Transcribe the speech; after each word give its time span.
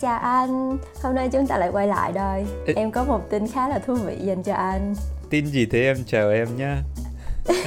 chào 0.00 0.18
anh. 0.18 0.78
Hôm 1.02 1.14
nay 1.14 1.28
chúng 1.32 1.46
ta 1.46 1.58
lại 1.58 1.68
quay 1.72 1.88
lại 1.88 2.12
đây. 2.12 2.46
Ê... 2.66 2.74
Em 2.76 2.90
có 2.90 3.04
một 3.04 3.30
tin 3.30 3.46
khá 3.48 3.68
là 3.68 3.78
thú 3.78 3.94
vị 3.94 4.16
dành 4.20 4.42
cho 4.42 4.54
anh. 4.54 4.94
Tin 5.30 5.46
gì 5.46 5.66
thế 5.66 5.82
em 5.82 5.96
chào 6.06 6.30
em 6.30 6.48
nhá. 6.56 6.82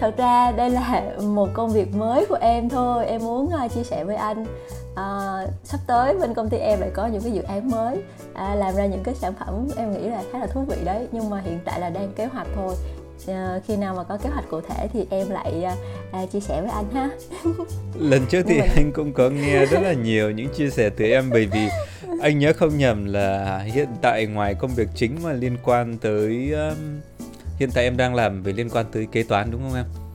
Thật 0.00 0.14
ra 0.16 0.52
đây 0.52 0.70
là 0.70 1.02
một 1.22 1.48
công 1.54 1.70
việc 1.70 1.94
mới 1.94 2.26
của 2.26 2.38
em 2.40 2.68
thôi. 2.68 3.06
Em 3.06 3.20
muốn 3.20 3.50
uh, 3.64 3.72
chia 3.72 3.82
sẻ 3.82 4.04
với 4.04 4.16
anh. 4.16 4.42
Uh, 4.92 5.50
sắp 5.64 5.80
tới 5.86 6.14
bên 6.14 6.34
công 6.34 6.48
ty 6.48 6.58
em 6.58 6.80
lại 6.80 6.90
có 6.94 7.06
những 7.06 7.22
cái 7.22 7.32
dự 7.32 7.42
án 7.42 7.70
mới 7.70 8.02
à, 8.34 8.54
làm 8.54 8.74
ra 8.74 8.86
những 8.86 9.02
cái 9.02 9.14
sản 9.14 9.32
phẩm 9.38 9.68
em 9.76 9.92
nghĩ 9.92 10.08
là 10.08 10.22
khá 10.32 10.38
là 10.38 10.46
thú 10.46 10.64
vị 10.68 10.76
đấy 10.84 11.08
nhưng 11.12 11.30
mà 11.30 11.40
hiện 11.40 11.58
tại 11.64 11.80
là 11.80 11.90
đang 11.90 12.12
kế 12.12 12.26
hoạch 12.26 12.46
thôi 12.54 12.74
khi 13.66 13.76
nào 13.76 13.94
mà 13.94 14.04
có 14.04 14.16
kế 14.16 14.28
hoạch 14.28 14.44
cụ 14.50 14.60
thể 14.60 14.88
thì 14.92 15.06
em 15.10 15.30
lại 15.30 15.64
uh, 15.66 16.22
uh, 16.22 16.32
chia 16.32 16.40
sẻ 16.40 16.60
với 16.60 16.70
anh 16.70 16.90
ha. 16.94 17.08
Lần 17.98 18.26
trước 18.26 18.42
thì 18.48 18.54
mình... 18.54 18.70
anh 18.76 18.92
cũng 18.92 19.12
có 19.12 19.30
nghe 19.30 19.66
rất 19.66 19.80
là 19.82 19.92
nhiều 19.92 20.30
những 20.30 20.48
chia 20.48 20.70
sẻ 20.70 20.90
từ 20.90 21.04
em 21.04 21.30
bởi 21.30 21.46
vì 21.46 21.68
anh 22.22 22.38
nhớ 22.38 22.52
không 22.52 22.78
nhầm 22.78 23.04
là 23.04 23.58
hiện 23.58 23.88
tại 24.02 24.26
ngoài 24.26 24.54
công 24.54 24.74
việc 24.74 24.88
chính 24.94 25.16
mà 25.22 25.32
liên 25.32 25.56
quan 25.64 25.98
tới 25.98 26.52
um, 26.52 27.00
hiện 27.58 27.70
tại 27.74 27.84
em 27.84 27.96
đang 27.96 28.14
làm 28.14 28.42
về 28.42 28.52
liên 28.52 28.70
quan 28.70 28.86
tới 28.92 29.06
kế 29.12 29.22
toán 29.22 29.50
đúng 29.50 29.60
không 29.62 29.74
em 29.74 30.07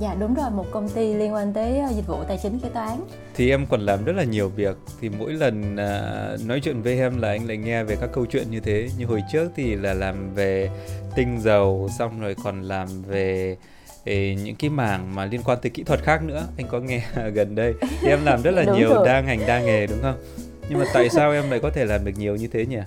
Dạ 0.00 0.14
đúng 0.20 0.34
rồi, 0.34 0.50
một 0.50 0.66
công 0.70 0.88
ty 0.88 1.14
liên 1.14 1.34
quan 1.34 1.52
tới 1.52 1.82
dịch 1.94 2.06
vụ 2.06 2.24
tài 2.28 2.38
chính 2.42 2.58
kế 2.58 2.68
toán. 2.68 3.00
Thì 3.34 3.50
em 3.50 3.66
còn 3.66 3.80
làm 3.80 4.04
rất 4.04 4.12
là 4.16 4.24
nhiều 4.24 4.48
việc. 4.48 4.76
Thì 5.00 5.08
mỗi 5.08 5.32
lần 5.32 5.72
uh, 5.72 6.46
nói 6.46 6.60
chuyện 6.60 6.82
với 6.82 6.98
em 6.98 7.20
là 7.20 7.28
anh 7.28 7.46
lại 7.46 7.56
nghe 7.56 7.84
về 7.84 7.96
các 8.00 8.10
câu 8.12 8.26
chuyện 8.26 8.50
như 8.50 8.60
thế. 8.60 8.88
Như 8.98 9.06
hồi 9.06 9.22
trước 9.32 9.52
thì 9.56 9.74
là 9.74 9.94
làm 9.94 10.34
về 10.34 10.70
tinh 11.14 11.40
dầu, 11.40 11.88
xong 11.98 12.20
rồi 12.20 12.36
còn 12.44 12.62
làm 12.62 12.88
về 13.02 13.56
về 14.04 14.36
những 14.44 14.56
cái 14.56 14.70
mảng 14.70 15.14
mà 15.14 15.24
liên 15.24 15.40
quan 15.44 15.58
tới 15.62 15.70
kỹ 15.70 15.82
thuật 15.82 16.02
khác 16.02 16.22
nữa. 16.22 16.46
Anh 16.56 16.66
có 16.68 16.80
nghe 16.80 17.02
gần 17.34 17.54
đây. 17.54 17.74
Thì 18.00 18.08
em 18.08 18.24
làm 18.24 18.42
rất 18.42 18.50
là 18.50 18.64
nhiều 18.64 18.88
rồi. 18.88 19.06
đa 19.06 19.20
ngành 19.20 19.40
đa 19.46 19.60
nghề 19.60 19.86
đúng 19.86 20.02
không? 20.02 20.16
Nhưng 20.68 20.78
mà 20.78 20.84
tại 20.94 21.08
sao 21.08 21.32
em 21.32 21.50
lại 21.50 21.60
có 21.60 21.70
thể 21.70 21.84
làm 21.84 22.04
được 22.04 22.12
nhiều 22.18 22.36
như 22.36 22.46
thế 22.46 22.66
nhỉ? 22.66 22.78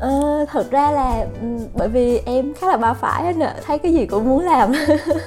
Ờ, 0.00 0.44
thật 0.48 0.70
ra 0.70 0.90
là 0.90 1.26
bởi 1.74 1.88
vì 1.88 2.18
em 2.26 2.54
khá 2.54 2.66
là 2.66 2.76
ba 2.76 2.92
phải 2.92 3.32
nên 3.32 3.48
thấy 3.66 3.78
cái 3.78 3.92
gì 3.92 4.06
cũng 4.06 4.28
muốn 4.28 4.44
làm. 4.44 4.72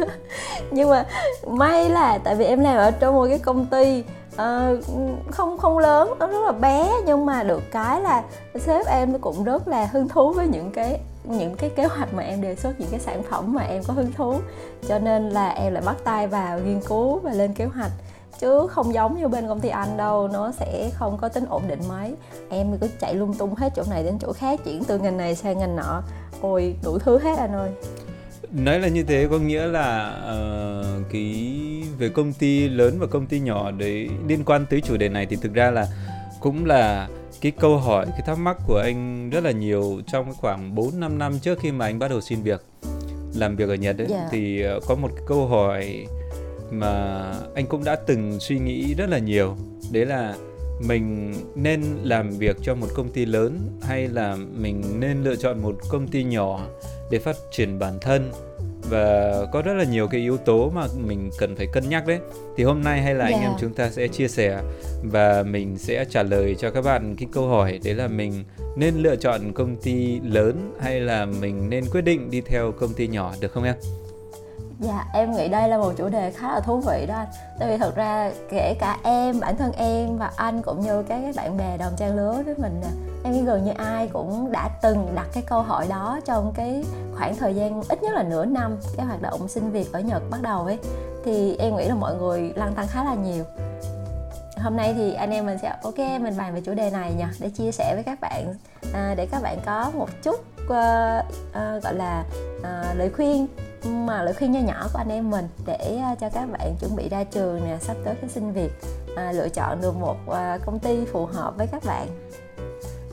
Nhưng 0.71 0.89
mà 0.89 1.05
may 1.47 1.89
là 1.89 2.17
tại 2.17 2.35
vì 2.35 2.45
em 2.45 2.59
làm 2.59 2.77
ở 2.77 2.91
trong 2.91 3.15
một 3.15 3.25
cái 3.29 3.39
công 3.39 3.65
ty 3.65 4.03
uh, 4.33 4.83
không 5.31 5.57
không 5.57 5.77
lớn 5.77 6.13
nó 6.19 6.27
rất 6.27 6.45
là 6.45 6.51
bé 6.51 6.91
nhưng 7.05 7.25
mà 7.25 7.43
được 7.43 7.71
cái 7.71 8.01
là 8.01 8.23
sếp 8.59 8.85
em 8.85 9.19
cũng 9.19 9.43
rất 9.43 9.67
là 9.67 9.85
hứng 9.85 10.07
thú 10.07 10.33
với 10.33 10.47
những 10.47 10.71
cái 10.71 10.99
những 11.23 11.55
cái 11.55 11.69
kế 11.69 11.85
hoạch 11.85 12.13
mà 12.13 12.23
em 12.23 12.41
đề 12.41 12.55
xuất 12.55 12.79
những 12.79 12.89
cái 12.91 12.99
sản 12.99 13.23
phẩm 13.23 13.53
mà 13.53 13.61
em 13.61 13.83
có 13.87 13.93
hứng 13.93 14.13
thú. 14.13 14.35
Cho 14.87 14.99
nên 14.99 15.29
là 15.29 15.49
em 15.49 15.73
lại 15.73 15.83
bắt 15.85 15.95
tay 16.03 16.27
vào 16.27 16.59
nghiên 16.59 16.81
cứu 16.81 17.19
và 17.19 17.33
lên 17.33 17.53
kế 17.53 17.65
hoạch 17.65 17.91
chứ 18.41 18.67
không 18.69 18.93
giống 18.93 19.19
như 19.19 19.27
bên 19.27 19.47
công 19.47 19.59
ty 19.59 19.69
anh 19.69 19.97
đâu 19.97 20.27
nó 20.27 20.51
sẽ 20.51 20.89
không 20.93 21.17
có 21.21 21.29
tính 21.29 21.45
ổn 21.49 21.61
định 21.67 21.79
mấy 21.89 22.13
em 22.49 22.77
cứ 22.81 22.87
chạy 22.99 23.15
lung 23.15 23.33
tung 23.33 23.55
hết 23.55 23.73
chỗ 23.75 23.83
này 23.89 24.03
đến 24.03 24.17
chỗ 24.19 24.33
khác 24.33 24.59
chuyển 24.65 24.83
từ 24.83 24.99
ngành 24.99 25.17
này 25.17 25.35
sang 25.35 25.59
ngành 25.59 25.75
nọ 25.75 26.03
ôi 26.41 26.75
đủ 26.83 26.97
thứ 26.99 27.19
hết 27.19 27.37
anh 27.37 27.53
ơi 27.53 27.69
nói 28.51 28.79
là 28.79 28.87
như 28.87 29.03
thế 29.03 29.27
có 29.31 29.37
nghĩa 29.37 29.65
là 29.65 30.15
uh, 30.17 31.05
cái 31.11 31.53
về 31.97 32.09
công 32.09 32.33
ty 32.33 32.69
lớn 32.69 32.97
và 32.99 33.07
công 33.07 33.25
ty 33.25 33.39
nhỏ 33.39 33.71
đấy 33.71 34.09
liên 34.27 34.43
quan 34.45 34.65
tới 34.69 34.81
chủ 34.81 34.97
đề 34.97 35.09
này 35.09 35.25
thì 35.25 35.37
thực 35.41 35.53
ra 35.53 35.71
là 35.71 35.87
cũng 36.39 36.65
là 36.65 37.09
cái 37.41 37.51
câu 37.51 37.77
hỏi 37.77 38.05
cái 38.11 38.21
thắc 38.25 38.37
mắc 38.37 38.57
của 38.67 38.77
anh 38.77 39.29
rất 39.29 39.43
là 39.43 39.51
nhiều 39.51 40.01
trong 40.07 40.33
khoảng 40.33 40.75
4 40.75 40.99
5 40.99 41.17
năm 41.17 41.39
trước 41.39 41.59
khi 41.59 41.71
mà 41.71 41.85
anh 41.85 41.99
bắt 41.99 42.07
đầu 42.07 42.21
xin 42.21 42.43
việc 42.43 42.65
làm 43.35 43.55
việc 43.55 43.69
ở 43.69 43.75
Nhật 43.75 43.97
ấy 43.97 44.07
yeah. 44.07 44.21
Dạ. 44.21 44.27
thì 44.31 44.65
uh, 44.77 44.83
có 44.87 44.95
một 44.95 45.09
cái 45.15 45.25
câu 45.27 45.47
hỏi 45.47 46.05
mà 46.71 47.23
anh 47.55 47.67
cũng 47.67 47.83
đã 47.83 47.95
từng 47.95 48.39
suy 48.39 48.59
nghĩ 48.59 48.93
rất 48.93 49.09
là 49.09 49.17
nhiều 49.17 49.55
đấy 49.91 50.05
là 50.05 50.35
mình 50.87 51.33
nên 51.55 51.81
làm 52.03 52.29
việc 52.29 52.57
cho 52.61 52.75
một 52.75 52.87
công 52.95 53.09
ty 53.09 53.25
lớn 53.25 53.59
hay 53.81 54.07
là 54.07 54.35
mình 54.35 54.83
nên 54.99 55.23
lựa 55.23 55.35
chọn 55.35 55.61
một 55.61 55.75
công 55.89 56.07
ty 56.07 56.23
nhỏ 56.23 56.67
để 57.11 57.19
phát 57.19 57.35
triển 57.51 57.79
bản 57.79 57.97
thân 58.01 58.31
và 58.89 59.33
có 59.51 59.61
rất 59.61 59.73
là 59.73 59.83
nhiều 59.83 60.07
cái 60.07 60.21
yếu 60.21 60.37
tố 60.37 60.69
mà 60.69 60.87
mình 60.97 61.29
cần 61.37 61.55
phải 61.55 61.67
cân 61.73 61.89
nhắc 61.89 62.07
đấy 62.07 62.19
thì 62.57 62.63
hôm 62.63 62.81
nay 62.83 63.01
hay 63.01 63.15
là 63.15 63.25
yeah. 63.25 63.35
anh 63.35 63.41
em 63.41 63.51
dạ. 63.51 63.57
chúng 63.61 63.73
ta 63.73 63.89
sẽ 63.89 64.07
chia 64.07 64.27
sẻ 64.27 64.61
và 65.03 65.43
mình 65.43 65.77
sẽ 65.77 66.05
trả 66.09 66.23
lời 66.23 66.55
cho 66.59 66.71
các 66.71 66.81
bạn 66.81 67.15
cái 67.15 67.27
câu 67.31 67.47
hỏi 67.47 67.79
đấy 67.83 67.93
là 67.93 68.07
mình 68.07 68.43
nên 68.75 68.95
lựa 68.95 69.15
chọn 69.15 69.53
công 69.53 69.75
ty 69.75 70.19
lớn 70.19 70.73
hay 70.79 70.99
là 70.99 71.25
mình 71.25 71.69
nên 71.69 71.83
quyết 71.91 72.01
định 72.01 72.31
đi 72.31 72.41
theo 72.41 72.71
công 72.71 72.93
ty 72.93 73.07
nhỏ 73.07 73.33
được 73.39 73.51
không 73.51 73.63
em? 73.63 73.75
Dạ, 74.81 75.05
em 75.13 75.31
nghĩ 75.31 75.47
đây 75.47 75.69
là 75.69 75.77
một 75.77 75.93
chủ 75.97 76.09
đề 76.09 76.31
khá 76.31 76.53
là 76.53 76.59
thú 76.59 76.79
vị 76.79 77.05
đó 77.07 77.15
anh. 77.15 77.27
Tại 77.59 77.69
vì 77.69 77.77
thật 77.77 77.95
ra 77.95 78.31
kể 78.49 78.75
cả 78.79 78.97
em, 79.03 79.39
bản 79.39 79.57
thân 79.57 79.71
em 79.71 80.17
và 80.17 80.31
anh 80.35 80.61
cũng 80.61 80.81
như 80.81 81.03
các 81.03 81.19
cái 81.21 81.33
bạn 81.35 81.57
bè 81.57 81.77
đồng 81.77 81.93
trang 81.97 82.15
lứa 82.15 82.41
với 82.45 82.55
mình 82.57 82.81
nè, 82.81 82.87
Em 83.23 83.33
nghĩ 83.33 83.41
gần 83.41 83.63
như 83.63 83.71
ai 83.77 84.07
cũng 84.13 84.51
đã 84.51 84.69
từng 84.81 85.15
đặt 85.15 85.27
cái 85.33 85.43
câu 85.47 85.61
hỏi 85.61 85.87
đó 85.89 86.19
trong 86.25 86.53
cái 86.55 86.83
khoảng 87.15 87.35
thời 87.35 87.55
gian 87.55 87.81
ít 87.89 88.03
nhất 88.03 88.15
là 88.15 88.23
nửa 88.23 88.45
năm 88.45 88.77
Cái 88.97 89.05
hoạt 89.05 89.21
động 89.21 89.47
sinh 89.47 89.71
việc 89.71 89.93
ở 89.93 89.99
Nhật 89.99 90.23
bắt 90.29 90.41
đầu 90.41 90.65
ấy. 90.65 90.77
Thì 91.25 91.55
em 91.57 91.75
nghĩ 91.75 91.85
là 91.85 91.95
mọi 91.95 92.15
người 92.15 92.53
lăn 92.55 92.73
tăn 92.73 92.87
khá 92.87 93.03
là 93.03 93.15
nhiều. 93.15 93.43
Hôm 94.57 94.77
nay 94.77 94.93
thì 94.93 95.13
anh 95.13 95.31
em 95.31 95.45
mình 95.45 95.57
sẽ 95.61 95.75
ok 95.83 95.97
mình 95.97 96.37
bàn 96.37 96.53
về 96.53 96.61
chủ 96.61 96.73
đề 96.73 96.89
này 96.89 97.13
nha 97.13 97.31
để 97.39 97.49
chia 97.49 97.71
sẻ 97.71 97.91
với 97.95 98.03
các 98.03 98.19
bạn 98.21 98.53
à, 98.93 99.13
để 99.17 99.27
các 99.31 99.41
bạn 99.41 99.57
có 99.65 99.91
một 99.95 100.09
chút 100.23 100.35
uh, 100.63 101.25
uh, 101.49 101.83
gọi 101.83 101.95
là 101.95 102.23
uh, 102.57 102.97
lời 102.97 103.09
khuyên 103.15 103.47
mà 103.85 104.23
lời 104.23 104.33
khuyên 104.33 104.51
nho 104.51 104.59
nhỏ 104.59 104.87
của 104.93 104.97
anh 104.97 105.09
em 105.09 105.29
mình 105.29 105.45
để 105.65 105.99
uh, 106.11 106.19
cho 106.19 106.29
các 106.29 106.45
bạn 106.51 106.75
chuẩn 106.79 106.95
bị 106.95 107.09
ra 107.09 107.23
trường 107.23 107.65
nè 107.65 107.77
sắp 107.81 107.97
tới 108.05 108.15
cái 108.21 108.29
xin 108.29 108.51
việc 108.51 108.71
uh, 109.13 109.35
lựa 109.35 109.49
chọn 109.49 109.81
được 109.81 109.95
một 109.95 110.17
uh, 110.27 110.65
công 110.65 110.79
ty 110.79 111.05
phù 111.11 111.25
hợp 111.25 111.53
với 111.57 111.67
các 111.71 111.83
bạn. 111.85 112.07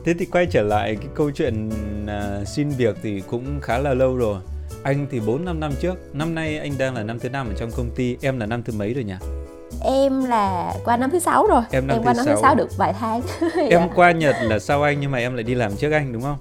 Thế 0.05 0.13
thì 0.19 0.25
quay 0.25 0.45
trở 0.45 0.61
lại 0.61 0.95
cái 0.95 1.07
câu 1.15 1.31
chuyện 1.31 1.69
uh, 2.03 2.47
xin 2.47 2.69
việc 2.69 2.97
thì 3.03 3.21
cũng 3.21 3.59
khá 3.61 3.77
là 3.77 3.93
lâu 3.93 4.17
rồi. 4.17 4.41
Anh 4.83 5.07
thì 5.11 5.19
4 5.19 5.45
năm 5.45 5.59
năm 5.59 5.71
trước 5.79 6.15
năm 6.15 6.35
nay 6.35 6.59
anh 6.59 6.71
đang 6.77 6.95
là 6.95 7.03
năm 7.03 7.19
thứ 7.19 7.29
năm 7.29 7.47
ở 7.47 7.53
trong 7.57 7.71
công 7.77 7.89
ty 7.95 8.17
em 8.21 8.39
là 8.39 8.45
năm 8.45 8.63
thứ 8.63 8.73
mấy 8.77 8.93
rồi 8.93 9.03
nhỉ? 9.03 9.13
Em 9.83 10.25
là 10.25 10.73
qua 10.85 10.97
năm 10.97 11.09
thứ 11.09 11.19
sáu 11.19 11.47
rồi. 11.47 11.61
Em, 11.71 11.87
năm 11.87 11.97
em 11.97 12.03
qua 12.03 12.13
năm 12.13 12.25
6. 12.25 12.35
thứ 12.35 12.41
sáu 12.41 12.55
được 12.55 12.77
vài 12.77 12.93
tháng. 12.93 13.21
Em 13.55 13.69
dạ. 13.71 13.89
qua 13.95 14.11
nhật 14.11 14.35
là 14.41 14.59
sau 14.59 14.83
anh 14.83 14.99
nhưng 14.99 15.11
mà 15.11 15.17
em 15.17 15.33
lại 15.33 15.43
đi 15.43 15.55
làm 15.55 15.75
trước 15.75 15.91
anh 15.91 16.13
đúng 16.13 16.21
không 16.21 16.37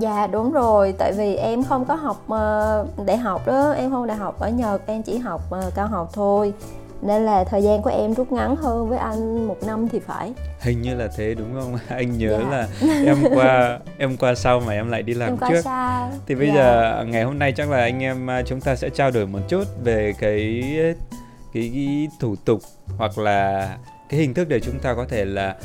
Dạ 0.00 0.26
đúng 0.26 0.52
rồi, 0.52 0.94
tại 0.98 1.12
vì 1.12 1.34
em 1.34 1.62
không 1.62 1.84
có 1.84 1.94
học 1.94 2.24
uh, 2.24 3.06
đại 3.06 3.16
học 3.16 3.46
đó, 3.46 3.70
em 3.70 3.90
không 3.90 4.06
đại 4.06 4.16
học 4.16 4.40
ở 4.40 4.48
Nhật, 4.48 4.82
em 4.86 5.02
chỉ 5.02 5.18
học 5.18 5.40
uh, 5.50 5.74
cao 5.74 5.86
học 5.86 6.10
thôi. 6.12 6.52
Nên 7.02 7.22
là 7.22 7.44
thời 7.44 7.62
gian 7.62 7.82
của 7.82 7.90
em 7.90 8.14
rút 8.14 8.32
ngắn 8.32 8.56
hơn 8.56 8.88
với 8.88 8.98
anh 8.98 9.48
một 9.48 9.56
năm 9.66 9.88
thì 9.88 9.98
phải. 9.98 10.32
Hình 10.60 10.82
như 10.82 10.94
là 10.94 11.08
thế 11.16 11.34
đúng 11.34 11.60
không? 11.60 11.78
Anh 11.88 12.18
nhớ 12.18 12.40
dạ. 12.42 12.50
là 12.50 12.68
em 13.06 13.16
qua 13.34 13.78
em 13.98 14.16
qua 14.16 14.34
sau 14.34 14.60
mà 14.60 14.72
em 14.72 14.90
lại 14.90 15.02
đi 15.02 15.14
làm 15.14 15.28
em 15.28 15.36
trước. 15.48 15.60
sau. 15.60 16.10
thì 16.26 16.34
bây 16.34 16.46
dạ. 16.46 16.54
giờ 16.54 17.04
ngày 17.08 17.24
hôm 17.24 17.38
nay 17.38 17.52
chắc 17.56 17.70
là 17.70 17.78
anh 17.78 18.02
em 18.02 18.30
à, 18.30 18.42
chúng 18.46 18.60
ta 18.60 18.76
sẽ 18.76 18.90
trao 18.90 19.10
đổi 19.10 19.26
một 19.26 19.40
chút 19.48 19.64
về 19.84 20.12
cái 20.18 20.62
cái, 21.52 21.70
cái 21.74 22.08
thủ 22.20 22.36
tục 22.44 22.60
hoặc 22.98 23.18
là 23.18 23.68
cái 24.08 24.20
hình 24.20 24.34
thức 24.34 24.48
để 24.48 24.60
chúng 24.60 24.78
ta 24.78 24.94
có 24.94 25.04
thể 25.08 25.24
là 25.24 25.56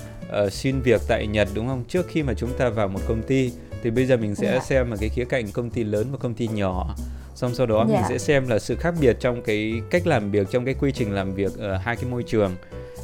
uh, 0.46 0.54
xin 0.54 0.82
việc 0.82 1.02
tại 1.08 1.28
Nhật 1.28 1.48
đúng 1.54 1.68
không? 1.68 1.84
Trước 1.88 2.08
khi 2.08 2.24
mà 2.24 2.34
chúng 2.34 2.54
ta 2.58 2.70
vào 2.70 2.88
một 2.88 3.00
công 3.08 3.22
ty 3.22 3.52
thì 3.86 3.92
bây 3.92 4.06
giờ 4.06 4.18
mình 4.18 4.36
sẽ 4.36 4.48
yeah. 4.48 4.62
Dạ. 4.62 4.66
xem 4.66 4.92
ở 4.92 4.98
cái 5.00 5.10
khía 5.10 5.26
cạnh 5.26 5.52
công 5.54 5.70
ty 5.70 5.84
lớn 5.84 6.08
và 6.12 6.18
công 6.18 6.34
ty 6.34 6.48
nhỏ 6.48 6.96
xong 7.36 7.56
sau 7.56 7.66
đó 7.66 7.78
yeah. 7.78 7.90
mình 7.90 8.00
dạ. 8.02 8.08
sẽ 8.10 8.18
xem 8.18 8.48
là 8.48 8.60
sự 8.60 8.76
khác 8.76 8.94
biệt 9.02 9.18
trong 9.20 9.42
cái 9.42 9.82
cách 9.90 10.08
làm 10.08 10.32
việc 10.32 10.48
trong 10.52 10.66
cái 10.66 10.74
quy 10.74 10.92
trình 10.92 11.12
làm 11.12 11.34
việc 11.34 11.58
ở 11.58 11.78
hai 11.78 11.96
cái 11.96 12.06
môi 12.06 12.24
trường 12.24 12.56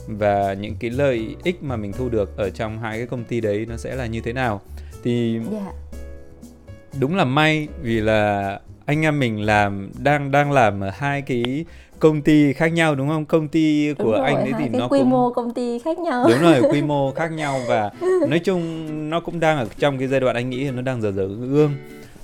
và 0.07 0.53
những 0.53 0.75
cái 0.79 0.89
lợi 0.89 1.35
ích 1.43 1.63
mà 1.63 1.75
mình 1.75 1.91
thu 1.93 2.09
được 2.09 2.37
ở 2.37 2.49
trong 2.49 2.79
hai 2.79 2.97
cái 2.97 3.07
công 3.07 3.23
ty 3.23 3.41
đấy 3.41 3.65
nó 3.69 3.77
sẽ 3.77 3.95
là 3.95 4.05
như 4.05 4.21
thế 4.21 4.33
nào 4.33 4.61
thì 5.03 5.33
yeah. 5.33 5.45
Dạ. 5.51 5.71
đúng 6.99 7.15
là 7.15 7.25
may 7.25 7.67
vì 7.81 8.01
là 8.01 8.59
anh 8.85 9.01
em 9.01 9.19
mình 9.19 9.41
làm 9.41 9.91
đang 9.97 10.31
đang 10.31 10.51
làm 10.51 10.81
ở 10.81 10.89
hai 10.89 11.21
cái 11.21 11.65
công 12.01 12.21
ty 12.21 12.53
khác 12.53 12.67
nhau 12.67 12.95
đúng 12.95 13.07
không? 13.07 13.25
Công 13.25 13.47
ty 13.47 13.93
của 13.93 14.11
rồi, 14.11 14.25
anh 14.25 14.35
ấy 14.35 14.51
thì 14.59 14.69
nó 14.69 14.87
quy 14.87 14.99
cũng... 14.99 15.09
mô 15.09 15.31
công 15.31 15.53
ty 15.53 15.79
khác 15.79 15.99
nhau. 15.99 16.25
Đúng 16.29 16.41
rồi 16.41 16.61
quy 16.71 16.81
mô 16.81 17.11
khác 17.15 17.31
nhau 17.31 17.59
và 17.67 17.91
nói 18.27 18.39
chung 18.39 19.09
nó 19.09 19.19
cũng 19.19 19.39
đang 19.39 19.57
ở 19.57 19.67
trong 19.79 19.97
cái 19.97 20.07
giai 20.07 20.19
đoạn 20.19 20.35
anh 20.35 20.49
nghĩ 20.49 20.69
nó 20.71 20.81
đang 20.81 21.01
dở 21.01 21.11
dở 21.11 21.27
gương. 21.27 21.71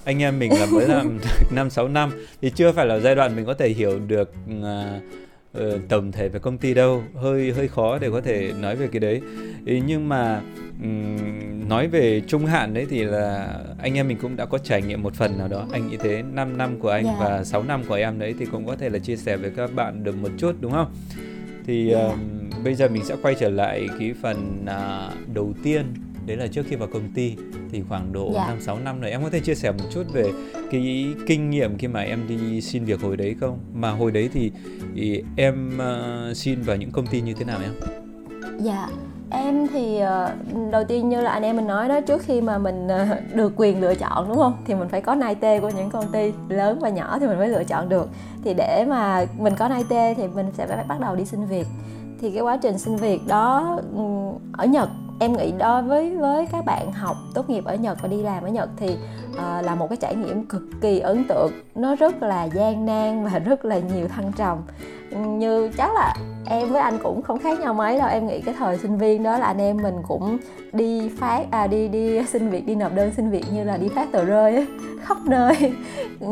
Anh 0.04 0.22
em 0.22 0.40
mình 0.40 0.52
là 0.60 0.66
mới 0.66 0.88
làm 0.88 1.20
năm 1.52 1.70
sáu 1.70 1.88
năm 1.88 2.12
thì 2.42 2.50
chưa 2.50 2.72
phải 2.72 2.86
là 2.86 3.00
giai 3.00 3.16
đoạn 3.16 3.36
mình 3.36 3.46
có 3.46 3.54
thể 3.54 3.70
hiểu 3.70 4.00
được 4.08 4.34
uh, 4.60 4.66
uh, 5.58 5.90
tổng 5.90 6.12
thể 6.12 6.30
về 6.30 6.40
công 6.40 6.58
ty 6.58 6.74
đâu 6.74 7.04
hơi 7.16 7.52
hơi 7.52 7.68
khó 7.68 8.00
để 8.00 8.10
có 8.12 8.22
thể 8.22 8.54
nói 8.60 8.76
về 8.76 8.88
cái 8.92 9.00
đấy 9.00 9.22
Ý, 9.66 9.82
nhưng 9.88 10.10
mà 10.10 10.42
um, 10.84 11.70
nói 11.70 11.88
về 11.88 12.22
trung 12.28 12.46
hạn 12.46 12.74
đấy 12.74 12.86
thì 12.90 13.04
là 13.04 13.58
anh 13.80 13.98
em 13.98 14.08
mình 14.08 14.18
cũng 14.22 14.36
đã 14.36 14.46
có 14.46 14.58
trải 14.58 14.82
nghiệm 14.82 15.04
một 15.04 15.14
phần 15.14 15.38
nào 15.38 15.48
đó 15.48 15.68
anh 15.72 15.90
nghĩ 15.90 15.98
thế 15.98 16.24
5 16.34 16.58
năm 16.58 16.80
của 16.80 16.90
anh 16.90 17.06
yeah. 17.06 17.18
Dạ. 17.20 17.26
và 17.30 17.44
6 17.44 17.64
năm 17.64 17.84
của 17.88 17.96
em 17.96 18.20
đấy 18.20 18.36
thì 18.40 18.46
cũng 18.46 18.66
có 18.66 18.76
thể 18.76 18.90
là 18.90 19.00
chia 19.00 19.16
sẻ 19.16 19.38
với 19.38 19.52
các 19.56 19.76
bạn 19.76 20.04
được 20.04 20.16
một 20.16 20.30
chút 20.38 20.56
đúng 20.60 20.72
không 20.72 20.92
thì 21.66 21.92
yeah. 21.92 22.12
um, 22.12 22.20
bây 22.64 22.76
giờ 22.76 22.88
mình 22.88 23.06
sẽ 23.06 23.16
quay 23.22 23.36
trở 23.36 23.50
lại 23.50 23.88
cái 24.00 24.14
phần 24.22 24.66
uh, 24.66 25.36
đầu 25.36 25.54
tiên 25.64 25.86
đấy 26.28 26.38
là 26.38 26.48
trước 26.48 26.66
khi 26.70 26.76
vào 26.76 26.90
công 26.94 27.12
ty 27.16 27.36
thì 27.72 27.84
khoảng 27.90 28.14
độ 28.14 28.32
dạ. 28.34 28.48
năm 28.48 28.62
sáu 28.62 28.80
năm 28.80 29.02
rồi. 29.02 29.12
Em 29.12 29.24
có 29.24 29.30
thể 29.30 29.40
chia 29.40 29.56
sẻ 29.56 29.72
một 29.72 29.84
chút 29.94 30.04
về 30.14 30.32
cái 30.72 31.06
kinh 31.28 31.50
nghiệm 31.50 31.78
khi 31.78 31.88
mà 31.88 32.00
em 32.00 32.28
đi 32.28 32.62
xin 32.62 32.84
việc 32.84 33.02
hồi 33.02 33.18
đấy 33.18 33.36
không? 33.40 33.60
Mà 33.74 33.92
hồi 33.92 34.12
đấy 34.12 34.30
thì, 34.34 34.52
thì 34.96 35.24
em 35.36 35.80
uh, 36.32 36.38
xin 36.38 36.62
vào 36.62 36.76
những 36.76 36.92
công 36.92 37.08
ty 37.08 37.22
như 37.22 37.34
thế 37.34 37.46
nào 37.46 37.60
em? 37.64 37.72
Dạ 38.60 38.90
em 39.30 39.68
thì 39.68 39.98
ờ, 40.00 40.32
đầu 40.72 40.84
tiên 40.84 41.10
như 41.10 41.22
là 41.22 41.32
anh 41.32 41.44
em 41.44 41.56
mình 41.56 41.68
nói 41.68 41.90
đó 41.90 42.02
trước 42.02 42.22
khi 42.22 42.42
mà 42.42 42.58
mình 42.58 42.88
ờ, 42.88 43.06
được 43.34 43.54
quyền 43.56 43.82
lựa 43.82 43.96
chọn 43.96 44.28
đúng 44.28 44.38
không? 44.38 44.58
Thì 44.66 44.76
mình 44.76 44.90
phải 44.90 45.02
có 45.02 45.16
nai 45.16 45.36
tê 45.36 45.60
của 45.60 45.70
những 45.70 45.90
công 45.90 46.12
ty 46.12 46.34
lớn 46.50 46.80
và 46.82 46.90
nhỏ 46.90 47.18
thì 47.20 47.28
mình 47.28 47.38
mới 47.38 47.50
lựa 47.50 47.64
chọn 47.64 47.90
được. 47.90 48.10
Thì 48.44 48.54
để 48.54 48.86
mà 48.90 49.26
mình 49.38 49.54
có 49.56 49.68
nai 49.68 49.84
tê 49.90 50.14
thì 50.14 50.28
mình 50.28 50.46
sẽ 50.58 50.68
phải 50.68 50.84
bắt 50.88 51.00
đầu 51.00 51.16
đi 51.16 51.26
xin 51.26 51.46
việc. 51.46 51.68
Thì 52.22 52.32
cái 52.32 52.42
quá 52.42 52.58
trình 52.58 52.78
xin 52.78 52.96
việc 52.96 53.22
đó 53.28 53.80
ở 54.54 54.66
Nhật 54.66 54.90
em 55.20 55.34
nghĩ 55.34 55.52
đối 55.60 55.82
với 55.82 56.16
với 56.16 56.48
các 56.52 56.66
bạn 56.66 56.92
học 56.92 57.18
tốt 57.34 57.50
nghiệp 57.50 57.66
ở 57.66 57.76
Nhật 57.76 57.98
và 58.02 58.08
đi 58.08 58.22
làm 58.22 58.44
ở 58.44 58.50
Nhật 58.50 58.70
thì 58.78 58.88
uh, 59.34 59.66
là 59.66 59.76
một 59.76 59.88
cái 59.90 59.98
trải 59.98 60.16
nghiệm 60.16 60.46
cực 60.46 60.64
kỳ 60.82 61.00
ấn 61.00 61.24
tượng. 61.24 61.52
Nó 61.76 61.96
rất 61.96 62.24
là 62.24 62.46
gian 62.46 62.86
nan 62.86 63.24
và 63.24 63.40
rất 63.46 63.66
là 63.66 63.80
nhiều 63.80 64.08
thăng 64.08 64.32
trầm. 64.38 64.58
Như 65.12 65.72
chắc 65.78 65.94
là 65.94 66.16
em 66.46 66.70
với 66.70 66.82
anh 66.82 66.98
cũng 67.04 67.22
không 67.22 67.40
khác 67.40 67.60
nhau 67.60 67.74
mấy 67.74 67.98
đâu. 67.98 68.08
Em 68.08 68.28
nghĩ 68.28 68.42
cái 68.42 68.56
thời 68.58 68.78
sinh 68.78 68.98
viên 68.98 69.24
đó 69.24 69.38
là 69.38 69.46
anh 69.46 69.62
em 69.62 69.78
mình 69.78 69.96
cũng 70.08 70.38
đi 70.74 71.10
phát 71.20 71.46
à 71.52 71.68
đi 71.68 71.88
đi 71.88 72.26
xin 72.28 72.50
việc 72.50 72.66
đi 72.66 72.76
nộp 72.76 72.96
đơn 72.96 73.12
xin 73.18 73.30
việc 73.30 73.46
như 73.54 73.64
là 73.64 73.78
đi 73.78 73.88
phát 73.88 74.12
tờ 74.12 74.26
rơi 74.26 74.56
ấy, 74.56 74.68
khắp 75.04 75.18
nơi. 75.26 75.74
Ừ, 76.20 76.28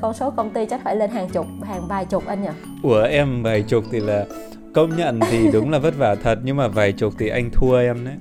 con 0.00 0.14
số 0.14 0.30
công 0.30 0.50
ty 0.50 0.66
chắc 0.66 0.80
phải 0.84 0.96
lên 0.96 1.10
hàng 1.10 1.28
chục 1.28 1.46
hàng 1.62 1.88
vài 1.88 2.04
chục 2.04 2.26
anh 2.26 2.42
nhỉ? 2.42 2.48
Của 2.82 3.02
em 3.10 3.42
vài 3.42 3.62
chục 3.62 3.84
thì 3.90 4.00
là 4.00 4.24
công 4.72 4.96
nhận 4.96 5.20
thì 5.20 5.50
đúng 5.52 5.70
là 5.70 5.78
vất 5.78 5.94
vả 5.98 6.14
thật 6.22 6.38
nhưng 6.42 6.56
mà 6.56 6.68
vài 6.68 6.92
chục 6.92 7.12
thì 7.18 7.28
anh 7.28 7.50
thua 7.52 7.78
em 7.78 8.04
đấy. 8.04 8.14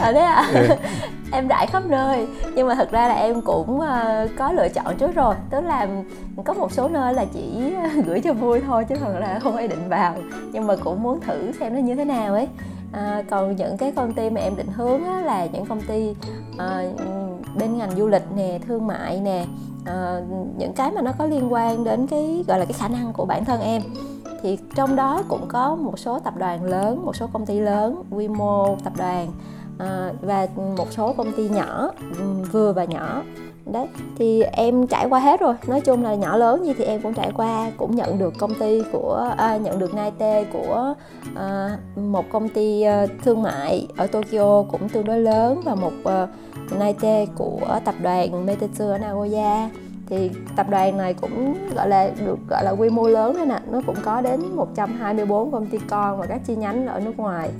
À 0.00 0.12
đấy 0.12 0.22
à? 0.22 0.50
Ừ. 0.54 0.68
em 1.32 1.48
rải 1.48 1.66
khắp 1.66 1.82
nơi 1.86 2.26
nhưng 2.54 2.68
mà 2.68 2.74
thật 2.74 2.90
ra 2.90 3.08
là 3.08 3.14
em 3.14 3.42
cũng 3.42 3.80
uh, 3.80 4.30
có 4.38 4.52
lựa 4.52 4.68
chọn 4.68 4.96
trước 4.98 5.14
rồi. 5.14 5.34
Tức 5.50 5.60
là 5.60 5.88
có 6.44 6.54
một 6.54 6.72
số 6.72 6.88
nơi 6.88 7.14
là 7.14 7.24
chỉ 7.34 7.72
gửi 8.06 8.20
cho 8.20 8.32
vui 8.32 8.60
thôi 8.66 8.84
chứ 8.88 8.94
thật 8.94 9.18
là 9.20 9.38
không 9.38 9.56
ai 9.56 9.68
định 9.68 9.88
vào. 9.88 10.14
Nhưng 10.52 10.66
mà 10.66 10.76
cũng 10.76 11.02
muốn 11.02 11.20
thử 11.20 11.52
xem 11.60 11.74
nó 11.74 11.80
như 11.80 11.94
thế 11.94 12.04
nào 12.04 12.34
ấy. 12.34 12.48
À, 12.92 13.22
còn 13.30 13.56
những 13.56 13.76
cái 13.76 13.92
công 13.96 14.12
ty 14.12 14.30
mà 14.30 14.40
em 14.40 14.56
định 14.56 14.72
hướng 14.76 15.04
á, 15.04 15.20
là 15.20 15.46
những 15.52 15.66
công 15.66 15.80
ty 15.80 16.10
uh, 16.54 17.00
bên 17.58 17.78
ngành 17.78 17.90
du 17.96 18.08
lịch 18.08 18.22
nè 18.36 18.58
thương 18.66 18.86
mại 18.86 19.20
nè 19.20 19.44
uh, 19.82 20.24
những 20.58 20.72
cái 20.76 20.90
mà 20.90 21.02
nó 21.02 21.12
có 21.18 21.26
liên 21.26 21.52
quan 21.52 21.84
đến 21.84 22.06
cái 22.06 22.44
gọi 22.48 22.58
là 22.58 22.64
cái 22.64 22.74
khả 22.78 22.88
năng 22.88 23.12
của 23.12 23.24
bản 23.24 23.44
thân 23.44 23.60
em 23.60 23.82
thì 24.42 24.58
trong 24.74 24.96
đó 24.96 25.22
cũng 25.28 25.44
có 25.48 25.74
một 25.74 25.98
số 25.98 26.18
tập 26.18 26.34
đoàn 26.36 26.64
lớn 26.64 27.04
một 27.04 27.16
số 27.16 27.26
công 27.32 27.46
ty 27.46 27.60
lớn 27.60 28.02
quy 28.10 28.28
mô 28.28 28.76
tập 28.84 28.92
đoàn 28.98 29.28
à, 29.78 30.12
và 30.20 30.46
một 30.76 30.92
số 30.92 31.12
công 31.12 31.32
ty 31.32 31.48
nhỏ 31.48 31.90
ừ, 32.18 32.24
vừa 32.52 32.72
và 32.72 32.84
nhỏ. 32.84 33.22
Đấy 33.72 33.86
thì 34.18 34.42
em 34.42 34.86
trải 34.86 35.06
qua 35.08 35.20
hết 35.20 35.40
rồi. 35.40 35.54
Nói 35.66 35.80
chung 35.80 36.02
là 36.02 36.14
nhỏ 36.14 36.36
lớn 36.36 36.66
gì 36.66 36.74
thì 36.78 36.84
em 36.84 37.02
cũng 37.02 37.14
trải 37.14 37.30
qua 37.36 37.70
cũng 37.76 37.96
nhận 37.96 38.18
được 38.18 38.34
công 38.38 38.54
ty 38.54 38.82
của 38.92 39.34
à, 39.36 39.56
nhận 39.56 39.78
được 39.78 39.94
nai 39.94 40.12
tê 40.18 40.44
của 40.52 40.94
à, 41.36 41.78
một 41.96 42.24
công 42.30 42.48
ty 42.48 42.82
à, 42.82 43.06
thương 43.24 43.42
mại 43.42 43.86
ở 43.96 44.06
Tokyo 44.06 44.62
cũng 44.62 44.88
tương 44.88 45.04
đối 45.04 45.20
lớn 45.20 45.60
và 45.64 45.74
một 45.74 45.92
à, 46.04 46.26
nai 46.78 46.94
tê 47.00 47.26
của 47.36 47.80
tập 47.84 47.94
đoàn 48.02 48.46
Meitetsu 48.46 48.88
ở 48.88 48.98
Nagoya 48.98 49.68
thì 50.08 50.30
tập 50.56 50.66
đoàn 50.70 50.96
này 50.96 51.14
cũng 51.14 51.56
gọi 51.74 51.88
là 51.88 52.10
được 52.26 52.38
gọi 52.48 52.64
là 52.64 52.70
quy 52.70 52.88
mô 52.88 53.08
lớn 53.08 53.36
đấy 53.36 53.46
nè. 53.46 53.58
Nó 53.70 53.80
cũng 53.86 53.96
có 54.04 54.20
đến 54.20 54.40
124 54.56 55.50
công 55.52 55.66
ty 55.66 55.78
con 55.88 56.18
và 56.18 56.26
các 56.26 56.40
chi 56.46 56.56
nhánh 56.56 56.86
ở 56.86 57.00
nước 57.00 57.16
ngoài. 57.16 57.50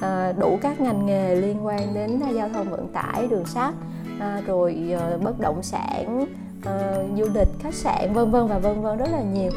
À, 0.00 0.32
đủ 0.32 0.58
các 0.62 0.80
ngành 0.80 1.06
nghề 1.06 1.34
liên 1.34 1.66
quan 1.66 1.94
đến 1.94 2.20
giao 2.34 2.48
thông 2.48 2.70
vận 2.70 2.88
tải 2.92 3.26
đường 3.26 3.44
sắt 3.44 3.74
à, 4.20 4.42
rồi 4.46 4.94
à, 5.00 5.16
bất 5.22 5.40
động 5.40 5.62
sản 5.62 6.26
à, 6.64 6.94
du 7.16 7.24
lịch 7.34 7.48
khách 7.62 7.74
sạn 7.74 8.12
vân 8.12 8.30
vân 8.30 8.46
và 8.46 8.58
vân 8.58 8.82
vân 8.82 8.98
rất 8.98 9.08
là 9.12 9.22
nhiều. 9.22 9.50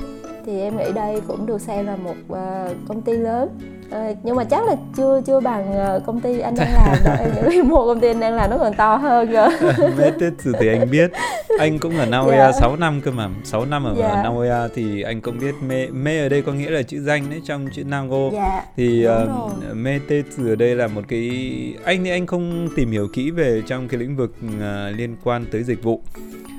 Thì 0.45 0.59
em 0.59 0.77
nghĩ 0.77 0.91
đây 0.91 1.21
cũng 1.27 1.45
được 1.45 1.61
xem 1.61 1.85
là 1.85 1.95
một 1.95 2.35
à, 2.35 2.69
công 2.87 3.01
ty 3.01 3.13
lớn 3.13 3.59
uh, 3.93 4.17
nhưng 4.23 4.35
mà 4.35 4.43
chắc 4.43 4.67
là 4.67 4.75
chưa 4.97 5.21
chưa 5.25 5.39
bằng 5.39 5.71
uh, 5.71 6.05
công 6.05 6.21
ty 6.21 6.39
anh 6.39 6.55
đang 6.55 6.73
làm 6.73 6.97
đâu. 7.05 7.15
Em 7.19 7.49
nghĩ 7.49 7.61
một 7.69 7.85
công 7.85 7.99
ty 7.99 8.07
anh 8.07 8.19
đang 8.19 8.35
làm 8.35 8.49
nó 8.49 8.57
còn 8.57 8.73
to 8.73 8.95
hơn 8.95 9.31
cơ. 9.31 9.49
Metetsu 9.97 10.51
thì 10.59 10.67
anh 10.67 10.89
biết. 10.91 11.11
Anh 11.59 11.79
cũng 11.79 11.97
ở 11.97 12.05
Naoya 12.05 12.37
yeah. 12.37 12.55
6 12.55 12.75
năm 12.75 13.01
cơ 13.01 13.11
mà. 13.11 13.29
6 13.43 13.65
năm 13.65 13.83
ở 13.83 13.95
yeah. 13.95 14.23
Naoya 14.23 14.67
thì 14.75 15.01
anh 15.01 15.21
cũng 15.21 15.39
biết 15.39 15.55
me 15.67 15.87
me 15.87 16.19
ở 16.19 16.29
đây 16.29 16.41
có 16.41 16.53
nghĩa 16.53 16.69
là 16.69 16.81
chữ 16.81 17.01
danh 17.01 17.29
đấy 17.29 17.41
trong 17.45 17.67
chữ 17.73 17.83
Nago. 17.83 18.29
Yeah. 18.31 18.63
thì 18.77 19.07
uh, 19.07 19.75
Metetsu 19.75 20.47
ở 20.47 20.55
đây 20.55 20.75
là 20.75 20.87
một 20.87 21.01
cái 21.07 21.29
anh 21.83 22.03
thì 22.03 22.09
anh 22.09 22.27
không 22.27 22.69
tìm 22.75 22.91
hiểu 22.91 23.07
kỹ 23.13 23.31
về 23.31 23.61
trong 23.67 23.87
cái 23.87 23.99
lĩnh 23.99 24.15
vực 24.15 24.35
uh, 24.45 24.97
liên 24.97 25.15
quan 25.23 25.45
tới 25.51 25.63
dịch 25.63 25.83
vụ. 25.83 26.01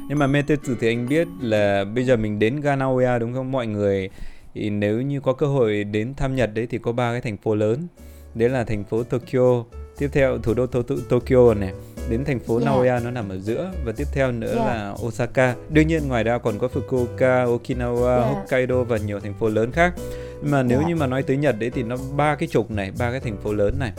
Nhưng 0.08 0.19
mà 0.19 0.26
Metetsu 0.26 0.72
thì 0.80 0.88
anh 0.88 1.08
biết 1.08 1.28
là 1.40 1.84
bây 1.94 2.04
giờ 2.04 2.16
mình 2.16 2.38
đến 2.38 2.60
ga 2.60 2.76
Naoya 2.76 3.19
đúng 3.19 3.34
không? 3.34 3.52
Mọi 3.52 3.66
người 3.66 4.10
thì 4.54 4.70
nếu 4.70 5.02
như 5.02 5.20
có 5.20 5.32
cơ 5.32 5.46
hội 5.46 5.84
đến 5.84 6.14
thăm 6.14 6.36
Nhật 6.36 6.50
đấy 6.54 6.66
thì 6.70 6.78
có 6.78 6.92
ba 6.92 7.12
cái 7.12 7.20
thành 7.20 7.36
phố 7.36 7.54
lớn. 7.54 7.86
Đấy 8.34 8.48
là 8.48 8.64
thành 8.64 8.84
phố 8.84 9.02
Tokyo 9.02 9.64
tiếp 9.98 10.08
theo 10.12 10.38
thủ 10.38 10.54
đô 10.54 10.66
Tokyo 11.08 11.54
này. 11.54 11.72
Đến 12.10 12.24
thành 12.24 12.40
phố 12.40 12.58
yeah. 12.58 12.66
Nagoya 12.66 13.00
nó 13.00 13.10
nằm 13.10 13.28
ở 13.28 13.38
giữa 13.38 13.72
và 13.84 13.92
tiếp 13.96 14.04
theo 14.12 14.32
nữa 14.32 14.54
yeah. 14.54 14.66
là 14.66 14.94
Osaka. 15.06 15.54
Đương 15.70 15.88
nhiên 15.88 16.08
ngoài 16.08 16.24
ra 16.24 16.38
còn 16.38 16.58
có 16.58 16.68
Fukuoka, 16.74 17.58
Okinawa, 17.58 18.18
yeah. 18.18 18.34
Hokkaido 18.34 18.84
và 18.84 18.96
nhiều 18.96 19.20
thành 19.20 19.34
phố 19.34 19.48
lớn 19.48 19.72
khác. 19.72 19.94
Mà 20.42 20.62
nếu 20.62 20.78
yeah. 20.78 20.88
như 20.88 20.96
mà 20.96 21.06
nói 21.06 21.22
tới 21.22 21.36
Nhật 21.36 21.56
đấy 21.58 21.70
thì 21.70 21.82
nó 21.82 21.96
ba 22.16 22.34
cái 22.34 22.48
trục 22.48 22.70
này 22.70 22.92
ba 22.98 23.10
cái 23.10 23.20
thành 23.20 23.36
phố 23.36 23.52
lớn 23.52 23.74
này. 23.78 23.92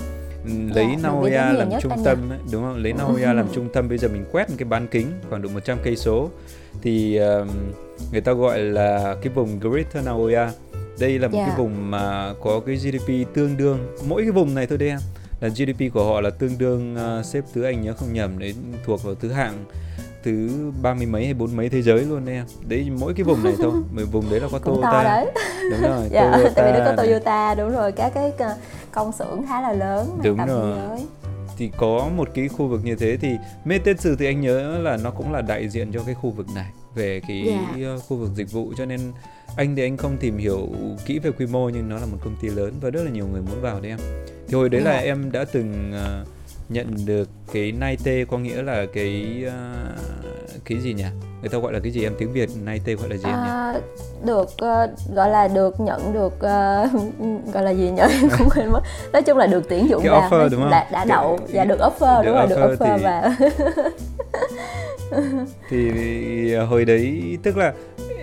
Lấy 0.76 0.86
yeah, 0.86 1.04
Nagoya 1.04 1.52
làm 1.52 1.70
trung 1.82 1.92
tâm 2.06 2.30
ấy, 2.30 2.40
đúng 2.52 2.64
không? 2.64 2.84
Lấy 2.84 2.94
Nagoya 2.94 3.34
làm 3.34 3.48
trung 3.54 3.70
tâm 3.74 3.90
bây 3.90 3.98
giờ 3.98 4.08
mình 4.08 4.26
quét 4.32 4.50
một 4.50 4.56
cái 4.58 4.66
bán 4.66 4.88
kính 4.88 5.08
khoảng 5.30 5.42
độ 5.42 5.50
100 5.50 5.78
cây 5.84 5.96
số. 5.96 6.30
Thì 6.82 7.18
um, 7.18 7.48
người 8.12 8.22
ta 8.22 8.34
gọi 8.34 8.60
là 8.60 9.16
cái 9.22 9.34
vùng 9.34 9.60
Greater 9.60 10.06
Nagoya. 10.06 10.52
Đây 11.00 11.20
là 11.20 11.28
một 11.28 11.38
yeah. 11.38 11.50
cái 11.50 11.58
vùng 11.58 11.92
mà 11.92 12.34
có 12.44 12.60
cái 12.66 12.76
GDP 12.76 13.34
tương 13.34 13.58
đương. 13.58 13.96
Mỗi 14.08 14.22
cái 14.22 14.32
vùng 14.32 14.56
này 14.56 14.68
thôi 14.68 14.78
đấy 14.78 14.90
em. 14.90 15.00
Là 15.42 15.50
GDP 15.50 15.94
của 15.94 16.06
họ 16.06 16.22
là 16.22 16.30
tương 16.30 16.58
đương 16.58 16.98
uh, 17.20 17.26
xếp 17.26 17.44
thứ 17.54 17.64
anh 17.64 17.82
nhớ 17.82 17.94
không 17.94 18.14
nhầm 18.14 18.40
đấy 18.40 18.56
thuộc 18.86 19.04
vào 19.04 19.16
thứ 19.16 19.32
hạng 19.32 19.66
thứ 20.24 20.50
ba 20.82 20.94
mươi 20.94 21.06
mấy 21.06 21.26
hay 21.26 21.34
bốn 21.34 21.56
mấy 21.56 21.70
thế 21.70 21.82
giới 21.82 22.02
luôn 22.02 22.26
đấy 22.26 22.36
em. 22.36 22.46
Đấy 22.68 22.90
mỗi 23.00 23.14
cái 23.14 23.24
vùng 23.24 23.44
này 23.44 23.54
thôi. 23.58 23.72
Mười 23.92 24.06
vùng 24.06 24.30
đấy 24.30 24.40
là 24.40 24.48
có 24.52 24.60
Cũng 24.60 24.82
Toyota. 24.82 25.04
đấy. 25.04 25.26
đúng 25.72 25.82
rồi 25.82 26.08
dạ, 26.12 26.32
Toyota 26.32 26.52
tại 26.56 26.72
vì 26.72 26.80
nó 26.80 26.86
có 26.86 26.96
Toyota 26.96 27.56
đúng 27.56 27.72
rồi. 27.72 27.92
Các 27.92 28.12
cái 28.16 28.32
công 28.92 29.12
xưởng 29.12 29.46
khá 29.48 29.62
là 29.62 29.74
lớn 29.74 30.20
đúng 30.24 30.38
rồi. 30.38 30.78
giới. 30.90 31.06
Thì 31.58 31.72
có 31.78 32.10
một 32.16 32.30
cái 32.34 32.48
khu 32.48 32.68
vực 32.68 32.82
như 32.84 32.96
thế 32.96 33.18
thì 33.22 33.38
Metetsu 33.66 34.10
thì 34.20 34.26
anh 34.26 34.42
nhớ 34.42 34.78
là 34.78 34.98
nó 35.04 35.12
cũng 35.12 35.34
là 35.34 35.42
đại 35.42 35.70
diện 35.70 35.92
cho 35.94 36.00
cái 36.06 36.16
khu 36.16 36.30
vực 36.30 36.48
này 36.56 36.72
về 36.96 37.22
cái 37.28 37.48
yeah. 37.48 37.80
Dạ. 37.80 37.98
khu 38.08 38.18
vực 38.18 38.30
dịch 38.36 38.52
vụ 38.52 38.74
cho 38.78 38.86
nên 38.86 39.00
anh 39.58 39.76
thì 39.76 39.84
anh 39.84 39.98
không 39.98 40.18
tìm 40.18 40.38
hiểu 40.38 40.70
kỹ 41.06 41.20
về 41.20 41.32
quy 41.32 41.46
mô 41.46 41.70
nhưng 41.70 41.90
nó 41.90 42.00
là 42.00 42.06
một 42.06 42.18
công 42.24 42.36
ty 42.42 42.50
lớn 42.50 42.74
và 42.82 42.90
rất 42.90 43.04
là 43.04 43.12
nhiều 43.12 43.28
người 43.28 43.42
muốn 43.42 43.62
vào 43.62 43.80
đấy 43.80 43.92
em 43.92 44.00
thì 44.48 44.54
hồi 44.54 44.70
đấy 44.70 44.82
yeah. 44.82 44.96
là 44.96 45.02
dạ. 45.02 45.08
em 45.08 45.32
đã 45.32 45.46
từng 45.46 45.94
uh, 46.22 46.35
nhận 46.70 46.96
được 47.06 47.30
cái 47.54 47.72
nai 47.72 47.98
tê 48.04 48.26
có 48.26 48.38
nghĩa 48.38 48.62
là 48.62 48.86
cái 48.94 49.44
uh, 49.48 49.54
cái 50.66 50.78
gì 50.78 50.94
nhỉ 50.94 51.04
người 51.42 51.50
ta 51.50 51.58
gọi 51.58 51.74
là 51.74 51.80
cái 51.80 51.92
gì 51.92 52.04
em 52.04 52.14
tiếng 52.18 52.34
việt 52.34 52.50
nai 52.64 52.82
tê 52.86 52.94
gọi 52.94 53.10
là 53.10 53.18
gì 53.18 53.30
à, 53.30 53.32
em 53.32 53.40
nhỉ 53.74 53.80
được 54.26 54.44
uh, 54.44 54.90
gọi 55.16 55.30
là 55.30 55.48
được 55.48 55.80
nhận 55.80 56.14
được 56.14 56.34
uh, 56.36 56.42
gọi 57.54 57.64
là 57.64 57.72
gì 57.72 57.92
nhỉ 57.92 58.04
cũng 58.38 58.50
quên 58.56 58.70
mất 58.70 58.82
nói 59.14 59.22
chung 59.22 59.38
là 59.38 59.48
được 59.48 59.70
tuyển 59.70 59.90
dụng 59.90 60.04
cái 60.04 60.22
offer, 60.22 60.50
đúng 60.50 60.62
không? 60.62 60.72
đã, 60.72 60.88
đã 60.92 61.06
đậu 61.06 61.38
và 61.38 61.48
dạ, 61.52 61.66
được 61.66 61.80
offer 61.80 62.24
được 62.24 62.30
đúng 62.30 62.36
rồi 62.36 62.48
được 62.48 62.58
offer 62.58 62.98
thì... 62.98 63.04
và 63.04 63.36
thì 65.70 66.56
hồi 66.56 66.86
đấy 66.86 67.38
tức 67.44 67.58
là 67.58 67.74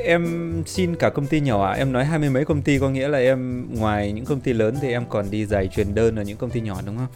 em 0.05 0.53
xin 0.67 0.97
cả 0.97 1.11
công 1.11 1.27
ty 1.27 1.41
nhỏ 1.41 1.67
à? 1.67 1.73
Em 1.73 1.93
nói 1.93 2.05
hai 2.05 2.19
mươi 2.19 2.31
mấy 2.31 2.45
công 2.45 2.63
ty 2.63 2.79
có 2.79 2.89
nghĩa 2.89 3.09
là 3.09 3.19
em 3.19 3.67
ngoài 3.79 4.13
những 4.13 4.25
công 4.25 4.41
ty 4.41 4.53
lớn 4.53 4.75
thì 4.81 4.93
em 4.93 5.05
còn 5.09 5.31
đi 5.31 5.47
giải 5.47 5.69
truyền 5.69 5.95
đơn 5.95 6.17
ở 6.17 6.23
những 6.23 6.37
công 6.37 6.51
ty 6.51 6.61
nhỏ 6.61 6.81
đúng 6.87 6.97
không? 6.97 7.07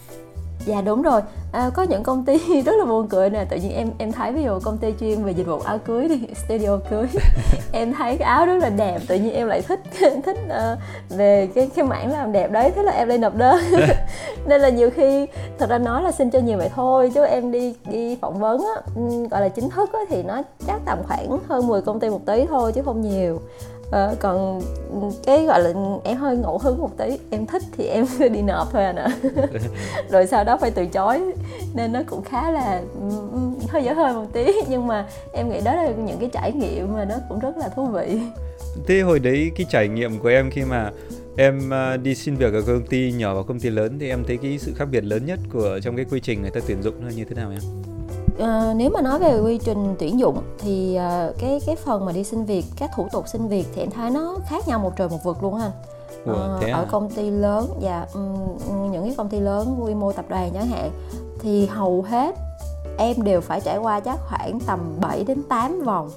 Dạ 0.67 0.81
đúng 0.81 1.01
rồi, 1.01 1.21
à, 1.51 1.69
có 1.73 1.83
những 1.83 2.03
công 2.03 2.25
ty 2.25 2.61
rất 2.65 2.71
là 2.79 2.85
buồn 2.85 3.07
cười 3.07 3.29
nè. 3.29 3.45
Tự 3.49 3.57
nhiên 3.57 3.71
em 3.71 3.91
em 3.97 4.11
thấy 4.11 4.31
ví 4.31 4.43
dụ 4.43 4.59
công 4.59 4.77
ty 4.77 4.93
chuyên 4.99 5.23
về 5.23 5.31
dịch 5.31 5.47
vụ 5.47 5.59
áo 5.59 5.77
cưới 5.85 6.07
đi, 6.07 6.21
studio 6.45 6.77
cưới. 6.89 7.07
Em 7.71 7.93
thấy 7.93 8.17
cái 8.17 8.27
áo 8.27 8.45
rất 8.45 8.53
là 8.53 8.69
đẹp, 8.69 8.99
tự 9.07 9.15
nhiên 9.15 9.33
em 9.33 9.47
lại 9.47 9.61
thích 9.61 9.79
thích 10.23 10.37
uh, 10.47 10.79
về 11.09 11.49
cái 11.55 11.69
cái 11.75 11.85
mảng 11.85 12.11
làm 12.11 12.31
đẹp 12.31 12.51
đấy. 12.51 12.71
Thế 12.75 12.83
là 12.83 12.91
em 12.91 13.07
lên 13.07 13.21
nộp 13.21 13.35
đơn. 13.35 13.57
Nên 14.47 14.61
là 14.61 14.69
nhiều 14.69 14.89
khi 14.89 15.27
thật 15.59 15.69
ra 15.69 15.77
nói 15.77 16.03
là 16.03 16.11
xin 16.11 16.29
cho 16.29 16.39
nhiều 16.39 16.57
vậy 16.57 16.69
thôi 16.75 17.11
Chứ 17.13 17.25
em 17.25 17.51
đi 17.51 17.75
đi 17.85 18.17
phỏng 18.21 18.39
vấn 18.39 18.65
á, 18.75 18.81
gọi 19.31 19.41
là 19.41 19.49
chính 19.49 19.69
thức 19.69 19.93
á, 19.93 19.99
thì 20.09 20.23
nó 20.23 20.41
chắc 20.67 20.81
tầm 20.85 20.97
khoảng 21.07 21.39
hơn 21.47 21.67
10 21.67 21.81
công 21.81 21.99
ty 21.99 22.09
một 22.09 22.21
tí 22.25 22.45
thôi 22.45 22.71
chứ 22.71 22.81
không 22.85 23.01
nhiều 23.01 23.39
à, 23.91 24.11
còn 24.19 24.61
cái 25.25 25.45
gọi 25.45 25.61
là 25.61 25.73
em 26.03 26.17
hơi 26.17 26.37
ngẫu 26.37 26.57
hứng 26.57 26.77
một 26.77 26.97
tí 26.97 27.17
em 27.29 27.45
thích 27.45 27.63
thì 27.77 27.85
em 27.85 28.05
đi 28.31 28.41
nộp 28.41 28.67
thôi 28.71 28.83
à 28.83 28.93
nè 28.93 29.07
rồi 30.09 30.27
sau 30.27 30.43
đó 30.43 30.57
phải 30.57 30.71
từ 30.71 30.85
chối 30.85 31.21
nên 31.73 31.93
nó 31.93 31.99
cũng 32.07 32.23
khá 32.23 32.51
là 32.51 32.81
hơi 33.69 33.83
dở 33.83 33.93
hơi 33.93 34.13
một 34.13 34.25
tí. 34.33 34.45
Nhưng 34.69 34.87
mà 34.87 35.05
em 35.33 35.49
nghĩ 35.49 35.61
đó 35.65 35.75
là 35.75 35.91
những 35.91 36.17
cái 36.19 36.29
trải 36.33 36.51
nghiệm 36.51 36.93
mà 36.93 37.05
nó 37.05 37.15
cũng 37.29 37.39
rất 37.39 37.57
là 37.57 37.69
thú 37.69 37.85
vị. 37.85 38.19
Thế 38.87 39.01
hồi 39.01 39.19
đấy 39.19 39.51
cái 39.55 39.67
trải 39.69 39.87
nghiệm 39.87 40.19
của 40.19 40.29
em 40.29 40.51
khi 40.51 40.63
mà 40.63 40.91
em 41.37 41.71
uh, 41.93 42.01
đi 42.01 42.15
xin 42.15 42.35
việc 42.35 42.53
ở 42.53 42.61
công 42.61 42.85
ty 42.85 43.11
nhỏ 43.11 43.35
và 43.35 43.43
công 43.43 43.59
ty 43.59 43.69
lớn 43.69 43.97
thì 43.99 44.09
em 44.09 44.23
thấy 44.27 44.37
cái 44.37 44.57
sự 44.57 44.73
khác 44.75 44.85
biệt 44.91 45.03
lớn 45.03 45.25
nhất 45.25 45.39
của 45.53 45.79
trong 45.83 45.95
cái 45.95 46.05
quy 46.11 46.19
trình 46.19 46.41
người 46.41 46.51
ta 46.51 46.59
tuyển 46.67 46.81
dụng 46.83 46.95
nó 47.01 47.09
như 47.15 47.25
thế 47.25 47.35
nào 47.35 47.51
em? 47.51 47.61
Uh, 48.43 48.75
nếu 48.75 48.89
mà 48.89 49.01
nói 49.01 49.19
về 49.19 49.39
quy 49.39 49.57
trình 49.57 49.95
tuyển 49.99 50.19
dụng 50.19 50.41
thì 50.59 50.99
uh, 50.99 51.35
cái 51.37 51.61
cái 51.65 51.75
phần 51.75 52.05
mà 52.05 52.11
đi 52.11 52.23
xin 52.23 52.45
việc 52.45 52.65
các 52.77 52.91
thủ 52.95 53.07
tục 53.11 53.27
xin 53.27 53.47
việc 53.47 53.67
thì 53.75 53.81
em 53.81 53.91
thấy 53.91 54.09
nó 54.09 54.35
khác 54.49 54.67
nhau 54.67 54.79
một 54.79 54.93
trời 54.97 55.09
một 55.09 55.23
vực 55.23 55.43
luôn 55.43 55.55
anh. 55.55 55.71
Ờ, 56.25 56.59
à? 56.61 56.73
ở 56.73 56.85
công 56.91 57.09
ty 57.09 57.29
lớn 57.29 57.69
và 57.81 58.07
um, 58.13 58.91
những 58.91 59.03
cái 59.03 59.13
công 59.17 59.29
ty 59.29 59.39
lớn 59.39 59.77
quy 59.83 59.93
mô 59.93 60.11
tập 60.11 60.25
đoàn 60.29 60.51
chẳng 60.53 60.67
hạn 60.67 60.91
thì 61.39 61.65
hầu 61.65 62.01
hết 62.01 62.35
em 62.97 63.23
đều 63.23 63.41
phải 63.41 63.61
trải 63.61 63.77
qua 63.77 63.99
chắc 63.99 64.19
khoảng 64.29 64.59
tầm 64.59 64.79
7 65.01 65.23
đến 65.23 65.43
8 65.49 65.81
vòng. 65.85 66.09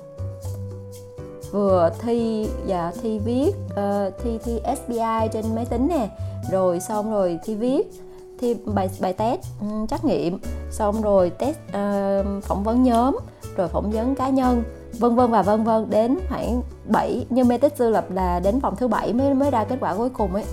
Vừa 1.52 1.90
thi 2.00 2.48
và 2.66 2.92
thi 3.02 3.18
viết 3.18 3.50
uh, 3.72 4.14
thi 4.22 4.38
thi 4.44 4.60
SBI 4.76 5.28
trên 5.32 5.44
máy 5.54 5.64
tính 5.64 5.88
nè 5.88 6.08
rồi 6.50 6.80
xong 6.80 7.12
rồi 7.12 7.38
thi 7.44 7.54
viết 7.54 7.92
thi 8.40 8.56
bài 8.64 8.90
bài 9.00 9.12
test 9.12 9.40
um, 9.60 9.86
trắc 9.86 10.04
nghiệm. 10.04 10.38
Xong 10.70 11.02
rồi 11.02 11.30
test 11.30 11.56
uh, 11.68 12.44
phỏng 12.44 12.62
vấn 12.64 12.82
nhóm 12.82 13.16
rồi 13.56 13.68
phỏng 13.68 13.90
vấn 13.90 14.14
cá 14.14 14.28
nhân 14.28 14.62
vân 14.98 15.16
vân 15.16 15.30
và 15.30 15.42
vân 15.42 15.64
vân 15.64 15.90
đến 15.90 16.18
khoảng 16.28 16.62
7 16.84 17.26
như 17.30 17.44
mê 17.44 17.58
tích 17.58 17.76
sư 17.76 17.90
lập 17.90 18.04
là 18.10 18.40
đến 18.40 18.58
vòng 18.58 18.76
thứ 18.76 18.88
bảy 18.88 19.12
mới 19.12 19.34
mới 19.34 19.50
ra 19.50 19.64
kết 19.64 19.76
quả 19.80 19.94
cuối 19.94 20.08
cùng 20.10 20.34
ấy. 20.34 20.44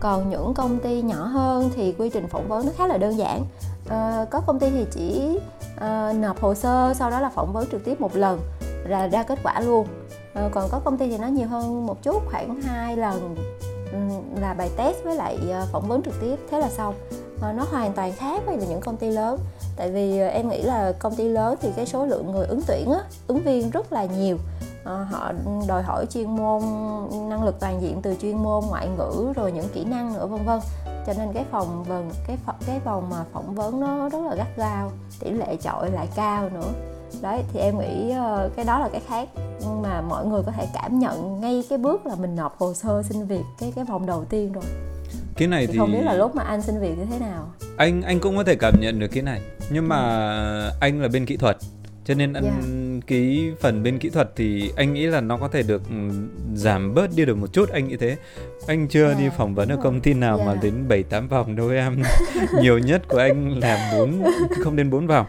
Còn 0.00 0.30
những 0.30 0.54
công 0.54 0.78
ty 0.78 1.02
nhỏ 1.02 1.24
hơn 1.24 1.70
thì 1.76 1.94
quy 1.98 2.10
trình 2.10 2.28
phỏng 2.28 2.48
vấn 2.48 2.66
nó 2.66 2.72
khá 2.76 2.86
là 2.86 2.98
đơn 2.98 3.18
giản. 3.18 3.44
À, 3.88 4.26
có 4.30 4.40
công 4.40 4.58
ty 4.58 4.70
thì 4.70 4.86
chỉ 4.90 5.38
à, 5.76 6.12
nộp 6.12 6.40
hồ 6.40 6.54
sơ 6.54 6.94
sau 6.94 7.10
đó 7.10 7.20
là 7.20 7.28
phỏng 7.28 7.52
vấn 7.52 7.66
trực 7.72 7.84
tiếp 7.84 8.00
một 8.00 8.16
lần 8.16 8.40
là 8.84 9.06
ra 9.06 9.22
kết 9.22 9.38
quả 9.42 9.60
luôn. 9.60 9.86
À, 10.34 10.48
còn 10.52 10.68
có 10.70 10.80
công 10.84 10.98
ty 10.98 11.08
thì 11.08 11.18
nó 11.18 11.26
nhiều 11.26 11.48
hơn 11.48 11.86
một 11.86 12.02
chút 12.02 12.22
khoảng 12.30 12.60
hai 12.60 12.96
lần 12.96 13.36
là 14.40 14.54
bài 14.54 14.70
test 14.76 14.96
với 15.04 15.16
lại 15.16 15.38
ờ, 15.50 15.66
phỏng 15.72 15.88
vấn 15.88 16.02
trực 16.02 16.14
tiếp. 16.20 16.36
Thế 16.50 16.58
là 16.58 16.68
xong. 16.68 16.94
Nó 17.40 17.64
hoàn 17.70 17.92
toàn 17.92 18.12
khác 18.12 18.42
với 18.46 18.56
những 18.56 18.80
công 18.80 18.96
ty 18.96 19.10
lớn. 19.10 19.38
Tại 19.76 19.90
vì 19.90 20.18
ờ, 20.18 20.26
em 20.26 20.48
nghĩ 20.48 20.62
là 20.62 20.92
công 20.98 21.14
ty 21.14 21.28
lớn 21.28 21.54
thì 21.60 21.68
cái 21.76 21.86
số 21.86 22.06
lượng 22.06 22.32
người 22.32 22.46
ứng 22.46 22.60
tuyển 22.66 22.90
á, 22.90 23.00
ứng 23.26 23.40
viên 23.40 23.70
rất 23.70 23.92
là 23.92 24.04
nhiều. 24.04 24.38
À, 24.84 25.06
họ 25.10 25.32
đòi 25.68 25.82
hỏi 25.82 26.06
chuyên 26.06 26.36
môn 26.36 26.62
năng 27.28 27.44
lực 27.44 27.60
toàn 27.60 27.82
diện 27.82 28.02
từ 28.02 28.14
chuyên 28.20 28.36
môn 28.36 28.64
ngoại 28.68 28.88
ngữ 28.88 29.32
rồi 29.36 29.52
những 29.52 29.68
kỹ 29.74 29.84
năng 29.84 30.12
nữa 30.12 30.26
vân 30.26 30.44
vân. 30.44 30.60
Cho 31.06 31.12
nên 31.18 31.32
cái 31.32 31.44
phòng 31.50 31.84
vần 31.84 32.10
cái 32.26 32.36
cái 32.66 32.80
vòng 32.84 33.10
mà 33.10 33.24
phỏng 33.32 33.54
vấn 33.54 33.80
nó 33.80 34.08
rất 34.08 34.18
là 34.28 34.34
gắt 34.34 34.56
gao 34.56 34.90
tỷ 35.20 35.30
lệ 35.30 35.56
chọi 35.62 35.90
lại 35.90 36.08
cao 36.14 36.48
nữa 36.48 36.70
đấy 37.22 37.42
thì 37.52 37.60
em 37.60 37.78
nghĩ 37.78 38.10
ờ, 38.10 38.50
cái 38.56 38.64
đó 38.64 38.78
là 38.78 38.88
cái 38.88 39.00
khác 39.08 39.28
mà 39.82 40.00
mọi 40.00 40.26
người 40.26 40.42
có 40.46 40.52
thể 40.52 40.66
cảm 40.74 40.98
nhận 40.98 41.40
ngay 41.40 41.64
cái 41.68 41.78
bước 41.78 42.06
là 42.06 42.14
mình 42.14 42.36
nộp 42.36 42.58
hồ 42.58 42.74
sơ 42.74 43.02
xin 43.02 43.26
việc 43.26 43.42
cái 43.60 43.72
cái 43.76 43.84
vòng 43.84 44.06
đầu 44.06 44.24
tiên 44.24 44.52
rồi 44.52 44.64
cái 45.36 45.48
này 45.48 45.66
thì, 45.66 45.72
thì 45.72 45.78
không 45.78 45.92
biết 45.92 46.02
là 46.02 46.14
lúc 46.14 46.34
mà 46.34 46.42
anh 46.42 46.62
xin 46.62 46.80
việc 46.80 46.98
như 46.98 47.04
thế 47.10 47.18
nào 47.18 47.52
anh 47.76 48.02
anh 48.02 48.20
cũng 48.20 48.36
có 48.36 48.44
thể 48.44 48.54
cảm 48.54 48.80
nhận 48.80 48.98
được 48.98 49.08
cái 49.08 49.22
này 49.22 49.40
nhưng 49.70 49.88
mà 49.88 49.98
ừ. 50.64 50.70
anh 50.80 51.02
là 51.02 51.08
bên 51.08 51.26
kỹ 51.26 51.36
thuật 51.36 51.56
cho 52.08 52.14
nên 52.14 52.32
ăn 52.32 52.44
yeah. 52.44 53.06
cái 53.06 53.52
phần 53.60 53.82
bên 53.82 53.98
kỹ 53.98 54.10
thuật 54.10 54.30
thì 54.36 54.72
anh 54.76 54.94
nghĩ 54.94 55.06
là 55.06 55.20
nó 55.20 55.36
có 55.36 55.48
thể 55.48 55.62
được 55.62 55.82
ừ, 55.88 55.94
giảm 56.54 56.94
bớt 56.94 57.10
đi 57.16 57.24
được 57.24 57.36
một 57.36 57.52
chút 57.52 57.70
anh 57.70 57.88
nghĩ 57.88 57.96
thế 57.96 58.16
anh 58.66 58.88
chưa 58.88 59.06
yeah. 59.06 59.18
đi 59.18 59.24
phỏng 59.36 59.54
vấn 59.54 59.68
ở 59.68 59.76
công 59.82 60.00
ty 60.00 60.14
nào 60.14 60.36
yeah. 60.36 60.48
mà 60.48 60.54
đến 60.62 60.88
7 60.88 61.02
8 61.02 61.28
vòng 61.28 61.56
đâu 61.56 61.68
em 61.68 62.02
nhiều 62.62 62.78
nhất 62.78 63.02
của 63.08 63.18
anh 63.18 63.58
là 63.58 63.92
bốn 63.98 64.22
không 64.64 64.76
đến 64.76 64.90
4 64.90 65.06
vòng 65.06 65.26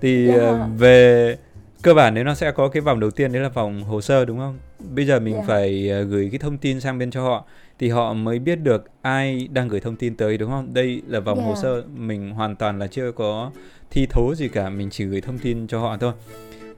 thì 0.00 0.28
yeah. 0.28 0.40
Ờ, 0.40 0.68
về 0.78 1.36
cơ 1.82 1.94
bản 1.94 2.14
đấy 2.14 2.24
nó 2.24 2.34
sẽ 2.34 2.52
có 2.52 2.68
cái 2.68 2.80
vòng 2.80 3.00
đầu 3.00 3.10
tiên 3.10 3.32
đấy 3.32 3.42
là 3.42 3.48
vòng 3.48 3.82
hồ 3.82 4.00
sơ 4.00 4.24
đúng 4.24 4.38
không 4.38 4.58
bây 4.94 5.06
giờ 5.06 5.20
mình 5.20 5.34
yeah. 5.34 5.46
phải 5.46 5.88
ờ, 5.90 6.02
gửi 6.02 6.28
cái 6.32 6.38
thông 6.38 6.58
tin 6.58 6.80
sang 6.80 6.98
bên 6.98 7.10
cho 7.10 7.22
họ 7.22 7.44
thì 7.78 7.88
họ 7.88 8.12
mới 8.12 8.38
biết 8.38 8.56
được 8.56 8.84
ai 9.02 9.48
đang 9.52 9.68
gửi 9.68 9.80
thông 9.80 9.96
tin 9.96 10.16
tới 10.16 10.38
đúng 10.38 10.50
không 10.50 10.74
đây 10.74 11.02
là 11.06 11.20
vòng 11.20 11.38
yeah. 11.38 11.48
hồ 11.48 11.56
sơ 11.62 11.82
mình 11.94 12.30
hoàn 12.30 12.56
toàn 12.56 12.78
là 12.78 12.86
chưa 12.86 13.12
có 13.12 13.50
thi 13.90 14.06
thố 14.10 14.34
gì 14.34 14.48
cả 14.48 14.70
mình 14.70 14.90
chỉ 14.90 15.04
gửi 15.04 15.20
thông 15.20 15.38
tin 15.38 15.66
cho 15.66 15.80
họ 15.80 15.96
thôi 15.96 16.12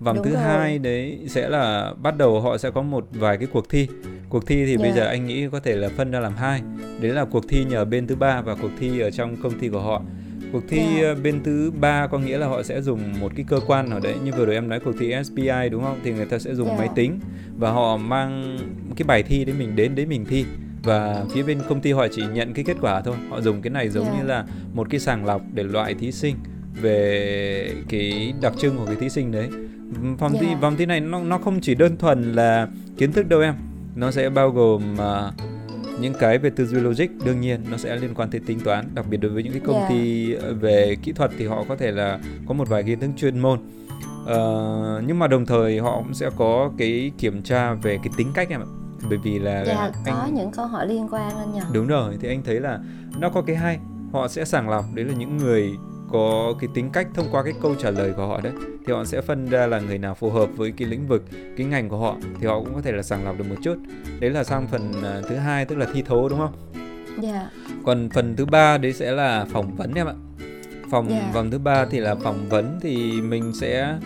vòng 0.00 0.16
Đúng 0.16 0.24
thứ 0.24 0.32
rồi. 0.32 0.42
hai 0.42 0.78
đấy 0.78 1.18
sẽ 1.26 1.48
là 1.48 1.92
bắt 2.02 2.16
đầu 2.16 2.40
họ 2.40 2.58
sẽ 2.58 2.70
có 2.70 2.82
một 2.82 3.06
vài 3.12 3.36
cái 3.36 3.48
cuộc 3.52 3.68
thi 3.68 3.88
cuộc 4.28 4.46
thi 4.46 4.66
thì 4.66 4.70
yeah. 4.70 4.80
bây 4.80 4.92
giờ 4.92 5.06
anh 5.06 5.26
nghĩ 5.26 5.48
có 5.52 5.60
thể 5.60 5.76
là 5.76 5.88
phân 5.96 6.10
ra 6.10 6.20
làm 6.20 6.36
hai 6.36 6.62
đấy 7.00 7.12
là 7.12 7.24
cuộc 7.24 7.48
thi 7.48 7.64
nhờ 7.64 7.84
bên 7.84 8.06
thứ 8.06 8.16
ba 8.16 8.40
và 8.40 8.54
cuộc 8.54 8.70
thi 8.78 9.00
ở 9.00 9.10
trong 9.10 9.36
công 9.42 9.58
ty 9.58 9.68
của 9.68 9.80
họ 9.80 10.02
cuộc 10.52 10.62
thi 10.68 10.78
yeah. 10.78 11.16
Ờ, 11.16 11.22
bên 11.22 11.42
thứ 11.44 11.72
ba 11.80 12.06
có 12.06 12.18
nghĩa 12.18 12.38
là 12.38 12.46
họ 12.46 12.62
sẽ 12.62 12.82
dùng 12.82 13.20
một 13.20 13.32
cái 13.36 13.44
cơ 13.48 13.60
quan 13.66 13.90
nào 13.90 14.00
đấy 14.00 14.14
như 14.24 14.32
vừa 14.32 14.46
rồi 14.46 14.54
em 14.54 14.68
nói 14.68 14.80
cuộc 14.80 14.92
thi 14.98 15.14
SPI 15.24 15.68
đúng 15.70 15.82
không 15.82 16.00
thì 16.04 16.12
người 16.12 16.26
ta 16.26 16.38
sẽ 16.38 16.54
dùng 16.54 16.66
yeah. 16.68 16.78
máy 16.78 16.88
tính 16.94 17.20
và 17.58 17.70
họ 17.70 17.96
mang 17.96 18.58
cái 18.96 19.04
bài 19.06 19.22
thi 19.22 19.44
đấy 19.44 19.54
mình 19.58 19.76
đến 19.76 19.94
đấy 19.94 20.06
mình 20.06 20.24
thi 20.24 20.44
và 20.82 21.24
phía 21.32 21.42
bên 21.42 21.58
công 21.68 21.80
ty 21.80 21.92
họ 21.92 22.08
chỉ 22.08 22.22
nhận 22.32 22.54
cái 22.54 22.64
kết 22.64 22.76
quả 22.80 23.00
thôi 23.00 23.16
họ 23.30 23.40
dùng 23.40 23.62
cái 23.62 23.70
này 23.70 23.88
giống 23.88 24.04
yeah. 24.04 24.16
như 24.18 24.24
là 24.24 24.44
một 24.74 24.86
cái 24.90 25.00
sàng 25.00 25.24
lọc 25.24 25.42
để 25.54 25.62
loại 25.62 25.94
thí 25.94 26.12
sinh 26.12 26.36
về 26.82 27.74
cái 27.88 28.34
đặc 28.40 28.52
trưng 28.58 28.76
của 28.78 28.86
cái 28.86 28.96
thí 28.96 29.08
sinh 29.08 29.32
đấy 29.32 29.48
vòng 30.18 30.32
yeah. 30.32 30.44
thi 30.44 30.54
vòng 30.60 30.76
thi 30.76 30.86
này 30.86 31.00
nó 31.00 31.22
nó 31.22 31.38
không 31.38 31.60
chỉ 31.60 31.74
đơn 31.74 31.96
thuần 31.96 32.32
là 32.32 32.68
kiến 32.96 33.12
thức 33.12 33.28
đâu 33.28 33.40
em 33.40 33.54
nó 33.96 34.10
sẽ 34.10 34.30
bao 34.30 34.50
gồm 34.50 34.94
uh, 34.94 35.34
những 36.00 36.14
cái 36.18 36.38
về 36.38 36.50
tư 36.50 36.66
duy 36.66 36.80
logic 36.80 37.06
đương 37.24 37.40
nhiên 37.40 37.60
nó 37.70 37.76
sẽ 37.76 37.96
liên 37.96 38.14
quan 38.14 38.30
tới 38.30 38.40
tính 38.46 38.60
toán 38.60 38.88
đặc 38.94 39.06
biệt 39.10 39.16
đối 39.16 39.30
với 39.30 39.42
những 39.42 39.52
cái 39.52 39.62
công 39.66 39.76
yeah. 39.76 39.88
ty 39.88 40.34
về 40.34 40.96
kỹ 41.02 41.12
thuật 41.12 41.30
thì 41.38 41.46
họ 41.46 41.64
có 41.68 41.76
thể 41.76 41.92
là 41.92 42.18
có 42.48 42.54
một 42.54 42.68
vài 42.68 42.82
kiến 42.82 43.00
thức 43.00 43.10
chuyên 43.16 43.38
môn. 43.38 43.58
Uh, 44.22 45.04
nhưng 45.06 45.18
mà 45.18 45.26
đồng 45.26 45.46
thời 45.46 45.78
họ 45.78 46.02
cũng 46.02 46.14
sẽ 46.14 46.30
có 46.36 46.70
cái 46.78 47.12
kiểm 47.18 47.42
tra 47.42 47.74
về 47.74 47.98
cái 48.02 48.12
tính 48.16 48.28
cách 48.34 48.48
em 48.50 48.60
ạ. 48.60 48.66
Bởi 49.08 49.18
vì 49.18 49.38
là 49.38 49.64
dạ, 49.64 49.90
anh... 50.04 50.14
có 50.14 50.26
những 50.32 50.50
câu 50.50 50.66
hỏi 50.66 50.86
liên 50.88 51.08
quan 51.10 51.36
anh 51.36 51.54
nhỉ 51.54 51.60
đúng 51.72 51.86
rồi 51.86 52.16
thì 52.20 52.28
anh 52.28 52.42
thấy 52.42 52.60
là 52.60 52.78
nó 53.18 53.28
có 53.28 53.42
cái 53.42 53.56
hay 53.56 53.78
họ 54.12 54.28
sẽ 54.28 54.44
sàng 54.44 54.68
lọc. 54.68 54.84
Đấy 54.94 55.04
là 55.04 55.14
những 55.14 55.36
người 55.36 55.70
có 56.12 56.54
cái 56.60 56.68
tính 56.74 56.90
cách 56.92 57.08
thông 57.14 57.26
qua 57.30 57.42
cái 57.42 57.52
câu 57.62 57.74
trả 57.74 57.90
lời 57.90 58.12
của 58.16 58.26
họ 58.26 58.40
đấy 58.40 58.52
thì 58.86 58.92
họ 58.92 59.04
sẽ 59.04 59.20
phân 59.20 59.46
ra 59.46 59.66
là 59.66 59.80
người 59.80 59.98
nào 59.98 60.14
phù 60.14 60.30
hợp 60.30 60.48
với 60.56 60.72
cái 60.72 60.88
lĩnh 60.88 61.06
vực 61.06 61.24
cái 61.56 61.66
ngành 61.66 61.88
của 61.88 61.98
họ 61.98 62.16
thì 62.40 62.46
họ 62.46 62.60
cũng 62.60 62.74
có 62.74 62.80
thể 62.80 62.92
là 62.92 63.02
sàng 63.02 63.24
lọc 63.24 63.38
được 63.38 63.44
một 63.48 63.56
chút 63.62 63.76
đấy 64.20 64.30
là 64.30 64.44
sang 64.44 64.68
phần 64.68 64.90
uh, 64.90 65.28
thứ 65.28 65.36
hai 65.36 65.64
tức 65.64 65.78
là 65.78 65.86
thi 65.92 66.02
thố 66.02 66.28
đúng 66.28 66.38
không 66.38 66.52
Dạ. 67.22 67.32
Yeah. 67.32 67.52
Còn 67.84 68.08
phần 68.10 68.36
thứ 68.36 68.46
ba 68.46 68.78
đấy 68.78 68.92
sẽ 68.92 69.12
là 69.12 69.44
phỏng 69.44 69.76
vấn 69.76 69.94
em 69.94 70.06
ạ. 70.06 70.14
Phòng 70.90 71.08
yeah. 71.08 71.22
Dạ. 71.22 71.30
vòng 71.32 71.50
thứ 71.50 71.58
ba 71.58 71.86
thì 71.90 72.00
là 72.00 72.14
phỏng 72.14 72.48
vấn 72.48 72.78
thì 72.82 73.20
mình 73.20 73.52
sẽ 73.54 73.96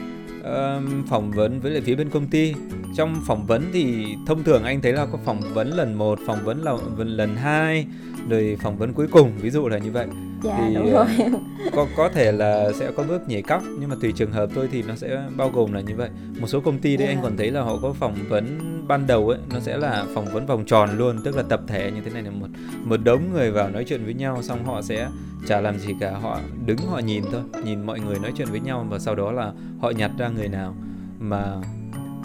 uh, 0.40 1.06
phỏng 1.08 1.30
vấn 1.30 1.60
với 1.60 1.72
lại 1.72 1.80
phía 1.80 1.94
bên 1.94 2.10
công 2.10 2.26
ty. 2.26 2.54
Trong 2.96 3.22
phỏng 3.26 3.46
vấn 3.46 3.64
thì 3.72 4.06
thông 4.26 4.44
thường 4.44 4.62
anh 4.64 4.80
thấy 4.80 4.92
là 4.92 5.06
có 5.06 5.18
phỏng 5.24 5.40
vấn 5.54 5.70
lần 5.76 5.94
một, 5.94 6.18
phỏng 6.26 6.44
vấn 6.44 6.62
là 6.62 6.76
lần 6.96 7.36
hai, 7.36 7.86
rồi 8.28 8.58
phỏng 8.62 8.76
vấn 8.76 8.92
cuối 8.92 9.06
cùng, 9.10 9.32
ví 9.40 9.50
dụ 9.50 9.68
là 9.68 9.78
như 9.78 9.90
vậy 9.90 10.06
dạ 10.42 10.56
thì 10.58 10.74
đúng 10.74 10.92
rồi 10.92 11.06
có 11.72 11.86
có 11.96 12.08
thể 12.08 12.32
là 12.32 12.72
sẽ 12.78 12.90
có 12.96 13.02
bước 13.02 13.28
nhảy 13.28 13.42
cóc 13.42 13.62
nhưng 13.78 13.88
mà 13.88 13.96
tùy 14.00 14.12
trường 14.12 14.32
hợp 14.32 14.50
thôi 14.54 14.68
thì 14.72 14.82
nó 14.82 14.94
sẽ 14.96 15.22
bao 15.36 15.50
gồm 15.50 15.72
là 15.72 15.80
như 15.80 15.96
vậy 15.96 16.10
một 16.40 16.46
số 16.46 16.60
công 16.60 16.78
ty 16.78 16.96
đấy 16.96 17.06
yeah. 17.06 17.16
anh 17.16 17.22
dạ. 17.22 17.28
còn 17.28 17.36
thấy 17.36 17.50
là 17.50 17.62
họ 17.62 17.78
có 17.82 17.92
phỏng 17.92 18.14
vấn 18.28 18.58
ban 18.88 19.06
đầu 19.06 19.28
ấy 19.28 19.38
nó 19.52 19.60
sẽ 19.60 19.76
là 19.76 20.04
phỏng 20.14 20.26
vấn 20.32 20.46
vòng 20.46 20.64
tròn 20.64 20.98
luôn 20.98 21.18
tức 21.24 21.36
là 21.36 21.42
tập 21.42 21.60
thể 21.66 21.90
như 21.90 22.00
thế 22.00 22.10
này 22.10 22.22
là 22.22 22.30
một 22.30 22.46
một 22.84 22.96
đống 23.04 23.32
người 23.32 23.50
vào 23.50 23.70
nói 23.70 23.84
chuyện 23.84 24.04
với 24.04 24.14
nhau 24.14 24.42
xong 24.42 24.64
họ 24.64 24.82
sẽ 24.82 25.08
chả 25.46 25.60
làm 25.60 25.78
gì 25.78 25.94
cả 26.00 26.10
họ 26.10 26.40
đứng 26.66 26.78
họ 26.78 26.98
nhìn 26.98 27.24
thôi 27.32 27.42
nhìn 27.64 27.86
mọi 27.86 28.00
người 28.00 28.18
nói 28.18 28.32
chuyện 28.36 28.48
với 28.50 28.60
nhau 28.60 28.86
và 28.90 28.98
sau 28.98 29.14
đó 29.14 29.32
là 29.32 29.52
họ 29.80 29.90
nhặt 29.90 30.10
ra 30.18 30.28
người 30.28 30.48
nào 30.48 30.74
mà 31.18 31.54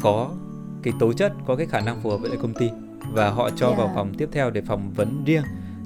có 0.02 0.32
cái 0.84 0.94
tố 1.00 1.14
chất 1.14 1.34
có 1.46 1.56
cái 1.56 1.68
khả 1.68 1.80
năng 1.80 2.02
phù 2.02 2.10
hợp 2.10 2.18
với 2.18 2.30
lại 2.30 2.40
công 2.42 2.54
ty 2.54 2.70
và 3.14 3.30
họ 3.30 3.50
cho 3.56 3.68
yeah. 3.68 3.78
vào 3.78 3.88
dạ. 3.88 3.94
phòng 3.96 4.14
tiếp 4.18 4.30
theo 4.32 4.50
để 4.50 4.62
phỏng 4.62 4.92
vấn 4.92 5.24
riêng 5.26 5.44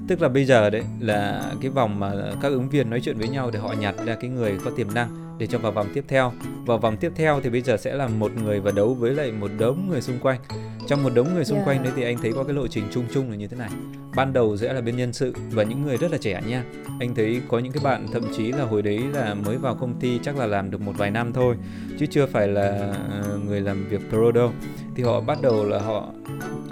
tức 0.08 0.22
là 0.22 0.28
bây 0.28 0.44
giờ 0.44 0.70
đấy 0.70 0.82
là 1.00 1.42
cái 1.60 1.70
vòng 1.70 2.00
mà 2.00 2.12
các 2.40 2.48
ứng 2.48 2.68
viên 2.68 2.90
nói 2.90 3.00
chuyện 3.00 3.18
với 3.18 3.28
nhau 3.28 3.50
để 3.50 3.58
họ 3.58 3.74
nhặt 3.80 3.94
ra 4.06 4.14
cái 4.14 4.30
người 4.30 4.58
có 4.64 4.70
tiềm 4.70 4.94
năng 4.94 5.22
để 5.38 5.46
cho 5.46 5.58
vào 5.58 5.72
vòng 5.72 5.86
tiếp 5.94 6.04
theo. 6.08 6.32
Vào 6.66 6.78
vòng 6.78 6.96
tiếp 6.96 7.12
theo 7.16 7.40
thì 7.40 7.50
bây 7.50 7.60
giờ 7.60 7.76
sẽ 7.76 7.94
là 7.94 8.08
một 8.08 8.32
người 8.44 8.60
và 8.60 8.70
đấu 8.70 8.94
với 8.94 9.14
lại 9.14 9.32
một 9.32 9.50
đống 9.58 9.86
người 9.90 10.00
xung 10.00 10.18
quanh. 10.18 10.40
Trong 10.88 11.02
một 11.02 11.14
đống 11.14 11.34
người 11.34 11.44
xung 11.44 11.56
yeah. 11.56 11.68
quanh 11.68 11.82
đấy 11.82 11.92
thì 11.96 12.02
anh 12.02 12.18
thấy 12.18 12.32
có 12.32 12.44
cái 12.44 12.54
lộ 12.54 12.66
trình 12.66 12.84
chung 12.92 13.04
chung 13.12 13.30
là 13.30 13.36
như 13.36 13.46
thế 13.46 13.56
này. 13.56 13.70
Ban 14.16 14.32
đầu 14.32 14.56
sẽ 14.56 14.72
là 14.72 14.80
bên 14.80 14.96
nhân 14.96 15.12
sự 15.12 15.34
và 15.50 15.62
những 15.62 15.82
người 15.82 15.96
rất 15.96 16.10
là 16.10 16.18
trẻ 16.18 16.40
nha. 16.46 16.64
Anh 17.00 17.14
thấy 17.14 17.40
có 17.48 17.58
những 17.58 17.72
cái 17.72 17.84
bạn 17.84 18.06
thậm 18.12 18.22
chí 18.36 18.52
là 18.52 18.64
hồi 18.64 18.82
đấy 18.82 19.00
là 19.12 19.34
mới 19.34 19.56
vào 19.56 19.74
công 19.74 19.94
ty 20.00 20.18
chắc 20.22 20.36
là 20.36 20.46
làm 20.46 20.70
được 20.70 20.80
một 20.80 20.92
vài 20.96 21.10
năm 21.10 21.32
thôi 21.32 21.56
chứ 21.98 22.06
chưa 22.06 22.26
phải 22.26 22.48
là 22.48 22.94
ờ, 23.10 23.38
người 23.46 23.60
làm 23.60 23.88
việc 23.88 24.00
pro 24.10 24.32
đâu. 24.32 24.52
Thì 24.94 25.02
họ 25.02 25.20
bắt 25.20 25.38
đầu 25.42 25.64
là 25.64 25.78
họ 25.78 26.08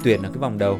tuyển 0.04 0.22
ở 0.22 0.28
cái 0.28 0.38
vòng 0.38 0.58
đầu 0.58 0.78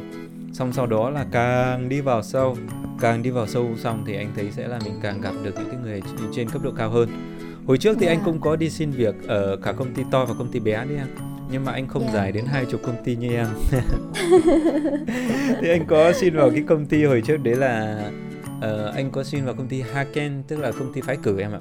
xong 0.53 0.73
sau 0.73 0.87
đó 0.87 1.09
là 1.09 1.25
càng 1.31 1.89
đi 1.89 2.01
vào 2.01 2.23
sâu 2.23 2.57
càng 3.01 3.23
đi 3.23 3.29
vào 3.29 3.47
sâu 3.47 3.69
xong 3.77 4.03
thì 4.07 4.15
anh 4.15 4.31
thấy 4.35 4.51
sẽ 4.51 4.67
là 4.67 4.79
mình 4.85 4.93
càng 5.01 5.21
gặp 5.21 5.33
được 5.43 5.55
những 5.55 5.69
cái 5.71 5.79
người 5.83 6.01
trên 6.33 6.49
cấp 6.49 6.61
độ 6.63 6.71
cao 6.77 6.89
hơn 6.89 7.09
hồi 7.67 7.77
trước 7.77 7.97
thì 7.99 8.05
yeah. 8.05 8.17
anh 8.17 8.25
cũng 8.25 8.41
có 8.41 8.55
đi 8.55 8.69
xin 8.69 8.91
việc 8.91 9.15
ở 9.27 9.57
cả 9.63 9.71
công 9.71 9.93
ty 9.93 10.03
to 10.11 10.25
và 10.25 10.33
công 10.33 10.51
ty 10.51 10.59
bé 10.59 10.73
đấy 10.73 10.97
em 10.97 11.07
nhưng 11.51 11.65
mà 11.65 11.71
anh 11.71 11.87
không 11.87 12.01
yeah. 12.01 12.13
dài 12.13 12.31
đến 12.31 12.45
hai 12.45 12.65
chục 12.65 12.81
công 12.83 13.03
ty 13.03 13.15
như 13.15 13.29
em 13.33 13.47
thì 15.61 15.69
anh 15.69 15.85
có 15.87 16.13
xin 16.13 16.35
vào 16.35 16.49
cái 16.49 16.63
công 16.67 16.85
ty 16.85 17.03
hồi 17.03 17.21
trước 17.25 17.37
đấy 17.37 17.55
là 17.55 18.05
uh, 18.57 18.95
anh 18.95 19.11
có 19.11 19.23
xin 19.23 19.45
vào 19.45 19.53
công 19.53 19.67
ty 19.67 19.81
Haken 19.81 20.43
tức 20.47 20.59
là 20.59 20.71
công 20.71 20.93
ty 20.93 21.01
phái 21.01 21.17
cử 21.23 21.39
em 21.39 21.51
ạ 21.51 21.59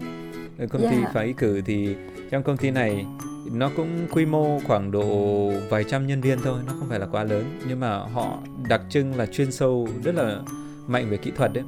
công 0.70 0.82
yeah. 0.82 0.94
ty 0.94 1.00
phái 1.14 1.34
cử 1.38 1.60
thì 1.66 1.94
trong 2.30 2.42
công 2.42 2.56
ty 2.56 2.70
này 2.70 3.06
nó 3.44 3.70
cũng 3.76 4.06
quy 4.10 4.26
mô 4.26 4.60
khoảng 4.66 4.90
độ 4.90 5.48
vài 5.68 5.84
trăm 5.84 6.06
nhân 6.06 6.20
viên 6.20 6.38
thôi 6.38 6.60
nó 6.66 6.72
không 6.78 6.88
phải 6.88 6.98
là 6.98 7.06
quá 7.06 7.24
lớn 7.24 7.58
nhưng 7.68 7.80
mà 7.80 7.98
họ 7.98 8.38
đặc 8.68 8.80
trưng 8.88 9.16
là 9.16 9.26
chuyên 9.26 9.52
sâu 9.52 9.88
rất 10.04 10.14
là 10.14 10.40
mạnh 10.86 11.10
về 11.10 11.16
kỹ 11.16 11.30
thuật 11.36 11.52
đấy 11.52 11.64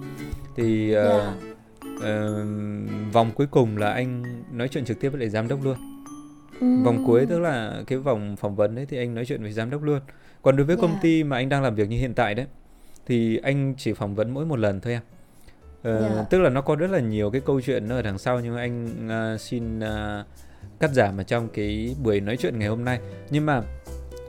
thì 0.57 0.97
uh, 0.97 1.05
yeah. 1.05 1.35
uh, 1.97 3.12
vòng 3.12 3.31
cuối 3.35 3.47
cùng 3.50 3.76
là 3.76 3.93
anh 3.93 4.23
nói 4.52 4.69
chuyện 4.69 4.85
trực 4.85 5.00
tiếp 5.00 5.09
với 5.09 5.21
lại 5.21 5.29
giám 5.29 5.49
đốc 5.49 5.64
luôn 5.64 5.76
mm. 6.61 6.85
vòng 6.85 7.05
cuối 7.07 7.26
tức 7.26 7.38
là 7.38 7.83
cái 7.87 7.99
vòng 7.99 8.37
phỏng 8.37 8.57
vấn 8.57 8.75
đấy 8.75 8.87
thì 8.88 8.97
anh 8.97 9.14
nói 9.14 9.25
chuyện 9.25 9.43
với 9.43 9.52
giám 9.52 9.71
đốc 9.71 9.83
luôn 9.83 10.00
còn 10.43 10.57
đối 10.57 10.67
với 10.67 10.76
yeah. 10.76 10.83
công 10.83 10.99
ty 11.02 11.25
mà 11.25 11.37
anh 11.37 11.49
đang 11.49 11.62
làm 11.62 11.75
việc 11.75 11.88
như 11.88 11.99
hiện 11.99 12.14
tại 12.14 12.35
đấy 12.35 12.47
thì 13.07 13.37
anh 13.37 13.75
chỉ 13.79 13.93
phỏng 13.93 14.14
vấn 14.14 14.35
mỗi 14.35 14.47
một 14.47 14.59
lần 14.59 14.81
thôi 14.81 14.93
em 14.93 15.02
ờ, 15.83 16.00
yeah. 16.00 16.12
Dạ. 16.17 16.25
tức 16.31 16.41
là 16.41 16.50
nó 16.50 16.61
có 16.61 16.76
rất 16.76 16.91
là 16.91 17.00
nhiều 17.00 17.31
cái 17.31 17.41
câu 17.41 17.61
chuyện 17.61 17.88
ở 17.88 18.02
đằng 18.02 18.19
sau 18.19 18.41
nhưng 18.41 18.57
anh 18.57 19.09
uh, 19.35 19.41
xin 19.41 19.79
uh, 19.79 20.26
cắt 20.83 20.91
giảm 20.93 21.21
ở 21.21 21.23
trong 21.23 21.49
cái 21.49 21.95
buổi 22.03 22.21
nói 22.21 22.37
chuyện 22.37 22.59
ngày 22.59 22.69
hôm 22.69 22.85
nay 22.85 22.99
nhưng 23.31 23.47
mà 23.47 23.62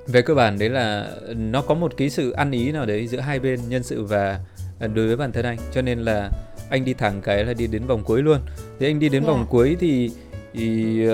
về 0.07 0.22
cơ 0.22 0.33
bản 0.33 0.60
đấy 0.60 0.69
là 0.69 1.12
nó 1.36 1.62
có 1.62 1.75
một 1.75 1.93
cái 1.98 2.10
sự 2.10 2.31
ăn 2.31 2.51
ý 2.51 2.72
nào 2.72 2.86
đấy 2.86 3.07
giữa 3.07 3.19
hai 3.19 3.39
bên 3.39 3.60
nhân 3.69 3.83
sự 3.83 4.03
và 4.03 4.39
đối 4.79 5.07
với 5.07 5.15
bản 5.15 5.31
thân 5.31 5.45
anh 5.45 5.57
cho 5.72 5.81
nên 5.81 6.00
là 6.00 6.29
anh 6.69 6.86
đi 6.86 6.93
thẳng 6.93 7.22
cái 7.22 7.45
là 7.45 7.53
đi 7.53 7.67
đến 7.67 7.88
vòng 7.88 8.03
cuối 8.03 8.22
luôn 8.22 8.39
thì 8.79 8.88
anh 8.88 9.00
đi 9.00 9.10
đến 9.10 9.24
yeah. 9.24 9.27
vòng 9.27 9.39
dạ. 9.39 9.48
cuối 9.50 9.77
thì, 9.79 10.12
thì 10.53 11.07
uh, 11.07 11.12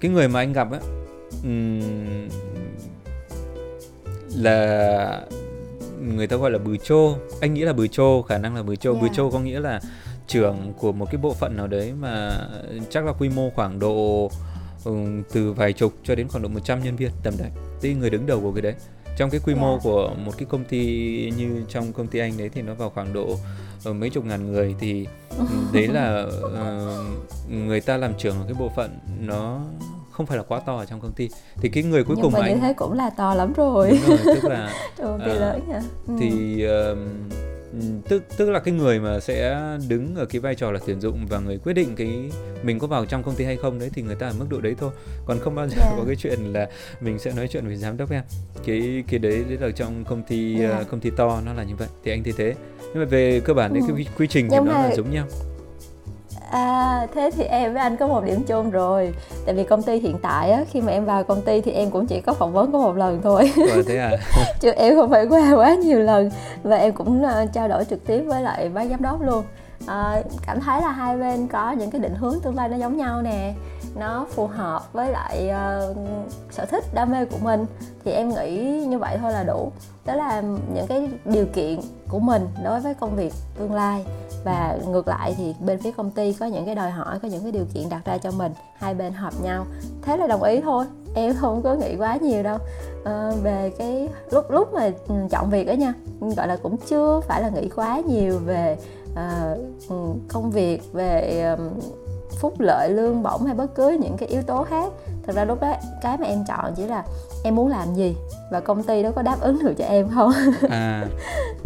cái 0.00 0.10
người 0.10 0.28
mà 0.28 0.40
anh 0.40 0.52
gặp 0.52 0.68
á 0.72 0.78
um, 1.42 2.28
là 4.36 5.20
người 6.00 6.26
ta 6.26 6.36
gọi 6.36 6.50
là 6.50 6.58
bừ 6.58 6.76
chô 6.76 7.14
anh 7.40 7.54
nghĩ 7.54 7.62
là 7.62 7.72
bừ 7.72 7.86
chô 7.86 8.22
khả 8.22 8.38
năng 8.38 8.56
là 8.56 8.62
bừ 8.62 8.76
chô 8.76 8.92
yeah. 8.92 9.02
bừ 9.02 9.08
chô 9.16 9.30
có 9.30 9.40
nghĩa 9.40 9.60
là 9.60 9.80
trưởng 10.26 10.72
của 10.78 10.92
một 10.92 11.06
cái 11.10 11.18
bộ 11.22 11.34
phận 11.34 11.56
nào 11.56 11.66
đấy 11.66 11.92
mà 12.00 12.38
chắc 12.90 13.04
là 13.04 13.12
quy 13.12 13.28
mô 13.28 13.50
khoảng 13.50 13.78
độ 13.78 14.30
um, 14.84 15.22
từ 15.32 15.52
vài 15.52 15.72
chục 15.72 15.92
cho 16.04 16.14
đến 16.14 16.28
khoảng 16.28 16.42
độ 16.42 16.48
100 16.48 16.84
nhân 16.84 16.96
viên 16.96 17.10
tầm 17.22 17.34
đấy 17.38 17.50
thì 17.80 17.94
người 17.94 18.10
đứng 18.10 18.26
đầu 18.26 18.40
của 18.40 18.52
cái 18.52 18.62
đấy 18.62 18.74
trong 19.16 19.30
cái 19.30 19.40
quy 19.44 19.52
yeah. 19.52 19.62
mô 19.62 19.78
của 19.78 20.14
một 20.24 20.32
cái 20.38 20.46
công 20.50 20.64
ty 20.64 20.80
như 21.36 21.64
trong 21.68 21.92
công 21.92 22.06
ty 22.06 22.18
anh 22.18 22.38
đấy 22.38 22.50
thì 22.54 22.62
nó 22.62 22.74
vào 22.74 22.90
khoảng 22.90 23.12
độ 23.12 23.36
uh, 23.90 23.96
mấy 23.96 24.10
chục 24.10 24.24
ngàn 24.24 24.52
người 24.52 24.74
thì 24.80 25.06
đấy 25.72 25.88
là 25.88 26.26
uh, 26.46 27.52
người 27.52 27.80
ta 27.80 27.96
làm 27.96 28.14
trưởng 28.18 28.36
ở 28.36 28.44
cái 28.44 28.54
bộ 28.58 28.70
phận 28.76 28.98
nó 29.20 29.60
không 30.10 30.26
phải 30.26 30.36
là 30.36 30.42
quá 30.42 30.60
to 30.60 30.76
ở 30.76 30.84
trong 30.84 31.00
công 31.00 31.12
ty 31.12 31.28
thì 31.56 31.68
cái 31.68 31.82
người 31.82 32.04
cuối 32.04 32.16
Nhưng 32.16 32.22
cùng 32.22 32.32
mà 32.32 32.40
anh 32.40 32.54
như 32.54 32.60
thế 32.60 32.72
cũng 32.72 32.92
là 32.92 33.10
to 33.10 33.34
lắm 33.34 33.52
rồi, 33.52 34.00
Đúng 34.08 34.16
rồi 34.16 34.36
tức 34.36 34.44
là 34.44 34.72
uh, 35.02 35.20
lớn 35.20 35.60
nha 35.68 35.82
ừ. 36.08 36.14
thì 36.20 36.64
uh, 36.66 36.98
tức 38.08 38.22
tức 38.36 38.50
là 38.50 38.58
cái 38.58 38.74
người 38.74 39.00
mà 39.00 39.20
sẽ 39.20 39.60
đứng 39.88 40.16
ở 40.16 40.24
cái 40.24 40.40
vai 40.40 40.54
trò 40.54 40.70
là 40.70 40.80
tuyển 40.86 41.00
dụng 41.00 41.26
và 41.26 41.38
người 41.38 41.58
quyết 41.58 41.72
định 41.72 41.96
cái 41.96 42.30
mình 42.62 42.78
có 42.78 42.86
vào 42.86 43.06
trong 43.06 43.22
công 43.22 43.34
ty 43.34 43.44
hay 43.44 43.56
không 43.56 43.78
đấy 43.78 43.90
thì 43.94 44.02
người 44.02 44.14
ta 44.14 44.26
ở 44.26 44.34
mức 44.38 44.46
độ 44.48 44.60
đấy 44.60 44.74
thôi 44.78 44.90
còn 45.26 45.38
không 45.38 45.54
bao 45.54 45.68
giờ 45.68 45.76
yeah. 45.80 45.94
có 45.96 46.04
cái 46.06 46.16
chuyện 46.16 46.52
là 46.52 46.68
mình 47.00 47.18
sẽ 47.18 47.32
nói 47.36 47.48
chuyện 47.48 47.66
với 47.66 47.76
giám 47.76 47.96
đốc 47.96 48.10
em 48.10 48.22
cái 48.66 49.04
cái 49.08 49.18
đấy 49.18 49.44
đấy 49.48 49.58
là 49.60 49.70
trong 49.70 50.04
công 50.04 50.22
ty 50.22 50.58
yeah. 50.58 50.80
uh, 50.82 50.90
công 50.90 51.00
ty 51.00 51.10
to 51.10 51.40
nó 51.46 51.52
là 51.52 51.62
như 51.62 51.76
vậy 51.76 51.88
thì 52.04 52.10
anh 52.10 52.24
thấy 52.24 52.34
thế 52.36 52.54
nhưng 52.80 52.98
mà 52.98 53.04
về 53.04 53.40
cơ 53.44 53.54
bản 53.54 53.74
đấy 53.74 53.82
ừ. 53.88 53.94
cái 53.96 54.06
quy 54.18 54.26
trình 54.26 54.48
thì 54.50 54.56
nó 54.56 54.72
là 54.72 54.94
giống 54.96 55.10
nhau 55.10 55.26
À 56.50 57.06
thế 57.14 57.30
thì 57.36 57.44
em 57.44 57.72
với 57.72 57.82
anh 57.82 57.96
có 57.96 58.06
một 58.06 58.24
điểm 58.24 58.42
chung 58.46 58.70
rồi. 58.70 59.14
Tại 59.46 59.54
vì 59.54 59.64
công 59.64 59.82
ty 59.82 59.98
hiện 59.98 60.18
tại 60.22 60.50
á, 60.50 60.64
khi 60.70 60.80
mà 60.80 60.92
em 60.92 61.04
vào 61.04 61.24
công 61.24 61.42
ty 61.42 61.60
thì 61.60 61.72
em 61.72 61.90
cũng 61.90 62.06
chỉ 62.06 62.20
có 62.20 62.32
phỏng 62.32 62.52
vấn 62.52 62.72
có 62.72 62.78
một 62.78 62.96
lần 62.96 63.20
thôi. 63.22 63.52
Rồi 63.56 63.84
thế 63.86 63.98
à? 63.98 64.10
Chứ 64.60 64.70
em 64.70 64.94
không 64.94 65.10
phải 65.10 65.26
qua 65.26 65.52
quá 65.56 65.74
nhiều 65.74 66.00
lần. 66.00 66.30
Và 66.62 66.76
em 66.76 66.92
cũng 66.92 67.24
uh, 67.24 67.52
trao 67.52 67.68
đổi 67.68 67.84
trực 67.84 68.06
tiếp 68.06 68.22
với 68.26 68.42
lại 68.42 68.68
bác 68.68 68.84
giám 68.90 69.02
đốc 69.02 69.22
luôn. 69.22 69.44
À, 69.86 70.22
Cảm 70.46 70.60
thấy 70.60 70.80
là 70.80 70.90
hai 70.90 71.16
bên 71.16 71.46
có 71.46 71.72
những 71.72 71.90
cái 71.90 72.00
định 72.00 72.14
hướng 72.14 72.40
tương 72.40 72.56
lai 72.56 72.68
nó 72.68 72.76
giống 72.76 72.96
nhau 72.96 73.22
nè 73.22 73.54
nó 73.98 74.26
phù 74.30 74.46
hợp 74.46 74.92
với 74.92 75.10
lại 75.10 75.50
uh, 75.90 75.96
sở 76.50 76.64
thích 76.64 76.84
đam 76.94 77.10
mê 77.10 77.24
của 77.24 77.38
mình. 77.42 77.66
Thì 78.04 78.12
em 78.12 78.28
nghĩ 78.28 78.84
như 78.86 78.98
vậy 78.98 79.18
thôi 79.20 79.32
là 79.32 79.44
đủ. 79.44 79.72
Đó 80.04 80.14
là 80.14 80.40
những 80.74 80.86
cái 80.88 81.08
điều 81.24 81.46
kiện 81.46 81.80
của 82.08 82.18
mình 82.18 82.48
đối 82.64 82.80
với 82.80 82.94
công 82.94 83.16
việc 83.16 83.32
tương 83.58 83.74
lai. 83.74 84.04
Và 84.44 84.78
ngược 84.88 85.08
lại 85.08 85.34
thì 85.36 85.54
bên 85.60 85.78
phía 85.78 85.90
công 85.92 86.10
ty 86.10 86.32
có 86.32 86.46
những 86.46 86.66
cái 86.66 86.74
đòi 86.74 86.90
hỏi 86.90 87.18
có 87.22 87.28
những 87.28 87.42
cái 87.42 87.52
điều 87.52 87.64
kiện 87.74 87.88
đặt 87.88 88.04
ra 88.04 88.18
cho 88.18 88.30
mình. 88.30 88.52
Hai 88.78 88.94
bên 88.94 89.12
hợp 89.12 89.34
nhau. 89.42 89.66
Thế 90.02 90.16
là 90.16 90.26
đồng 90.26 90.42
ý 90.42 90.60
thôi. 90.60 90.86
Em 91.14 91.34
không 91.40 91.62
có 91.62 91.74
nghĩ 91.74 91.96
quá 91.96 92.16
nhiều 92.16 92.42
đâu. 92.42 92.58
À, 93.04 93.30
về 93.42 93.72
cái 93.78 94.08
lúc 94.30 94.50
lúc 94.50 94.74
mà 94.74 94.90
ừ, 95.08 95.14
chọn 95.30 95.50
việc 95.50 95.66
đó 95.66 95.72
nha 95.72 95.94
gọi 96.36 96.48
là 96.48 96.56
cũng 96.56 96.76
chưa 96.76 97.20
phải 97.20 97.42
là 97.42 97.48
nghĩ 97.48 97.68
quá 97.68 98.00
nhiều 98.08 98.38
về 98.38 98.76
uh, 99.12 99.60
công 100.28 100.50
việc 100.50 100.92
về 100.92 101.44
uh, 101.54 101.84
phúc 102.40 102.60
lợi 102.60 102.90
lương 102.90 103.22
bổng 103.22 103.44
hay 103.46 103.54
bất 103.54 103.74
cứ 103.74 103.98
những 104.00 104.16
cái 104.18 104.28
yếu 104.28 104.42
tố 104.42 104.64
khác 104.64 104.92
thật 105.26 105.36
ra 105.36 105.44
lúc 105.44 105.60
đó 105.60 105.74
cái 106.02 106.18
mà 106.18 106.26
em 106.26 106.44
chọn 106.48 106.72
chỉ 106.76 106.86
là 106.86 107.04
em 107.44 107.54
muốn 107.54 107.68
làm 107.68 107.94
gì 107.94 108.16
và 108.50 108.60
công 108.60 108.82
ty 108.82 109.02
đó 109.02 109.10
có 109.10 109.22
đáp 109.22 109.40
ứng 109.40 109.58
được 109.64 109.74
cho 109.78 109.84
em 109.84 110.08
không 110.14 110.32
à 110.70 111.06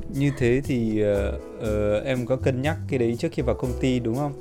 như 0.08 0.30
thế 0.38 0.60
thì 0.64 1.04
uh, 1.28 1.34
uh, 1.62 2.04
em 2.04 2.26
có 2.26 2.36
cân 2.36 2.62
nhắc 2.62 2.76
cái 2.88 2.98
đấy 2.98 3.16
trước 3.18 3.28
khi 3.32 3.42
vào 3.42 3.54
công 3.54 3.72
ty 3.80 4.00
đúng 4.00 4.16
không 4.16 4.32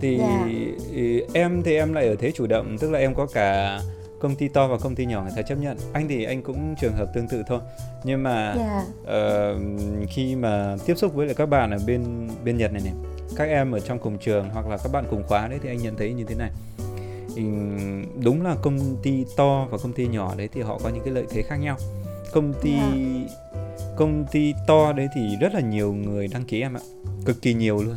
thì 0.00 0.18
yeah. 0.18 0.32
Dạ. 0.46 1.24
em 1.32 1.62
thì 1.62 1.76
em 1.76 1.92
lại 1.92 2.08
ở 2.08 2.16
thế 2.18 2.32
chủ 2.34 2.46
động 2.46 2.78
tức 2.78 2.90
là 2.90 2.98
em 2.98 3.14
có 3.14 3.26
cả 3.26 3.80
công 4.20 4.36
ty 4.36 4.48
to 4.48 4.68
và 4.68 4.76
công 4.78 4.94
ty 4.94 5.06
nhỏ 5.06 5.22
người 5.22 5.32
ta 5.36 5.42
chấp 5.42 5.54
nhận 5.54 5.76
anh 5.92 6.08
thì 6.08 6.24
anh 6.24 6.42
cũng 6.42 6.74
trường 6.80 6.92
hợp 6.92 7.06
tương 7.14 7.28
tự 7.28 7.42
thôi 7.46 7.60
nhưng 8.04 8.22
mà 8.22 8.52
yeah. 8.52 8.84
Dạ. 9.06 9.50
uh, 9.50 10.10
khi 10.10 10.36
mà 10.36 10.76
tiếp 10.86 10.94
xúc 10.94 11.14
với 11.14 11.26
lại 11.26 11.34
các 11.34 11.46
bạn 11.46 11.70
ở 11.70 11.78
bên 11.86 12.28
bên 12.44 12.56
nhật 12.56 12.72
này 12.72 12.82
này 12.84 13.13
các 13.36 13.44
em 13.44 13.72
ở 13.72 13.80
trong 13.80 13.98
cùng 13.98 14.18
trường 14.18 14.50
hoặc 14.50 14.66
là 14.66 14.76
các 14.76 14.92
bạn 14.92 15.04
cùng 15.10 15.22
khóa 15.28 15.48
đấy 15.48 15.58
thì 15.62 15.68
anh 15.68 15.78
nhận 15.78 15.96
thấy 15.96 16.12
như 16.12 16.24
thế 16.24 16.34
này 16.34 16.50
đúng 18.22 18.42
là 18.42 18.56
công 18.62 18.96
ty 19.02 19.24
to 19.36 19.66
và 19.70 19.78
công 19.78 19.92
ty 19.92 20.06
nhỏ 20.06 20.34
đấy 20.36 20.48
thì 20.52 20.60
họ 20.60 20.78
có 20.82 20.88
những 20.88 21.04
cái 21.04 21.14
lợi 21.14 21.24
thế 21.30 21.42
khác 21.42 21.56
nhau 21.56 21.76
công 22.32 22.52
ty. 22.62 22.72
Dạ. 22.72 23.84
công 23.96 24.24
ty 24.32 24.54
to 24.66 24.92
đấy 24.92 25.08
thì 25.14 25.36
rất 25.40 25.54
là 25.54 25.60
nhiều 25.60 25.92
người 25.92 26.28
đăng 26.28 26.44
ký 26.44 26.60
em 26.60 26.76
ạ 26.76 26.80
cực 27.24 27.42
kỳ 27.42 27.54
nhiều 27.54 27.82
luôn 27.82 27.96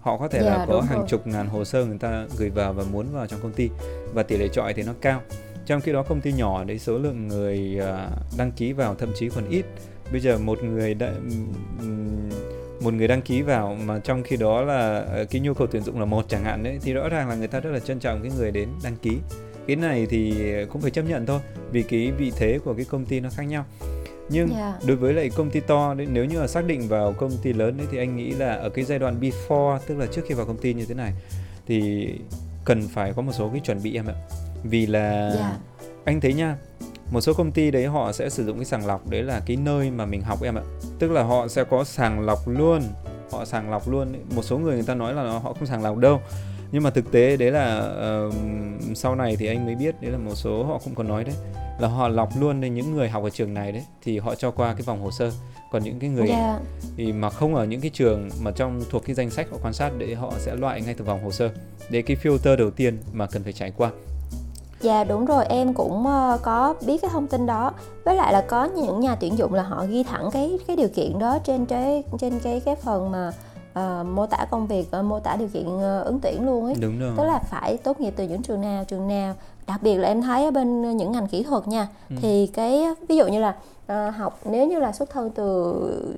họ 0.00 0.16
có 0.16 0.28
thể 0.28 0.38
yeah, 0.38 0.50
là 0.50 0.58
dạ, 0.58 0.66
có 0.68 0.80
hàng 0.80 0.98
rồi. 0.98 1.06
chục 1.08 1.26
ngàn 1.26 1.48
hồ 1.48 1.64
sơ 1.64 1.84
người 1.84 1.98
ta 1.98 2.26
gửi 2.36 2.50
vào 2.50 2.72
và 2.72 2.84
muốn 2.92 3.06
vào 3.12 3.26
trong 3.26 3.40
công 3.42 3.52
ty 3.52 3.70
và 4.14 4.22
tỷ 4.22 4.36
lệ 4.36 4.48
chọi 4.48 4.74
thì 4.74 4.82
nó 4.82 4.92
cao 5.00 5.20
trong 5.66 5.80
khi 5.80 5.92
đó 5.92 6.02
công 6.02 6.20
ty 6.20 6.32
nhỏ 6.32 6.64
đấy 6.64 6.78
số 6.78 6.98
lượng 6.98 7.28
người 7.28 7.78
à, 7.80 8.08
đăng 8.38 8.52
ký 8.52 8.72
vào 8.72 8.94
thậm 8.94 9.12
chí 9.18 9.28
còn 9.28 9.48
ít 9.48 9.64
bây 10.12 10.20
giờ 10.20 10.38
một 10.38 10.62
người 10.62 10.94
đã 10.94 11.12
một 12.80 12.94
người 12.94 13.08
đăng 13.08 13.22
ký 13.22 13.42
vào 13.42 13.76
mà 13.84 13.98
trong 13.98 14.22
khi 14.22 14.36
đó 14.36 14.62
là 14.62 14.98
ờ, 14.98 15.24
cái 15.24 15.40
nhu 15.40 15.54
cầu 15.54 15.66
tuyển 15.70 15.82
dụng 15.82 15.98
là 15.98 16.04
một 16.04 16.24
chẳng 16.28 16.44
hạn 16.44 16.62
đấy 16.62 16.78
thì 16.82 16.92
rõ 16.92 17.08
ràng 17.08 17.28
là 17.28 17.34
người 17.34 17.48
ta 17.48 17.60
rất 17.60 17.70
là 17.70 17.78
trân 17.78 17.98
trọng 17.98 18.22
cái 18.22 18.32
người 18.38 18.50
đến 18.50 18.68
đăng 18.84 18.96
ký 18.96 19.18
cái 19.66 19.76
này 19.76 20.06
thì 20.10 20.34
cũng 20.72 20.82
phải 20.82 20.90
chấp 20.90 21.02
nhận 21.02 21.26
thôi 21.26 21.40
vì 21.72 21.82
cái 21.82 22.10
vị 22.18 22.32
thế 22.36 22.58
của 22.64 22.74
cái 22.74 22.84
công 22.84 23.04
ty 23.04 23.20
nó 23.20 23.28
khác 23.36 23.42
nhau 23.42 23.64
nhưng 24.28 24.48
yeah. 24.48 24.74
Dạ. 24.80 24.86
đối 24.86 24.96
với 24.96 25.14
lại 25.14 25.30
công 25.36 25.50
ty 25.50 25.60
to 25.60 25.94
đấy 25.94 26.06
nếu 26.10 26.24
như 26.24 26.40
là 26.40 26.46
xác 26.46 26.64
định 26.66 26.88
vào 26.88 27.12
công 27.12 27.30
ty 27.42 27.52
lớn 27.52 27.76
đấy 27.76 27.86
thì 27.90 27.98
anh 27.98 28.16
nghĩ 28.16 28.30
là 28.30 28.54
ở 28.54 28.68
cái 28.68 28.84
giai 28.84 28.98
đoạn 28.98 29.20
before 29.20 29.78
tức 29.86 29.98
là 29.98 30.06
trước 30.06 30.22
khi 30.28 30.34
vào 30.34 30.46
công 30.46 30.58
ty 30.58 30.74
như 30.74 30.84
thế 30.84 30.94
này 30.94 31.12
thì 31.66 32.08
cần 32.64 32.88
phải 32.88 33.12
có 33.12 33.22
một 33.22 33.32
số 33.32 33.50
cái 33.52 33.60
chuẩn 33.64 33.82
bị 33.82 33.94
em 33.94 34.06
ạ 34.06 34.14
vì 34.64 34.86
là 34.86 35.10
yeah. 35.10 35.34
Dạ. 35.34 35.56
anh 36.04 36.20
thấy 36.20 36.34
nha 36.34 36.56
một 37.10 37.20
số 37.20 37.34
công 37.34 37.52
ty 37.52 37.70
đấy 37.70 37.86
họ 37.86 38.12
sẽ 38.12 38.30
sử 38.30 38.46
dụng 38.46 38.56
cái 38.56 38.64
sàng 38.64 38.86
lọc 38.86 39.08
đấy 39.08 39.22
là 39.22 39.40
cái 39.46 39.56
nơi 39.56 39.90
mà 39.90 40.06
mình 40.06 40.22
học 40.22 40.42
em 40.42 40.54
ạ. 40.54 40.62
Tức 40.98 41.10
là 41.10 41.22
họ 41.22 41.48
sẽ 41.48 41.64
có 41.64 41.84
sàng 41.84 42.20
lọc 42.20 42.48
luôn 42.48 42.82
họ 43.30 43.44
sàng 43.44 43.70
lọc 43.70 43.88
luôn 43.88 44.12
một 44.34 44.42
số 44.42 44.58
người 44.58 44.74
người 44.74 44.84
ta 44.86 44.94
nói 44.94 45.14
là 45.14 45.22
họ 45.22 45.52
không 45.52 45.66
sàng 45.66 45.82
lọc 45.82 45.96
đâu. 45.96 46.20
Nhưng 46.72 46.82
mà 46.82 46.90
thực 46.90 47.12
tế 47.12 47.36
đấy 47.36 47.50
là 47.50 47.90
uh, 48.26 48.34
sau 48.94 49.14
này 49.14 49.36
thì 49.36 49.46
anh 49.46 49.66
mới 49.66 49.74
biết 49.74 50.02
đấy 50.02 50.10
là 50.10 50.18
một 50.18 50.34
số 50.34 50.64
họ 50.64 50.80
cũng 50.84 50.94
có 50.94 51.02
nói 51.02 51.24
đấy 51.24 51.34
là 51.78 51.88
họ 51.88 52.08
lọc 52.08 52.28
luôn 52.40 52.60
nên 52.60 52.74
những 52.74 52.94
người 52.96 53.08
học 53.08 53.22
ở 53.22 53.30
trường 53.30 53.54
này 53.54 53.72
đấy 53.72 53.84
thì 54.02 54.18
họ 54.18 54.34
cho 54.34 54.50
qua 54.50 54.72
cái 54.72 54.82
vòng 54.82 55.00
hồ 55.00 55.10
sơ. 55.10 55.30
Còn 55.70 55.84
những 55.84 55.98
cái 55.98 56.10
người 56.10 56.28
yeah. 56.28 56.40
Dạ. 56.40 56.58
thì 56.96 57.12
mà 57.12 57.30
không 57.30 57.54
ở 57.54 57.64
những 57.64 57.80
cái 57.80 57.90
trường 57.94 58.30
mà 58.42 58.50
trong 58.50 58.82
thuộc 58.90 59.06
cái 59.06 59.14
danh 59.14 59.30
sách 59.30 59.46
họ 59.50 59.58
quan 59.62 59.72
sát 59.72 59.90
để 59.98 60.14
họ 60.14 60.32
sẽ 60.38 60.56
loại 60.56 60.82
ngay 60.82 60.94
từ 60.94 61.04
vòng 61.04 61.24
hồ 61.24 61.30
sơ. 61.30 61.50
Để 61.90 62.02
cái 62.02 62.16
filter 62.22 62.56
đầu 62.56 62.70
tiên 62.70 62.98
mà 63.12 63.26
cần 63.26 63.42
phải 63.42 63.52
trải 63.52 63.72
qua 63.76 63.90
Dạ 64.80 65.04
đúng 65.04 65.24
rồi 65.24 65.44
em 65.48 65.74
cũng 65.74 66.06
uh, 66.06 66.42
có 66.42 66.74
biết 66.86 67.02
cái 67.02 67.10
thông 67.10 67.26
tin 67.26 67.46
đó 67.46 67.72
với 68.04 68.14
lại 68.14 68.32
là 68.32 68.40
có 68.40 68.64
những 68.64 69.00
nhà 69.00 69.14
tuyển 69.14 69.38
dụng 69.38 69.54
là 69.54 69.62
họ 69.62 69.84
ghi 69.88 70.02
thẳng 70.02 70.30
cái 70.32 70.58
cái 70.66 70.76
điều 70.76 70.88
kiện 70.88 71.18
đó 71.18 71.38
trên 71.44 71.66
cái 71.66 72.04
trên 72.18 72.40
cái 72.42 72.60
cái 72.60 72.76
phần 72.76 73.10
mà 73.10 73.32
uh, 73.78 74.06
mô 74.06 74.26
tả 74.26 74.46
công 74.50 74.66
việc 74.66 74.86
uh, 74.98 75.04
mô 75.04 75.20
tả 75.20 75.36
điều 75.36 75.48
kiện 75.48 75.66
uh, 75.66 76.04
ứng 76.04 76.20
tuyển 76.20 76.46
luôn 76.46 76.64
ấy 76.64 76.74
đúng 76.80 76.98
rồi. 76.98 77.12
tức 77.16 77.24
là 77.24 77.38
phải 77.38 77.76
tốt 77.76 78.00
nghiệp 78.00 78.14
từ 78.16 78.24
những 78.24 78.42
trường 78.42 78.60
nào 78.60 78.84
trường 78.84 79.08
nào 79.08 79.34
đặc 79.66 79.82
biệt 79.82 79.96
là 79.96 80.08
em 80.08 80.22
thấy 80.22 80.44
ở 80.44 80.50
bên 80.50 80.96
những 80.96 81.12
ngành 81.12 81.28
kỹ 81.28 81.42
thuật 81.42 81.68
nha 81.68 81.88
ừ. 82.10 82.16
thì 82.22 82.46
cái 82.46 82.84
ví 83.08 83.16
dụ 83.16 83.26
như 83.26 83.40
là 83.40 83.54
uh, 83.92 84.14
học 84.14 84.40
nếu 84.44 84.66
như 84.66 84.78
là 84.78 84.92
xuất 84.92 85.10
thân 85.10 85.30
từ 85.30 85.74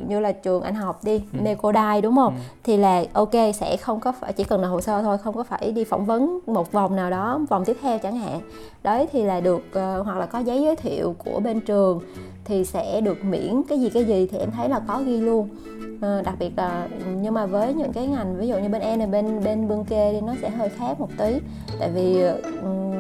như 0.08 0.20
là 0.20 0.32
trường 0.32 0.62
anh 0.62 0.74
học 0.74 1.00
đi 1.04 1.22
ừ. 1.32 1.38
Necodai 1.42 2.02
đúng 2.02 2.16
không 2.16 2.34
ừ. 2.34 2.40
thì 2.64 2.76
là 2.76 3.04
ok 3.12 3.34
sẽ 3.54 3.76
không 3.76 4.00
có 4.00 4.12
phải 4.12 4.32
chỉ 4.32 4.44
cần 4.44 4.60
là 4.60 4.68
hồ 4.68 4.80
sơ 4.80 5.02
thôi 5.02 5.18
không 5.18 5.34
có 5.34 5.42
phải 5.42 5.72
đi 5.72 5.84
phỏng 5.84 6.04
vấn 6.04 6.40
một 6.46 6.72
vòng 6.72 6.96
nào 6.96 7.10
đó 7.10 7.40
vòng 7.48 7.64
tiếp 7.64 7.76
theo 7.82 7.98
chẳng 7.98 8.16
hạn 8.16 8.40
đấy 8.82 9.08
thì 9.12 9.22
là 9.22 9.40
được 9.40 9.62
uh, 9.68 10.06
hoặc 10.06 10.18
là 10.18 10.26
có 10.26 10.38
giấy 10.38 10.62
giới 10.62 10.76
thiệu 10.76 11.14
của 11.24 11.40
bên 11.40 11.60
trường 11.60 12.00
thì 12.44 12.64
sẽ 12.64 13.00
được 13.00 13.24
miễn 13.24 13.62
cái 13.68 13.80
gì 13.80 13.90
cái 13.90 14.04
gì 14.04 14.26
thì 14.26 14.38
em 14.38 14.50
thấy 14.50 14.68
là 14.68 14.80
có 14.86 15.02
ghi 15.06 15.16
luôn 15.16 15.48
uh, 15.96 16.24
đặc 16.24 16.34
biệt 16.38 16.50
là 16.56 16.88
nhưng 17.20 17.34
mà 17.34 17.46
với 17.46 17.74
những 17.74 17.92
cái 17.92 18.06
ngành 18.06 18.36
ví 18.38 18.48
dụ 18.48 18.58
như 18.58 18.68
bên 18.68 18.82
em 18.82 18.98
này 18.98 19.08
bên 19.08 19.44
bên 19.44 19.68
bương 19.68 19.84
kê 19.84 20.12
thì 20.12 20.20
nó 20.20 20.34
sẽ 20.42 20.50
hơi 20.50 20.68
khác 20.68 21.00
một 21.00 21.08
tí 21.18 21.38
tại 21.80 21.90
vì 21.94 22.22
um, 22.62 22.92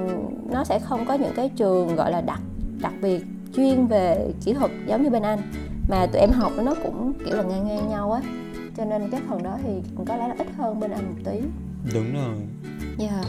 nó 0.50 0.64
sẽ 0.64 0.78
không 0.78 1.04
có 1.08 1.14
những 1.14 1.32
cái 1.36 1.48
trường 1.56 1.96
gọi 1.96 2.12
là 2.12 2.20
đặc 2.20 2.40
đặc 2.80 2.92
biệt 3.02 3.24
chuyên 3.56 3.86
về 3.86 4.32
kỹ 4.44 4.52
thuật 4.52 4.70
giống 4.86 5.02
như 5.02 5.10
bên 5.10 5.22
anh. 5.22 5.38
Mà 5.88 6.06
tụi 6.06 6.20
em 6.20 6.30
học 6.30 6.52
nó 6.64 6.74
cũng 6.82 7.12
kiểu 7.24 7.36
là 7.36 7.42
ngang 7.42 7.66
ngang 7.66 7.88
nhau 7.88 8.12
á. 8.12 8.22
Cho 8.76 8.84
nên 8.84 9.10
cái 9.10 9.20
phần 9.28 9.42
đó 9.42 9.58
thì 9.64 9.70
có 10.06 10.16
lẽ 10.16 10.28
là 10.28 10.34
ít 10.38 10.46
hơn 10.56 10.80
bên 10.80 10.90
anh 10.90 11.04
một 11.04 11.20
tí. 11.24 11.40
Đúng 11.94 12.14
rồi. 12.14 12.36
Yeah. 12.98 13.26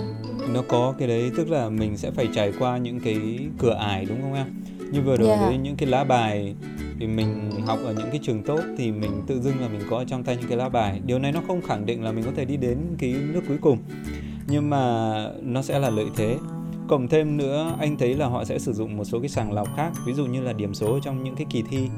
nó 0.54 0.62
có 0.68 0.94
cái 1.00 1.08
đấy 1.08 1.32
tức 1.38 1.50
là 1.50 1.70
mình 1.70 1.98
sẽ 1.98 2.12
phải 2.12 2.28
trải 2.34 2.54
qua 2.60 2.78
những 2.78 3.00
cái 3.00 3.40
cửa 3.58 3.74
ải 3.74 4.06
đúng 4.06 4.22
không 4.22 4.34
em? 4.34 4.48
Như 4.92 5.02
vừa 5.02 5.18
rồi 5.18 5.28
yeah. 5.28 5.42
đấy 5.42 5.58
những 5.58 5.76
cái 5.76 5.90
lá 5.90 6.04
bài 6.04 6.56
thì 7.00 7.08
mình 7.08 7.52
học 7.66 7.80
ở 7.84 7.94
những 7.94 8.10
cái 8.12 8.20
trường 8.24 8.44
tốt 8.44 8.60
thì 8.78 8.92
mình 8.92 9.12
tự 9.28 9.42
dưng 9.42 9.60
là 9.62 9.68
mình 9.68 9.82
có 9.90 10.04
trong 10.08 10.24
tay 10.24 10.38
những 10.38 10.50
cái 10.50 10.58
lá 10.58 10.70
bài. 10.70 11.02
Điều 11.06 11.20
này 11.20 11.32
nó 11.32 11.42
không 11.48 11.62
khẳng 11.62 11.86
định 11.86 12.04
là 12.04 12.12
mình 12.12 12.26
có 12.26 12.32
thể 12.36 12.46
đi 12.46 12.58
đến 12.58 12.78
cái 12.98 13.16
nước 13.34 13.42
cuối 13.48 13.58
cùng. 13.62 13.78
Nhưng 14.48 14.70
mà 14.70 15.14
nó 15.42 15.62
sẽ 15.62 15.80
là 15.80 15.90
lợi 15.90 16.06
thế 16.16 16.38
cộng 16.90 17.08
thêm 17.08 17.38
nữa 17.38 17.76
anh 17.80 17.98
thấy 17.98 18.16
là 18.16 18.28
họ 18.28 18.46
sẽ 18.46 18.60
sử 18.60 18.74
dụng 18.74 18.98
một 18.98 19.04
số 19.04 19.20
cái 19.20 19.30
sàng 19.30 19.52
lọc 19.52 19.68
khác 19.76 19.92
ví 20.06 20.14
dụ 20.14 20.26
như 20.26 20.42
là 20.42 20.54
điểm 20.54 20.74
số 20.74 21.00
trong 21.00 21.24
những 21.24 21.36
cái 21.36 21.48
kỳ 21.50 21.62
thi 21.62 21.90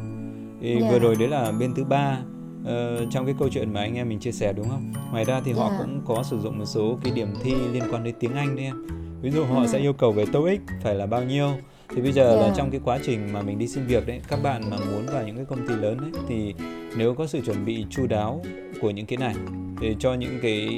thì 0.61 0.75
yeah. 0.75 0.91
vừa 0.91 0.99
rồi 0.99 1.15
đấy 1.15 1.27
là 1.27 1.51
bên 1.51 1.73
thứ 1.73 1.83
ba 1.83 2.17
uh, 2.61 2.67
trong 3.11 3.25
cái 3.25 3.35
câu 3.39 3.49
chuyện 3.49 3.73
mà 3.73 3.81
anh 3.81 3.95
em 3.95 4.09
mình 4.09 4.19
chia 4.19 4.31
sẻ 4.31 4.53
đúng 4.53 4.69
không 4.69 4.93
ngoài 5.11 5.25
ra 5.25 5.41
thì 5.45 5.51
yeah. 5.51 5.63
họ 5.63 5.71
cũng 5.77 6.01
có 6.05 6.23
sử 6.23 6.39
dụng 6.39 6.59
một 6.59 6.65
số 6.65 6.97
cái 7.03 7.13
điểm 7.13 7.27
thi 7.43 7.53
liên 7.71 7.83
quan 7.91 8.03
đến 8.03 8.15
tiếng 8.19 8.33
anh 8.33 8.55
đấy 8.55 8.65
em 8.65 8.87
ví 9.21 9.31
dụ 9.31 9.43
họ 9.43 9.61
ừ. 9.61 9.67
sẽ 9.67 9.79
yêu 9.79 9.93
cầu 9.93 10.11
về 10.11 10.25
TOEIC 10.25 10.61
phải 10.83 10.95
là 10.95 11.05
bao 11.05 11.23
nhiêu 11.23 11.49
thì 11.95 12.01
bây 12.01 12.11
giờ 12.11 12.29
yeah. 12.29 12.41
là 12.41 12.53
trong 12.57 12.71
cái 12.71 12.79
quá 12.83 12.99
trình 13.03 13.33
mà 13.33 13.41
mình 13.41 13.59
đi 13.59 13.67
xin 13.67 13.85
việc 13.85 14.07
đấy 14.07 14.21
các 14.27 14.39
bạn 14.43 14.69
mà 14.69 14.77
muốn 14.77 15.05
vào 15.05 15.23
những 15.23 15.35
cái 15.35 15.45
công 15.45 15.67
ty 15.67 15.75
lớn 15.75 15.97
ấy 15.97 16.11
thì 16.27 16.53
nếu 16.97 17.13
có 17.13 17.27
sự 17.27 17.41
chuẩn 17.45 17.65
bị 17.65 17.85
chu 17.89 18.07
đáo 18.07 18.43
của 18.81 18.89
những 18.89 19.05
cái 19.05 19.17
này 19.17 19.35
để 19.81 19.95
cho 19.99 20.13
những 20.13 20.39
cái 20.41 20.69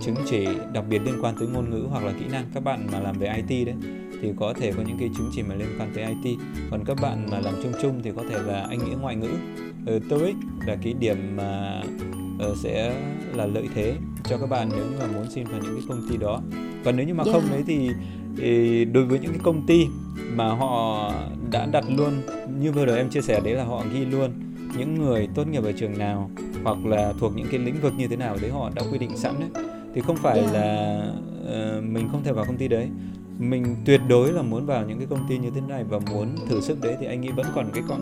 chứng 0.00 0.14
chỉ 0.26 0.46
đặc 0.72 0.84
biệt 0.88 0.98
liên 1.04 1.14
quan 1.22 1.34
tới 1.38 1.48
ngôn 1.48 1.70
ngữ 1.70 1.86
hoặc 1.90 2.04
là 2.04 2.12
kỹ 2.20 2.24
năng 2.32 2.44
các 2.54 2.64
bạn 2.64 2.86
mà 2.92 3.00
làm 3.00 3.18
về 3.18 3.42
IT 3.48 3.66
đấy 3.66 3.76
thì 4.22 4.32
có 4.36 4.54
thể 4.60 4.72
có 4.76 4.82
những 4.82 4.98
cái 4.98 5.10
chứng 5.16 5.30
chỉ 5.34 5.42
mà 5.42 5.54
liên 5.54 5.68
quan 5.78 5.90
tới 5.94 6.04
IT 6.04 6.38
còn 6.70 6.84
các 6.84 6.96
bạn 7.02 7.26
mà 7.30 7.40
làm 7.40 7.54
chung 7.62 7.72
chung 7.82 8.00
thì 8.02 8.10
có 8.16 8.22
thể 8.30 8.38
là 8.46 8.66
anh 8.68 8.78
nghĩa 8.78 8.96
ngoại 9.00 9.16
ngữ 9.16 9.30
uh, 9.96 10.02
TOEIC 10.10 10.36
là 10.66 10.76
cái 10.82 10.94
điểm 11.00 11.36
mà 11.36 11.82
uh, 12.50 12.56
sẽ 12.56 12.94
là 13.34 13.46
lợi 13.46 13.68
thế 13.74 13.94
cho 14.24 14.38
các 14.38 14.46
bạn 14.46 14.68
nếu 14.76 14.84
như 14.84 14.96
mà 15.00 15.06
muốn 15.06 15.30
xin 15.30 15.44
vào 15.44 15.60
những 15.62 15.74
cái 15.74 15.84
công 15.88 16.08
ty 16.10 16.16
đó 16.16 16.40
còn 16.84 16.96
nếu 16.96 17.06
như 17.06 17.14
mà 17.14 17.24
yeah. 17.24 17.34
không 17.34 17.50
đấy 17.50 17.62
thì, 17.66 17.90
thì 18.36 18.84
đối 18.84 19.04
với 19.04 19.18
những 19.18 19.30
cái 19.30 19.40
công 19.42 19.66
ty 19.66 19.86
mà 20.34 20.48
họ 20.48 21.12
đã 21.50 21.66
đặt 21.66 21.84
luôn 21.96 22.12
như 22.60 22.72
vừa 22.72 22.86
rồi 22.86 22.96
em 22.96 23.10
chia 23.10 23.20
sẻ 23.20 23.40
đấy 23.44 23.54
là 23.54 23.64
họ 23.64 23.84
ghi 23.92 24.04
luôn 24.04 24.30
những 24.78 24.94
người 24.94 25.28
tốt 25.34 25.46
nghiệp 25.46 25.64
ở 25.64 25.72
trường 25.72 25.98
nào 25.98 26.30
hoặc 26.64 26.86
là 26.86 27.12
thuộc 27.18 27.36
những 27.36 27.46
cái 27.50 27.60
lĩnh 27.60 27.80
vực 27.82 27.92
như 27.96 28.08
thế 28.08 28.16
nào 28.16 28.36
đấy 28.42 28.50
họ 28.50 28.70
đã 28.74 28.82
quy 28.92 28.98
định 28.98 29.16
sẵn 29.16 29.34
đấy 29.40 29.64
thì 29.94 30.00
không 30.00 30.16
phải 30.16 30.38
yeah. 30.38 30.52
là 30.52 30.98
uh, 31.42 31.84
mình 31.84 32.08
không 32.12 32.22
thể 32.24 32.32
vào 32.32 32.44
công 32.44 32.56
ty 32.56 32.68
đấy. 32.68 32.88
Mình 33.38 33.76
tuyệt 33.84 34.00
đối 34.08 34.32
là 34.32 34.42
muốn 34.42 34.66
vào 34.66 34.86
những 34.86 34.98
cái 34.98 35.06
công 35.10 35.28
ty 35.28 35.38
như 35.38 35.50
thế 35.54 35.60
này 35.68 35.84
và 35.84 35.98
muốn 35.98 36.28
thử 36.48 36.60
sức 36.60 36.80
đấy 36.80 36.96
thì 37.00 37.06
anh 37.06 37.20
nghĩ 37.20 37.30
vẫn 37.36 37.46
còn 37.54 37.66
cái 37.74 37.82
con 37.88 38.00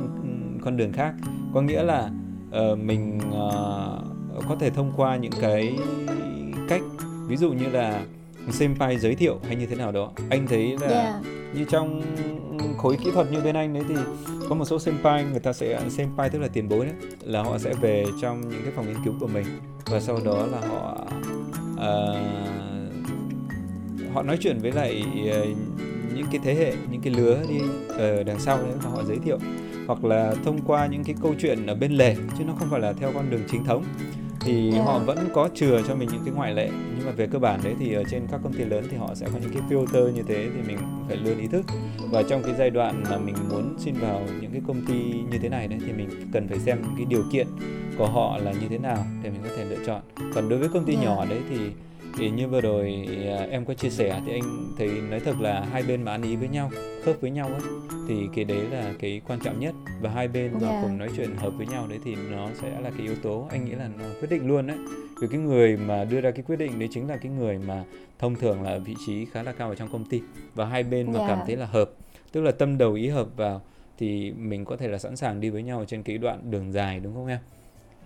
con 0.65 0.77
đường 0.77 0.93
khác. 0.93 1.15
Có 1.55 1.63
nghĩa 1.63 1.83
là 1.83 2.11
uh, 2.49 2.79
mình 2.79 3.19
uh, 3.19 4.49
có 4.49 4.57
thể 4.61 4.71
thông 4.71 4.93
qua 4.97 5.17
những 5.17 5.33
cái 5.41 5.79
cách 6.69 6.83
ví 7.29 7.37
dụ 7.37 7.53
như 7.53 7.69
là 7.69 8.03
senpai 8.51 8.99
giới 8.99 9.15
thiệu 9.15 9.39
hay 9.47 9.57
như 9.57 9.67
thế 9.67 9.77
nào 9.77 9.93
đó. 9.93 10.11
Anh 10.31 10.47
thấy 10.47 10.77
là 10.81 10.89
yeah. 10.89 11.15
như 11.55 11.65
trong 11.65 12.03
khối 12.79 12.97
kỹ 13.05 13.11
thuật 13.15 13.33
như 13.33 13.41
bên 13.41 13.57
anh 13.57 13.75
đấy 13.75 13.83
thì 13.89 13.95
có 14.49 14.55
một 14.55 14.65
số 14.65 14.79
senpai 14.79 15.25
người 15.25 15.41
ta 15.41 15.53
sẽ 15.53 15.81
senpai 15.89 16.31
tức 16.31 16.39
là 16.39 16.49
tiền 16.49 16.69
bối 16.69 16.87
đấy 16.87 16.95
là 17.23 17.43
họ 17.43 17.59
sẽ 17.59 17.75
về 17.81 18.07
trong 18.21 18.41
những 18.41 18.63
cái 18.63 18.73
phòng 18.77 18.87
nghiên 18.87 19.05
cứu 19.05 19.15
của 19.21 19.27
mình. 19.27 19.47
Và 19.87 20.01
sau 20.01 20.19
đó 20.25 20.47
là 20.47 20.61
họ 20.61 21.07
uh, 21.75 22.19
họ 24.15 24.23
nói 24.23 24.39
chuyện 24.41 24.59
với 24.59 24.73
lại 24.73 25.05
uh, 25.31 25.47
những 26.15 26.27
cái 26.31 26.41
thế 26.45 26.55
hệ 26.55 26.73
những 26.91 27.01
cái 27.01 27.15
lứa 27.15 27.43
đi 27.49 27.59
ở 27.89 28.23
đằng 28.23 28.41
sau 28.41 28.57
đấy 28.57 28.73
và 28.83 28.91
họ 28.91 29.05
giới 29.05 29.19
thiệu. 29.25 29.39
Hoặc 29.87 30.05
là 30.05 30.35
thông 30.45 30.61
qua 30.67 30.87
những 30.87 31.05
cái 31.05 31.15
câu 31.23 31.35
chuyện 31.41 31.67
ở 31.67 31.75
bên 31.75 31.93
lề 31.93 32.17
chứ 32.39 32.45
nó 32.45 32.53
không 32.59 32.71
phải 32.71 32.81
là 32.81 32.93
theo 32.93 33.13
con 33.15 33.31
đường 33.31 33.43
chính 33.51 33.65
thống 33.65 33.85
thì 34.41 34.73
yeah. 34.73 34.87
họ 34.87 34.99
vẫn 34.99 35.19
có 35.33 35.49
chừa 35.55 35.83
cho 35.89 35.95
mình 35.95 36.09
những 36.13 36.23
cái 36.25 36.35
ngoại 36.35 36.55
lệ 36.55 36.69
nhưng 36.97 37.07
mà 37.07 37.13
về 37.13 37.27
cơ 37.27 37.39
bản 37.39 37.61
đấy 37.65 37.75
thì 37.79 37.93
ở 37.95 38.03
trên 38.11 38.23
các 38.31 38.41
công 38.43 38.53
ty 38.53 38.65
lớn 38.65 38.85
thì 38.91 38.97
họ 38.97 39.15
sẽ 39.15 39.27
có 39.33 39.39
những 39.43 39.51
cái 39.53 39.63
filter 39.69 40.11
như 40.11 40.23
thế 40.23 40.49
thì 40.55 40.63
mình 40.67 40.79
phải 41.09 41.17
luôn 41.17 41.39
ý 41.39 41.47
thức 41.47 41.67
và 42.11 42.23
trong 42.23 42.43
cái 42.43 42.55
giai 42.59 42.71
đoạn 42.71 43.03
mà 43.11 43.19
mình 43.19 43.35
muốn 43.51 43.75
xin 43.79 43.95
vào 43.95 44.21
những 44.41 44.51
cái 44.53 44.61
công 44.67 44.87
ty 44.87 44.95
như 45.31 45.39
thế 45.43 45.49
này 45.49 45.69
đấy 45.69 45.79
thì 45.87 45.93
mình 45.93 46.09
cần 46.33 46.49
phải 46.49 46.59
xem 46.59 46.83
cái 46.97 47.07
điều 47.09 47.23
kiện 47.33 47.47
của 47.99 48.07
họ 48.07 48.39
là 48.39 48.53
như 48.53 48.69
thế 48.69 48.79
nào 48.79 49.05
để 49.23 49.31
mình 49.31 49.41
có 49.45 49.51
thể 49.57 49.65
lựa 49.65 49.85
chọn 49.87 50.03
còn 50.35 50.49
đối 50.49 50.59
với 50.59 50.69
công 50.69 50.85
ty 50.85 50.93
yeah. 50.93 51.05
nhỏ 51.05 51.27
đấy 51.27 51.41
thì 51.51 51.57
thì 52.19 52.31
như 52.31 52.49
vừa 52.49 52.61
rồi 52.61 53.09
à, 53.27 53.47
em 53.51 53.65
có 53.65 53.75
chia 53.75 53.91
sẻ 53.91 54.23
thì 54.27 54.33
anh 54.33 54.73
thấy 54.79 54.89
nói 54.89 55.21
thật 55.21 55.41
là 55.41 55.67
hai 55.73 55.83
bên 55.83 56.03
mà 56.03 56.13
ăn 56.13 56.23
ý 56.23 56.37
với 56.37 56.49
nhau 56.49 56.71
khớp 57.05 57.21
với 57.21 57.31
nhau 57.31 57.49
ấy 57.49 57.61
thì 58.09 58.29
cái 58.35 58.45
đấy 58.45 58.63
là 58.71 58.95
cái 58.99 59.21
quan 59.29 59.41
trọng 59.41 59.61
nhất 59.61 59.75
và 60.01 60.11
hai 60.11 60.29
bên 60.29 60.53
mà 60.61 60.69
yeah. 60.69 60.83
cùng 60.83 60.99
nói 60.99 61.09
chuyện 61.17 61.37
hợp 61.37 61.51
với 61.51 61.67
nhau 61.67 61.87
đấy 61.87 61.99
thì 62.05 62.15
nó 62.31 62.49
sẽ 62.63 62.81
là 62.81 62.91
cái 62.91 63.07
yếu 63.07 63.17
tố 63.23 63.47
anh 63.51 63.65
nghĩ 63.65 63.73
là 63.73 63.89
nó 63.99 64.05
quyết 64.21 64.29
định 64.31 64.49
luôn 64.49 64.67
đấy 64.67 64.77
vì 65.21 65.29
cái 65.31 65.41
người 65.41 65.77
mà 65.77 66.05
đưa 66.05 66.21
ra 66.21 66.31
cái 66.31 66.43
quyết 66.43 66.57
định 66.57 66.79
đấy 66.79 66.89
chính 66.93 67.09
là 67.09 67.17
cái 67.17 67.33
người 67.33 67.59
mà 67.59 67.85
thông 68.19 68.37
thường 68.37 68.63
là 68.63 68.79
vị 68.79 68.95
trí 69.07 69.25
khá 69.25 69.43
là 69.43 69.53
cao 69.53 69.69
ở 69.69 69.75
trong 69.75 69.89
công 69.93 70.05
ty 70.05 70.21
và 70.55 70.65
hai 70.65 70.83
bên 70.83 71.13
mà 71.13 71.19
yeah. 71.19 71.29
cảm 71.29 71.39
thấy 71.47 71.57
là 71.57 71.67
hợp 71.67 71.91
tức 72.33 72.41
là 72.41 72.51
tâm 72.51 72.79
đầu 72.79 72.95
ý 72.95 73.09
hợp 73.09 73.29
vào 73.37 73.63
thì 73.99 74.33
mình 74.33 74.65
có 74.65 74.77
thể 74.77 74.89
là 74.89 74.99
sẵn 74.99 75.17
sàng 75.17 75.41
đi 75.41 75.51
với 75.51 75.63
nhau 75.63 75.85
trên 75.89 76.03
cái 76.03 76.19
đoạn 76.19 76.51
đường 76.51 76.73
dài 76.73 77.01
đúng 77.01 77.15
không 77.15 77.27
em 77.27 77.39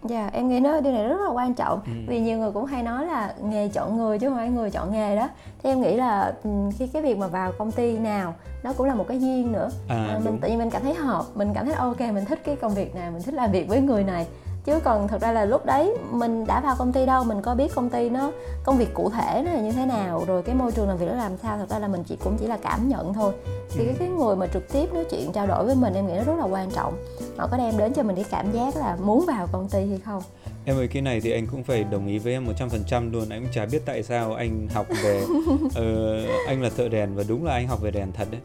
Dạ, 0.08 0.20
yeah, 0.20 0.32
em 0.32 0.48
nghĩ 0.48 0.60
nó 0.60 0.80
điều 0.80 0.92
này 0.92 1.08
rất 1.08 1.20
là 1.20 1.30
quan 1.30 1.54
trọng 1.54 1.80
ừ. 1.86 1.92
vì 2.06 2.20
nhiều 2.20 2.38
người 2.38 2.52
cũng 2.52 2.64
hay 2.64 2.82
nói 2.82 3.06
là 3.06 3.34
nghề 3.42 3.68
chọn 3.68 3.96
người 3.96 4.18
chứ 4.18 4.28
không 4.28 4.36
phải 4.36 4.48
người 4.48 4.70
chọn 4.70 4.92
nghề 4.92 5.16
đó. 5.16 5.28
Thì 5.62 5.70
em 5.70 5.80
nghĩ 5.80 5.96
là 5.96 6.32
ừ, 6.44 6.50
khi 6.78 6.86
cái 6.86 7.02
việc 7.02 7.18
mà 7.18 7.26
vào 7.26 7.52
công 7.58 7.72
ty 7.72 7.98
nào 7.98 8.34
nó 8.62 8.72
cũng 8.72 8.86
là 8.86 8.94
một 8.94 9.04
cái 9.08 9.20
duyên 9.20 9.52
nữa. 9.52 9.70
À, 9.88 10.06
à, 10.10 10.20
mình 10.24 10.38
tự 10.40 10.48
nhiên 10.48 10.58
mình 10.58 10.70
cảm 10.70 10.82
thấy 10.82 10.94
hợp, 10.94 11.24
mình 11.34 11.48
cảm 11.54 11.66
thấy 11.66 11.74
ok, 11.74 12.00
mình 12.00 12.24
thích 12.24 12.40
cái 12.44 12.56
công 12.56 12.74
việc 12.74 12.94
này, 12.94 13.10
mình 13.10 13.22
thích 13.22 13.34
làm 13.34 13.52
việc 13.52 13.68
với 13.68 13.80
người 13.80 14.04
này 14.04 14.26
chứ 14.64 14.80
còn 14.84 15.08
thật 15.08 15.20
ra 15.20 15.32
là 15.32 15.44
lúc 15.44 15.66
đấy 15.66 15.96
mình 16.10 16.46
đã 16.46 16.60
vào 16.60 16.76
công 16.78 16.92
ty 16.92 17.06
đâu 17.06 17.24
mình 17.24 17.42
có 17.42 17.54
biết 17.54 17.74
công 17.74 17.90
ty 17.90 18.10
nó 18.10 18.32
công 18.64 18.78
việc 18.78 18.94
cụ 18.94 19.10
thể 19.10 19.42
nó 19.44 19.52
là 19.52 19.60
như 19.60 19.72
thế 19.72 19.86
nào 19.86 20.24
rồi 20.26 20.42
cái 20.42 20.54
môi 20.54 20.72
trường 20.72 20.88
làm 20.88 20.98
việc 20.98 21.06
nó 21.06 21.14
làm 21.14 21.32
sao 21.42 21.58
thật 21.58 21.70
ra 21.70 21.78
là 21.78 21.88
mình 21.88 22.04
chỉ 22.04 22.16
cũng 22.24 22.36
chỉ 22.40 22.46
là 22.46 22.58
cảm 22.62 22.88
nhận 22.88 23.14
thôi. 23.14 23.32
Thì 23.70 23.80
ừ. 23.80 23.86
cái, 23.86 23.94
cái 23.98 24.08
người 24.08 24.36
mà 24.36 24.46
trực 24.46 24.72
tiếp 24.72 24.92
nói 24.92 25.04
chuyện 25.10 25.32
trao 25.32 25.46
đổi 25.46 25.64
với 25.64 25.74
mình 25.74 25.94
em 25.94 26.06
nghĩ 26.06 26.14
nó 26.16 26.24
rất 26.24 26.38
là 26.38 26.44
quan 26.44 26.70
trọng. 26.70 26.94
Họ 27.36 27.48
có 27.50 27.56
đem 27.56 27.78
đến 27.78 27.92
cho 27.92 28.02
mình 28.02 28.16
cái 28.16 28.24
cảm 28.30 28.52
giác 28.52 28.76
là 28.76 28.96
muốn 29.02 29.24
vào 29.26 29.48
công 29.52 29.68
ty 29.68 29.78
hay 29.88 29.98
không. 30.04 30.22
Em 30.64 30.76
ơi 30.76 30.88
cái 30.88 31.02
này 31.02 31.20
thì 31.20 31.30
anh 31.30 31.46
cũng 31.46 31.64
phải 31.64 31.84
đồng 31.84 32.06
ý 32.06 32.18
với 32.18 32.32
em 32.32 32.46
100% 32.90 33.12
luôn. 33.12 33.28
Anh 33.28 33.42
cũng 33.42 33.52
chả 33.54 33.66
biết 33.66 33.82
tại 33.86 34.02
sao 34.02 34.34
anh 34.34 34.68
học 34.74 34.86
về 35.04 35.24
uh, 35.64 35.68
Anh 36.48 36.62
là 36.62 36.70
thợ 36.76 36.88
đèn 36.88 37.14
và 37.14 37.24
đúng 37.28 37.44
là 37.44 37.52
anh 37.52 37.68
học 37.68 37.82
về 37.82 37.90
đèn 37.90 38.12
thật 38.12 38.28
đấy 38.30 38.40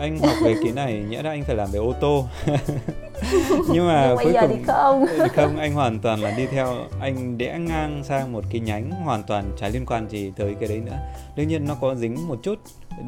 anh 0.00 0.18
học 0.18 0.36
về 0.42 0.54
cái 0.62 0.72
này 0.72 1.04
nhẽ 1.08 1.22
ra 1.22 1.30
anh 1.30 1.44
phải 1.44 1.56
làm 1.56 1.68
về 1.72 1.78
ô 1.78 1.92
tô 2.00 2.24
nhưng 3.72 3.86
mà 3.86 4.06
nhưng 4.08 4.16
cuối 4.16 4.32
giờ 4.32 4.40
cùng 4.40 4.56
thì 4.58 4.64
không 4.66 5.06
không 5.34 5.58
anh 5.58 5.72
hoàn 5.72 5.98
toàn 5.98 6.20
là 6.20 6.30
đi 6.36 6.46
theo 6.46 6.74
anh 7.00 7.38
đẽ 7.38 7.58
ngang 7.58 8.02
sang 8.04 8.32
một 8.32 8.44
cái 8.50 8.60
nhánh 8.60 8.90
hoàn 8.90 9.22
toàn 9.22 9.52
trái 9.56 9.70
liên 9.70 9.86
quan 9.86 10.08
gì 10.08 10.32
tới 10.36 10.54
cái 10.60 10.68
đấy 10.68 10.80
nữa 10.86 10.98
đương 11.36 11.48
nhiên 11.48 11.64
nó 11.68 11.74
có 11.80 11.94
dính 11.94 12.28
một 12.28 12.38
chút 12.42 12.58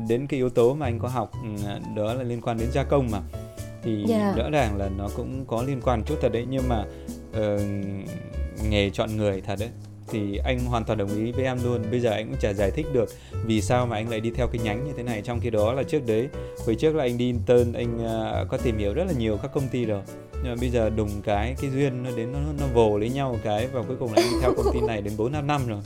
đến 0.08 0.26
cái 0.26 0.38
yếu 0.38 0.50
tố 0.50 0.74
mà 0.74 0.86
anh 0.86 0.98
có 0.98 1.08
học 1.08 1.30
ừ, 1.42 1.48
đó 1.96 2.14
là 2.14 2.22
liên 2.22 2.40
quan 2.40 2.58
đến 2.58 2.68
gia 2.72 2.84
công 2.84 3.10
mà 3.10 3.20
thì 3.82 4.04
yeah. 4.08 4.08
Dạ. 4.08 4.42
rõ 4.42 4.50
ràng 4.50 4.76
là 4.76 4.88
nó 4.98 5.08
cũng 5.16 5.44
có 5.46 5.62
liên 5.62 5.80
quan 5.84 6.02
chút 6.04 6.18
thật 6.22 6.32
đấy 6.32 6.46
nhưng 6.50 6.68
mà 6.68 6.84
uh, 7.30 7.60
nghề 8.68 8.90
chọn 8.90 9.16
người 9.16 9.40
thật 9.40 9.58
đấy 9.60 9.68
thì 10.08 10.36
anh 10.36 10.58
hoàn 10.64 10.84
toàn 10.84 10.98
đồng 10.98 11.16
ý 11.16 11.32
với 11.32 11.44
em 11.44 11.58
luôn. 11.64 11.82
Bây 11.90 12.00
giờ 12.00 12.10
anh 12.10 12.28
cũng 12.28 12.38
chả 12.40 12.52
giải 12.52 12.70
thích 12.70 12.86
được 12.92 13.08
vì 13.44 13.60
sao 13.62 13.86
mà 13.86 13.96
anh 13.96 14.08
lại 14.08 14.20
đi 14.20 14.30
theo 14.30 14.46
cái 14.46 14.62
nhánh 14.64 14.84
như 14.84 14.92
thế 14.96 15.02
này. 15.02 15.22
Trong 15.24 15.40
khi 15.40 15.50
đó 15.50 15.72
là 15.72 15.82
trước 15.82 16.06
đấy 16.06 16.28
hồi 16.66 16.74
trước 16.74 16.94
là 16.94 17.04
anh 17.04 17.18
đi 17.18 17.26
intern 17.26 17.72
anh 17.72 17.96
uh, 17.96 18.48
có 18.48 18.56
tìm 18.56 18.78
hiểu 18.78 18.94
rất 18.94 19.04
là 19.04 19.12
nhiều 19.18 19.36
các 19.42 19.50
công 19.54 19.68
ty 19.68 19.84
rồi. 19.84 20.02
Nhưng 20.32 20.54
mà 20.54 20.56
bây 20.60 20.70
giờ 20.70 20.90
đùng 20.90 21.22
cái 21.24 21.54
cái 21.60 21.70
duyên 21.70 22.02
nó 22.02 22.10
đến 22.16 22.32
nó 22.32 22.38
nó 22.60 22.66
vồ 22.74 22.98
lấy 22.98 23.10
nhau 23.10 23.38
cái 23.44 23.66
và 23.66 23.82
cuối 23.82 23.96
cùng 24.00 24.12
là 24.12 24.22
anh 24.22 24.32
đi 24.32 24.38
theo 24.42 24.54
công 24.56 24.74
ty 24.74 24.80
này 24.80 25.02
đến 25.02 25.12
bốn 25.16 25.32
năm 25.32 25.46
năm 25.46 25.60
rồi. 25.66 25.80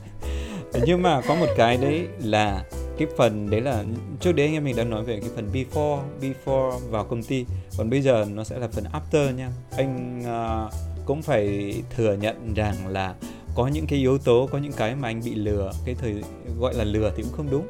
Nhưng 0.86 1.02
mà 1.02 1.20
có 1.28 1.34
một 1.34 1.46
cái 1.56 1.76
đấy 1.76 2.06
là 2.18 2.64
cái 2.98 3.08
phần 3.16 3.50
đấy 3.50 3.60
là 3.60 3.84
trước 4.20 4.32
đấy 4.32 4.46
anh 4.46 4.54
em 4.54 4.64
mình 4.64 4.76
đã 4.76 4.84
nói 4.84 5.04
về 5.04 5.20
cái 5.20 5.30
phần 5.34 5.50
before 5.52 6.00
before 6.20 6.78
vào 6.90 7.04
công 7.04 7.22
ty. 7.22 7.44
Còn 7.78 7.90
bây 7.90 8.00
giờ 8.00 8.26
nó 8.34 8.44
sẽ 8.44 8.58
là 8.58 8.68
phần 8.68 8.84
after 8.84 9.34
nha. 9.34 9.50
Anh 9.76 10.22
uh, 10.66 10.72
cũng 11.06 11.22
phải 11.22 11.74
thừa 11.96 12.14
nhận 12.14 12.54
rằng 12.54 12.86
là 12.88 13.14
có 13.56 13.66
những 13.66 13.86
cái 13.86 13.98
yếu 13.98 14.18
tố 14.18 14.48
có 14.52 14.58
những 14.58 14.72
cái 14.72 14.94
mà 14.94 15.08
anh 15.08 15.20
bị 15.24 15.34
lừa 15.34 15.72
cái 15.84 15.94
thời 15.94 16.14
gọi 16.58 16.74
là 16.74 16.84
lừa 16.84 17.12
thì 17.16 17.22
cũng 17.22 17.32
không 17.32 17.50
đúng. 17.50 17.66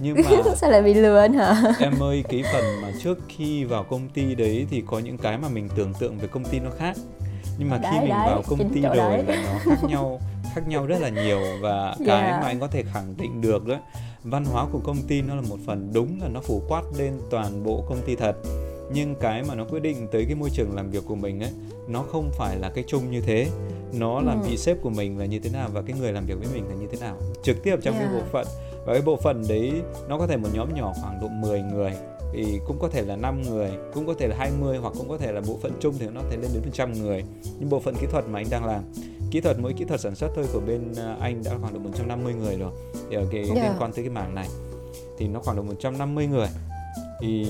Nhưng 0.00 0.16
mà 0.16 0.30
sao 0.56 0.70
lại 0.70 0.82
bị 0.82 0.94
lừa 0.94 1.18
anh 1.18 1.32
hả? 1.32 1.62
em 1.80 2.02
ơi 2.02 2.24
cái 2.28 2.42
phần 2.52 2.64
mà 2.82 2.92
trước 3.02 3.18
khi 3.28 3.64
vào 3.64 3.84
công 3.84 4.08
ty 4.08 4.34
đấy 4.34 4.66
thì 4.70 4.82
có 4.86 4.98
những 4.98 5.18
cái 5.18 5.38
mà 5.38 5.48
mình 5.48 5.68
tưởng 5.76 5.94
tượng 5.98 6.18
về 6.18 6.28
công 6.28 6.44
ty 6.44 6.60
nó 6.60 6.70
khác. 6.78 6.96
Nhưng 7.58 7.70
mà 7.70 7.78
đấy, 7.78 7.92
khi 7.92 8.00
mình 8.00 8.08
đấy, 8.08 8.26
vào 8.26 8.42
công 8.48 8.74
ty 8.74 8.80
rồi 8.80 8.96
đấy. 8.96 9.24
là 9.26 9.42
nó 9.42 9.58
khác 9.58 9.88
nhau 9.88 10.20
khác 10.54 10.68
nhau 10.68 10.86
rất 10.86 11.00
là 11.00 11.08
nhiều. 11.08 11.40
Và 11.60 11.84
yeah. 11.84 11.98
cái 12.06 12.30
mà 12.30 12.46
anh 12.46 12.60
có 12.60 12.66
thể 12.66 12.82
khẳng 12.92 13.14
định 13.18 13.40
được 13.40 13.66
đó 13.66 13.76
văn 14.24 14.44
hóa 14.44 14.66
của 14.72 14.80
công 14.84 15.02
ty 15.08 15.22
nó 15.22 15.34
là 15.34 15.42
một 15.48 15.58
phần 15.66 15.90
đúng 15.92 16.18
là 16.22 16.28
nó 16.28 16.40
phủ 16.40 16.62
quát 16.68 16.82
lên 16.98 17.20
toàn 17.30 17.64
bộ 17.64 17.84
công 17.88 17.98
ty 18.06 18.16
thật 18.16 18.36
nhưng 18.92 19.14
cái 19.14 19.42
mà 19.42 19.54
nó 19.54 19.64
quyết 19.64 19.80
định 19.80 20.08
tới 20.12 20.24
cái 20.24 20.34
môi 20.34 20.50
trường 20.50 20.74
làm 20.74 20.90
việc 20.90 21.04
của 21.06 21.14
mình 21.14 21.40
ấy 21.40 21.50
nó 21.88 22.02
không 22.02 22.30
phải 22.32 22.56
là 22.58 22.70
cái 22.70 22.84
chung 22.86 23.10
như 23.10 23.20
thế 23.20 23.48
nó 23.92 24.20
là 24.20 24.32
ừ. 24.32 24.38
vị 24.48 24.56
sếp 24.56 24.82
của 24.82 24.90
mình 24.90 25.18
là 25.18 25.24
như 25.24 25.38
thế 25.38 25.50
nào 25.50 25.68
và 25.72 25.82
cái 25.82 25.96
người 26.00 26.12
làm 26.12 26.26
việc 26.26 26.34
với 26.38 26.48
mình 26.54 26.68
là 26.68 26.74
như 26.74 26.86
thế 26.90 26.98
nào 27.00 27.16
trực 27.42 27.62
tiếp 27.62 27.76
trong 27.82 27.94
yeah. 27.94 28.06
cái 28.06 28.20
bộ 28.20 28.26
phận 28.32 28.46
và 28.86 28.92
cái 28.92 29.02
bộ 29.02 29.16
phận 29.16 29.42
đấy 29.48 29.72
nó 30.08 30.18
có 30.18 30.26
thể 30.26 30.36
một 30.36 30.48
nhóm 30.54 30.74
nhỏ 30.74 30.92
khoảng 31.00 31.20
độ 31.20 31.28
10 31.28 31.62
người 31.62 31.92
thì 32.32 32.60
cũng 32.66 32.78
có 32.78 32.88
thể 32.88 33.02
là 33.02 33.16
5 33.16 33.42
người, 33.42 33.70
cũng 33.94 34.06
có 34.06 34.14
thể 34.18 34.28
là 34.28 34.36
20 34.38 34.78
hoặc 34.78 34.94
cũng 34.98 35.08
có 35.08 35.18
thể 35.18 35.32
là 35.32 35.40
bộ 35.48 35.58
phận 35.62 35.72
chung 35.80 35.94
thì 35.98 36.06
nó 36.06 36.20
thể 36.30 36.36
lên 36.36 36.50
đến 36.54 36.62
100 36.64 36.92
người. 36.92 37.24
Nhưng 37.58 37.70
bộ 37.70 37.80
phận 37.80 37.94
kỹ 38.00 38.06
thuật 38.10 38.24
mà 38.28 38.40
anh 38.40 38.46
đang 38.50 38.64
làm, 38.64 38.82
kỹ 39.30 39.40
thuật 39.40 39.58
mỗi 39.58 39.72
kỹ 39.72 39.84
thuật 39.84 40.00
sản 40.00 40.14
xuất 40.14 40.30
thôi 40.36 40.44
của 40.52 40.60
bên 40.60 40.92
à, 40.96 41.16
anh 41.20 41.42
đã 41.44 41.52
khoảng 41.60 41.74
độ 41.74 41.80
150 41.80 42.34
người 42.34 42.56
rồi. 42.56 42.72
Thì 43.10 43.16
ở 43.16 43.26
cái 43.30 43.44
yeah. 43.44 43.56
liên 43.56 43.72
quan 43.78 43.92
tới 43.92 44.04
cái 44.04 44.10
mảng 44.10 44.34
này 44.34 44.48
thì 45.18 45.28
nó 45.28 45.40
khoảng 45.40 45.56
độ 45.56 45.62
150 45.62 46.26
người. 46.26 46.48
Thì 47.20 47.46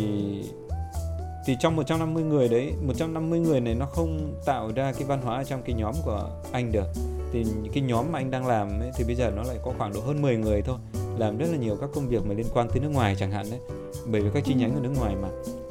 thì 1.48 1.56
trong 1.60 1.76
150 1.76 2.22
người 2.24 2.48
đấy 2.48 2.72
150 2.82 3.40
người 3.40 3.60
này 3.60 3.74
nó 3.74 3.86
không 3.86 4.34
tạo 4.44 4.72
ra 4.74 4.92
cái 4.92 5.04
văn 5.04 5.20
hóa 5.22 5.44
trong 5.44 5.62
cái 5.62 5.74
nhóm 5.74 5.94
của 6.04 6.30
anh 6.52 6.72
được. 6.72 6.86
Thì 7.32 7.44
cái 7.74 7.82
nhóm 7.82 8.12
mà 8.12 8.18
anh 8.18 8.30
đang 8.30 8.46
làm 8.46 8.80
ấy, 8.80 8.90
thì 8.96 9.04
bây 9.04 9.14
giờ 9.14 9.30
nó 9.36 9.42
lại 9.42 9.56
có 9.64 9.72
khoảng 9.78 9.92
độ 9.92 10.00
hơn 10.00 10.22
10 10.22 10.36
người 10.36 10.62
thôi 10.62 10.78
làm 11.18 11.38
rất 11.38 11.46
là 11.50 11.56
nhiều 11.56 11.76
các 11.80 11.90
công 11.94 12.08
việc 12.08 12.26
mà 12.26 12.34
liên 12.34 12.46
quan 12.54 12.68
tới 12.68 12.80
nước 12.80 12.88
ngoài 12.88 13.16
chẳng 13.18 13.30
hạn 13.30 13.46
đấy. 13.50 13.60
Bởi 14.06 14.20
vì 14.20 14.30
các 14.34 14.44
chi 14.44 14.54
nhánh 14.54 14.74
ở 14.74 14.80
nước 14.80 14.92
ngoài 14.98 15.14
mà. 15.22 15.28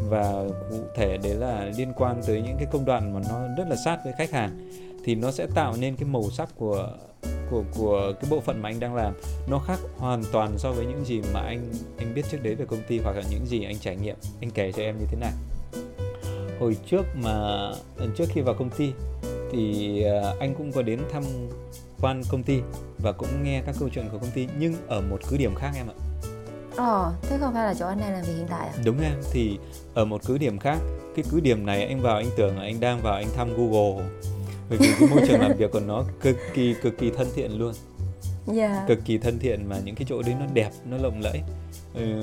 Và 0.10 0.44
cụ 0.70 0.78
thể 0.96 1.18
đấy 1.18 1.36
là 1.36 1.72
liên 1.78 1.94
quan 1.96 2.22
tới 2.28 2.42
những 2.42 2.56
cái 2.58 2.68
công 2.72 2.86
đoạn 2.86 3.14
mà 3.14 3.22
nó 3.30 3.40
rất 3.58 3.68
là 3.70 3.76
sát 3.86 4.00
với 4.04 4.14
khách 4.18 4.32
hàng. 4.32 4.72
Thì 5.04 5.16
nó 5.16 5.32
sẽ 5.32 5.48
tạo 5.56 5.74
nên 5.80 5.96
cái 5.96 6.10
màu 6.10 6.24
sắc 6.32 6.50
của 6.56 6.90
của 7.52 7.64
của 7.78 8.14
cái 8.22 8.32
bộ 8.32 8.40
phận 8.40 8.62
mà 8.62 8.70
anh 8.70 8.80
đang 8.80 8.96
làm. 8.96 9.14
Nó 9.50 9.60
khác 9.60 9.80
hoàn 9.98 10.24
toàn 10.32 10.58
so 10.58 10.72
với 10.72 10.86
những 10.86 11.06
gì 11.06 11.22
mà 11.34 11.40
anh 11.40 11.70
anh 11.98 12.14
biết 12.14 12.26
trước 12.32 12.44
đấy 12.44 12.56
về 12.56 12.66
công 12.66 12.82
ty 12.88 13.00
hoặc 13.00 13.16
là 13.16 13.24
những 13.32 13.46
gì 13.46 13.64
anh 13.64 13.78
trải 13.80 13.96
nghiệm. 13.96 14.16
Anh 14.42 14.52
kể 14.52 14.72
cho 14.72 14.84
em 14.84 14.98
như 15.00 15.06
thế 15.12 15.18
này 15.22 15.32
hồi 16.60 16.78
trước 16.90 17.06
mà 17.24 17.70
trước 18.18 18.26
khi 18.30 18.42
vào 18.42 18.56
công 18.56 18.70
ty 18.70 18.92
thì 19.52 20.04
à, 20.04 20.34
anh 20.40 20.56
cũng 20.56 20.72
có 20.72 20.82
đến 20.82 21.00
thăm 21.12 21.24
quan 22.02 22.22
công 22.32 22.44
ty 22.44 22.60
và 22.98 23.12
cũng 23.12 23.44
nghe 23.44 23.62
các 23.66 23.76
câu 23.80 23.90
chuyện 23.90 24.10
của 24.12 24.18
công 24.18 24.32
ty 24.32 24.48
nhưng 24.60 24.74
ở 24.88 25.02
một 25.02 25.20
cứ 25.30 25.38
điểm 25.38 25.56
khác 25.56 25.72
em 25.76 25.88
ạ 25.88 25.94
Ờ, 26.76 27.12
thế 27.22 27.38
không 27.40 27.54
phải 27.54 27.66
là 27.66 27.74
chỗ 27.74 27.86
anh 27.88 28.00
đang 28.00 28.14
làm 28.14 28.22
việc 28.22 28.34
hiện 28.38 28.48
tại 28.50 28.68
à? 28.68 28.74
đúng 28.86 29.00
em 29.02 29.14
thì 29.32 29.58
ở 29.94 30.06
một 30.06 30.22
cứ 30.26 30.38
điểm 30.38 30.60
khác 30.60 30.78
cái 31.16 31.26
cứ 31.32 31.40
điểm 31.40 31.66
này 31.66 31.88
anh 31.88 32.02
vào 32.02 32.16
anh 32.18 32.30
tưởng 32.38 32.58
là 32.58 32.64
anh 32.64 32.80
đang 32.80 33.02
vào 33.02 33.14
anh 33.14 33.28
thăm 33.36 33.50
Google 33.58 34.06
bởi 34.70 34.78
vì 34.78 34.88
cái 35.00 35.10
môi 35.10 35.22
trường 35.28 35.42
làm 35.42 35.58
việc 35.58 35.72
của 35.72 35.80
nó 35.80 36.04
cực 36.22 36.36
kỳ 36.54 36.76
cực 36.82 36.98
kỳ 36.98 37.12
thân 37.18 37.28
thiện 37.36 37.52
luôn 37.60 37.74
Dạ. 38.54 38.86
cực 38.88 39.00
kỳ 39.06 39.18
thân 39.18 39.40
thiện 39.40 39.70
mà 39.70 39.76
những 39.86 39.96
cái 39.96 40.06
chỗ 40.10 40.22
đấy 40.22 40.36
nó 40.40 40.46
đẹp 40.54 40.70
nó 40.90 40.98
lộng 40.98 41.22
lẫy 41.22 41.42
ừ, 41.98 42.22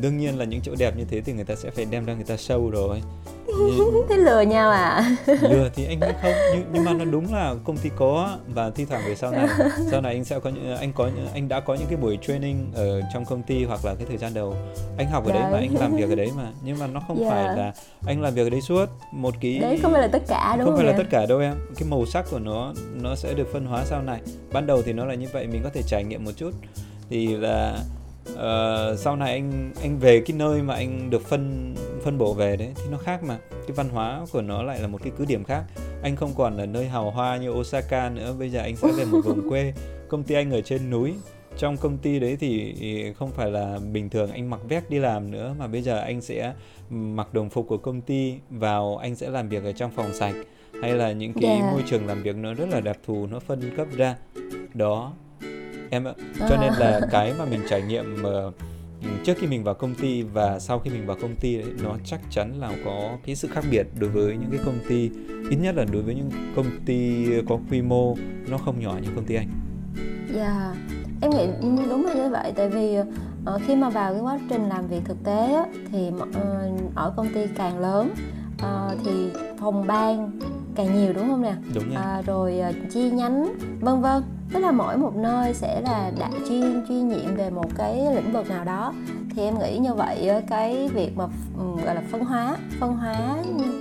đương 0.00 0.18
nhiên 0.18 0.38
là 0.38 0.44
những 0.44 0.60
chỗ 0.60 0.72
đẹp 0.78 0.96
như 0.96 1.04
thế 1.10 1.20
thì 1.20 1.32
người 1.32 1.44
ta 1.44 1.54
sẽ 1.54 1.70
phải 1.70 1.84
đem 1.84 2.04
ra 2.04 2.14
người 2.14 2.24
ta 2.24 2.34
show 2.34 2.70
rồi 2.70 3.02
Nhưng- 3.46 3.90
Thế 4.08 4.16
lừa 4.16 4.40
nhau 4.40 4.70
à? 4.70 5.16
lừa 5.26 5.70
thì 5.74 5.86
anh 5.86 6.00
nghĩ 6.00 6.06
không 6.22 6.32
nhưng, 6.54 6.64
nhưng 6.72 6.84
mà 6.84 6.92
nó 6.92 7.04
đúng 7.04 7.34
là 7.34 7.54
công 7.64 7.76
ty 7.76 7.90
có 7.96 8.38
và 8.54 8.70
thi 8.70 8.84
thoảng 8.84 9.02
về 9.06 9.14
sau 9.16 9.30
này 9.32 9.46
sau 9.90 10.00
này 10.00 10.12
anh 10.14 10.24
sẽ 10.24 10.38
có 10.40 10.50
những 10.50 10.76
anh 10.76 10.92
có 10.92 11.06
những- 11.16 11.28
anh 11.34 11.48
đã 11.48 11.60
có 11.60 11.74
những 11.74 11.86
cái 11.88 11.96
buổi 11.96 12.18
training 12.22 12.70
ở 12.74 13.00
trong 13.14 13.24
công 13.24 13.42
ty 13.42 13.64
hoặc 13.64 13.84
là 13.84 13.94
cái 13.94 14.06
thời 14.08 14.16
gian 14.18 14.34
đầu 14.34 14.54
anh 14.98 15.08
học 15.10 15.26
ở 15.26 15.32
đấy 15.32 15.42
mà 15.42 15.50
Đấy. 15.50 15.60
anh 15.60 15.80
làm 15.80 15.96
việc 15.96 16.08
ở 16.10 16.14
đấy 16.14 16.30
mà 16.36 16.52
nhưng 16.64 16.78
mà 16.78 16.86
nó 16.86 17.00
không 17.08 17.18
Dạ. 17.20 17.30
phải 17.30 17.56
là 17.56 17.72
anh 18.06 18.20
làm 18.22 18.34
việc 18.34 18.46
ở 18.46 18.50
đấy 18.50 18.60
suốt 18.60 18.86
một 19.12 19.34
cái 19.40 19.58
Đấy 19.58 19.78
không 19.82 19.92
phải 19.92 20.00
là 20.02 20.08
tất 20.08 20.22
cả 20.28 20.54
đúng 20.58 20.64
không 20.66 20.66
không, 20.66 20.76
phải 20.76 20.86
là 20.86 20.92
nhỉ? 20.92 20.98
tất 20.98 21.08
cả 21.10 21.26
đâu 21.26 21.38
em 21.38 21.54
cái 21.78 21.88
màu 21.88 22.06
sắc 22.06 22.24
của 22.30 22.38
nó 22.38 22.72
nó 23.02 23.14
sẽ 23.16 23.34
được 23.34 23.48
phân 23.52 23.66
hóa 23.66 23.84
sau 23.84 24.02
này 24.02 24.20
ban 24.52 24.66
đầu 24.66 24.82
thì 24.82 24.92
nó 24.92 25.04
là 25.04 25.14
như 25.14 25.26
vậy 25.32 25.46
mình 25.46 25.60
có 25.64 25.70
thể 25.74 25.82
trải 25.86 26.04
nghiệm 26.04 26.24
một 26.24 26.32
chút 26.36 26.50
thì 27.10 27.26
là 27.36 27.78
ờ, 28.36 28.96
sau 28.98 29.16
này 29.16 29.32
anh 29.32 29.72
anh 29.82 29.98
về 29.98 30.20
cái 30.26 30.36
nơi 30.36 30.62
mà 30.62 30.74
anh 30.74 31.10
được 31.10 31.22
phân 31.28 31.74
phân 32.04 32.18
bổ 32.18 32.34
về 32.34 32.56
đấy 32.56 32.72
thì 32.76 32.82
nó 32.90 32.98
khác 32.98 33.22
mà. 33.24 33.38
Cái 33.50 33.70
văn 33.76 33.88
hóa 33.88 34.20
của 34.32 34.42
nó 34.42 34.62
lại 34.62 34.80
là 34.80 34.86
một 34.88 35.00
cái 35.02 35.12
cứ 35.18 35.24
điểm 35.24 35.44
khác. 35.44 35.64
Anh 36.02 36.16
không 36.16 36.34
còn 36.36 36.56
là 36.56 36.66
nơi 36.66 36.88
hào 36.88 37.10
hoa 37.10 37.36
như 37.36 37.50
Osaka 37.50 38.08
nữa. 38.10 38.34
Bây 38.38 38.50
giờ 38.50 38.60
anh 38.60 38.76
sẽ 38.76 38.88
về 38.96 39.04
một 39.04 39.20
vùng 39.24 39.48
quê. 39.50 39.72
Công 40.08 40.22
ty 40.22 40.34
anh 40.34 40.50
ở 40.50 40.60
trên 40.60 40.90
núi. 40.90 41.14
Trong 41.58 41.76
công 41.76 41.98
ty 41.98 42.18
đấy 42.18 42.36
thì 42.40 42.74
không 43.18 43.30
phải 43.30 43.50
là 43.50 43.78
bình 43.92 44.10
thường 44.10 44.30
anh 44.30 44.50
mặc 44.50 44.60
vest 44.68 44.84
đi 44.90 44.98
làm 44.98 45.30
nữa 45.30 45.54
mà 45.58 45.66
bây 45.66 45.82
giờ 45.82 45.98
anh 46.00 46.20
sẽ 46.20 46.52
mặc 46.90 47.34
đồng 47.34 47.50
phục 47.50 47.68
của 47.68 47.76
công 47.76 48.00
ty 48.00 48.34
vào 48.50 48.96
anh 48.96 49.14
sẽ 49.16 49.30
làm 49.30 49.48
việc 49.48 49.64
ở 49.64 49.72
trong 49.72 49.90
phòng 49.90 50.14
sạch. 50.14 50.34
Hay 50.82 50.92
là 50.92 51.12
những 51.12 51.32
cái 51.40 51.58
Dạ. 51.60 51.70
môi 51.72 51.82
trường 51.90 52.06
làm 52.06 52.22
việc 52.22 52.36
nó 52.36 52.54
rất 52.54 52.68
là 52.68 52.80
đặc 52.80 52.98
thù 53.06 53.26
nó 53.30 53.38
phân 53.40 53.76
cấp 53.76 53.86
ra. 53.96 54.16
Đó 54.74 55.12
em 55.90 56.04
ạ. 56.04 56.12
Cho 56.48 56.56
nên 56.56 56.72
là 56.72 57.00
cái 57.10 57.34
mà 57.38 57.44
mình 57.44 57.60
trải 57.68 57.82
nghiệm 57.82 58.22
ờ, 58.22 58.52
trước 59.24 59.34
khi 59.38 59.46
mình 59.46 59.64
vào 59.64 59.74
công 59.74 59.94
ty 59.94 60.22
và 60.22 60.58
sau 60.58 60.78
khi 60.78 60.90
mình 60.90 61.06
vào 61.06 61.16
công 61.22 61.34
ty 61.40 61.56
đấy 61.56 61.72
nó 61.82 61.96
chắc 62.04 62.20
chắn 62.30 62.60
là 62.60 62.72
có 62.84 63.16
cái 63.26 63.36
sự 63.36 63.48
khác 63.48 63.64
biệt 63.70 63.86
đối 63.98 64.10
với 64.10 64.36
những 64.36 64.50
cái 64.50 64.60
công 64.64 64.78
ty. 64.88 65.10
Ít 65.50 65.56
nhất 65.56 65.74
là 65.76 65.84
đối 65.92 66.02
với 66.02 66.14
những 66.14 66.30
công 66.56 66.66
ty 66.86 67.26
có 67.48 67.58
quy 67.70 67.82
mô 67.82 68.14
nó 68.48 68.58
không 68.58 68.80
nhỏ 68.80 68.96
như 69.02 69.08
công 69.16 69.24
ty 69.24 69.34
anh. 69.34 69.48
Dạ, 70.34 70.74
em 71.20 71.30
nghĩ 71.30 71.46
đúng 71.90 72.06
là 72.06 72.14
như 72.14 72.28
vậy 72.30 72.52
tại 72.56 72.68
vì 72.68 72.96
ờ, 73.44 73.58
khi 73.66 73.76
mà 73.76 73.90
vào 73.90 74.12
cái 74.12 74.22
quá 74.22 74.38
trình 74.50 74.68
làm 74.68 74.86
việc 74.88 75.00
thực 75.04 75.24
tế 75.24 75.54
á, 75.54 75.64
thì 75.92 76.10
ờ, 76.34 76.70
ở 76.94 77.12
công 77.16 77.28
ty 77.34 77.40
càng 77.56 77.78
lớn 77.78 78.10
ờ, 78.62 78.96
thì 79.04 79.30
phòng 79.60 79.86
ban 79.86 80.30
càng 80.74 80.94
nhiều 80.94 81.12
đúng 81.12 81.28
không 81.28 81.42
nè? 81.42 81.54
đúng 81.74 81.90
nha. 81.90 82.00
À, 82.00 82.22
rồi 82.26 82.58
ờ, 82.58 82.72
chi 82.90 83.10
nhánh 83.10 83.54
vân 83.80 84.00
vân 84.00 84.22
tức 84.52 84.60
là 84.60 84.70
mỗi 84.70 84.96
một 84.96 85.16
nơi 85.16 85.54
sẽ 85.54 85.80
là 85.80 86.10
đại 86.18 86.32
chuyên 86.48 86.84
chuyên 86.88 87.08
nhiệm 87.08 87.34
về 87.36 87.50
một 87.50 87.66
cái 87.76 88.06
lĩnh 88.14 88.32
vực 88.32 88.48
nào 88.48 88.64
đó. 88.64 88.92
Thì 89.34 89.42
em 89.42 89.58
nghĩ 89.58 89.78
như 89.78 89.94
vậy 89.94 90.30
cái 90.48 90.88
việc 90.94 91.16
mà 91.16 91.24
ừm, 91.58 91.76
gọi 91.84 91.94
là 91.94 92.02
phân 92.10 92.24
hóa 92.24 92.56
phân 92.80 92.96
hóa 92.96 93.36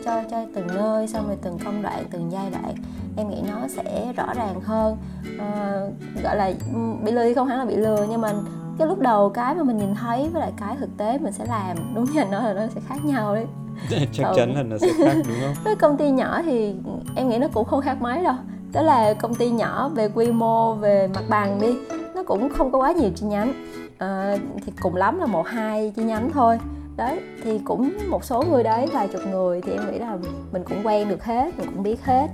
cho 0.05 0.23
cho 0.31 0.37
từng 0.55 0.67
nơi 0.67 1.07
xong 1.07 1.27
rồi 1.27 1.37
từng 1.41 1.57
công 1.65 1.81
đoạn 1.81 2.03
từng 2.11 2.31
giai 2.31 2.51
đoạn 2.51 2.75
em 3.17 3.29
nghĩ 3.29 3.41
nó 3.47 3.67
sẽ 3.67 4.13
rõ 4.17 4.33
ràng 4.35 4.61
hơn. 4.61 4.97
Ờ, 5.39 5.89
gọi 6.23 6.35
là 6.37 6.53
ừm, 6.73 7.03
bị 7.03 7.11
lừa 7.11 7.23
thì 7.23 7.33
không 7.33 7.47
hẳn 7.47 7.59
là 7.59 7.65
bị 7.65 7.75
lừa 7.75 8.05
nhưng 8.09 8.21
mà 8.21 8.33
cái 8.77 8.87
lúc 8.87 8.99
đầu 8.99 9.29
cái 9.29 9.55
mà 9.55 9.63
mình 9.63 9.77
nhìn 9.77 9.95
thấy 9.95 10.29
với 10.33 10.41
lại 10.41 10.51
cái 10.57 10.75
thực 10.79 10.97
tế 10.97 11.17
mình 11.17 11.33
sẽ 11.33 11.45
làm 11.45 11.77
đúng 11.95 12.05
như 12.05 12.21
anh 12.21 12.31
nói 12.31 12.43
là 12.43 12.53
nó 12.53 12.67
sẽ 12.75 12.81
khác 12.87 13.05
nhau 13.05 13.35
đấy. 13.35 13.45
Chắc 14.11 14.27
ừ. 14.27 14.33
chắn 14.35 14.55
là 14.55 14.63
nó 14.63 14.77
sẽ 14.77 14.87
khác 15.05 15.15
đúng 15.27 15.37
không? 15.41 15.53
Với 15.63 15.75
công 15.75 15.97
ty 15.97 16.11
nhỏ 16.11 16.41
thì 16.45 16.75
em 17.15 17.29
nghĩ 17.29 17.37
nó 17.37 17.47
cũng 17.53 17.65
không 17.65 17.81
khác 17.81 18.01
mấy 18.01 18.23
đâu 18.23 18.35
đó 18.71 18.81
là 18.81 19.13
công 19.13 19.35
ty 19.35 19.49
nhỏ 19.49 19.89
về 19.89 20.09
quy 20.15 20.31
mô 20.31 20.75
về 20.75 21.07
mặt 21.15 21.23
bằng 21.29 21.61
đi. 21.61 21.77
Nó 22.15 22.23
cũng 22.23 22.49
không 22.49 22.71
có 22.71 22.77
quá 22.77 22.91
nhiều 22.91 23.09
chi 23.15 23.25
nhánh. 23.25 23.53
À, 23.97 24.37
thì 24.65 24.71
cùng 24.81 24.95
lắm 24.95 25.19
là 25.19 25.25
một 25.25 25.47
hai 25.47 25.93
chi 25.95 26.03
nhánh 26.03 26.31
thôi. 26.33 26.59
Đấy 26.97 27.19
thì 27.43 27.59
cũng 27.63 27.91
một 28.09 28.23
số 28.23 28.43
người 28.51 28.63
đấy 28.63 28.87
vài 28.93 29.07
chục 29.07 29.21
người 29.31 29.61
thì 29.61 29.71
em 29.71 29.91
nghĩ 29.91 29.99
là 29.99 30.17
mình 30.51 30.63
cũng 30.63 30.87
quen 30.87 31.09
được 31.09 31.23
hết 31.23 31.57
mình 31.57 31.67
cũng 31.73 31.83
biết 31.83 32.05
hết. 32.05 32.27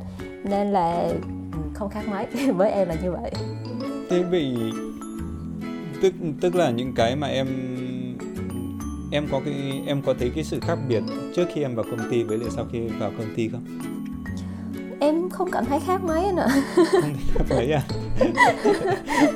Nên 0.44 0.72
là 0.72 1.02
ừ, 1.52 1.60
không 1.74 1.90
khác 1.90 2.08
mấy. 2.08 2.26
Với 2.52 2.72
em 2.72 2.88
là 2.88 2.96
như 3.04 3.12
vậy. 3.12 3.32
Thế 4.10 4.24
vì 4.24 4.58
tức 6.02 6.14
tức 6.42 6.56
là 6.56 6.72
những 6.72 6.94
cái 6.96 7.16
mà 7.16 7.28
em 7.28 7.48
em 9.12 9.28
có 9.32 9.42
cái 9.46 9.82
em 9.88 10.02
có 10.02 10.14
thấy 10.20 10.32
cái 10.36 10.44
sự 10.44 10.60
khác 10.60 10.78
biệt 10.90 11.04
trước 11.36 11.46
khi 11.54 11.62
em 11.62 11.76
vào 11.76 11.86
công 11.92 12.12
ty 12.12 12.24
với 12.24 12.38
lại 12.38 12.50
sau 12.50 12.66
khi 12.72 12.88
vào 12.88 13.12
công 13.18 13.36
ty 13.36 13.50
không? 13.50 13.64
Em 15.00 15.30
không 15.30 15.52
cảm 15.52 15.66
thấy 15.66 15.80
khác 15.80 16.04
mấy 16.04 16.32
nữa 16.32 16.48
mấy 17.50 17.72
à? 17.72 17.82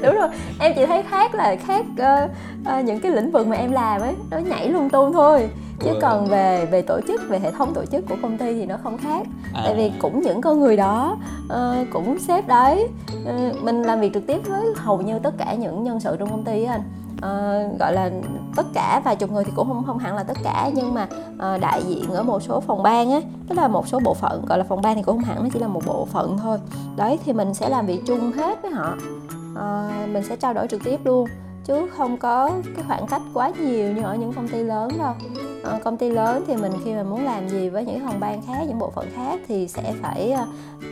Đúng 0.01 0.15
rồi 0.15 0.29
em 0.59 0.73
chỉ 0.75 0.85
thấy 0.85 1.03
khác 1.03 1.35
là 1.35 1.55
khác 1.55 1.85
ờ, 1.97 2.27
ờ, 2.65 2.81
những 2.81 2.99
cái 2.99 3.11
lĩnh 3.11 3.31
vực 3.31 3.47
mà 3.47 3.55
em 3.55 3.71
làm 3.71 4.01
ấy 4.01 4.13
nó 4.31 4.37
nhảy 4.37 4.69
lung 4.69 4.89
tung 4.89 5.13
thôi. 5.13 5.49
Chứ 5.79 5.91
còn 6.01 6.25
về 6.25 6.65
về 6.71 6.81
tổ 6.81 6.99
chức 7.07 7.29
về 7.29 7.39
hệ 7.39 7.51
thống 7.51 7.73
tổ 7.73 7.85
chức 7.85 8.05
của 8.09 8.15
công 8.21 8.37
ty 8.37 8.53
thì 8.53 8.65
nó 8.65 8.77
không 8.83 8.97
khác. 8.97 9.27
À, 9.53 9.61
tại 9.65 9.75
vì 9.75 9.91
cũng 9.99 10.21
những 10.21 10.41
con 10.41 10.59
người 10.59 10.77
đó 10.77 11.17
ờ, 11.49 11.85
cũng 11.91 12.19
sếp 12.19 12.47
đấy. 12.47 12.87
Ờ, 13.25 13.33
mình 13.61 13.81
làm 13.81 13.99
việc 13.99 14.13
trực 14.13 14.27
tiếp 14.27 14.41
với 14.45 14.65
hầu 14.75 15.01
như 15.01 15.19
tất 15.19 15.33
cả 15.37 15.53
những 15.53 15.83
nhân 15.83 15.99
sự 15.99 16.15
trong 16.19 16.29
công 16.29 16.43
ty 16.43 16.63
á 16.63 16.73
anh 16.73 16.81
uh, 17.25 17.79
gọi 17.79 17.93
là 17.93 18.09
tất 18.55 18.65
cả 18.73 19.01
vài 19.05 19.15
chục 19.15 19.31
người 19.31 19.43
thì 19.43 19.51
cũng 19.55 19.67
không 19.67 19.83
không 19.85 19.97
hẳn 19.97 20.15
là 20.15 20.23
tất 20.23 20.37
cả 20.43 20.69
nhưng 20.73 20.93
mà 20.93 21.07
uh, 21.33 21.61
đại 21.61 21.83
diện 21.87 22.13
ở 22.13 22.23
một 22.23 22.43
số 22.43 22.59
phòng 22.59 22.83
ban 22.83 23.11
á 23.11 23.19
tức 23.47 23.55
là 23.55 23.67
một 23.67 23.87
số 23.87 23.99
bộ 23.99 24.13
phận 24.13 24.45
gọi 24.45 24.57
là 24.57 24.63
phòng 24.63 24.81
ban 24.81 24.95
thì 24.95 25.01
cũng 25.01 25.15
không 25.15 25.25
hẳn 25.25 25.43
nó 25.43 25.49
chỉ 25.53 25.59
là 25.59 25.67
một 25.67 25.81
bộ 25.85 26.05
phận 26.05 26.37
thôi. 26.37 26.57
Đấy 26.95 27.19
thì 27.25 27.33
mình 27.33 27.53
sẽ 27.53 27.69
làm 27.69 27.85
việc 27.85 28.01
chung 28.05 28.31
hết 28.31 28.61
với 28.61 28.71
họ. 28.71 28.93
Uh, 29.51 30.09
mình 30.09 30.23
sẽ 30.23 30.35
trao 30.35 30.53
đổi 30.53 30.67
trực 30.67 30.83
tiếp 30.83 30.99
luôn 31.03 31.29
chứ 31.69 31.87
không 31.97 32.17
có 32.17 32.51
cái 32.75 32.83
khoảng 32.87 33.07
cách 33.07 33.21
quá 33.33 33.51
nhiều 33.59 33.91
như 33.93 34.01
ở 34.03 34.15
những 34.15 34.33
công 34.33 34.47
ty 34.47 34.63
lớn 34.63 34.91
đâu. 34.99 35.13
Ờ, 35.63 35.79
công 35.83 35.97
ty 35.97 36.09
lớn 36.09 36.43
thì 36.47 36.55
mình 36.55 36.71
khi 36.85 36.93
mà 36.93 37.03
muốn 37.03 37.25
làm 37.25 37.49
gì 37.49 37.69
với 37.69 37.85
những 37.85 37.99
phòng 38.05 38.19
ban 38.19 38.41
khác 38.47 38.63
những 38.67 38.79
bộ 38.79 38.89
phận 38.89 39.07
khác 39.15 39.39
thì 39.47 39.67
sẽ 39.67 39.93
phải 40.01 40.33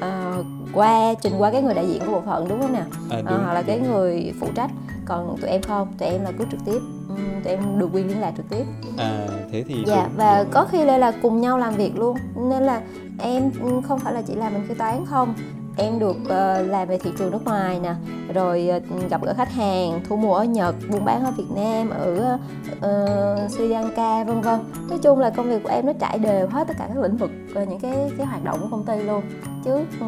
ờ, 0.02 0.44
qua 0.74 1.14
trình 1.22 1.34
qua 1.38 1.52
cái 1.52 1.62
người 1.62 1.74
đại 1.74 1.88
diện 1.88 2.02
của 2.06 2.12
bộ 2.12 2.22
phận 2.26 2.48
đúng 2.48 2.62
không 2.62 2.74
nào 2.74 2.86
à, 3.12 3.22
Ờ, 3.26 3.38
hoặc 3.44 3.54
là 3.54 3.62
cái 3.62 3.80
người 3.80 4.34
phụ 4.40 4.48
trách. 4.56 4.72
Còn 5.06 5.38
tụi 5.42 5.50
em 5.50 5.62
không 5.62 5.88
tụi 5.98 6.10
em 6.10 6.24
là 6.24 6.32
cứ 6.40 6.46
trực 6.52 6.60
tiếp. 6.66 6.80
Ừm, 7.10 7.42
tụi 7.44 7.54
em 7.54 7.80
được 7.80 7.90
quyền 7.94 8.08
liên 8.08 8.22
lạc 8.22 8.34
trực 8.38 8.50
tiếp. 8.50 8.64
À 8.98 9.28
thế 9.52 9.64
thì 9.68 9.84
dạ 9.88 10.04
đúng, 10.04 10.14
và 10.18 10.44
đúng. 10.44 10.52
có 10.52 10.66
khi 10.72 10.86
đây 10.86 11.00
là 11.00 11.12
cùng 11.22 11.42
nhau 11.42 11.58
làm 11.58 11.74
việc 11.74 11.98
luôn. 11.98 12.18
Nên 12.50 12.64
là 12.64 12.82
em 13.20 13.52
ừ, 13.64 13.82
không 13.88 14.00
phải 14.00 14.14
là 14.14 14.22
chỉ 14.22 14.36
làm 14.36 14.54
bên 14.54 14.68
kế 14.68 14.74
toán 14.74 15.06
không 15.06 15.34
em 15.78 16.00
được 16.00 16.16
ờ, 16.30 16.62
làm 16.62 16.88
về 16.88 16.98
thị 16.98 17.12
trường 17.18 17.32
nước 17.32 17.46
ngoài 17.46 17.80
nè 17.80 17.96
rồi 18.34 18.68
ờ, 18.68 18.80
gặp 19.10 19.22
gỡ 19.24 19.34
khách 19.38 19.52
hàng 19.52 20.02
thu 20.10 20.16
mua 20.16 20.34
ở 20.34 20.44
Nhật 20.44 20.76
buôn 20.92 21.06
bán 21.06 21.26
ở 21.26 21.32
Việt 21.38 21.52
Nam 21.56 21.90
ở 21.90 22.38
ờ, 22.82 23.48
Sri 23.50 23.68
Lanka 23.68 24.24
vân 24.24 24.42
vân. 24.42 24.60
Nói 24.90 25.00
chung 25.02 25.20
là 25.20 25.30
công 25.30 25.50
việc 25.50 25.64
của 25.64 25.70
em 25.70 25.86
nó 25.86 25.94
trải 26.00 26.20
đều 26.20 26.48
hết 26.48 26.68
tất 26.68 26.74
cả 26.80 26.88
các 26.88 27.04
lĩnh 27.04 27.18
vực 27.18 27.32
những 27.54 27.80
cái 27.80 28.12
cái 28.18 28.28
hoạt 28.28 28.44
động 28.44 28.60
của 28.62 28.68
công 28.72 28.86
ty 28.86 29.04
luôn. 29.04 29.22
Chứ 29.66 29.72
ừ, 30.00 30.06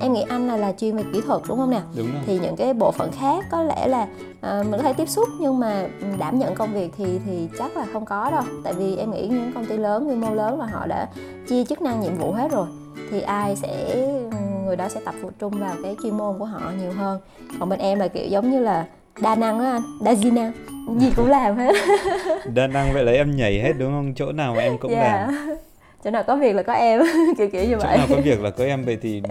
em 0.00 0.12
nghĩ 0.12 0.22
anh 0.28 0.48
là 0.48 0.56
là 0.56 0.72
chuyên 0.72 0.96
về 0.96 1.04
kỹ 1.12 1.20
thuật 1.26 1.42
đúng 1.48 1.58
không 1.58 1.70
nè? 1.70 1.80
Đúng 1.96 2.06
rồi. 2.12 2.22
Thì 2.26 2.38
những 2.38 2.56
cái 2.56 2.74
bộ 2.74 2.90
phận 2.90 3.10
khác 3.12 3.44
có 3.50 3.62
lẽ 3.62 3.86
là 3.86 4.06
à, 4.40 4.62
mình 4.62 4.72
có 4.72 4.82
thể 4.82 4.92
tiếp 4.92 5.08
xúc 5.08 5.28
nhưng 5.40 5.58
mà 5.58 5.86
đảm 6.18 6.38
nhận 6.38 6.54
công 6.54 6.74
việc 6.74 6.94
thì 6.96 7.20
thì 7.26 7.48
chắc 7.58 7.76
là 7.76 7.86
không 7.92 8.04
có 8.04 8.30
đâu. 8.30 8.42
Tại 8.64 8.72
vì 8.72 8.96
em 8.96 9.10
nghĩ 9.10 9.28
những 9.28 9.52
công 9.54 9.66
ty 9.66 9.76
lớn 9.76 10.08
quy 10.08 10.14
mô 10.14 10.34
lớn 10.34 10.58
là 10.58 10.66
họ 10.66 10.86
đã 10.86 11.08
chia 11.48 11.64
chức 11.64 11.82
năng 11.82 12.00
nhiệm 12.00 12.18
vụ 12.18 12.32
hết 12.32 12.50
rồi. 12.50 12.66
Thì 13.10 13.20
ai 13.20 13.56
sẽ 13.56 13.94
ừ, 14.30 14.36
người 14.70 14.76
đó 14.76 14.88
sẽ 14.88 15.00
tập 15.04 15.14
trung 15.38 15.60
vào 15.60 15.74
cái 15.82 15.96
chuyên 16.02 16.16
môn 16.16 16.38
của 16.38 16.44
họ 16.44 16.72
nhiều 16.80 16.92
hơn. 16.92 17.20
Còn 17.60 17.68
bên 17.68 17.78
em 17.78 17.98
là 17.98 18.08
kiểu 18.08 18.26
giống 18.28 18.50
như 18.50 18.60
là 18.60 18.86
đa 19.22 19.34
năng 19.34 19.58
á 19.58 19.72
anh 19.72 19.82
đa 20.02 20.14
di 20.14 20.30
năng 20.30 20.52
gì 21.00 21.10
cũng 21.16 21.30
làm 21.30 21.56
hết. 21.56 21.74
Đa 22.54 22.66
năng 22.66 22.92
vậy 22.92 23.04
là 23.04 23.12
em 23.12 23.36
nhảy 23.36 23.60
hết 23.60 23.72
đúng 23.78 23.90
không? 23.90 24.14
Chỗ 24.16 24.32
nào 24.32 24.54
mà 24.54 24.60
em 24.60 24.78
cũng 24.78 24.92
yeah. 24.92 25.28
làm. 25.28 25.56
Chỗ 26.04 26.10
nào 26.10 26.22
có 26.22 26.36
việc 26.36 26.54
là 26.54 26.62
có 26.62 26.72
em 26.72 27.00
kiểu 27.38 27.48
kiểu 27.52 27.64
như 27.64 27.72
chỗ 27.72 27.78
vậy. 27.78 27.92
chỗ 27.92 27.96
nào 27.98 28.06
có 28.10 28.16
việc 28.24 28.40
là 28.40 28.50
có 28.50 28.64
em 28.64 28.84
vậy 28.84 28.98
thì 29.02 29.22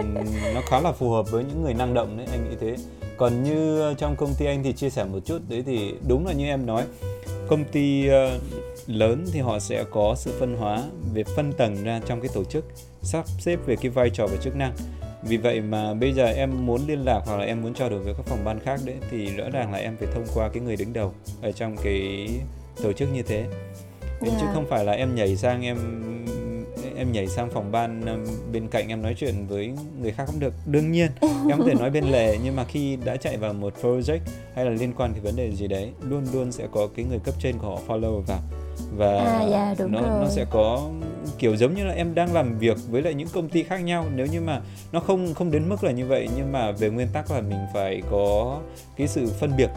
nó 0.55 0.61
khá 0.69 0.79
là 0.79 0.91
phù 0.91 1.09
hợp 1.09 1.31
với 1.31 1.43
những 1.43 1.63
người 1.63 1.73
năng 1.73 1.93
động 1.93 2.17
đấy 2.17 2.27
anh 2.31 2.49
nghĩ 2.49 2.55
thế. 2.61 2.75
Còn 3.17 3.43
như 3.43 3.93
trong 3.97 4.15
công 4.15 4.33
ty 4.39 4.45
anh 4.45 4.63
thì 4.63 4.73
chia 4.73 4.89
sẻ 4.89 5.03
một 5.03 5.19
chút 5.25 5.41
đấy 5.49 5.63
thì 5.65 5.93
đúng 6.07 6.27
là 6.27 6.33
như 6.33 6.45
em 6.45 6.65
nói 6.65 6.83
công 7.47 7.63
ty 7.63 8.07
ờ, 8.07 8.39
lớn 8.87 9.25
thì 9.33 9.39
họ 9.39 9.59
sẽ 9.59 9.83
có 9.91 10.15
sự 10.17 10.31
phân 10.39 10.57
hóa 10.57 10.83
về 11.13 11.23
phân 11.35 11.53
tầng 11.53 11.83
ra 11.83 11.99
trong 12.05 12.21
cái 12.21 12.29
tổ 12.33 12.43
chức 12.43 12.65
sắp 13.01 13.25
xếp 13.39 13.59
về 13.65 13.75
cái 13.75 13.89
vai 13.89 14.09
trò 14.09 14.27
và 14.27 14.37
chức 14.41 14.55
năng 14.55 14.73
vì 15.23 15.37
vậy 15.37 15.61
mà 15.61 15.93
bây 15.93 16.13
giờ 16.13 16.25
em 16.25 16.65
muốn 16.65 16.81
liên 16.87 17.05
lạc 17.05 17.21
hoặc 17.25 17.37
là 17.37 17.45
em 17.45 17.61
muốn 17.61 17.73
trao 17.73 17.89
đổi 17.89 17.99
với 17.99 18.13
các 18.13 18.25
phòng 18.25 18.45
ban 18.45 18.59
khác 18.59 18.79
đấy 18.85 18.95
thì 19.11 19.25
rõ 19.25 19.49
ràng 19.49 19.71
là 19.71 19.77
em 19.77 19.95
phải 19.99 20.07
thông 20.13 20.25
qua 20.33 20.49
cái 20.49 20.63
người 20.63 20.75
đứng 20.75 20.93
đầu 20.93 21.13
ở 21.41 21.51
trong 21.51 21.77
cái 21.83 22.29
tổ 22.83 22.93
chức 22.93 23.13
như 23.13 23.21
thế 23.21 23.37
yeah. 23.37 23.53
chứ 24.21 24.45
dạ. 24.45 24.51
không 24.53 24.65
phải 24.69 24.85
là 24.85 24.91
em 24.91 25.15
nhảy 25.15 25.35
sang 25.35 25.61
em 25.61 25.77
em 26.97 27.11
nhảy 27.11 27.27
sang 27.27 27.49
phòng 27.49 27.71
ban 27.71 28.01
bên 28.51 28.67
cạnh 28.67 28.87
em 28.87 29.01
nói 29.01 29.15
chuyện 29.17 29.47
với 29.47 29.73
người 30.01 30.11
khác 30.11 30.23
không 30.27 30.39
được 30.39 30.53
đương 30.65 30.91
nhiên 30.91 31.11
em 31.49 31.57
có 31.57 31.63
thể 31.67 31.73
nói 31.73 31.89
bên 31.89 32.03
lề 32.03 32.37
nhưng 32.43 32.55
mà 32.55 32.63
khi 32.63 32.97
đã 33.05 33.15
chạy 33.15 33.37
vào 33.37 33.53
một 33.53 33.73
project 33.81 34.19
hay 34.55 34.65
là 34.65 34.71
liên 34.71 34.93
quan 34.97 35.11
cái 35.11 35.21
vấn 35.21 35.35
đề 35.35 35.51
gì 35.51 35.67
đấy 35.67 35.91
luôn 36.01 36.25
luôn 36.33 36.51
sẽ 36.51 36.67
có 36.71 36.87
cái 36.95 37.05
người 37.09 37.19
cấp 37.19 37.35
trên 37.39 37.57
của 37.57 37.67
họ 37.67 37.79
follow 37.87 38.21
vào 38.21 38.39
và 38.97 39.17
à, 39.17 39.47
dạ, 39.51 39.75
đúng 39.79 39.91
nó 39.91 40.01
rồi. 40.01 40.09
nó 40.09 40.29
sẽ 40.29 40.45
có 40.49 40.89
kiểu 41.37 41.55
giống 41.55 41.73
như 41.73 41.83
là 41.83 41.93
em 41.93 42.15
đang 42.15 42.33
làm 42.33 42.59
việc 42.59 42.77
với 42.89 43.01
lại 43.01 43.13
những 43.13 43.27
công 43.33 43.49
ty 43.49 43.63
khác 43.63 43.77
nhau 43.77 44.05
nếu 44.15 44.25
như 44.25 44.41
mà 44.41 44.61
nó 44.91 44.99
không 44.99 45.33
không 45.33 45.51
đến 45.51 45.69
mức 45.69 45.83
là 45.83 45.91
như 45.91 46.05
vậy 46.05 46.27
nhưng 46.35 46.51
mà 46.51 46.71
về 46.71 46.89
nguyên 46.89 47.07
tắc 47.13 47.31
là 47.31 47.41
mình 47.41 47.59
phải 47.73 48.01
có 48.11 48.59
cái 48.97 49.07
sự 49.07 49.27
phân 49.39 49.51
biệt 49.57 49.69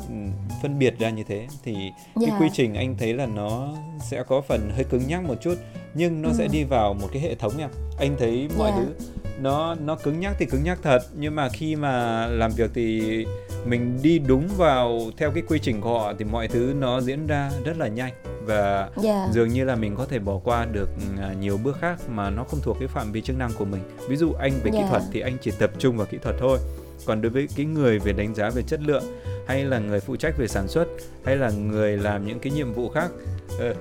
phân 0.63 0.79
biệt 0.79 0.99
ra 0.99 1.11
như 1.11 1.25
thế 1.29 1.47
thì 1.65 1.75
yeah. 1.75 1.95
cái 2.15 2.27
dạ. 2.31 2.39
quy 2.41 2.49
trình 2.53 2.75
anh 2.75 2.97
thấy 2.99 3.15
là 3.15 3.27
nó 3.27 3.75
sẽ 4.11 4.23
có 4.23 4.41
phần 4.41 4.71
hơi 4.75 4.85
cứng 4.85 5.03
nhắc 5.09 5.25
một 5.25 5.35
chút 5.43 5.55
nhưng 5.95 6.23
nó 6.23 6.29
ừ. 6.29 6.35
sẽ 6.39 6.49
đi 6.53 6.65
vào 6.65 6.95
một 6.95 7.09
cái 7.13 7.23
hệ 7.23 7.35
thống 7.35 7.53
nha 7.59 7.69
anh 7.99 8.17
thấy 8.19 8.49
mọi 8.59 8.71
yeah. 8.71 8.83
Dạ. 8.83 8.95
thứ 8.99 9.22
nó 9.43 9.75
nó 9.75 9.97
cứng 9.97 10.21
nhắc 10.21 10.37
thì 10.39 10.47
cứng 10.47 10.65
nhắc 10.65 10.79
thật 10.83 11.03
nhưng 11.19 11.35
mà 11.35 11.49
khi 11.49 11.77
mà 11.77 12.27
làm 12.27 12.51
việc 12.51 12.71
thì 12.75 13.27
mình 13.65 13.99
đi 14.03 14.19
đúng 14.19 14.49
vào 14.57 15.01
theo 15.17 15.31
cái 15.31 15.43
quy 15.49 15.59
trình 15.59 15.81
của 15.81 15.99
họ 15.99 16.13
thì 16.19 16.25
mọi 16.25 16.49
thứ 16.49 16.75
nó 16.79 17.01
diễn 17.01 17.27
ra 17.27 17.51
rất 17.65 17.79
là 17.79 17.89
nhanh 17.89 18.13
và 18.45 18.79
yeah. 18.79 18.91
Dạ. 18.97 19.29
dường 19.33 19.49
như 19.49 19.65
là 19.65 19.75
mình 19.77 19.97
có 19.97 20.07
thể 20.07 20.19
bỏ 20.19 20.39
qua 20.45 20.65
được 20.65 20.89
à, 21.21 21.35
nhiều 21.41 21.59
bước 21.65 21.77
khác 21.81 22.01
mà 22.09 22.31
nó 22.31 22.45
không 22.45 22.61
thuộc 22.63 22.77
cái 22.79 22.89
phạm 22.89 23.13
vi 23.13 23.21
chức 23.21 23.37
năng 23.37 23.51
của 23.59 23.65
mình 23.65 23.83
ví 24.09 24.17
dụ 24.17 24.33
anh 24.33 24.53
về 24.53 24.71
yeah. 24.71 24.75
kỹ 24.75 24.81
dạ. 24.83 24.89
thuật 24.89 25.03
thì 25.13 25.21
anh 25.21 25.37
chỉ 25.43 25.51
tập 25.59 25.71
trung 25.79 25.97
vào 25.97 26.07
kỹ 26.11 26.19
thuật 26.23 26.37
thôi 26.39 26.59
còn 27.07 27.23
đối 27.23 27.31
với 27.31 27.49
cái 27.57 27.67
người 27.67 27.99
về 27.99 28.13
đánh 28.13 28.35
giá 28.35 28.51
về 28.51 28.63
chất 28.63 28.81
lượng 28.83 29.05
hay 29.47 29.65
là 29.65 29.79
người 29.79 30.01
phụ 30.01 30.17
trách 30.17 30.35
về 30.39 30.49
sản 30.49 30.69
xuất 30.69 30.87
hay 31.25 31.37
là 31.37 31.51
người 31.51 31.97
làm 31.97 32.27
những 32.27 32.39
cái 32.39 32.53
nhiệm 32.53 32.73
vụ 32.73 32.89
khác 32.89 33.11
ờ, 33.59 33.75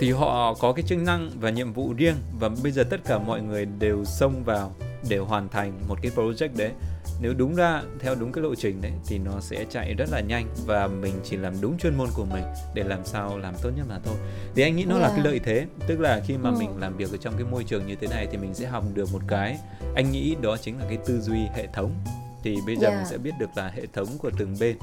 thì 0.00 0.12
họ 0.12 0.54
có 0.54 0.72
cái 0.72 0.82
chức 0.88 0.98
năng 0.98 1.30
và 1.40 1.50
nhiệm 1.50 1.72
vụ 1.72 1.92
riêng 1.96 2.14
và 2.40 2.50
bây 2.62 2.72
giờ 2.72 2.84
tất 2.90 3.00
cả 3.04 3.18
mọi 3.18 3.40
người 3.40 3.64
đều 3.64 4.04
xông 4.04 4.44
vào 4.44 4.74
để 5.08 5.18
hoàn 5.18 5.48
thành 5.48 5.72
một 5.88 5.98
cái 6.02 6.12
project 6.16 6.56
đấy. 6.56 6.70
Nếu 7.20 7.34
đúng 7.34 7.54
ra 7.54 7.82
theo 8.00 8.14
đúng 8.14 8.32
cái 8.32 8.44
lộ 8.44 8.54
trình 8.54 8.82
đấy 8.82 8.92
thì 9.06 9.18
nó 9.18 9.40
sẽ 9.40 9.64
chạy 9.70 9.94
rất 9.94 10.08
là 10.10 10.20
nhanh 10.20 10.48
và 10.66 10.86
mình 10.86 11.14
chỉ 11.24 11.36
làm 11.36 11.60
đúng 11.60 11.78
chuyên 11.78 11.94
môn 11.96 12.08
của 12.14 12.24
mình 12.24 12.44
để 12.74 12.82
làm 12.82 13.04
sao 13.04 13.38
làm 13.38 13.54
tốt 13.62 13.70
nhất 13.76 13.86
là 13.88 14.00
thôi. 14.04 14.14
Thì 14.54 14.62
anh 14.62 14.76
nghĩ 14.76 14.84
nó 14.84 14.98
yeah. 14.98 15.02
là 15.02 15.16
cái 15.16 15.24
lợi 15.24 15.40
thế 15.44 15.66
tức 15.86 16.00
là 16.00 16.22
khi 16.26 16.36
mà 16.36 16.50
ừ. 16.50 16.56
mình 16.58 16.70
làm 16.78 16.96
việc 16.96 17.10
ở 17.10 17.16
trong 17.16 17.34
cái 17.36 17.46
môi 17.50 17.64
trường 17.64 17.86
như 17.86 17.94
thế 18.00 18.06
này 18.06 18.28
thì 18.30 18.38
mình 18.38 18.54
sẽ 18.54 18.66
học 18.66 18.84
được 18.94 19.12
một 19.12 19.22
cái. 19.28 19.58
Anh 19.94 20.10
nghĩ 20.10 20.36
đó 20.42 20.56
chính 20.56 20.78
là 20.78 20.84
cái 20.88 20.98
tư 21.06 21.20
duy 21.20 21.38
hệ 21.54 21.66
thống. 21.72 21.90
Thì 22.42 22.56
bây 22.66 22.76
giờ 22.76 22.88
yeah. 22.88 22.98
mình 22.98 23.06
sẽ 23.10 23.18
biết 23.18 23.32
được 23.40 23.50
là 23.56 23.68
hệ 23.68 23.86
thống 23.92 24.08
của 24.18 24.30
từng 24.38 24.54
bên 24.60 24.76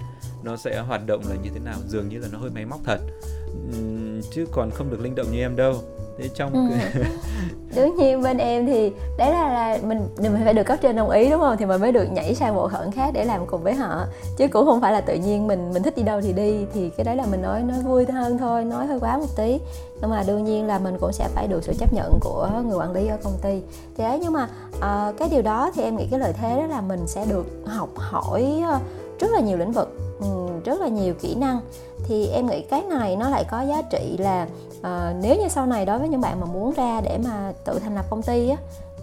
nó 0.44 0.58
sẽ 0.58 0.80
hoạt 0.80 1.06
động 1.06 1.24
là 1.30 1.36
như 1.36 1.50
thế 1.54 1.60
nào. 1.60 1.78
Dường 1.88 2.10
như 2.10 2.20
là 2.20 2.28
nó 2.32 2.40
hơi 2.40 2.50
máy 2.50 2.66
móc 2.66 2.80
thật. 2.86 3.00
Chứ 4.34 4.46
còn 4.52 4.72
không 4.72 4.90
được 4.90 5.00
linh 5.00 5.16
động 5.16 5.32
như 5.32 5.40
em 5.40 5.56
đâu 5.56 5.84
thế 6.18 6.30
trong 6.36 6.54
ừ. 6.54 6.76
cái... 6.76 7.04
đương 7.76 7.96
nhiên 7.96 8.22
bên 8.22 8.38
em 8.38 8.66
thì 8.66 8.92
đấy 9.18 9.32
là, 9.32 9.54
là 9.54 9.78
mình 9.84 10.08
mình 10.18 10.38
phải 10.44 10.54
được 10.54 10.64
cấp 10.64 10.80
trên 10.82 10.96
đồng 10.96 11.10
ý 11.10 11.30
đúng 11.30 11.40
không? 11.40 11.58
Thì 11.58 11.66
mình 11.66 11.82
mới 11.82 11.92
được 11.92 12.06
nhảy 12.12 12.36
sang 12.36 12.56
bộ 12.56 12.70
phận 12.70 12.92
khác 12.92 13.12
để 13.14 13.26
làm 13.26 13.46
cùng 13.46 13.64
với 13.64 13.74
họ. 13.74 14.06
Chứ 14.38 14.48
cũng 14.48 14.66
không 14.66 14.82
phải 14.82 14.94
là 14.94 15.02
tự 15.02 15.16
nhiên 15.16 15.48
mình 15.48 15.72
mình 15.74 15.84
thích 15.84 15.96
đi 15.98 16.04
đâu 16.04 16.22
thì 16.22 16.34
đi. 16.34 16.66
Thì 16.74 16.90
cái 16.90 17.04
đấy 17.04 17.16
là 17.16 17.26
mình 17.32 17.42
nói 17.42 17.62
nói 17.62 17.80
vui 17.80 18.06
hơn 18.06 18.38
thôi 18.38 18.66
nói 18.66 18.86
hơi 18.86 19.00
quá 19.00 19.18
một 19.18 19.36
tí. 19.36 19.60
Nhưng 20.02 20.10
mà 20.10 20.24
đương 20.28 20.44
nhiên 20.44 20.68
là 20.68 20.80
mình 20.80 20.98
cũng 21.00 21.14
sẽ 21.14 21.28
phải 21.36 21.48
được 21.48 21.64
sự 21.64 21.74
chấp 21.80 21.94
nhận 21.94 22.20
của 22.22 22.50
người 22.68 22.78
quản 22.78 22.92
lý 22.92 23.08
ở 23.08 23.18
công 23.24 23.38
ty. 23.42 23.62
Đấy 23.98 24.20
nhưng 24.22 24.34
mà 24.34 24.48
uh, 24.78 25.18
cái 25.18 25.30
điều 25.32 25.42
đó 25.42 25.72
thì 25.76 25.84
em 25.84 25.98
nghĩ 25.98 26.08
cái 26.12 26.20
lợi 26.20 26.34
thế 26.34 26.56
đó 26.56 26.68
là 26.68 26.82
mình 26.82 27.08
sẽ 27.08 27.26
được 27.26 27.46
học 27.66 27.90
hỏi 27.96 28.64
rất 29.20 29.32
là 29.32 29.40
nhiều 29.40 29.58
lĩnh 29.58 29.72
vực 29.72 29.98
ừ, 30.20 30.48
rất 30.66 30.82
là 30.82 30.88
nhiều 30.88 31.14
kỹ 31.14 31.36
năng. 31.36 31.60
Thì 32.04 32.28
em 32.28 32.46
nghĩ 32.46 32.62
cái 32.62 32.82
này 32.82 33.16
nó 33.16 33.30
lại 33.30 33.46
có 33.52 33.62
giá 33.62 33.82
trị 33.82 34.18
là 34.20 34.48
uh, 34.80 35.16
nếu 35.22 35.36
như 35.36 35.48
sau 35.50 35.66
này 35.66 35.86
đối 35.86 36.00
với 36.00 36.10
những 36.10 36.22
bạn 36.22 36.40
mà 36.40 36.46
muốn 36.46 36.74
ra 36.74 37.02
để 37.02 37.18
mà 37.26 37.54
tự 37.64 37.80
thành 37.80 37.96
lập 37.96 38.06
công 38.10 38.22
ty 38.22 38.50
á 38.50 38.58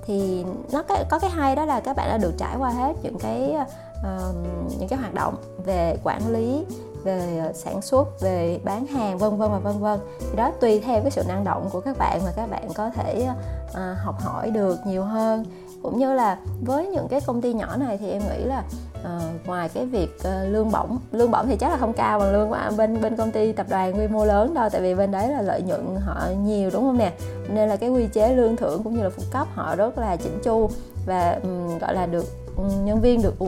thì 0.06 0.44
nó 0.72 0.82
có, 0.82 0.96
có 1.10 1.18
cái 1.18 1.30
hay 1.30 1.56
đó 1.56 1.64
là 1.64 1.80
các 1.80 1.96
bạn 1.96 2.08
đã 2.08 2.18
được 2.18 2.32
trải 2.38 2.56
qua 2.58 2.70
hết 2.70 2.92
những 3.02 3.18
cái 3.18 3.56
uh, 4.00 4.36
những 4.78 4.88
cái 4.88 4.98
hoạt 4.98 5.14
động 5.14 5.34
về 5.64 5.96
quản 6.04 6.32
lý 6.32 6.64
về 7.02 7.52
sản 7.54 7.82
xuất 7.82 8.20
về 8.20 8.60
bán 8.64 8.86
hàng 8.86 9.18
vân 9.18 9.36
vân 9.36 9.50
và 9.50 9.58
vân 9.58 9.78
vân. 9.78 10.00
Thì 10.20 10.36
đó 10.36 10.52
tùy 10.60 10.80
theo 10.80 11.00
cái 11.02 11.10
sự 11.10 11.22
năng 11.28 11.44
động 11.44 11.68
của 11.72 11.80
các 11.80 11.98
bạn 11.98 12.20
mà 12.24 12.32
các 12.36 12.50
bạn 12.50 12.68
có 12.74 12.90
thể 12.90 13.28
uh, 13.70 13.78
học 13.98 14.20
hỏi 14.20 14.50
được 14.50 14.78
nhiều 14.86 15.04
hơn 15.04 15.44
cũng 15.82 15.98
như 15.98 16.14
là 16.14 16.38
với 16.64 16.86
những 16.86 17.08
cái 17.08 17.20
công 17.20 17.40
ty 17.40 17.52
nhỏ 17.52 17.76
này 17.76 17.98
thì 17.98 18.10
em 18.10 18.22
nghĩ 18.22 18.44
là 18.44 18.64
uh, 19.02 19.46
ngoài 19.46 19.68
cái 19.68 19.86
việc 19.86 20.16
uh, 20.16 20.52
lương 20.52 20.70
bổng 20.72 20.98
lương 21.12 21.30
bổng 21.30 21.46
thì 21.46 21.56
chắc 21.56 21.70
là 21.70 21.76
không 21.76 21.92
cao 21.92 22.18
bằng 22.18 22.32
lương 22.32 22.48
của 22.48 22.58
bên 22.76 23.00
bên 23.00 23.16
công 23.16 23.30
ty 23.30 23.52
tập 23.52 23.66
đoàn 23.70 23.98
quy 23.98 24.08
mô 24.08 24.24
lớn 24.24 24.54
đâu 24.54 24.68
tại 24.72 24.80
vì 24.80 24.94
bên 24.94 25.10
đấy 25.10 25.28
là 25.28 25.42
lợi 25.42 25.62
nhuận 25.62 25.96
họ 26.00 26.16
nhiều 26.44 26.70
đúng 26.72 26.82
không 26.82 26.98
nè? 26.98 27.12
Nên 27.48 27.68
là 27.68 27.76
cái 27.76 27.90
quy 27.90 28.06
chế 28.06 28.34
lương 28.34 28.56
thưởng 28.56 28.82
cũng 28.82 28.96
như 28.96 29.02
là 29.02 29.10
phụ 29.10 29.22
cấp 29.32 29.48
họ 29.54 29.76
rất 29.76 29.98
là 29.98 30.16
chỉnh 30.16 30.38
chu 30.44 30.70
và 31.06 31.38
um, 31.42 31.78
gọi 31.78 31.94
là 31.94 32.06
được 32.06 32.24
um, 32.56 32.84
nhân 32.84 33.00
viên 33.00 33.22
được 33.22 33.38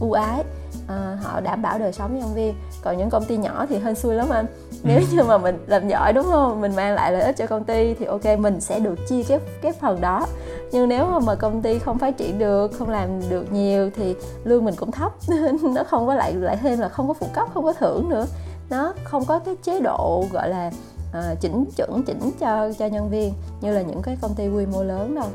ưu 0.00 0.12
ái, 0.12 0.40
uh, 0.84 1.22
họ 1.22 1.40
đảm 1.40 1.62
bảo 1.62 1.78
đời 1.78 1.92
sống 1.92 2.18
nhân 2.18 2.34
viên 2.34 2.54
còn 2.84 2.98
những 2.98 3.10
công 3.10 3.24
ty 3.24 3.36
nhỏ 3.36 3.66
thì 3.68 3.78
hơi 3.78 3.94
xui 3.94 4.14
lắm 4.14 4.28
anh. 4.30 4.46
Nếu 4.82 5.00
ừ. 5.00 5.04
như 5.12 5.22
mà 5.22 5.38
mình 5.38 5.64
làm 5.66 5.88
giỏi 5.88 6.12
đúng 6.12 6.24
không? 6.24 6.60
Mình 6.60 6.76
mang 6.76 6.94
lại 6.94 7.12
lợi 7.12 7.22
ích 7.22 7.36
cho 7.36 7.46
công 7.46 7.64
ty 7.64 7.94
thì 7.94 8.04
ok 8.04 8.38
mình 8.38 8.60
sẽ 8.60 8.78
được 8.78 9.08
chia 9.08 9.22
cái 9.22 9.38
cái 9.62 9.72
phần 9.72 10.00
đó. 10.00 10.26
Nhưng 10.72 10.88
nếu 10.88 11.20
mà, 11.20 11.34
công 11.34 11.62
ty 11.62 11.78
không 11.78 11.98
phát 11.98 12.16
triển 12.16 12.38
được 12.38 12.72
không 12.72 12.90
làm 12.90 13.08
được 13.30 13.52
nhiều 13.52 13.90
thì 13.96 14.14
lương 14.44 14.64
mình 14.64 14.74
cũng 14.76 14.90
thấp. 14.90 15.12
Nó 15.74 15.84
không 15.84 16.06
có 16.06 16.14
lại 16.14 16.34
lại 16.34 16.56
thêm 16.56 16.78
là 16.78 16.88
không 16.88 17.08
có 17.08 17.14
phụ 17.14 17.26
cấp 17.34 17.48
không 17.54 17.64
có 17.64 17.72
thưởng 17.72 18.08
nữa. 18.08 18.26
Nó 18.70 18.94
không 19.04 19.24
có 19.24 19.38
cái 19.38 19.54
chế 19.62 19.80
độ 19.80 20.24
gọi 20.32 20.48
là 20.48 20.70
uh, 21.10 21.40
chỉnh 21.40 21.64
chuẩn 21.76 22.02
chỉnh 22.02 22.30
cho 22.40 22.72
cho 22.78 22.86
nhân 22.86 23.10
viên 23.10 23.32
như 23.60 23.72
là 23.72 23.82
những 23.82 24.02
cái 24.02 24.16
công 24.22 24.34
ty 24.34 24.48
quy 24.48 24.66
mô 24.66 24.82
lớn 24.82 25.14
đâu. 25.14 25.28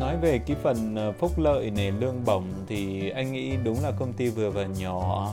Nói 0.00 0.16
về 0.16 0.38
cái 0.46 0.56
phần 0.62 0.96
ờ, 0.96 1.12
phúc 1.12 1.32
lợi 1.36 1.70
này 1.70 1.92
lương 1.92 2.24
bổng 2.24 2.44
thì 2.66 3.10
anh 3.10 3.32
nghĩ 3.32 3.56
đúng 3.64 3.76
là 3.82 3.90
công 3.98 4.12
ty 4.12 4.28
vừa 4.28 4.50
và 4.50 4.66
nhỏ 4.78 5.32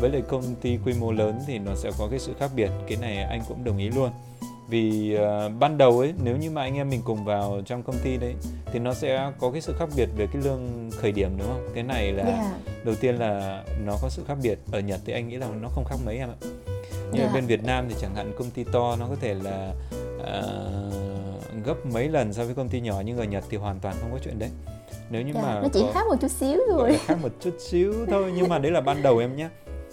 với 0.00 0.10
lại 0.10 0.22
công 0.28 0.54
ty 0.54 0.78
quy 0.84 0.92
mô 1.00 1.12
lớn 1.12 1.40
thì 1.46 1.58
nó 1.58 1.74
sẽ 1.74 1.90
có 1.98 2.08
cái 2.10 2.18
sự 2.18 2.32
khác 2.38 2.50
biệt. 2.56 2.70
Cái 2.88 2.98
này 3.00 3.16
anh 3.16 3.42
cũng 3.48 3.64
đồng 3.64 3.78
ý 3.78 3.88
luôn. 3.88 4.10
Vì 4.68 5.16
uh, 5.16 5.52
ban 5.58 5.78
đầu 5.78 5.98
ấy 5.98 6.14
nếu 6.24 6.36
như 6.36 6.50
mà 6.50 6.62
anh 6.62 6.74
em 6.74 6.90
mình 6.90 7.00
cùng 7.04 7.24
vào 7.24 7.60
trong 7.66 7.82
công 7.82 7.96
ty 8.04 8.16
đấy 8.16 8.34
thì 8.72 8.78
nó 8.78 8.94
sẽ 8.94 9.32
có 9.38 9.50
cái 9.50 9.60
sự 9.60 9.74
khác 9.78 9.88
biệt 9.96 10.08
về 10.16 10.26
cái 10.32 10.42
lương 10.42 10.90
khởi 10.96 11.12
điểm 11.12 11.30
đúng 11.38 11.46
không? 11.48 11.68
Cái 11.74 11.82
này 11.82 12.12
là 12.12 12.24
yeah. 12.24 12.46
đầu 12.84 12.94
tiên 12.94 13.14
là 13.14 13.62
nó 13.84 13.96
có 14.02 14.08
sự 14.08 14.22
khác 14.28 14.38
biệt. 14.42 14.58
Ở 14.72 14.80
nhật 14.80 15.00
thì 15.04 15.12
anh 15.12 15.28
nghĩ 15.28 15.36
là 15.36 15.48
nó 15.60 15.68
không 15.68 15.84
khác 15.84 15.96
mấy 16.04 16.16
em 16.16 16.28
ạ. 16.28 16.38
Như 17.12 17.18
yeah. 17.18 17.30
ở 17.30 17.34
bên 17.34 17.46
việt 17.46 17.64
nam 17.64 17.86
thì 17.88 17.94
chẳng 18.00 18.14
hạn 18.14 18.32
công 18.38 18.50
ty 18.50 18.64
to 18.64 18.96
nó 18.96 19.06
có 19.06 19.16
thể 19.20 19.34
là 19.34 19.72
uh, 20.16 21.64
gấp 21.64 21.86
mấy 21.92 22.08
lần 22.08 22.32
so 22.32 22.44
với 22.44 22.54
công 22.54 22.68
ty 22.68 22.80
nhỏ. 22.80 23.02
Nhưng 23.04 23.18
ở 23.18 23.24
nhật 23.24 23.44
thì 23.50 23.56
hoàn 23.56 23.80
toàn 23.80 23.96
không 24.00 24.12
có 24.12 24.18
chuyện 24.24 24.38
đấy. 24.38 24.50
Nếu 25.10 25.22
như 25.22 25.32
yeah, 25.32 25.44
mà 25.44 25.60
nó 25.60 25.68
chỉ 25.72 25.80
có, 25.80 25.92
khác 25.94 26.06
một 26.08 26.16
chút 26.20 26.30
xíu 26.30 26.58
rồi 26.68 26.98
khác 27.06 27.18
một 27.22 27.32
chút 27.40 27.54
xíu 27.58 27.94
thôi. 28.10 28.32
Nhưng 28.36 28.48
mà 28.48 28.58
đấy 28.58 28.72
là 28.72 28.80
ban 28.80 29.02
đầu 29.02 29.18
em 29.18 29.36
nhé 29.36 29.48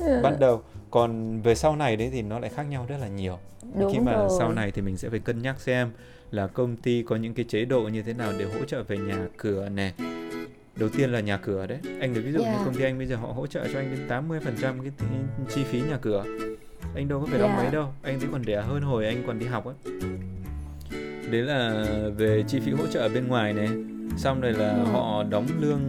ừ. 0.06 0.20
ban 0.24 0.40
đầu 0.40 0.64
còn 0.92 1.42
về 1.42 1.56
sau 1.56 1.76
này 1.76 1.96
đấy 1.96 2.10
thì 2.14 2.22
nó 2.22 2.40
lại 2.40 2.52
khác 2.56 2.64
nhau 2.64 2.86
rất 2.90 2.98
là 3.02 3.08
nhiều 3.08 3.38
Đúng 3.80 3.94
khi 3.94 4.00
mà 4.00 4.14
rồi. 4.14 4.30
sau 4.40 4.52
này 4.52 4.72
thì 4.72 4.82
mình 4.82 4.98
sẽ 4.98 5.10
phải 5.10 5.20
cân 5.20 5.42
nhắc 5.42 5.60
xem 5.60 5.92
là 6.32 6.48
công 6.48 6.76
ty 6.76 7.04
có 7.04 7.16
những 7.16 7.34
cái 7.34 7.46
chế 7.50 7.66
độ 7.66 7.82
như 7.82 8.02
thế 8.02 8.14
nào 8.14 8.32
để 8.40 8.46
hỗ 8.46 8.66
trợ 8.66 8.84
về 8.84 8.98
nhà 8.98 9.28
cửa 9.38 9.70
nè 9.70 9.94
đầu 10.76 10.90
tiên 10.90 11.12
là 11.12 11.20
nhà 11.20 11.38
cửa 11.38 11.68
đấy 11.68 11.80
anh 12.00 12.14
lấy 12.14 12.24
ví 12.24 12.32
dụ 12.32 12.40
yeah. 12.40 12.60
như 12.60 12.66
công 12.66 12.76
ty 12.76 12.84
anh 12.84 12.98
bây 12.98 13.08
giờ 13.08 13.16
họ 13.16 13.28
hỗ 13.28 13.48
trợ 13.48 13.68
cho 13.74 13.80
anh 13.80 13.96
đến 13.96 14.08
80% 14.08 14.60
cái 14.60 15.08
chi 15.50 15.64
phí 15.64 15.82
nhà 15.82 15.98
cửa 16.02 16.24
anh 16.96 17.08
đâu 17.08 17.20
có 17.22 17.26
phải 17.26 17.40
đóng 17.40 17.50
yeah. 17.50 17.64
mấy 17.64 17.72
đâu 17.72 17.88
anh 18.02 18.20
thấy 18.20 18.30
còn 18.32 18.44
rẻ 18.44 18.62
hơn 18.62 18.82
hồi 18.82 19.06
anh 19.06 19.24
còn 19.28 19.40
đi 19.40 19.46
học 19.46 19.66
ấy 19.66 19.76
đấy 21.32 21.42
là 21.42 21.86
về 22.18 22.44
chi 22.48 22.60
phí 22.60 22.72
hỗ 22.72 22.88
trợ 22.88 23.10
bên 23.10 23.28
ngoài 23.28 23.54
này 23.54 23.70
xong 24.18 24.42
rồi 24.42 24.54
là 24.54 24.84
họ 24.92 25.24
đóng 25.24 25.48
lương 25.60 25.82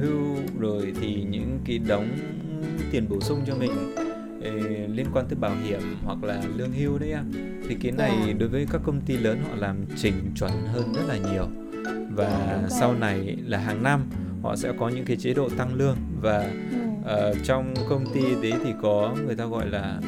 hưu 0.00 0.36
rồi 0.60 0.92
thì 1.00 1.26
những 1.30 1.58
cái 1.64 1.78
đóng 1.78 2.08
tiền 2.90 3.08
bổ 3.08 3.20
sung 3.20 3.40
cho 3.46 3.54
mình 3.54 3.72
liên 4.94 5.06
quan 5.12 5.26
tới 5.28 5.36
bảo 5.40 5.54
hiểm 5.64 5.80
hoặc 6.04 6.24
là 6.24 6.42
lương 6.56 6.72
hưu 6.72 6.98
đấy 6.98 7.10
em 7.10 7.24
thì 7.68 7.76
cái 7.82 7.92
này 7.92 8.10
yeah. 8.10 8.26
Dạ. 8.26 8.34
đối 8.38 8.48
với 8.48 8.66
các 8.72 8.80
công 8.84 9.00
ty 9.00 9.16
lớn 9.16 9.38
họ 9.48 9.56
làm 9.56 9.76
chỉnh 9.96 10.14
chuẩn 10.34 10.50
hơn 10.66 10.92
rất 10.92 11.02
là 11.08 11.16
nhiều 11.32 11.46
và 12.10 12.28
yeah, 12.28 12.60
dạ, 12.62 12.68
sau 12.80 12.94
này 12.94 13.36
là 13.46 13.58
hàng 13.58 13.82
năm 13.82 14.04
họ 14.42 14.56
sẽ 14.56 14.72
có 14.78 14.88
những 14.88 15.04
cái 15.04 15.16
chế 15.16 15.34
độ 15.34 15.48
tăng 15.48 15.74
lương 15.74 15.96
và 16.20 16.50
uh, 17.00 17.36
trong 17.44 17.74
công 17.88 18.04
ty 18.14 18.20
đấy 18.42 18.52
thì 18.64 18.72
có 18.82 19.14
người 19.26 19.36
ta 19.36 19.44
gọi 19.44 19.66
là 19.66 20.00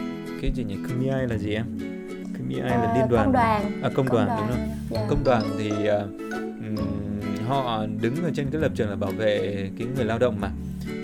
cái 0.42 0.53
gì 0.55 0.64
nhỉ 0.64 0.76
KMI 0.88 1.09
là 1.09 1.38
gì 1.38 1.55
em 1.55 1.64
KMI 2.34 2.59
à, 2.59 2.68
là 2.68 2.94
liên 2.94 3.09
đoàn 3.09 3.24
công 3.24 3.32
đoàn 3.32 3.82
à 3.82 3.90
công, 3.94 3.94
công 3.94 4.16
đoàn, 4.16 4.26
đoàn 4.26 4.40
đúng 4.40 4.57
không 4.57 4.66
yeah. 4.66 4.76
Dạ. 4.90 5.07
công 5.09 5.24
đoàn 5.24 5.42
thì 5.59 5.70
uh, 5.70 6.30
um, 6.68 6.76
họ 7.46 7.86
đứng 8.01 8.24
ở 8.24 8.30
trên 8.34 8.51
cái 8.51 8.61
lập 8.61 8.72
trường 8.74 8.90
là 8.90 8.96
bảo 8.96 9.11
vệ 9.11 9.70
cái 9.78 9.86
người 9.96 10.05
lao 10.05 10.18
động 10.18 10.40
mà 10.40 10.51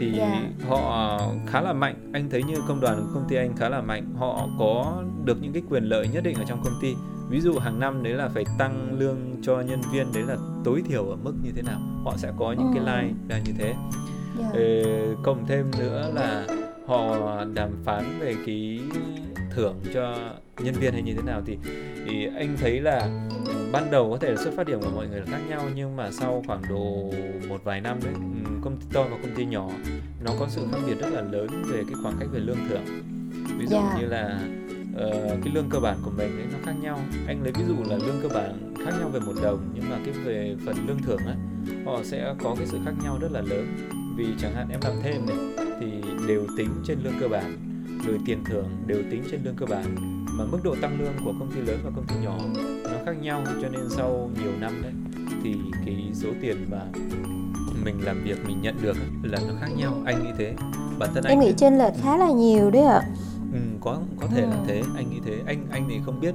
thì 0.01 0.19
yeah. 0.19 0.33
Dạ. 0.59 0.67
họ 0.69 1.21
khá 1.47 1.61
là 1.61 1.73
mạnh 1.73 2.11
anh 2.13 2.31
thấy 2.31 2.43
như 2.43 2.55
công 2.69 2.81
đoàn 2.81 2.97
của 2.97 3.15
công 3.15 3.29
ty 3.29 3.37
anh 3.37 3.57
khá 3.57 3.69
là 3.69 3.81
mạnh 3.81 4.15
họ 4.19 4.49
có 4.59 5.03
được 5.25 5.43
những 5.43 5.53
cái 5.53 5.63
quyền 5.71 5.85
lợi 5.85 6.09
nhất 6.09 6.25
định 6.25 6.37
ở 6.37 6.45
trong 6.49 6.63
công 6.65 6.79
ty 6.83 6.95
ví 7.31 7.41
dụ 7.41 7.59
hàng 7.59 7.81
năm 7.81 8.03
đấy 8.03 8.13
là 8.13 8.29
phải 8.29 8.45
tăng 8.59 8.99
lương 8.99 9.19
cho 9.43 9.61
nhân 9.61 9.81
viên 9.93 10.13
đấy 10.15 10.23
là 10.23 10.37
tối 10.65 10.83
thiểu 10.89 11.09
ở 11.09 11.17
mức 11.17 11.35
như 11.43 11.51
thế 11.57 11.63
nào 11.63 11.81
họ 12.05 12.17
sẽ 12.17 12.33
có 12.39 12.53
những 12.53 12.71
cái 12.75 12.85
line 12.85 13.15
là 13.29 13.39
như 13.39 13.53
thế 13.59 13.65
yeah. 13.65 13.77
Dạ. 14.39 14.61
Ê, 14.61 14.85
cộng 15.23 15.47
thêm 15.47 15.71
nữa 15.79 16.11
là 16.15 16.47
họ 16.87 17.17
đàm 17.55 17.71
phán 17.85 18.05
về 18.21 18.35
cái 18.47 18.81
thưởng 19.51 19.81
cho 19.95 20.17
nhân 20.59 20.75
viên 20.75 20.93
hay 20.93 21.03
như 21.03 21.15
thế 21.15 21.23
nào 21.23 21.43
thì, 21.47 21.59
thì 22.07 22.29
anh 22.37 22.57
thấy 22.61 22.81
là 22.81 23.29
ban 23.73 23.91
đầu 23.91 24.11
có 24.11 24.17
thể 24.17 24.31
là 24.31 24.37
xuất 24.37 24.55
phát 24.57 24.67
điểm 24.67 24.81
của 24.81 24.91
mọi 24.95 25.09
người 25.09 25.21
là 25.21 25.27
khác 25.31 25.41
nhau 25.49 25.63
nhưng 25.75 25.97
mà 25.97 26.11
sau 26.11 26.43
khoảng 26.47 26.63
độ 26.69 27.13
một 27.49 27.65
vài 27.65 27.81
năm 27.81 27.99
đấy 28.05 28.15
công 28.63 28.77
ty 28.81 28.87
to 28.93 29.03
và 29.03 29.17
công 29.23 29.35
ty 29.35 29.45
nhỏ 29.45 29.71
nó 30.25 30.33
có 30.39 30.47
sự 30.49 30.67
khác 30.73 30.79
biệt 30.87 30.95
rất 31.01 31.09
là 31.13 31.21
lớn 31.21 31.49
về 31.73 31.83
cái 31.87 31.95
khoảng 32.03 32.17
cách 32.21 32.29
về 32.33 32.41
lương 32.41 32.69
thưởng 32.69 32.85
ví 33.59 33.67
dụ 33.67 33.77
yeah. 33.77 33.93
Dạ. 33.93 34.01
như 34.01 34.07
là 34.07 34.41
uh, 35.05 35.45
cái 35.45 35.53
lương 35.55 35.69
cơ 35.71 35.79
bản 35.81 35.99
của 36.03 36.11
mình 36.17 36.39
ấy 36.39 36.47
nó 36.53 36.59
khác 36.65 36.75
nhau. 36.83 36.99
Anh 37.27 37.43
lấy 37.43 37.53
ví 37.53 37.65
dụ 37.69 37.75
là 37.91 37.97
lương 37.97 38.21
cơ 38.23 38.29
bản 38.29 38.75
khác 38.85 38.93
nhau 39.01 39.09
về 39.09 39.21
một 39.21 39.33
đồng 39.43 39.71
nhưng 39.75 39.91
mà 39.91 39.99
cái 40.05 40.15
về 40.25 40.57
phần 40.67 40.77
lương 40.87 41.03
thưởng 41.03 41.21
á 41.27 41.35
họ 41.85 42.01
sẽ 42.05 42.35
có 42.43 42.55
cái 42.59 42.67
sự 42.67 42.79
khác 42.85 42.93
nhau 43.05 43.19
rất 43.21 43.33
là 43.33 43.41
lớn. 43.41 43.67
Vì 44.17 44.27
chẳng 44.39 44.55
hạn 44.55 44.69
em 44.71 44.81
làm 44.85 44.93
thêm 45.03 45.27
này 45.27 45.37
thì 45.81 45.87
đều 46.29 46.47
tính 46.57 46.69
trên 46.85 46.99
lương 47.03 47.15
cơ 47.21 47.29
bản 47.29 47.59
rồi 48.07 48.19
tiền 48.27 48.45
thưởng 48.45 48.67
đều 48.87 49.03
tính 49.11 49.23
trên 49.31 49.41
lương 49.45 49.57
cơ 49.57 49.67
bản. 49.67 49.97
Mà 50.39 50.45
mức 50.45 50.59
độ 50.65 50.75
tăng 50.83 51.01
lương 51.01 51.13
của 51.25 51.35
công 51.39 51.51
ty 51.55 51.61
lớn 51.61 51.79
và 51.85 51.91
công 51.97 52.07
ty 52.07 52.15
nhỏ 52.23 52.39
nó 52.85 52.99
khác 53.07 53.13
nhau 53.21 53.43
cho 53.63 53.69
nên 53.69 53.83
sau 53.89 54.31
nhiều 54.43 54.53
năm 54.61 54.83
đấy 54.83 54.93
thì 55.43 55.55
cái 55.87 56.11
số 56.15 56.29
tiền 56.41 56.67
mà 56.71 56.81
mình 57.85 58.05
làm 58.05 58.25
việc 58.25 58.39
mình 58.49 58.63
nhận 58.63 58.75
được 58.83 58.97
là 59.23 59.39
nó 59.49 59.55
khác 59.61 59.69
nhau. 59.77 60.03
Anh 60.05 60.23
nghĩ 60.23 60.31
thế. 60.39 60.55
Bản 60.99 61.11
thân 61.15 61.25
anh 61.25 61.39
em 61.39 61.41
nghĩ 61.41 61.53
trên 61.57 61.79
lệch 61.79 61.93
khá 62.03 62.17
là 62.17 62.31
nhiều 62.31 62.71
đấy 62.71 62.83
ạ 62.83 63.03
ừ, 63.57 63.79
có 63.81 63.99
có 64.21 64.27
thể 64.27 64.43
là 64.43 64.57
thế 64.67 64.83
anh 64.97 65.11
nghĩ 65.11 65.21
thế 65.25 65.43
anh 65.47 65.67
anh 65.71 65.87
thì 65.89 66.01
không 66.07 66.21
biết 66.21 66.35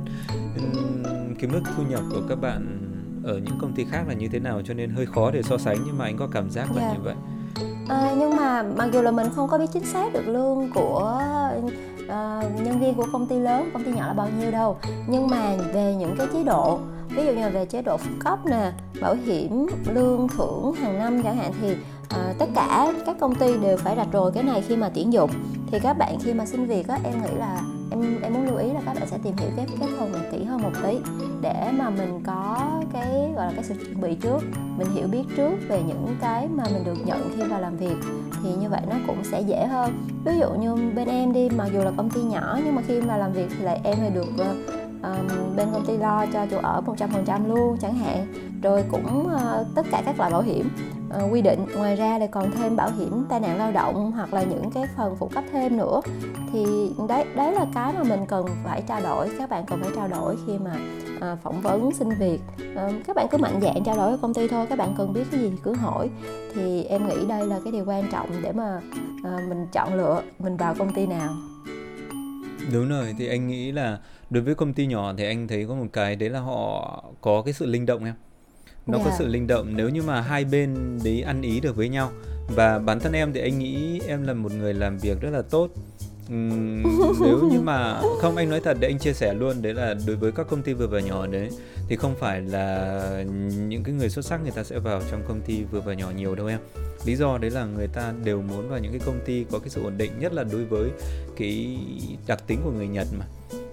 cái 1.40 1.50
mức 1.50 1.62
thu 1.78 1.84
nhập 1.90 2.02
của 2.12 2.22
các 2.30 2.42
bạn 2.42 2.78
ở 3.24 3.38
những 3.38 3.58
công 3.62 3.74
ty 3.74 3.86
khác 3.92 4.04
là 4.08 4.14
như 4.14 4.28
thế 4.28 4.40
nào 4.40 4.62
cho 4.66 4.74
nên 4.74 4.90
hơi 4.90 5.06
khó 5.06 5.32
để 5.32 5.44
so 5.44 5.58
sánh 5.58 5.78
nhưng 5.86 5.98
mà 5.98 6.06
anh 6.06 6.18
có 6.18 6.28
cảm 6.32 6.50
giác 6.50 6.72
là 6.76 6.82
yeah. 6.82 6.92
Dạ. 6.92 6.98
như 6.98 7.04
vậy 7.04 7.16
à, 7.90 8.16
nhưng 8.18 8.36
mà 8.36 8.64
mặc 8.64 8.90
dù 8.94 9.02
là 9.02 9.12
mình 9.12 9.28
không 9.36 9.50
có 9.50 9.58
biết 9.58 9.66
chính 9.74 9.86
xác 9.86 10.14
được 10.14 10.28
lương 10.28 10.70
của 10.74 11.22
uh, 12.04 12.62
nhân 12.64 12.80
viên 12.80 12.94
của 12.94 13.08
công 13.12 13.28
ty 13.28 13.40
lớn 13.40 13.70
công 13.74 13.84
ty 13.84 13.92
nhỏ 13.92 14.08
là 14.08 14.14
bao 14.14 14.30
nhiêu 14.40 14.52
đâu 14.52 14.78
nhưng 15.08 15.28
mà 15.28 15.58
về 15.74 15.96
những 15.96 16.16
cái 16.18 16.28
chế 16.34 16.44
độ 16.44 16.80
ví 17.10 17.26
dụ 17.26 17.32
như 17.32 17.42
là 17.42 17.50
về 17.50 17.66
chế 17.66 17.82
độ 17.82 17.98
phụ 17.98 18.10
cấp 18.20 18.40
nè 18.46 18.72
bảo 19.02 19.16
hiểm 19.16 19.68
lương 19.94 20.28
thưởng 20.28 20.74
hàng 20.74 21.00
năm 21.00 21.24
chẳng 21.24 21.38
hạn 21.38 21.54
thì 21.62 21.76
à, 22.14 22.34
tất 22.40 22.50
cả 22.56 22.94
các 23.06 23.16
công 23.20 23.36
ty 23.36 23.58
đều 23.58 23.78
phải 23.78 23.96
rạch 23.96 24.12
rồi 24.12 24.32
cái 24.32 24.44
này 24.44 24.62
khi 24.68 24.76
mà 24.76 24.90
tuyển 24.94 25.14
dụng. 25.14 25.32
Thì 25.72 25.80
các 25.80 25.94
bạn 25.98 26.18
khi 26.24 26.34
mà 26.34 26.46
xin 26.46 26.66
việc 26.66 26.88
á 26.88 27.00
em 27.04 27.14
nghĩ 27.22 27.38
là 27.38 27.62
em 27.92 28.22
em 28.22 28.34
muốn 28.34 28.46
lưu 28.46 28.58
ý 28.58 28.68
là 28.74 28.82
các 28.86 28.96
bạn 28.96 29.08
sẽ 29.08 29.18
tìm 29.24 29.38
hiểu 29.38 29.50
cái 29.58 29.66
cái 29.80 29.90
phần 30.00 30.12
này 30.12 30.22
kỹ 30.32 30.44
hơn 30.44 30.62
một 30.62 30.72
tí 30.84 30.98
để 31.42 31.72
mà 31.72 31.90
mình 31.90 32.20
có 32.26 32.72
cái 32.94 33.34
gọi 33.36 33.46
là 33.46 33.52
cái 33.56 33.64
sự 33.64 33.76
chuẩn 33.86 34.02
bị 34.02 34.16
trước 34.16 34.40
mình 34.78 34.88
hiểu 34.96 35.08
biết 35.08 35.24
trước 35.38 35.52
về 35.68 35.82
những 35.88 36.16
cái 36.22 36.48
mà 36.56 36.64
mình 36.74 36.84
được 36.84 37.06
nhận 37.06 37.32
khi 37.36 37.44
vào 37.44 37.62
làm 37.62 37.78
việc. 37.78 37.96
Thì 38.44 38.50
như 38.56 38.70
vậy 38.70 38.82
nó 38.90 38.96
cũng 39.08 39.24
sẽ 39.24 39.42
dễ 39.42 39.66
hơn. 39.66 39.92
Ví 40.26 40.32
dụ 40.40 40.50
như 40.50 40.76
bên 40.96 41.08
em 41.08 41.34
đi 41.34 41.50
mặc 41.50 41.68
dù 41.74 41.80
là 41.80 41.92
công 41.98 42.10
ty 42.10 42.22
nhỏ 42.22 42.60
nhưng 42.66 42.76
mà 42.76 42.82
khi 42.88 43.02
mà 43.02 43.18
làm 43.18 43.34
việc 43.34 43.48
thì 43.58 43.64
lại 43.66 43.82
em 43.84 44.02
lại 44.02 44.10
được 44.10 44.28
ờ, 44.38 44.56
bên 45.56 45.68
công 45.74 45.86
ty 45.86 45.98
lo 45.98 46.26
cho 46.34 46.46
chỗ 46.52 46.58
ở 46.64 46.82
100% 46.86 47.48
luôn 47.48 47.78
chẳng 47.82 47.96
hạn. 47.96 48.28
Rồi 48.64 48.84
cũng 48.92 49.28
uh, 49.28 49.68
tất 49.76 49.86
cả 49.92 50.02
các 50.06 50.20
loại 50.20 50.32
bảo 50.32 50.42
hiểm 50.42 50.70
uh, 51.10 51.34
quy 51.34 51.42
định. 51.42 51.66
Ngoài 51.76 51.96
ra 51.96 52.18
lại 52.18 52.28
còn 52.32 52.52
thêm 52.52 52.76
bảo 52.76 52.90
hiểm 52.98 53.26
tai 53.30 53.40
nạn 53.40 53.58
lao 53.58 53.72
động 53.72 54.12
hoặc 54.12 54.34
là 54.34 54.44
những 54.44 54.72
cái 54.72 54.84
phần 54.98 55.16
phụ 55.20 55.28
cấp 55.28 55.44
thêm 55.52 55.78
nữa. 55.78 56.02
Thì 56.54 56.66
đấy 57.10 57.26
đấy 57.36 57.54
là 57.54 57.66
cái 57.74 57.94
mà 57.94 58.04
mình 58.04 58.26
cần 58.28 58.46
phải 58.64 58.82
trao 58.88 59.02
đổi 59.02 59.30
các 59.40 59.50
bạn 59.50 59.66
cần 59.66 59.82
phải 59.82 59.92
trao 59.96 60.08
đổi 60.08 60.36
khi 60.48 60.54
mà 60.58 60.76
uh, 61.18 61.40
phỏng 61.44 61.62
vấn 61.62 61.92
xin 61.92 62.10
việc. 62.10 62.40
Uh, 62.74 62.94
các 63.08 63.16
bạn 63.16 63.28
cứ 63.32 63.38
mạnh 63.38 63.60
dạn 63.62 63.84
trao 63.84 63.96
đổi 63.96 64.10
với 64.10 64.18
công 64.22 64.34
ty 64.34 64.48
thôi 64.48 64.66
các 64.70 64.78
bạn 64.78 64.94
cần 64.98 65.14
biết 65.14 65.24
cái 65.32 65.40
gì 65.40 65.50
thì 65.50 65.58
cứ 65.64 65.74
hỏi. 65.74 66.10
Thì 66.54 66.84
em 66.84 67.08
nghĩ 67.08 67.26
đây 67.28 67.48
là 67.48 67.60
cái 67.64 67.74
điều 67.74 67.86
quan 67.86 68.04
trọng 68.12 68.30
để 68.42 68.52
mà 68.52 68.82
uh, 69.20 69.50
mình 69.50 69.68
chọn 69.72 69.94
lựa 69.94 70.22
mình 70.40 70.58
vào 70.58 70.76
công 70.80 70.94
ty 70.94 71.08
nào. 71.08 71.34
Đúng 72.74 72.90
rồi 72.90 73.16
thì 73.18 73.28
anh 73.28 73.48
nghĩ 73.48 73.72
là 73.72 73.98
đối 74.32 74.44
với 74.44 74.56
công 74.56 74.74
ty 74.74 74.86
nhỏ 74.86 75.14
thì 75.18 75.26
anh 75.26 75.48
thấy 75.48 75.66
có 75.66 75.76
một 75.76 75.86
cái 75.94 76.16
đấy 76.16 76.30
là 76.30 76.40
họ 76.40 77.04
có 77.22 77.42
cái 77.42 77.54
sự 77.54 77.66
linh 77.66 77.86
động 77.86 78.06
em 78.06 78.14
nó 78.88 78.98
yeah. 78.98 79.06
có 79.06 79.12
dạ. 79.12 79.16
sự 79.20 79.28
linh 79.28 79.48
động 79.48 79.68
nếu 79.76 79.90
như 79.90 80.02
mà 80.02 80.22
hai 80.22 80.46
bên 80.46 81.00
đấy 81.04 81.22
ăn 81.22 81.42
ý 81.42 81.60
được 81.60 81.76
với 81.76 81.90
nhau 81.90 82.12
và 82.56 82.80
bản 82.80 83.00
thân 83.00 83.14
em 83.14 83.34
thì 83.34 83.42
anh 83.42 83.60
nghĩ 83.60 84.02
em 84.08 84.24
là 84.24 84.34
một 84.34 84.52
người 84.52 84.74
làm 84.74 84.98
việc 84.98 85.22
rất 85.22 85.30
là 85.30 85.42
tốt 85.42 85.70
uhm, 86.34 86.84
nếu 87.22 87.50
như 87.52 87.60
mà 87.62 88.02
không 88.22 88.36
anh 88.36 88.50
nói 88.50 88.62
thật 88.64 88.78
để 88.80 88.88
anh 88.88 89.00
chia 89.00 89.14
sẻ 89.14 89.34
luôn 89.34 89.62
đấy 89.62 89.74
là 89.74 89.96
đối 90.08 90.16
với 90.16 90.32
các 90.32 90.48
công 90.50 90.62
ty 90.62 90.74
vừa 90.74 90.88
và 90.88 91.00
nhỏ 91.00 91.28
đấy 91.28 91.50
thì 91.88 91.96
không 91.96 92.16
phải 92.20 92.42
là 92.42 93.24
những 93.68 93.84
cái 93.84 93.96
người 93.96 94.10
xuất 94.10 94.26
sắc 94.26 94.42
người 94.44 94.52
ta 94.52 94.64
sẽ 94.64 94.80
vào 94.80 95.02
trong 95.12 95.22
công 95.28 95.42
ty 95.42 95.64
vừa 95.64 95.82
và 95.82 95.94
nhỏ 95.94 96.12
nhiều 96.18 96.36
đâu 96.36 96.48
em 96.48 96.60
lý 97.06 97.16
do 97.16 97.38
đấy 97.38 97.52
là 97.52 97.66
người 97.66 97.88
ta 97.88 98.14
đều 98.24 98.42
muốn 98.42 98.70
vào 98.70 98.80
những 98.80 98.92
cái 98.92 99.02
công 99.06 99.20
ty 99.26 99.46
có 99.52 99.60
cái 99.60 99.70
sự 99.70 99.84
ổn 99.84 99.98
định 99.98 100.12
nhất 100.20 100.34
là 100.34 100.44
đối 100.44 100.66
với 100.66 100.90
cái 101.38 101.78
đặc 102.28 102.48
tính 102.48 102.60
của 102.64 102.72
người 102.72 102.88
nhật 102.88 103.08
mà 103.20 103.26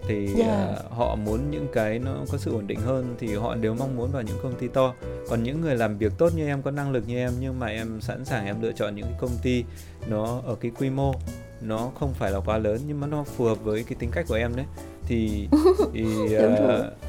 thì 0.09 0.27
yeah. 0.27 0.37
Dạ. 0.39 0.73
uh, 0.87 0.93
họ 0.93 1.17
muốn 1.17 1.51
những 1.51 1.67
cái 1.73 1.99
nó 1.99 2.17
có 2.33 2.39
sự 2.39 2.53
ổn 2.53 2.67
định 2.67 2.81
hơn 2.81 3.15
thì 3.19 3.35
họ 3.35 3.55
đều 3.55 3.75
mong 3.75 3.97
muốn 3.97 4.11
vào 4.13 4.23
những 4.23 4.39
công 4.43 4.55
ty 4.55 4.69
to 4.69 4.95
còn 5.29 5.43
những 5.43 5.61
người 5.61 5.77
làm 5.77 5.99
việc 5.99 6.13
tốt 6.19 6.33
như 6.37 6.47
em 6.47 6.63
có 6.63 6.71
năng 6.71 6.91
lực 6.91 7.09
như 7.09 7.17
em 7.17 7.33
nhưng 7.41 7.59
mà 7.59 7.67
em 7.67 8.01
sẵn 8.01 8.25
sàng 8.25 8.47
em 8.47 8.63
lựa 8.63 8.73
chọn 8.73 8.97
những 8.97 9.05
cái 9.05 9.17
công 9.21 9.31
ty 9.43 9.65
nó 10.09 10.43
ở 10.47 10.55
cái 10.55 10.71
quy 10.79 10.91
mô 10.91 11.15
nó 11.61 11.91
không 12.01 12.15
phải 12.15 12.31
là 12.31 12.41
quá 12.41 12.59
lớn 12.59 12.81
nhưng 12.87 13.01
mà 13.01 13.07
nó 13.07 13.25
phù 13.25 13.45
hợp 13.45 13.65
với 13.65 13.85
cái 13.85 13.97
tính 13.99 14.11
cách 14.13 14.25
của 14.29 14.35
em 14.35 14.57
đấy 14.57 14.67
thì, 15.07 15.49
thì 15.95 16.05
uh, 16.37 16.53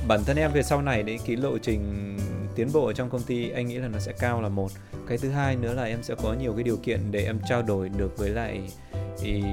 bản 0.07 0.23
thân 0.25 0.37
em 0.37 0.51
về 0.51 0.63
sau 0.63 0.81
này 0.81 1.03
đấy 1.03 1.19
cái 1.27 1.35
lộ 1.35 1.57
trình 1.57 2.15
tiến 2.55 2.67
bộ 2.73 2.85
ở 2.85 2.93
trong 2.93 3.09
công 3.09 3.21
ty 3.21 3.49
anh 3.49 3.67
nghĩ 3.67 3.77
là 3.77 3.87
nó 3.87 3.99
sẽ 3.99 4.11
cao 4.19 4.41
là 4.41 4.49
một 4.49 4.71
cái 5.07 5.17
thứ 5.17 5.29
hai 5.29 5.55
nữa 5.55 5.73
là 5.73 5.83
em 5.83 6.03
sẽ 6.03 6.15
có 6.23 6.33
nhiều 6.33 6.53
cái 6.53 6.63
điều 6.63 6.77
kiện 6.77 6.99
để 7.11 7.25
em 7.25 7.39
trao 7.49 7.61
đổi 7.61 7.89
được 7.89 8.17
với 8.17 8.29
lại 8.29 8.61
thì 9.21 9.43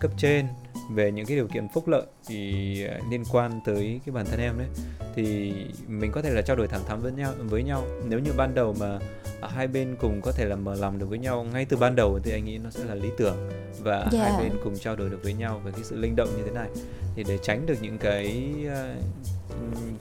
cấp 0.00 0.10
trên 0.16 0.46
về 0.90 1.12
những 1.12 1.26
cái 1.26 1.36
điều 1.36 1.48
kiện 1.48 1.68
phúc 1.74 1.88
lợi 1.88 2.02
thì 2.26 2.84
à, 2.86 2.98
liên 3.10 3.24
quan 3.32 3.60
tới 3.64 4.00
cái 4.06 4.12
bản 4.12 4.26
thân 4.26 4.40
em 4.40 4.58
đấy. 4.58 4.66
Thì 5.14 5.52
mình 5.88 6.12
có 6.12 6.22
thể 6.22 6.30
là 6.30 6.42
trao 6.42 6.56
đổi 6.56 6.68
thẳng 6.68 6.84
thắn 6.88 7.00
với 7.00 7.12
nhau 7.12 7.32
với 7.38 7.62
nhau. 7.62 7.84
Nếu 8.08 8.18
như 8.18 8.32
ban 8.36 8.54
đầu 8.54 8.74
mà 8.80 8.98
hai 9.42 9.66
bên 9.66 9.96
cùng 10.00 10.20
có 10.22 10.32
thể 10.32 10.44
là 10.44 10.56
mở 10.56 10.74
lòng 10.74 10.98
được 10.98 11.06
với 11.08 11.18
nhau 11.18 11.46
ngay 11.52 11.64
từ 11.64 11.76
ban 11.76 11.96
đầu 11.96 12.20
thì 12.22 12.32
anh 12.32 12.44
nghĩ 12.44 12.58
nó 12.58 12.70
sẽ 12.70 12.84
là 12.84 12.94
lý 12.94 13.08
tưởng 13.18 13.50
và 13.82 13.98
yeah. 13.98 14.12
hai 14.12 14.32
bên 14.42 14.52
cùng 14.64 14.78
trao 14.78 14.96
đổi 14.96 15.10
được 15.10 15.20
với 15.22 15.32
nhau 15.32 15.60
về 15.64 15.72
cái 15.72 15.84
sự 15.84 15.96
linh 15.96 16.16
động 16.16 16.28
như 16.36 16.42
thế 16.44 16.50
này. 16.50 16.68
Thì 17.16 17.24
để 17.28 17.38
tránh 17.42 17.66
được 17.66 17.76
những 17.80 17.98
cái 17.98 18.54
à, 18.68 18.96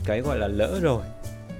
cái 0.05 0.21
gọi 0.21 0.39
là 0.39 0.47
lỡ 0.47 0.79
rồi 0.81 1.03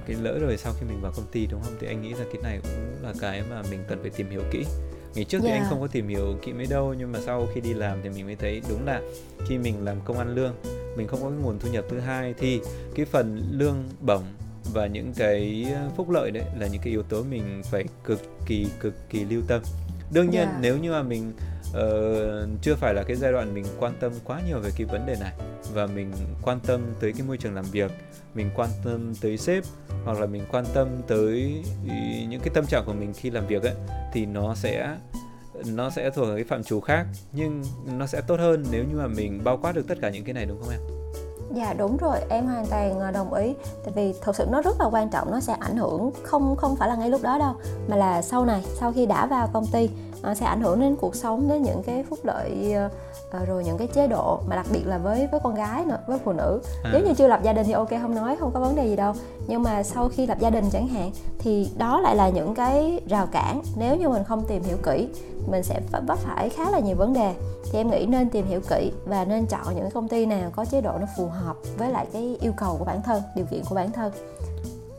cái 0.08 0.18
lỡ 0.22 0.40
rồi 0.40 0.58
sau 0.58 0.74
khi 0.80 0.86
mình 0.88 1.02
vào 1.02 1.12
công 1.16 1.26
ty 1.32 1.48
đúng 1.48 1.62
không? 1.64 1.74
Thì 1.80 1.88
anh 1.88 2.02
nghĩ 2.02 2.10
là 2.10 2.26
cái 2.34 2.42
này 2.44 2.60
cũng 2.64 2.96
là 3.04 3.14
cái 3.22 3.44
mà 3.50 3.62
mình 3.72 3.80
cần 3.88 4.00
phải 4.02 4.10
tìm 4.10 4.30
hiểu 4.30 4.42
kỹ 4.52 4.66
ngày 5.16 5.26
trước 5.26 5.44
yeah. 5.44 5.46
thì 5.46 5.52
anh 5.52 5.64
dạ. 5.64 5.70
không 5.70 5.82
có 5.82 5.88
tìm 5.88 6.08
hiểu 6.08 6.36
kỹ 6.42 6.54
mấy 6.54 6.66
đâu 6.66 6.94
nhưng 6.98 7.12
mà 7.12 7.20
sau 7.26 7.48
khi 7.54 7.62
đi 7.62 7.74
làm 7.74 8.00
thì 8.04 8.10
mình 8.10 8.26
mới 8.26 8.36
thấy 8.36 8.62
đúng 8.70 8.86
là 8.86 9.02
khi 9.48 9.58
mình 9.58 9.86
làm 9.86 9.98
công 10.06 10.18
ăn 10.18 10.36
lương 10.36 10.54
mình 10.98 11.08
không 11.08 11.22
có 11.22 11.30
cái 11.30 11.40
nguồn 11.44 11.60
thu 11.60 11.70
nhập 11.72 11.86
thứ 11.90 12.00
hai 12.00 12.34
thì 12.38 12.62
cái 12.96 13.06
phần 13.06 13.50
lương 13.52 13.84
bổng 14.02 14.24
và 14.74 14.88
những 14.88 15.14
cái 15.18 15.68
phúc 15.96 16.10
lợi 16.10 16.32
đấy 16.32 16.44
là 16.60 16.68
những 16.68 16.82
cái 16.82 16.92
yếu 16.92 17.04
tố 17.04 17.24
mình 17.24 17.62
phải 17.72 17.84
cực 18.04 18.22
kỳ 18.46 18.68
cực 18.80 19.10
kỳ 19.10 19.26
lưu 19.26 19.42
tâm 19.48 19.62
đương 20.14 20.30
nhiên 20.30 20.42
yeah. 20.42 20.54
Dạ. 20.54 20.60
nếu 20.62 20.78
như 20.78 20.92
mà 20.92 21.04
mình 21.04 21.34
uh, 21.76 22.62
chưa 22.62 22.76
phải 22.76 22.94
là 22.94 23.04
cái 23.04 23.16
giai 23.16 23.32
đoạn 23.32 23.54
mình 23.54 23.66
quan 23.80 23.94
tâm 24.00 24.12
quá 24.24 24.42
nhiều 24.48 24.60
về 24.60 24.70
cái 24.78 24.86
vấn 24.86 25.06
đề 25.06 25.16
này 25.20 25.34
và 25.74 25.86
mình 25.86 26.12
quan 26.44 26.60
tâm 26.60 26.82
tới 27.00 27.14
cái 27.18 27.28
môi 27.28 27.38
trường 27.38 27.56
làm 27.56 27.66
việc 27.66 27.92
mình 28.36 28.50
quan 28.56 28.70
tâm 28.84 29.14
tới 29.22 29.38
sếp 29.38 29.64
hoặc 30.06 30.20
là 30.20 30.26
mình 30.26 30.44
quan 30.52 30.66
tâm 30.74 30.88
tới 31.08 31.64
những 32.30 32.40
cái 32.40 32.50
tâm 32.54 32.66
trạng 32.66 32.84
của 32.86 32.94
mình 32.94 33.14
khi 33.14 33.30
làm 33.30 33.48
việc 33.48 33.64
ấy 33.64 33.74
thì 34.14 34.26
nó 34.26 34.56
sẽ 34.56 34.96
nó 35.66 35.90
sẽ 35.90 36.10
thuộc 36.10 36.28
cái 36.36 36.44
phạm 36.44 36.64
trù 36.64 36.80
khác 36.80 37.06
nhưng 37.32 37.64
nó 37.86 38.08
sẽ 38.08 38.22
tốt 38.22 38.40
hơn 38.40 38.66
nếu 38.72 38.84
như 38.84 38.98
mà 38.98 39.08
mình 39.08 39.42
bao 39.44 39.58
quát 39.62 39.76
được 39.76 39.88
tất 39.88 39.98
cả 40.02 40.10
những 40.10 40.24
cái 40.24 40.34
này 40.34 40.46
đúng 40.46 40.60
không 40.62 40.70
em? 40.70 40.80
Dạ 41.56 41.74
đúng 41.74 41.98
rồi, 41.98 42.18
em 42.30 42.46
hoàn 42.46 42.66
toàn 42.66 43.00
ờ, 43.00 43.12
đồng 43.12 43.34
ý. 43.34 43.54
Tại 43.86 43.94
vì 43.96 44.14
thật 44.22 44.36
sự 44.36 44.46
nó 44.52 44.62
rất 44.62 44.80
là 44.80 44.86
quan 44.86 45.10
trọng, 45.10 45.32
nó 45.32 45.40
sẽ 45.40 45.56
ảnh 45.60 45.78
hưởng 45.78 46.12
không 46.24 46.56
không 46.56 46.76
phải 46.76 46.90
là 46.90 46.96
ngay 46.96 47.10
lúc 47.10 47.22
đó 47.22 47.38
đâu, 47.38 47.54
mà 47.88 47.96
là 47.96 48.22
sau 48.22 48.46
này, 48.46 48.64
sau 48.80 48.94
khi 48.94 49.06
đã 49.06 49.26
vào 49.26 49.50
công 49.54 49.68
ty 49.68 49.90
sẽ 50.36 50.46
ảnh 50.46 50.62
hưởng 50.62 50.80
đến 50.80 50.96
cuộc 50.96 51.16
sống 51.16 51.50
đến 51.50 51.64
những 51.64 51.84
cái 51.84 52.04
phúc 52.10 52.20
lợi 52.24 52.76
uh, 52.86 53.48
rồi 53.48 53.64
những 53.64 53.78
cái 53.78 53.88
chế 53.88 54.08
độ 54.08 54.40
mà 54.48 54.56
đặc 54.56 54.66
biệt 54.72 54.88
là 54.88 54.98
với 54.98 55.28
với 55.32 55.40
con 55.44 55.56
gái 55.56 55.86
nữa 55.86 55.98
với 56.08 56.20
phụ 56.24 56.32
nữ. 56.32 56.62
À. 56.84 56.90
nếu 56.94 57.02
như 57.06 57.14
chưa 57.14 57.28
lập 57.28 57.40
gia 57.44 57.54
đình 57.54 57.66
thì 57.66 57.74
ok 57.74 57.90
không 58.02 58.16
nói 58.16 58.36
không 58.40 58.52
có 58.54 58.60
vấn 58.60 58.76
đề 58.76 58.88
gì 58.88 58.96
đâu. 58.96 59.14
Nhưng 59.48 59.64
mà 59.64 59.84
sau 59.84 60.10
khi 60.10 60.28
lập 60.28 60.38
gia 60.40 60.50
đình 60.50 60.66
chẳng 60.72 60.88
hạn 60.88 61.12
thì 61.40 61.70
đó 61.78 62.00
lại 62.02 62.16
là 62.16 62.30
những 62.30 62.56
cái 62.56 63.00
rào 63.08 63.28
cản. 63.32 63.62
Nếu 63.78 63.96
như 63.96 64.10
mình 64.10 64.24
không 64.24 64.44
tìm 64.48 64.64
hiểu 64.64 64.78
kỹ 64.84 65.08
mình 65.52 65.64
sẽ 65.64 65.82
vấp 66.08 66.20
phải 66.20 66.50
khá 66.50 66.72
là 66.72 66.80
nhiều 66.80 66.96
vấn 66.96 67.14
đề. 67.14 67.34
Thì 67.72 67.80
em 67.80 67.92
nghĩ 67.92 68.06
nên 68.06 68.30
tìm 68.30 68.48
hiểu 68.48 68.62
kỹ 68.70 68.92
và 69.06 69.26
nên 69.26 69.46
chọn 69.46 69.76
những 69.76 69.92
công 69.92 70.08
ty 70.08 70.26
nào 70.26 70.52
có 70.56 70.66
chế 70.66 70.82
độ 70.82 70.92
nó 71.00 71.08
phù 71.18 71.28
hợp 71.28 71.56
với 71.78 71.92
lại 71.92 72.08
cái 72.14 72.38
yêu 72.42 72.52
cầu 72.58 72.76
của 72.80 72.86
bản 72.86 73.02
thân 73.02 73.22
điều 73.36 73.46
kiện 73.46 73.62
của 73.70 73.76
bản 73.76 73.92
thân 73.92 74.12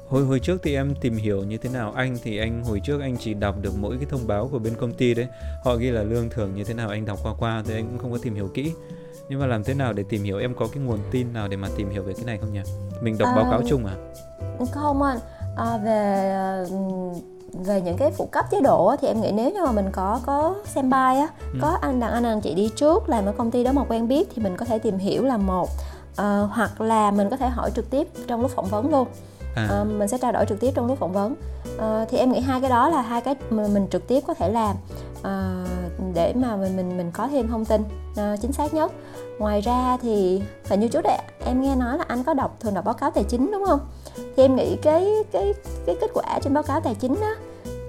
hồi 0.09 0.24
hồi 0.24 0.40
trước 0.40 0.61
thì 0.62 0.74
em 0.74 0.94
tìm 1.00 1.16
hiểu 1.16 1.44
như 1.44 1.59
thế 1.59 1.70
nào? 1.70 1.92
Anh 1.96 2.16
thì 2.22 2.38
anh 2.38 2.64
hồi 2.64 2.80
trước 2.84 3.00
anh 3.00 3.16
chỉ 3.16 3.34
đọc 3.34 3.54
được 3.61 3.72
mỗi 3.80 3.96
cái 3.96 4.07
thông 4.11 4.26
báo 4.26 4.48
của 4.52 4.59
bên 4.59 4.74
công 4.80 4.92
ty 4.92 5.14
đấy. 5.14 5.26
Họ 5.64 5.76
ghi 5.76 5.90
là 5.90 6.02
lương 6.02 6.30
thưởng 6.30 6.54
như 6.54 6.64
thế 6.64 6.74
nào 6.74 6.88
anh 6.88 7.04
đọc 7.04 7.18
qua 7.22 7.34
qua 7.38 7.62
thì 7.66 7.74
anh 7.74 7.88
cũng 7.88 7.98
không 7.98 8.12
có 8.12 8.18
tìm 8.22 8.34
hiểu 8.34 8.48
kỹ. 8.54 8.72
Nhưng 9.28 9.40
mà 9.40 9.46
làm 9.46 9.64
thế 9.64 9.74
nào 9.74 9.92
để 9.92 10.04
tìm 10.09 10.22
hiểu? 10.22 10.38
Em 10.38 10.54
có 10.54 10.68
cái 10.72 10.82
nguồn 10.82 10.98
tin 11.11 11.32
nào 11.32 11.48
để 11.48 11.57
mà 11.57 11.68
tìm 11.76 11.90
hiểu 11.90 12.02
về 12.02 12.12
cái 12.12 12.24
này 12.24 12.38
không 12.38 12.52
nhỉ? 12.52 12.61
Mình 13.00 13.18
đọc 13.18 13.28
à, 13.28 13.36
báo 13.36 13.50
cáo 13.50 13.62
chung 13.68 13.86
à? 13.86 13.94
không 14.72 15.02
anh. 15.02 15.18
À, 15.57 15.78
về 15.84 16.66
về 17.52 17.80
những 17.80 17.96
cái 17.96 18.11
phụ 18.11 18.28
cấp 18.32 18.44
chế 18.50 18.61
độ 18.61 18.96
thì 19.00 19.09
em 19.09 19.20
nghĩ 19.20 19.32
nếu 19.32 19.50
như 19.50 19.64
mà 19.64 19.72
mình 19.72 19.88
có 19.92 20.20
có 20.26 20.54
xem 20.64 20.90
bài 20.90 21.18
á 21.18 21.28
ừ. 21.52 21.59
có 21.62 21.78
anh 21.80 22.00
đàn 22.00 22.12
anh 22.12 22.22
đàn 22.22 22.40
chị 22.40 22.54
đi 22.54 22.70
trước 22.76 23.09
làm 23.09 23.26
ở 23.26 23.32
công 23.32 23.50
ty 23.50 23.64
đó 23.64 23.72
mà 23.72 23.84
quen 23.84 24.09
biết 24.09 24.28
thì 24.34 24.42
mình 24.42 24.57
có 24.57 24.64
thể 24.64 24.78
tìm 24.78 24.98
hiểu 24.98 25.24
là 25.24 25.36
một 25.36 25.68
uh, 26.11 26.50
hoặc 26.50 26.80
là 26.80 27.11
mình 27.11 27.30
có 27.30 27.36
thể 27.36 27.48
hỏi 27.48 27.70
trực 27.76 27.90
tiếp 27.90 28.09
trong 28.26 28.40
lúc 28.40 28.50
phỏng 28.50 28.66
vấn 28.66 28.90
luôn 28.90 29.09
à. 29.57 29.80
uh, 29.82 29.88
mình 29.88 30.09
sẽ 30.09 30.18
trao 30.18 30.32
đổi 30.32 30.46
trực 30.48 30.61
tiếp 30.61 30.70
trong 30.74 30.86
lúc 30.86 30.98
phỏng 30.98 31.12
vấn. 31.12 31.34
Uh, 31.76 32.09
thì 32.09 32.18
em 32.18 32.32
nghĩ 32.32 32.40
hai 32.40 32.61
cái 32.61 32.70
đó 32.70 32.88
là 32.88 33.02
hai 33.02 33.20
cái 33.20 33.34
mà 33.50 33.66
mình 33.68 33.86
trực 33.90 34.09
tiếp 34.09 34.20
có 34.26 34.34
thể 34.34 34.48
làm 34.48 34.76
uh, 35.18 36.14
để 36.14 36.32
mà 36.36 36.57
mình 36.57 36.76
mình 36.76 36.96
mình 36.96 37.11
có 37.11 37.28
thêm 37.28 37.48
thông 37.48 37.64
tin 37.64 37.82
uh, 38.11 38.40
chính 38.40 38.52
xác 38.52 38.74
nhất. 38.74 38.92
Ngoài 39.38 39.61
ra 39.61 39.96
thì 40.02 40.42
hình 40.68 40.80
như 40.80 40.88
trước 40.88 41.02
đây 41.02 41.18
em 41.44 41.62
nghe 41.62 41.76
nói 41.76 41.98
là 41.98 42.04
anh 42.09 42.24
có 42.24 42.34
đọc 42.34 42.57
thường 42.61 42.74
đọc 42.74 42.84
báo 42.84 42.94
cáo 42.94 43.11
tài 43.11 43.24
chính 43.24 43.50
đúng 43.52 43.64
không? 43.66 43.80
Thì 44.16 44.42
em 44.42 44.57
nghĩ 44.57 44.76
cái 44.76 45.12
cái 45.32 45.54
cái 45.86 45.96
kết 46.00 46.11
quả 46.14 46.38
trên 46.42 46.54
báo 46.54 46.62
cáo 46.62 46.80
tài 46.80 46.94
chính 46.94 47.14
đó 47.20 47.34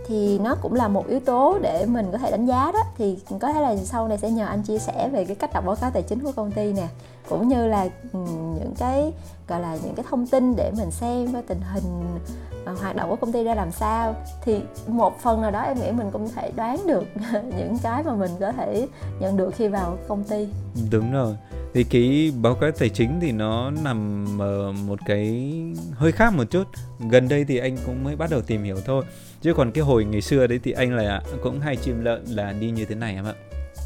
thì 0.07 0.39
nó 0.39 0.55
cũng 0.61 0.74
là 0.74 0.88
một 0.88 1.07
yếu 1.07 1.20
tố 1.20 1.57
để 1.61 1.86
mình 1.86 2.09
có 2.11 2.18
thể 2.18 2.32
đánh 2.32 2.45
giá 2.45 2.72
đó. 2.72 2.80
Thì 2.97 3.18
có 3.39 3.53
thể 3.53 3.61
là 3.61 3.76
sau 3.76 4.07
này 4.07 4.18
sẽ 4.18 4.30
nhờ 4.30 4.45
anh 4.45 4.61
chia 4.63 4.78
sẻ 4.78 5.09
về 5.13 5.26
cái 5.26 5.36
cách 5.36 5.53
đọc 5.53 5.65
báo 5.65 5.76
cáo 5.76 5.91
tài 5.91 6.01
chính 6.01 6.20
của 6.20 6.32
công 6.32 6.51
ty 6.51 6.74
nè 6.74 6.88
cũng 7.30 7.47
như 7.47 7.67
là 7.67 7.88
ừ, 8.13 8.19
những 8.59 8.73
cái, 8.80 9.11
gọi 9.47 9.61
là, 9.61 9.78
những 9.84 9.95
cái 9.95 10.05
thông 10.09 10.28
tin 10.28 10.55
để 10.55 10.71
mình 10.78 10.91
xem 10.91 11.25
và 11.25 11.41
tình 11.47 11.61
hình 11.73 12.17
ờ, 12.65 12.73
hoạt 12.82 12.95
động 12.95 13.09
của 13.09 13.15
công 13.15 13.32
ty 13.32 13.43
ra 13.43 13.55
làm 13.55 13.71
sao. 13.71 14.15
Thì 14.41 14.59
một 14.88 15.19
phần 15.21 15.41
nào 15.41 15.51
đó 15.51 15.61
em 15.61 15.80
nghĩ 15.80 15.91
mình 15.91 16.11
cũng 16.11 16.30
thể 16.36 16.51
đoán 16.55 16.78
được 16.88 17.03
những 17.57 17.78
cái 17.84 18.03
mà 18.03 18.13
mình 18.15 18.32
có 18.39 18.51
thể 18.51 18.88
nhận 19.19 19.38
được 19.38 19.55
khi 19.55 19.67
vào 19.67 19.97
công 20.07 20.23
ty. 20.23 20.47
Đúng 20.91 21.11
rồi. 21.11 21.36
Thì 21.73 21.84
cái 21.84 22.34
báo 22.41 22.55
cáo 22.55 22.71
tài 22.71 22.89
chính 22.89 23.19
thì 23.21 23.32
nó 23.32 23.71
nằm 23.84 24.25
ở 24.41 24.71
một 24.71 24.99
cái 25.05 25.51
hơi 25.93 26.11
khác 26.11 26.34
một 26.34 26.43
chút. 26.49 26.63
Gần 27.09 27.28
đây 27.28 27.45
thì 27.47 27.57
anh 27.57 27.78
cũng 27.86 28.03
mới 28.03 28.15
bắt 28.15 28.30
đầu 28.30 28.41
tìm 28.41 28.63
hiểu 28.63 28.78
thôi. 28.86 29.05
Chứ 29.41 29.53
còn 29.53 29.71
cái 29.71 29.84
hồi 29.84 30.05
ngày 30.05 30.21
xưa 30.21 30.47
đấy 30.47 30.59
thì 30.63 30.71
anh 30.71 30.95
là 30.95 31.21
cũng 31.43 31.59
hay 31.59 31.75
chim 31.75 32.03
lợn 32.03 32.25
là 32.25 32.51
đi 32.51 32.71
như 32.71 32.86
thế 32.86 32.95
này 32.95 33.15
em 33.15 33.25
ạ. 33.25 33.34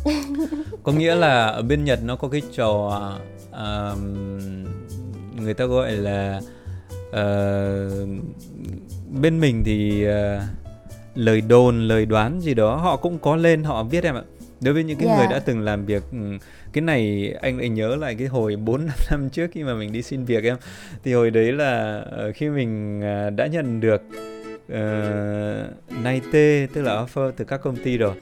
có 0.84 0.92
nghĩa 0.92 1.16
là 1.16 1.46
ở 1.46 1.62
bên 1.62 1.84
nhật 1.84 2.00
nó 2.04 2.16
có 2.16 2.28
cái 2.28 2.42
trò 2.52 3.02
uh, 3.50 3.98
người 5.42 5.54
ta 5.54 5.66
gọi 5.66 5.92
là 5.92 6.42
uh, 7.10 8.10
bên 9.22 9.40
mình 9.40 9.64
thì 9.66 10.08
uh, 10.08 10.12
lời 11.16 11.42
đồn 11.42 11.88
lời 11.88 12.06
đoán 12.06 12.42
gì 12.42 12.54
đó 12.54 12.76
họ 12.76 12.96
cũng 12.96 13.20
có 13.20 13.36
lên 13.36 13.64
họ 13.64 13.84
viết 13.84 14.04
em 14.04 14.16
ạ 14.16 14.24
đối 14.62 14.74
với 14.74 14.84
những 14.84 14.98
cái 14.98 15.08
yeah. 15.08 15.20
người 15.20 15.28
dạ. 15.30 15.34
đã 15.34 15.40
từng 15.46 15.60
làm 15.60 15.86
việc 15.86 16.04
ừ, 16.12 16.18
cái 16.74 16.82
này 16.82 17.34
anh 17.42 17.58
lại 17.58 17.70
nhớ 17.70 17.96
lại 17.96 18.16
cái 18.16 18.28
hồi 18.28 18.56
4 18.56 18.88
năm 19.12 19.30
trước 19.30 19.48
khi 19.54 19.64
mà 19.64 19.74
mình 19.74 19.92
đi 19.92 20.02
xin 20.02 20.26
việc 20.26 20.44
em 20.44 20.58
thì 21.04 21.14
hồi 21.14 21.32
đấy 21.32 21.52
là 21.52 22.04
ờ, 22.12 22.32
khi 22.36 22.50
mình 22.50 23.02
à, 23.04 23.30
đã 23.30 23.48
nhận 23.48 23.80
được 23.80 24.02
uh, 24.66 26.04
nay 26.04 26.22
tê 26.34 26.68
tức 26.74 26.82
là 26.82 27.06
offer 27.06 27.32
từ 27.32 27.46
các 27.46 27.58
công 27.58 27.76
ty 27.76 27.98
rồi 27.98 28.14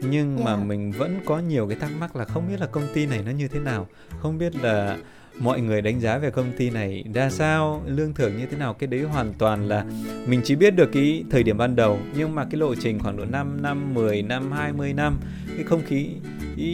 nhưng 0.00 0.36
yeah. 0.36 0.44
mà 0.44 0.56
dạ. 0.56 0.64
mình 0.64 0.92
vẫn 0.92 1.20
có 1.24 1.38
nhiều 1.38 1.68
cái 1.68 1.78
thắc 1.80 1.90
mắc 2.00 2.16
là 2.16 2.24
không 2.24 2.48
biết 2.48 2.60
là 2.60 2.66
công 2.66 2.86
ty 2.94 3.06
này 3.06 3.22
nó 3.26 3.30
như 3.30 3.48
thế 3.48 3.60
nào 3.60 3.86
không 4.20 4.38
biết 4.38 4.56
là 4.56 4.98
mọi 5.40 5.60
người 5.60 5.82
đánh 5.82 6.00
giá 6.00 6.18
về 6.18 6.30
công 6.30 6.52
ty 6.58 6.70
này 6.70 7.04
ra 7.14 7.30
sao 7.30 7.82
lương 7.86 8.14
thưởng 8.14 8.36
như 8.36 8.46
thế 8.46 8.56
nào 8.56 8.74
cái 8.74 8.86
đấy 8.86 9.02
hoàn 9.02 9.32
toàn 9.38 9.68
là 9.68 9.84
mình 10.26 10.40
chỉ 10.44 10.56
biết 10.56 10.70
được 10.70 10.90
cái 10.92 11.24
thời 11.30 11.42
điểm 11.42 11.58
ban 11.58 11.76
đầu 11.76 11.98
nhưng 12.16 12.34
mà 12.34 12.44
cái 12.44 12.60
lộ 12.60 12.74
trình 12.74 12.98
khoảng 12.98 13.16
độ 13.16 13.24
5 13.24 13.62
năm 13.62 13.94
10 13.94 14.22
năm 14.22 14.52
20 14.52 14.92
năm 14.92 15.18
cái 15.56 15.64
không 15.64 15.82
khí 15.86 16.10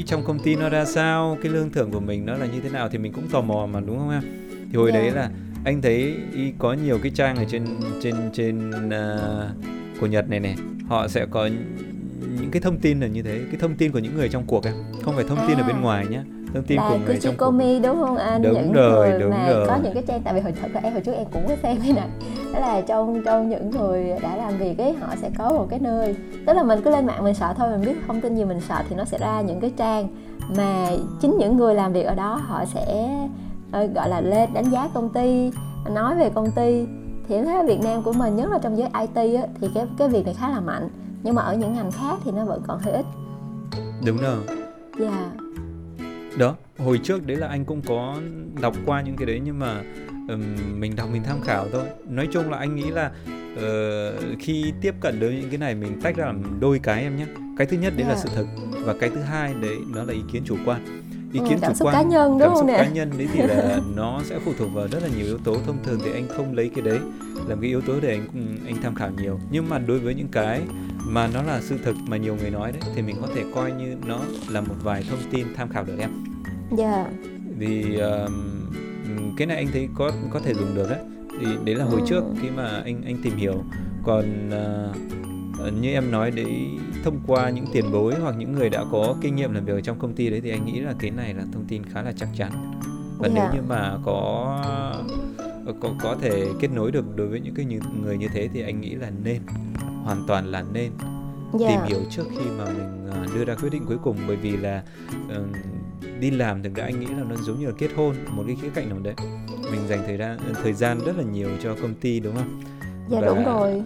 trong 0.07 0.25
công 0.25 0.39
ty 0.39 0.57
nó 0.57 0.69
ra 0.69 0.85
sao 0.85 1.39
cái 1.43 1.53
lương 1.53 1.71
thưởng 1.71 1.91
của 1.91 2.01
mình 2.01 2.27
nó 2.27 2.37
là 2.37 2.47
như 2.47 2.61
thế 2.61 2.71
nào 2.71 2.89
thì 2.89 2.99
mình 2.99 3.13
cũng 3.13 3.29
tò 3.29 3.41
mò 3.41 3.67
mà 3.67 3.81
đúng 3.81 3.99
không 3.99 4.11
em 4.11 4.23
thì 4.73 4.79
hồi 4.79 4.91
yeah. 4.91 5.03
đấy 5.03 5.13
dạ. 5.15 5.21
là 5.21 5.31
anh 5.65 5.83
thấy 5.83 6.17
có 6.59 6.73
nhiều 6.73 6.99
cái 7.03 7.13
trang 7.15 7.37
ở 7.37 7.45
trên 7.49 7.67
trên 8.03 8.15
trên 8.33 8.71
uh, 8.71 10.01
của 10.01 10.07
Nhật 10.07 10.29
này 10.29 10.41
này 10.41 10.57
họ 10.89 11.09
sẽ 11.09 11.27
có 11.31 11.49
những 12.41 12.51
cái 12.51 12.63
thông 12.63 12.79
tin 12.79 13.01
là 13.01 13.07
như 13.07 13.23
thế 13.23 13.41
cái 13.51 13.61
thông 13.61 13.77
tin 13.77 13.93
của 13.93 13.99
những 13.99 14.17
người 14.17 14.29
trong 14.29 14.45
cuộc 14.47 14.65
em 14.65 14.75
không 15.03 15.15
phải 15.15 15.25
thông 15.29 15.39
tin 15.49 15.59
à. 15.59 15.63
ở 15.63 15.67
bên 15.67 15.81
ngoài 15.81 16.07
nhé 16.07 16.21
thông 16.55 16.65
tin 16.65 16.79
của 16.79 16.99
người 17.07 17.19
trong 17.21 17.35
Kuchikomi 17.35 17.81
đúng 17.81 17.97
không? 18.01 18.17
Anh 18.17 18.43
đúng 18.43 18.53
những 18.53 18.73
rồi 18.73 19.09
người 19.09 19.21
đúng 19.21 19.31
mà 19.31 19.49
rồi. 19.49 19.67
có 19.67 19.77
những 19.85 19.95
cái 19.95 20.03
trang 20.07 20.23
tại 20.25 20.35
vì 20.35 20.41
hồi 20.41 20.53
thật 20.63 20.69
là 20.75 20.81
em 20.81 20.93
hồi 20.93 21.03
trước 21.03 21.13
em 21.13 21.27
cũng 21.33 21.49
có 21.49 21.57
xem 21.63 21.77
cái 21.83 21.93
này. 21.93 22.09
Đó 22.55 22.61
là 22.61 22.81
trong 22.81 23.23
trong 23.25 23.49
những 23.49 23.71
người 23.71 24.05
đã 24.23 24.37
làm 24.37 24.59
việc 24.59 24.79
ấy 24.79 24.93
họ 24.93 25.07
sẽ 25.23 25.31
có 25.39 25.51
một 25.51 25.67
cái 25.71 25.81
nơi 25.81 26.17
tức 26.47 26.53
là 26.53 26.63
mình 26.63 26.81
cứ 26.85 26.91
lên 26.91 27.07
mạng 27.07 27.25
mình 27.25 27.35
sợ 27.35 27.55
thôi 27.57 27.71
mình 27.71 27.87
biết 27.87 28.01
thông 28.07 28.21
tin 28.21 28.37
gì 28.37 28.45
mình 28.45 28.61
sợ 28.61 28.83
thì 28.89 28.97
nó 28.97 29.05
sẽ 29.05 29.19
ra 29.19 29.41
những 29.41 29.61
cái 29.61 29.73
trang 29.77 30.09
mà 30.57 30.91
chính 31.21 31.37
những 31.39 31.57
người 31.57 31.75
làm 31.75 31.93
việc 31.93 32.03
ở 32.03 32.15
đó 32.15 32.41
họ 32.47 32.65
sẽ 32.65 33.09
uh, 33.69 33.95
gọi 33.95 34.09
là 34.09 34.21
lên 34.21 34.49
đánh 34.55 34.71
giá 34.71 34.89
công 34.95 35.09
ty 35.09 35.51
nói 35.95 36.17
về 36.17 36.31
công 36.31 36.51
ty. 36.51 36.87
Thì 37.29 37.35
em 37.35 37.45
thấy 37.45 37.57
ở 37.57 37.67
Việt 37.67 37.81
Nam 37.81 38.03
của 38.03 38.13
mình 38.13 38.37
nhất 38.37 38.51
là 38.51 38.59
trong 38.59 38.79
giới 38.79 38.89
IT 39.01 39.41
á, 39.41 39.47
thì 39.61 39.69
cái 39.75 39.87
cái 39.99 40.09
việc 40.09 40.25
này 40.25 40.35
khá 40.35 40.49
là 40.49 40.61
mạnh 40.61 40.89
nhưng 41.25 41.35
mà 41.35 41.43
ở 41.43 41.57
những 41.57 41.73
ngành 41.75 41.91
khác 41.91 42.19
thì 42.25 42.31
nó 42.31 42.45
vẫn 42.45 42.63
còn 42.67 42.81
hơi 42.81 42.93
ít. 42.93 43.07
Đúng 44.07 44.17
rồi. 44.17 44.39
Dạ. 44.99 45.11
Yeah 45.11 45.45
đó 46.39 46.57
hồi 46.79 47.01
trước 47.03 47.27
đấy 47.27 47.37
là 47.37 47.47
anh 47.47 47.65
cũng 47.65 47.83
có 47.83 48.17
đọc 48.61 48.75
qua 48.87 49.03
những 49.03 49.17
cái 49.17 49.27
đấy 49.27 49.41
nhưng 49.45 49.59
mà 49.59 49.83
um, 50.29 50.43
mình 50.81 50.97
đọc 50.97 51.09
mình 51.13 51.23
tham 51.23 51.41
khảo 51.41 51.67
thôi. 51.73 51.85
Nói 52.09 52.29
chung 52.33 52.51
là 52.51 52.59
anh 52.59 52.75
nghĩ 52.77 52.91
là 52.91 53.11
uh, 53.55 54.41
khi 54.41 54.73
tiếp 54.81 54.95
cận 55.01 55.21
với 55.21 55.39
những 55.41 55.51
cái 55.51 55.59
này 55.59 55.75
mình 55.75 56.01
tách 56.01 56.17
ra 56.17 56.27
làm 56.27 56.61
đôi 56.61 56.79
cái 56.79 57.03
em 57.03 57.17
nhé. 57.17 57.27
Cái 57.59 57.67
thứ 57.67 57.77
nhất 57.77 57.93
đấy 57.97 58.07
yeah. 58.07 58.17
là 58.17 58.23
sự 58.23 58.29
thật 58.35 58.45
và 58.85 58.95
cái 59.01 59.11
thứ 59.11 59.21
hai 59.21 59.55
đấy 59.55 59.77
nó 59.95 60.05
là 60.05 60.13
ý 60.13 60.21
kiến 60.33 60.43
chủ 60.45 60.57
quan 60.67 61.04
ý 61.35 61.41
ừ, 61.41 61.47
kiến 61.49 61.59
ừ, 61.61 61.73
chủ 61.79 61.85
quan 61.85 61.95
cá 61.95 62.03
nhân 62.03 62.31
đúng 62.31 62.41
cảm 62.41 62.57
xúc 62.57 62.67
nè? 62.67 62.77
cá 62.77 62.89
nhân 62.89 63.11
đấy 63.19 63.29
thì 63.33 63.43
là 63.43 63.81
nó 63.97 64.21
sẽ 64.25 64.39
phụ 64.45 64.53
thuộc 64.59 64.69
vào 64.75 64.89
rất 64.89 65.03
là 65.03 65.09
nhiều 65.17 65.27
yếu 65.27 65.39
tố 65.39 65.57
thông 65.67 65.77
thường 65.85 66.01
thì 66.05 66.13
anh 66.13 66.29
không 66.29 66.55
lấy 66.55 66.71
cái 66.75 66.83
đấy 66.83 66.99
làm 67.47 67.61
cái 67.61 67.71
yếu 67.71 67.81
tố 67.81 68.01
để 68.01 68.11
anh 68.11 68.57
anh 68.67 68.77
tham 68.83 68.95
khảo 68.95 69.11
nhiều 69.11 69.39
nhưng 69.51 69.69
mà 69.69 69.79
đối 69.79 69.99
với 69.99 70.15
những 70.15 70.29
cái 70.33 70.61
mà 71.07 71.29
nó 71.35 71.43
là 71.43 71.61
sự 71.61 71.79
thực 71.85 71.97
mà 72.09 72.17
nhiều 72.17 72.37
người 72.37 72.51
nói 72.51 72.73
đấy 72.73 72.81
thì 72.95 73.03
mình 73.03 73.17
có 73.21 73.29
thể 73.35 73.43
coi 73.55 73.73
như 73.73 73.97
nó 74.07 74.19
là 74.49 74.61
một 74.61 74.75
vài 74.83 75.05
thông 75.11 75.19
tin 75.31 75.47
tham 75.57 75.69
khảo 75.69 75.85
được 75.85 75.99
em. 75.99 76.11
Dạ. 76.77 76.93
Yeah. 76.93 77.07
Vì 77.59 77.97
uh, 77.97 78.31
cái 79.37 79.47
này 79.47 79.57
anh 79.57 79.67
thấy 79.73 79.89
có 79.95 80.13
có 80.31 80.41
thể 80.41 80.55
dùng 80.55 80.75
được 80.75 80.91
đấy. 80.91 81.01
Thì 81.41 81.47
đấy 81.65 81.75
là 81.75 81.85
hồi 81.85 82.01
ừ. 82.01 82.07
trước 82.09 82.25
khi 82.43 82.51
mà 82.51 82.83
anh 82.85 83.03
anh 83.05 83.17
tìm 83.23 83.37
hiểu. 83.37 83.63
Còn 84.05 84.51
uh, 84.51 84.97
như 85.81 85.93
em 85.93 86.11
nói 86.11 86.31
đấy 86.31 86.79
thông 87.05 87.21
qua 87.27 87.51
những 87.51 87.67
tiền 87.73 87.85
bối 87.93 88.15
hoặc 88.21 88.35
những 88.39 88.53
người 88.53 88.71
đã 88.71 88.85
có 88.93 89.17
kinh 89.21 89.37
nghiệm 89.37 89.55
làm 89.55 89.65
việc 89.65 89.73
ở 89.73 89.81
trong 89.81 89.99
công 89.99 90.15
ty 90.15 90.31
đấy 90.31 90.41
thì 90.41 90.51
anh 90.51 90.65
nghĩ 90.65 90.81
là 90.81 90.95
cái 90.99 91.11
này 91.11 91.35
là 91.35 91.45
thông 91.53 91.65
tin 91.69 91.83
khá 91.85 92.03
là 92.03 92.13
chắc 92.17 92.29
chắn. 92.37 92.53
Và 93.19 93.29
yeah. 93.29 93.35
nếu 93.35 93.45
dạ. 93.45 93.53
như 93.55 93.63
mà 93.69 93.99
có 94.05 94.61
có 95.81 95.95
có 96.03 96.17
thể 96.21 96.47
kết 96.61 96.69
nối 96.75 96.91
được 96.93 97.17
đối 97.17 97.27
với 97.27 97.41
những 97.41 97.55
cái 97.55 97.67
người 98.03 98.19
như 98.19 98.29
thế 98.35 98.49
thì 98.55 98.63
anh 98.63 98.81
nghĩ 98.81 98.95
là 98.95 99.11
nên 99.25 99.43
hoàn 100.05 100.25
toàn 100.27 100.47
là 100.47 100.65
nên 100.73 100.83
yeah. 100.83 101.61
Dạ. 101.61 101.69
tìm 101.69 101.81
hiểu 101.87 102.01
trước 102.11 102.25
khi 102.31 102.45
mà 102.59 102.65
mình 102.65 103.11
à, 103.13 103.27
đưa 103.35 103.45
ra 103.45 103.55
quyết 103.55 103.71
định 103.71 103.85
cuối 103.87 103.99
cùng 104.03 104.17
bởi 104.27 104.37
vì 104.37 104.57
là 104.57 104.83
uh, 105.15 105.47
đi 106.21 106.31
làm 106.31 106.63
thực 106.63 106.75
ra 106.75 106.85
anh 106.85 107.01
nghĩ 107.01 107.07
là 107.07 107.25
nó 107.29 107.37
giống 107.37 107.61
như 107.61 107.67
là 107.67 107.73
kết 107.79 107.91
hôn 107.97 108.17
một 108.31 108.45
cái 108.47 108.57
khía 108.63 108.71
cạnh 108.75 108.89
nào 108.89 108.99
đấy 108.99 109.15
mình 109.71 109.89
dành 109.89 110.03
thời 110.07 110.17
gian 110.17 110.39
thời 110.63 110.73
gian 110.73 110.99
rất 111.07 111.17
là 111.17 111.25
nhiều 111.25 111.49
cho 111.63 111.77
công 111.83 111.95
ty 111.95 112.21
đúng 112.21 112.37
không 112.37 112.61
dạ 113.09 113.21
và, 113.21 113.27
đúng 113.27 113.45
rồi 113.45 113.83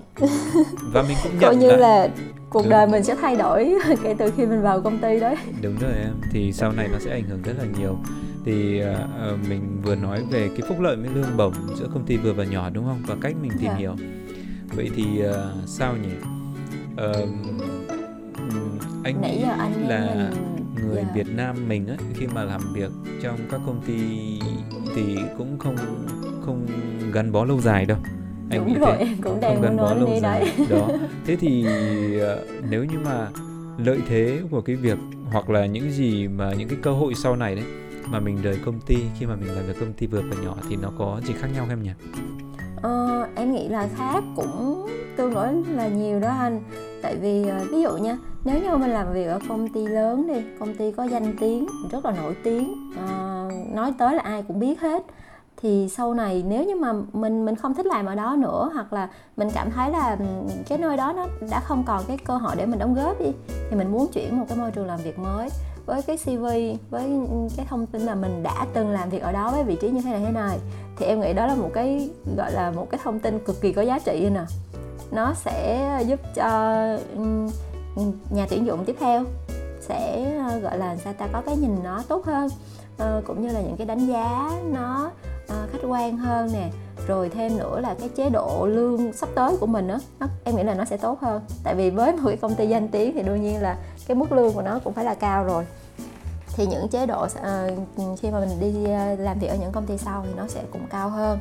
và 0.92 1.02
mình 1.02 1.16
cũng 1.22 1.32
nhận 1.32 1.40
coi 1.40 1.56
như 1.56 1.70
là, 1.70 1.76
là 1.76 2.08
cuộc 2.50 2.62
đúng. 2.62 2.70
đời 2.70 2.86
mình 2.86 3.04
sẽ 3.04 3.16
thay 3.20 3.36
đổi 3.36 3.74
kể 4.02 4.14
từ 4.18 4.30
khi 4.36 4.46
mình 4.46 4.62
vào 4.62 4.80
công 4.80 4.98
ty 4.98 5.20
đấy 5.20 5.36
đúng 5.62 5.78
rồi 5.80 5.92
em 5.92 6.14
thì 6.32 6.52
sau 6.52 6.72
này 6.72 6.88
nó 6.92 6.98
sẽ 6.98 7.10
ảnh 7.10 7.24
hưởng 7.28 7.42
rất 7.42 7.54
là 7.58 7.64
nhiều 7.78 7.98
thì 8.44 8.82
uh, 8.82 9.48
mình 9.48 9.80
vừa 9.82 9.94
nói 9.94 10.24
về 10.30 10.48
cái 10.48 10.60
phúc 10.68 10.80
lợi 10.80 10.96
với 10.96 11.10
lương 11.14 11.36
bổng 11.36 11.54
giữa 11.76 11.88
công 11.94 12.04
ty 12.06 12.16
vừa 12.16 12.32
và 12.32 12.44
nhỏ 12.44 12.70
đúng 12.70 12.84
không 12.84 13.02
và 13.06 13.16
cách 13.20 13.34
mình 13.42 13.52
tìm. 13.58 13.68
Dạ. 13.68 13.74
hiểu 13.74 13.94
vậy 14.76 14.90
thì 14.96 15.04
uh, 15.28 15.68
sao 15.68 15.94
nhỉ 15.96 16.14
uh, 16.92 17.28
anh 19.04 19.22
nghĩ 19.22 19.42
anh 19.58 19.88
là 19.88 20.30
người 20.74 20.96
yeah. 20.96 21.06
Dạ. 21.06 21.12
Việt 21.14 21.26
Nam 21.36 21.56
mình 21.68 21.86
ấy 21.86 21.96
khi 22.14 22.26
mà 22.26 22.44
làm 22.44 22.60
việc 22.74 22.90
trong 23.22 23.38
các 23.50 23.60
công 23.66 23.80
ty 23.86 23.98
thì 24.94 25.18
cũng 25.38 25.58
không 25.58 25.76
không 26.46 26.66
gắn 27.12 27.32
bó 27.32 27.44
lâu 27.44 27.60
dài 27.60 27.86
đâu 27.86 27.98
anh 28.50 28.60
đúng 28.60 28.72
nghĩ 28.72 28.78
rồi 28.78 28.96
thế. 28.98 29.04
em 29.04 29.16
cũng 29.22 29.40
đang 29.40 29.76
bó 29.76 29.94
lâu 29.94 30.08
dài. 30.22 30.52
Đấy 30.58 30.66
đó. 30.70 30.88
Thế 31.26 31.36
thì 31.36 31.66
uh, 32.16 32.64
nếu 32.70 32.84
như 32.84 32.98
mà 33.04 33.28
lợi 33.78 33.98
thế 34.08 34.40
của 34.50 34.60
cái 34.60 34.76
việc 34.76 34.98
hoặc 35.32 35.50
là 35.50 35.66
những 35.66 35.90
gì 35.90 36.28
mà 36.28 36.52
những 36.58 36.68
cái 36.68 36.78
cơ 36.82 36.90
hội 36.90 37.14
sau 37.14 37.36
này 37.36 37.54
đấy 37.54 37.64
mà 38.06 38.20
mình 38.20 38.42
rời 38.42 38.58
công 38.64 38.80
ty 38.80 38.96
khi 39.18 39.26
mà 39.26 39.36
mình 39.36 39.54
làm 39.54 39.66
việc 39.66 39.80
công 39.80 39.92
ty 39.92 40.06
vừa 40.06 40.22
và 40.30 40.42
nhỏ 40.44 40.56
thì 40.68 40.76
nó 40.76 40.92
có 40.98 41.20
gì 41.24 41.34
khác 41.40 41.48
nhau 41.54 41.64
không 41.68 41.72
em 41.72 41.82
nhỉ? 41.82 41.90
Ờ, 42.82 43.28
em 43.34 43.52
nghĩ 43.52 43.68
là 43.68 43.88
khác 43.96 44.24
cũng 44.36 44.86
tương 45.16 45.34
đối 45.34 45.48
là 45.74 45.88
nhiều 45.88 46.20
đó 46.20 46.28
anh. 46.28 46.62
Tại 47.02 47.16
vì 47.16 47.48
ờ, 47.48 47.64
ví 47.72 47.82
dụ 47.82 47.96
nha 47.96 48.18
nếu 48.44 48.62
như 48.62 48.76
mình 48.76 48.90
làm 48.90 49.12
việc 49.12 49.24
ở 49.24 49.40
công 49.48 49.68
ty 49.68 49.86
lớn 49.86 50.26
đi 50.26 50.40
công 50.58 50.74
ty 50.74 50.92
có 50.92 51.04
danh 51.04 51.36
tiếng 51.40 51.66
rất 51.90 52.04
là 52.04 52.12
nổi 52.16 52.34
tiếng 52.44 52.90
uh, 53.04 53.74
nói 53.74 53.92
tới 53.98 54.14
là 54.14 54.22
ai 54.22 54.42
cũng 54.48 54.60
biết 54.60 54.80
hết 54.80 55.02
thì 55.60 55.88
sau 55.88 56.14
này 56.14 56.44
nếu 56.48 56.64
như 56.64 56.76
mà 56.76 56.92
mình 57.12 57.44
mình 57.44 57.56
không 57.56 57.74
thích 57.74 57.86
làm 57.86 58.06
ở 58.06 58.14
đó 58.14 58.36
nữa, 58.38 58.70
hoặc 58.74 58.92
là 58.92 59.08
mình 59.36 59.48
cảm 59.54 59.70
thấy 59.70 59.90
là 59.90 60.16
cái 60.68 60.78
nơi 60.78 60.96
đó 60.96 61.12
nó 61.12 61.26
đã 61.50 61.60
không 61.60 61.84
còn 61.86 62.04
cái 62.08 62.18
cơ 62.24 62.36
hội 62.36 62.56
để 62.56 62.66
mình 62.66 62.78
đóng 62.78 62.94
góp 62.94 63.20
đi, 63.20 63.32
thì 63.70 63.76
mình 63.76 63.92
muốn 63.92 64.06
chuyển 64.12 64.38
một 64.38 64.44
cái 64.48 64.58
môi 64.58 64.70
trường 64.70 64.86
làm 64.86 65.00
việc 65.00 65.18
mới 65.18 65.48
với 65.86 66.02
cái 66.02 66.16
CV 66.16 66.46
với 66.90 67.10
cái 67.56 67.66
thông 67.68 67.86
tin 67.86 68.02
là 68.02 68.14
mình 68.14 68.42
đã 68.42 68.66
từng 68.74 68.90
làm 68.90 69.10
việc 69.10 69.22
ở 69.22 69.32
đó 69.32 69.50
với 69.50 69.64
vị 69.64 69.76
trí 69.80 69.90
như 69.90 70.00
thế 70.00 70.10
này 70.10 70.20
thế 70.24 70.32
này. 70.32 70.58
Thì 70.96 71.06
em 71.06 71.20
nghĩ 71.20 71.32
đó 71.32 71.46
là 71.46 71.54
một 71.54 71.70
cái, 71.74 72.10
gọi 72.36 72.52
là, 72.52 72.70
một 72.70 72.90
cái 72.90 73.00
thông 73.04 73.20
tin 73.20 73.38
cực 73.38 73.60
kỳ 73.60 73.72
có 73.72 73.82
giá 73.82 73.98
trị 73.98 74.30
nè. 74.30 74.44
Nó 75.10 75.34
sẽ 75.34 76.04
giúp 76.06 76.20
cho 76.34 76.48
nhà 78.30 78.46
tuyển 78.50 78.66
dụng 78.66 78.84
tiếp 78.84 78.96
theo 79.00 79.24
sẽ 79.80 80.32
ờ, 80.48 80.58
gọi 80.58 80.78
là, 80.78 80.96
sao 80.96 81.12
ta, 81.12 81.26
có 81.32 81.42
cái 81.46 81.56
nhìn 81.56 81.76
nó 81.84 82.02
tốt 82.08 82.26
hơn 82.26 82.48
ờ, 82.98 83.22
cũng 83.26 83.42
như 83.42 83.48
là 83.48 83.60
những 83.60 83.76
cái 83.76 83.86
đánh 83.86 84.06
giá 84.06 84.50
nó 84.72 85.10
uh, 85.52 85.72
khách 85.72 85.88
quan 85.88 86.16
hơn 86.16 86.52
nè 86.52 86.70
rồi 87.06 87.28
thêm 87.28 87.58
nữa 87.58 87.80
là 87.80 87.94
cái 88.00 88.08
chế 88.08 88.30
độ 88.30 88.66
lương 88.66 89.12
sắp 89.12 89.28
tới 89.34 89.56
của 89.60 89.66
mình 89.66 89.88
á 89.88 89.98
em 90.44 90.56
nghĩ 90.56 90.62
là 90.62 90.74
nó 90.74 90.84
sẽ 90.84 90.96
tốt 90.96 91.18
hơn. 91.20 91.42
Tại 91.64 91.74
vì 91.74 91.90
với 91.90 92.12
một 92.12 92.22
cái 92.26 92.36
công 92.36 92.54
ty 92.54 92.66
danh 92.66 92.88
tiếng 92.88 93.14
thì 93.14 93.22
đương 93.22 93.42
nhiên 93.42 93.62
là 93.62 93.76
cái 94.06 94.14
mức 94.14 94.32
lương 94.32 94.52
của 94.52 94.62
nó 94.62 94.78
cũng 94.84 94.92
phải 94.92 95.04
là 95.04 95.14
cao 95.14 95.44
rồi. 95.44 95.64
Thì 96.56 96.66
những 96.66 96.88
chế 96.88 97.06
độ 97.06 97.24
uh, 97.24 98.18
khi 98.20 98.30
mà 98.30 98.40
mình 98.40 98.60
đi 98.60 98.72
làm 99.18 99.38
việc 99.38 99.48
ở 99.48 99.56
những 99.60 99.72
công 99.72 99.86
ty 99.86 99.98
sau 99.98 100.24
thì 100.26 100.30
nó 100.36 100.46
sẽ 100.48 100.62
cũng 100.72 100.82
cao 100.90 101.08
hơn. 101.08 101.38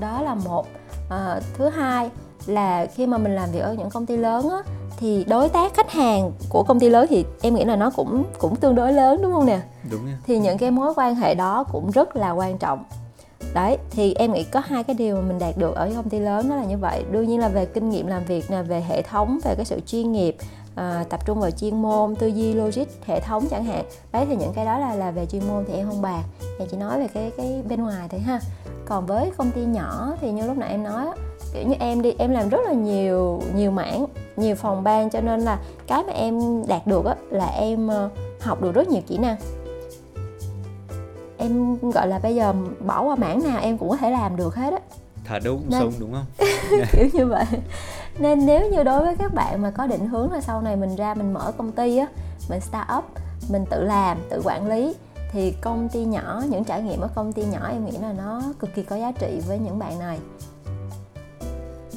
Đó 0.00 0.22
là 0.22 0.34
một. 0.34 0.66
Uh, 1.06 1.42
thứ 1.54 1.68
hai 1.68 2.10
là 2.46 2.86
khi 2.86 3.06
mà 3.06 3.18
mình 3.18 3.34
làm 3.34 3.50
việc 3.50 3.60
ở 3.60 3.74
những 3.74 3.90
công 3.90 4.06
ty 4.06 4.16
lớn 4.16 4.50
á, 4.50 4.72
thì 4.96 5.24
đối 5.24 5.48
tác 5.48 5.74
khách 5.74 5.90
hàng 5.90 6.32
của 6.48 6.62
công 6.62 6.80
ty 6.80 6.88
lớn 6.88 7.06
thì 7.08 7.24
em 7.42 7.54
nghĩ 7.54 7.64
là 7.64 7.76
nó 7.76 7.90
cũng 7.90 8.24
cũng 8.38 8.56
tương 8.56 8.74
đối 8.74 8.92
lớn 8.92 9.22
đúng 9.22 9.32
không 9.32 9.46
nè? 9.46 9.60
Đúng 9.90 10.06
nha. 10.06 10.18
thì 10.26 10.38
những 10.38 10.58
cái 10.58 10.70
mối 10.70 10.92
quan 10.96 11.14
hệ 11.14 11.34
đó 11.34 11.64
cũng 11.72 11.90
rất 11.90 12.16
là 12.16 12.30
quan 12.30 12.58
trọng 12.58 12.84
đấy 13.54 13.78
thì 13.90 14.14
em 14.14 14.32
nghĩ 14.32 14.44
có 14.44 14.60
hai 14.60 14.84
cái 14.84 14.96
điều 14.96 15.16
mà 15.16 15.22
mình 15.22 15.38
đạt 15.38 15.56
được 15.56 15.74
ở 15.74 15.90
công 15.96 16.08
ty 16.08 16.18
lớn 16.18 16.48
đó 16.48 16.56
là 16.56 16.64
như 16.64 16.78
vậy. 16.78 17.04
Đương 17.10 17.28
nhiên 17.28 17.40
là 17.40 17.48
về 17.48 17.66
kinh 17.66 17.90
nghiệm 17.90 18.06
làm 18.06 18.24
việc 18.24 18.50
nè 18.50 18.62
về 18.62 18.80
hệ 18.88 19.02
thống 19.02 19.38
về 19.44 19.54
cái 19.54 19.64
sự 19.64 19.80
chuyên 19.86 20.12
nghiệp 20.12 20.36
à, 20.74 21.04
tập 21.08 21.26
trung 21.26 21.40
vào 21.40 21.50
chuyên 21.50 21.82
môn 21.82 22.16
tư 22.16 22.26
duy 22.26 22.52
logic 22.52 22.86
hệ 23.06 23.20
thống 23.20 23.46
chẳng 23.50 23.64
hạn. 23.64 23.84
Đấy 24.12 24.26
thì 24.28 24.36
những 24.36 24.52
cái 24.52 24.64
đó 24.64 24.78
là 24.78 24.94
là 24.94 25.10
về 25.10 25.26
chuyên 25.26 25.42
môn 25.48 25.64
thì 25.68 25.74
em 25.74 25.86
không 25.86 26.02
bàn. 26.02 26.22
Em 26.58 26.68
chỉ 26.70 26.76
nói 26.76 26.98
về 26.98 27.08
cái 27.14 27.30
cái 27.36 27.62
bên 27.68 27.82
ngoài 27.82 28.08
thôi 28.10 28.20
ha. 28.20 28.40
Còn 28.86 29.06
với 29.06 29.30
công 29.36 29.50
ty 29.50 29.64
nhỏ 29.64 30.12
thì 30.20 30.30
như 30.30 30.46
lúc 30.46 30.56
nãy 30.56 30.70
em 30.70 30.82
nói 30.82 31.06
kiểu 31.54 31.62
như 31.66 31.74
em 31.80 32.02
đi 32.02 32.14
em 32.18 32.30
làm 32.30 32.48
rất 32.48 32.60
là 32.66 32.72
nhiều 32.72 33.42
nhiều 33.54 33.70
mảng 33.70 34.06
nhiều 34.36 34.54
phòng 34.54 34.84
ban 34.84 35.10
cho 35.10 35.20
nên 35.20 35.40
là 35.40 35.58
cái 35.86 36.02
mà 36.02 36.12
em 36.12 36.62
đạt 36.68 36.86
được 36.86 37.04
á 37.04 37.14
là 37.30 37.46
em 37.46 37.88
ờ, 37.88 38.08
học 38.40 38.62
được 38.62 38.72
rất 38.72 38.88
nhiều 38.88 39.02
kỹ 39.06 39.18
năng 39.18 39.36
em 41.40 41.78
gọi 41.90 42.08
là 42.08 42.18
bây 42.18 42.34
giờ 42.34 42.54
bỏ 42.86 43.02
qua 43.02 43.16
mảng 43.16 43.42
nào 43.44 43.60
em 43.60 43.78
cũng 43.78 43.88
có 43.88 43.96
thể 43.96 44.10
làm 44.10 44.36
được 44.36 44.54
hết 44.54 44.72
á. 44.72 44.78
Thả 45.24 45.38
đâu 45.38 45.56
cũng 45.56 45.70
nên, 45.70 45.80
sống 45.80 45.92
đúng 45.98 46.12
không? 46.12 46.48
Kiểu 46.92 47.08
như 47.12 47.26
vậy. 47.26 47.44
Nên 48.18 48.46
nếu 48.46 48.70
như 48.70 48.82
đối 48.82 49.00
với 49.00 49.16
các 49.16 49.34
bạn 49.34 49.62
mà 49.62 49.70
có 49.70 49.86
định 49.86 50.06
hướng 50.06 50.32
là 50.32 50.40
sau 50.40 50.62
này 50.62 50.76
mình 50.76 50.96
ra 50.96 51.14
mình 51.14 51.32
mở 51.32 51.52
công 51.58 51.72
ty 51.72 51.96
á 51.96 52.06
mình 52.48 52.60
start 52.60 52.88
up 52.98 53.04
mình 53.50 53.64
tự 53.70 53.84
làm 53.84 54.18
tự 54.30 54.42
quản 54.44 54.68
lý 54.68 54.94
thì 55.32 55.54
công 55.60 55.88
ty 55.88 56.04
nhỏ 56.04 56.42
những 56.50 56.64
trải 56.64 56.82
nghiệm 56.82 57.00
ở 57.00 57.08
công 57.14 57.32
ty 57.32 57.44
nhỏ 57.44 57.68
em 57.68 57.84
nghĩ 57.84 57.98
là 57.98 58.12
nó 58.12 58.42
cực 58.58 58.74
kỳ 58.74 58.82
có 58.82 58.96
giá 58.96 59.12
trị 59.12 59.40
với 59.48 59.58
những 59.58 59.78
bạn 59.78 59.98
này. 59.98 60.18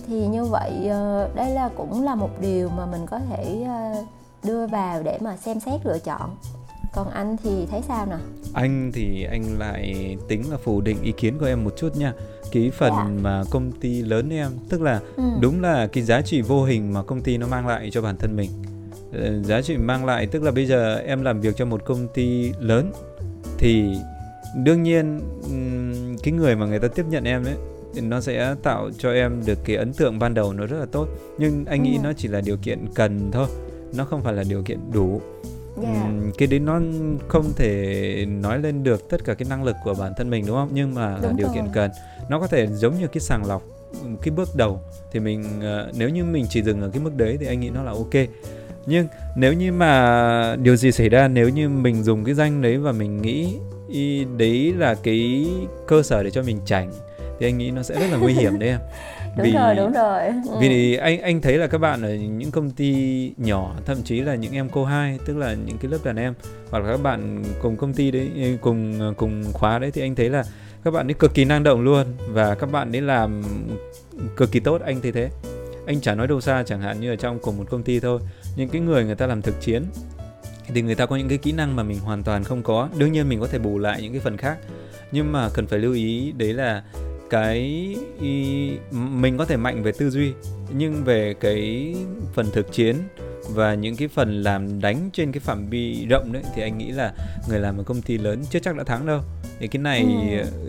Thì 0.07 0.27
như 0.27 0.45
vậy 0.45 0.87
ờ, 0.89 1.29
đây 1.35 1.49
là 1.49 1.69
cũng 1.77 2.03
là 2.03 2.15
một 2.15 2.29
điều 2.41 2.69
mà 2.69 2.85
mình 2.85 3.05
có 3.05 3.19
thể 3.29 3.63
ờ, 3.67 4.03
đưa 4.43 4.67
vào 4.67 5.03
để 5.03 5.17
mà 5.21 5.37
xem 5.37 5.59
xét 5.59 5.85
lựa 5.85 5.99
chọn 5.99 6.35
còn 6.95 7.09
anh 7.09 7.37
thì 7.43 7.65
thấy 7.71 7.81
sao 7.87 8.05
nè 8.05 8.15
anh 8.53 8.91
thì 8.93 9.23
anh 9.23 9.59
lại 9.59 10.17
tính 10.27 10.51
là 10.51 10.57
phủ 10.57 10.81
định 10.81 10.97
ý 11.01 11.11
kiến 11.11 11.37
của 11.39 11.45
em 11.45 11.63
một 11.63 11.73
chút 11.77 11.95
nha 11.95 12.13
cái 12.51 12.71
phần 12.77 12.93
yeah. 12.93 13.07
Dạ. 13.07 13.21
mà 13.21 13.43
công 13.51 13.71
ty 13.71 14.01
lớn 14.01 14.29
em 14.29 14.51
tức 14.69 14.81
là 14.81 15.01
ừ. 15.15 15.23
đúng 15.41 15.61
là 15.61 15.87
cái 15.87 16.03
giá 16.03 16.21
trị 16.21 16.41
vô 16.41 16.63
hình 16.63 16.93
mà 16.93 17.03
công 17.03 17.21
ty 17.21 17.37
nó 17.37 17.47
mang 17.47 17.67
lại 17.67 17.89
cho 17.91 18.01
bản 18.01 18.17
thân 18.17 18.35
mình 18.35 18.49
ờ, 19.13 19.43
giá 19.43 19.61
trị 19.61 19.77
mang 19.77 20.05
lại 20.05 20.27
tức 20.27 20.43
là 20.43 20.51
bây 20.51 20.65
giờ 20.65 20.95
em 20.95 21.21
làm 21.23 21.41
việc 21.41 21.55
cho 21.55 21.65
một 21.65 21.85
công 21.85 22.07
ty 22.13 22.53
lớn 22.59 22.91
thì 23.57 23.97
đương 24.63 24.83
nhiên 24.83 25.19
cái 26.23 26.31
người 26.33 26.55
mà 26.55 26.65
người 26.65 26.79
ta 26.79 26.87
tiếp 26.87 27.05
nhận 27.09 27.23
em 27.23 27.43
đấy 27.43 27.55
nó 28.01 28.21
sẽ 28.21 28.55
tạo 28.63 28.89
cho 28.97 29.11
em 29.11 29.41
được 29.45 29.59
cái 29.65 29.75
ấn 29.75 29.93
tượng 29.93 30.19
ban 30.19 30.33
đầu 30.33 30.53
nó 30.53 30.65
rất 30.65 30.79
là 30.79 30.85
tốt 30.85 31.07
nhưng 31.37 31.65
anh 31.65 31.83
nghĩ 31.83 31.95
ừ. 31.95 32.01
nó 32.03 32.13
chỉ 32.13 32.27
là 32.27 32.41
điều 32.41 32.57
kiện 32.57 32.85
cần 32.95 33.29
thôi 33.31 33.47
nó 33.97 34.05
không 34.05 34.23
phải 34.23 34.33
là 34.33 34.43
điều 34.49 34.63
kiện 34.63 34.79
đủ 34.93 35.21
yeah. 35.81 35.95
Dạ. 35.95 36.09
cái 36.37 36.47
đấy 36.47 36.59
nó 36.59 36.81
không 37.27 37.53
thể 37.55 38.25
nói 38.25 38.59
lên 38.59 38.83
được 38.83 39.09
tất 39.09 39.25
cả 39.25 39.33
cái 39.33 39.47
năng 39.49 39.63
lực 39.63 39.75
của 39.83 39.93
bản 39.93 40.13
thân 40.17 40.29
mình 40.29 40.45
đúng 40.47 40.55
không 40.55 40.69
nhưng 40.73 40.93
mà 40.93 41.17
đúng 41.21 41.35
điều 41.37 41.47
rồi. 41.47 41.55
kiện 41.55 41.65
cần 41.73 41.91
nó 42.29 42.39
có 42.39 42.47
thể 42.47 42.67
giống 42.67 42.99
như 42.99 43.07
cái 43.07 43.21
sàng 43.21 43.45
lọc 43.45 43.63
cái 44.21 44.31
bước 44.31 44.55
đầu 44.55 44.81
thì 45.11 45.19
mình 45.19 45.43
uh, 45.57 45.95
nếu 45.97 46.09
như 46.09 46.23
mình 46.23 46.45
chỉ 46.49 46.63
dừng 46.63 46.81
ở 46.81 46.89
cái 46.93 47.01
mức 47.03 47.15
đấy 47.15 47.37
thì 47.39 47.45
anh 47.45 47.59
nghĩ 47.59 47.69
nó 47.69 47.83
là 47.83 47.91
ok 47.91 48.27
nhưng 48.85 49.07
nếu 49.35 49.53
như 49.53 49.71
mà 49.71 50.55
điều 50.55 50.75
gì 50.75 50.91
xảy 50.91 51.09
ra 51.09 51.27
nếu 51.27 51.49
như 51.49 51.69
mình 51.69 52.03
dùng 52.03 52.23
cái 52.23 52.35
danh 52.35 52.61
đấy 52.61 52.77
và 52.77 52.91
mình 52.91 53.21
nghĩ 53.21 53.57
đấy 54.37 54.73
là 54.77 54.95
cái 55.03 55.47
cơ 55.87 56.03
sở 56.03 56.23
để 56.23 56.31
cho 56.31 56.43
mình 56.43 56.59
tránh 56.65 56.91
thì 57.39 57.47
anh 57.47 57.57
nghĩ 57.57 57.71
nó 57.71 57.83
sẽ 57.83 57.99
rất 57.99 58.07
là 58.11 58.17
nguy 58.17 58.33
hiểm 58.33 58.59
đấy 58.59 58.69
em. 58.69 58.79
Đúng 59.37 59.45
vì, 59.45 59.53
rồi 59.53 59.75
đúng 59.75 59.93
rồi. 59.93 60.21
Ừ. 60.25 60.57
vì 60.59 60.95
anh 60.95 61.21
anh 61.21 61.41
thấy 61.41 61.57
là 61.57 61.67
các 61.67 61.77
bạn 61.77 62.01
ở 62.01 62.15
những 62.15 62.51
công 62.51 62.71
ty 62.71 63.31
nhỏ 63.37 63.75
thậm 63.85 63.97
chí 64.03 64.21
là 64.21 64.35
những 64.35 64.53
em 64.53 64.69
cô 64.69 64.85
hai 64.85 65.19
tức 65.25 65.37
là 65.37 65.53
những 65.53 65.77
cái 65.77 65.91
lớp 65.91 65.97
đàn 66.03 66.15
em 66.15 66.33
hoặc 66.71 66.83
là 66.83 66.91
các 66.91 67.01
bạn 67.03 67.43
cùng 67.61 67.77
công 67.77 67.93
ty 67.93 68.11
đấy 68.11 68.57
cùng 68.61 69.13
cùng 69.17 69.43
khóa 69.53 69.79
đấy 69.79 69.91
thì 69.91 70.01
anh 70.01 70.15
thấy 70.15 70.29
là 70.29 70.43
các 70.83 70.91
bạn 70.91 71.07
ấy 71.07 71.13
cực 71.13 71.33
kỳ 71.33 71.45
năng 71.45 71.63
động 71.63 71.81
luôn. 71.81 72.07
Và 72.27 72.55
các 72.55 72.71
bạn 72.71 72.95
ấy 72.95 73.01
làm 73.01 73.41
cực 74.35 74.51
kỳ 74.51 74.59
tốt 74.59 74.81
anh 74.81 75.01
thấy 75.01 75.11
thế. 75.11 75.29
Anh 75.85 76.01
chả 76.01 76.15
nói 76.15 76.27
đâu 76.27 76.41
xa 76.41 76.63
chẳng 76.65 76.81
hạn 76.81 76.99
như 76.99 77.09
ở 77.09 77.15
trong 77.15 77.39
cùng 77.39 77.57
một 77.57 77.65
công 77.69 77.83
ty 77.83 77.99
thôi 77.99 78.19
những 78.55 78.69
cái 78.69 78.81
người 78.81 79.05
người 79.05 79.15
ta 79.15 79.27
làm 79.27 79.41
thực 79.41 79.61
chiến 79.61 79.83
thì 80.67 80.81
người 80.81 80.95
ta 80.95 81.05
có 81.05 81.15
những 81.15 81.29
cái 81.29 81.37
kỹ 81.37 81.51
năng 81.51 81.75
mà 81.75 81.83
mình 81.83 81.99
hoàn 81.99 82.23
toàn 82.23 82.43
không 82.43 82.63
có. 82.63 82.89
Đương 82.97 83.11
nhiên 83.11 83.29
mình 83.29 83.39
có 83.39 83.47
thể 83.47 83.59
bù 83.59 83.79
lại 83.79 84.01
những 84.01 84.11
cái 84.11 84.21
phần 84.21 84.37
khác 84.37 84.57
nhưng 85.11 85.31
mà 85.31 85.49
cần 85.53 85.67
phải 85.67 85.79
lưu 85.79 85.93
ý 85.93 86.33
đấy 86.37 86.53
là 86.53 86.83
cái 87.33 87.95
mình 88.91 89.37
có 89.37 89.45
thể 89.45 89.57
mạnh 89.57 89.83
về 89.83 89.91
tư 89.91 90.09
duy 90.09 90.33
nhưng 90.77 91.03
về 91.03 91.33
cái 91.33 91.95
phần 92.33 92.45
thực 92.53 92.71
chiến 92.71 92.95
và 93.49 93.73
những 93.73 93.95
cái 93.95 94.07
phần 94.07 94.41
làm 94.41 94.81
đánh 94.81 95.09
trên 95.13 95.31
cái 95.31 95.39
phạm 95.39 95.69
vi 95.69 96.05
rộng 96.09 96.33
đấy 96.33 96.43
thì 96.55 96.61
anh 96.61 96.77
nghĩ 96.77 96.91
là 96.91 97.13
người 97.49 97.59
làm 97.59 97.77
ở 97.77 97.83
công 97.83 98.01
ty 98.01 98.17
lớn 98.17 98.43
chưa 98.49 98.59
chắc 98.59 98.75
đã 98.75 98.83
thắng 98.83 99.05
đâu 99.05 99.21
thì 99.59 99.67
cái 99.67 99.81
này 99.81 100.05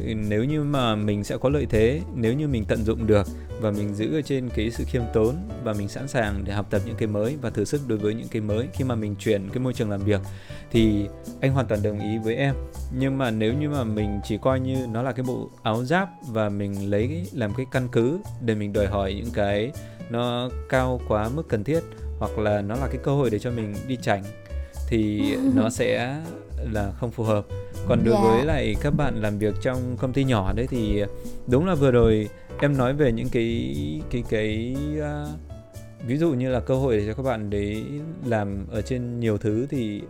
ừ. 0.07 0.15
nếu 0.15 0.45
như 0.45 0.63
mà 0.63 0.95
mình 0.97 1.25
sẽ 1.25 1.37
có 1.37 1.49
lợi 1.49 1.67
thế 1.71 2.01
nếu 2.15 2.33
như 2.33 2.49
mình 2.49 2.65
tận 2.65 2.85
dụng 2.85 3.07
được 3.07 3.27
và 3.61 3.71
mình 3.71 3.95
giữ 3.95 4.19
ở 4.19 4.23
trên 4.23 4.49
cái 4.49 4.71
sự 4.71 4.85
khiêm 4.87 5.03
tốn 5.13 5.35
và 5.65 5.73
mình 5.73 5.89
sẵn 5.89 6.09
sàng 6.09 6.45
để 6.45 6.53
học 6.53 6.67
tập 6.71 6.83
những 6.87 6.97
cái 6.97 7.09
mới 7.09 7.37
và 7.43 7.51
thử 7.51 7.65
sức 7.65 7.81
đối 7.87 7.99
với 7.99 8.15
những 8.15 8.29
cái 8.29 8.43
mới 8.43 8.69
khi 8.73 8.85
mà 8.85 8.95
mình 8.95 9.15
chuyển 9.19 9.49
cái 9.49 9.59
môi 9.59 9.73
trường 9.73 9.91
làm 9.91 10.01
việc 10.01 10.21
thì 10.71 11.07
anh 11.41 11.53
hoàn 11.53 11.67
toàn 11.67 11.83
đồng 11.83 12.01
ý 12.01 12.19
với 12.19 12.37
em 12.37 12.55
nhưng 12.99 13.19
mà 13.19 13.31
nếu 13.31 13.55
như 13.55 13.69
mà 13.69 13.85
mình 13.85 14.21
chỉ 14.25 14.39
coi 14.43 14.61
như 14.61 14.87
nó 14.93 15.03
là 15.03 15.13
cái 15.13 15.25
bộ 15.29 15.51
áo 15.63 15.85
giáp 15.85 16.09
và 16.29 16.49
mình 16.49 16.91
lấy 16.91 17.27
làm 17.33 17.55
cái 17.55 17.67
căn 17.71 17.89
cứ 17.93 18.19
để 18.41 18.55
mình 18.55 18.73
đòi 18.73 18.87
hỏi 18.87 19.15
những 19.15 19.33
cái 19.33 19.73
nó 20.11 20.51
cao 20.69 21.01
quá 21.09 21.29
mức 21.35 21.49
cần 21.49 21.65
thiết 21.65 21.81
hoặc 22.19 22.39
là 22.39 22.61
nó 22.61 22.75
là 22.75 22.87
cái 22.89 22.99
cơ 23.03 23.15
hội 23.15 23.31
để 23.31 23.39
cho 23.39 23.51
mình 23.51 23.75
đi 23.89 23.99
tránh 24.03 24.23
thì 24.89 25.23
nó 25.55 25.71
sẽ 25.71 26.21
là 26.73 26.93
không 27.01 27.11
phù 27.11 27.25
hợp 27.25 27.47
còn 27.89 28.05
đối 28.05 28.15
yeah. 28.15 28.27
với 28.27 28.39
dạ. 28.39 28.45
lại 28.45 28.77
các 28.81 28.91
bạn 28.91 29.23
làm 29.23 29.39
việc 29.39 29.55
trong 29.63 29.97
công 29.97 30.13
ty 30.13 30.25
nhỏ 30.25 30.53
đấy 30.53 30.67
thì 30.71 31.03
đúng 31.47 31.67
là 31.67 31.75
vừa 31.75 31.91
rồi 31.91 32.29
em 32.61 32.77
nói 32.77 32.93
về 32.95 33.13
những 33.13 33.29
cái 33.33 33.75
cái 34.11 34.25
cái 34.29 34.77
uh, 34.99 35.29
ví 36.07 36.17
dụ 36.17 36.33
như 36.33 36.51
là 36.51 36.61
cơ 36.61 36.75
hội 36.75 36.97
để 36.97 37.07
cho 37.07 37.15
các 37.15 37.23
bạn 37.23 37.51
đấy 37.51 37.85
làm 38.25 38.67
ở 38.71 38.83
trên 38.83 39.21
nhiều 39.21 39.39
thứ 39.39 39.67
thì 39.71 40.03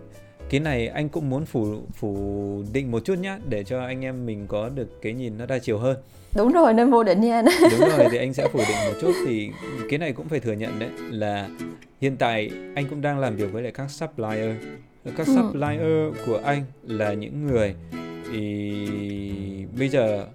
cái 0.51 0.61
này 0.61 0.88
anh 0.88 1.09
cũng 1.09 1.30
muốn 1.30 1.47
phủ 1.47 1.76
phủ 1.95 2.62
định 2.72 2.90
một 2.90 3.05
chút 3.05 3.18
nhá 3.18 3.38
để 3.49 3.64
cho 3.64 3.80
anh 3.80 4.05
em 4.05 4.26
mình 4.26 4.47
có 4.47 4.68
được 4.68 5.03
cái 5.03 5.12
nhìn 5.12 5.38
nó 5.38 5.47
đa 5.47 5.59
chiều 5.59 5.78
hơn 5.78 5.97
đúng 6.37 6.53
rồi 6.53 6.74
nên 6.74 6.91
vô 6.91 7.05
định 7.05 7.20
nha 7.20 7.43
đúng 7.70 7.80
rồi 7.80 8.09
thì 8.11 8.18
anh 8.18 8.35
sẽ 8.35 8.49
phủ 8.49 8.59
định 8.59 8.76
một 8.87 8.99
chút 9.01 9.12
thì 9.26 9.51
cái 9.91 9.99
này 9.99 10.12
cũng 10.12 10.28
phải 10.28 10.41
thừa 10.41 10.53
nhận 10.53 10.78
đấy 10.78 10.89
là 11.11 11.49
hiện 12.01 12.16
tại 12.16 12.51
anh 12.74 12.87
cũng 12.91 13.01
đang 13.01 13.18
làm 13.18 13.37
việc 13.37 13.53
với 13.53 13.62
lại 13.62 13.72
các 13.72 13.91
supplier 13.91 14.55
các 15.16 15.26
ừ. 15.26 15.35
supplier 15.37 16.26
của 16.26 16.41
anh 16.45 16.64
là 16.82 17.12
những 17.12 17.47
người 17.47 17.74
thì 18.32 19.66
bây 19.78 19.89
giờ 19.89 20.26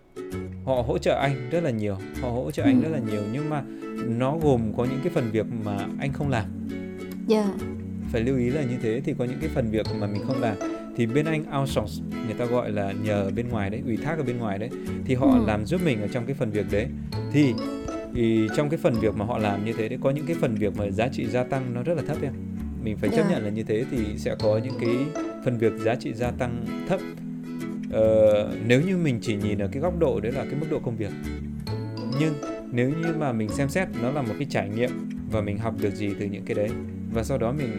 họ 0.66 0.82
hỗ 0.88 0.98
trợ 0.98 1.20
anh 1.22 1.50
rất 1.52 1.64
là 1.64 1.70
nhiều 1.70 1.98
họ 2.22 2.30
hỗ 2.30 2.52
trợ 2.52 2.64
ừ. 2.64 2.68
anh 2.68 2.82
rất 2.82 2.90
là 2.92 3.00
nhiều 3.12 3.22
nhưng 3.34 3.50
mà 3.50 3.64
nó 4.08 4.38
gồm 4.42 4.74
có 4.78 4.86
những 4.86 5.00
cái 5.04 5.12
phần 5.14 5.32
việc 5.32 5.46
mà 5.66 5.78
anh 6.00 6.14
không 6.14 6.30
làm 6.30 6.46
yeah. 7.30 7.48
phải 8.12 8.22
lưu 8.22 8.38
ý 8.38 8.50
là 8.50 8.62
như 8.62 8.76
thế 8.84 9.02
thì 9.06 9.14
có 9.18 9.26
những 9.26 9.40
cái 9.42 9.50
phần 9.54 9.72
việc 9.72 9.86
mà 10.00 10.08
mình 10.08 10.24
không 10.28 10.42
làm 10.42 10.56
thì 11.00 11.06
bên 11.06 11.26
anh 11.26 11.60
outsource 11.60 12.04
người 12.26 12.34
ta 12.38 12.46
gọi 12.46 12.72
là 12.72 12.92
nhờ 12.92 13.32
bên 13.36 13.50
ngoài 13.50 13.70
đấy 13.70 13.82
ủy 13.86 13.98
thác 13.98 14.18
ở 14.18 14.24
bên 14.24 14.38
ngoài 14.38 14.60
đấy 14.60 14.70
thì 15.06 15.16
họ 15.16 15.28
ừ. 15.28 15.44
làm 15.48 15.66
giúp 15.66 15.82
mình 15.86 16.02
ở 16.02 16.08
trong 16.08 16.26
cái 16.26 16.36
phần 16.36 16.52
việc 16.52 16.66
đấy 16.72 16.88
thì 17.32 17.54
thì 18.14 18.50
trong 18.56 18.70
cái 18.70 18.78
phần 18.78 18.94
việc 18.94 19.16
mà 19.16 19.26
họ 19.26 19.38
làm 19.38 19.66
như 19.66 19.74
thế 19.74 19.90
đấy 19.90 20.00
có 20.02 20.10
những 20.10 20.26
cái 20.26 20.36
phần 20.42 20.56
việc 20.56 20.78
mà 20.78 20.90
giá 20.90 21.08
trị 21.08 21.26
gia 21.26 21.44
tăng 21.44 21.74
nó 21.74 21.84
rất 21.84 21.94
là 21.94 22.04
thấp 22.08 22.18
em 22.22 22.34
mình 22.84 22.98
phải 22.98 23.10
chấp 23.10 23.18
yeah. 23.18 23.32
nhận 23.32 23.44
là 23.44 23.50
như 23.50 23.64
thế 23.64 23.86
thì 23.92 24.18
sẽ 24.18 24.36
có 24.40 24.60
những 24.64 24.74
cái 24.80 24.96
phần 25.46 25.58
việc 25.58 25.74
giá 25.78 25.96
trị 25.96 26.14
gia 26.14 26.32
tăng 26.32 26.66
thấp 26.88 27.00
uh, 27.88 28.54
nếu 28.68 28.82
như 28.82 28.98
mình 28.98 29.20
chỉ 29.22 29.36
nhìn 29.36 29.60
ở 29.60 29.70
cái 29.72 29.82
góc 29.82 30.00
độ 30.00 30.20
đấy 30.20 30.32
là 30.32 30.46
cái 30.46 30.60
mức 30.60 30.68
độ 30.70 30.80
công 30.80 30.98
việc 30.98 31.12
nhưng 32.20 32.34
nếu 32.72 32.90
như 32.90 33.14
mà 33.18 33.32
mình 33.32 33.50
xem 33.50 33.70
xét 33.70 33.88
nó 34.02 34.12
là 34.12 34.22
một 34.22 34.34
cái 34.40 34.48
trải 34.50 34.70
nghiệm 34.70 35.10
và 35.32 35.42
mình 35.42 35.58
học 35.58 35.74
được 35.82 35.96
gì 35.96 36.14
từ 36.20 36.26
những 36.26 36.46
cái 36.46 36.56
đấy 36.56 36.70
và 37.14 37.24
sau 37.24 37.38
đó 37.38 37.52
mình 37.52 37.70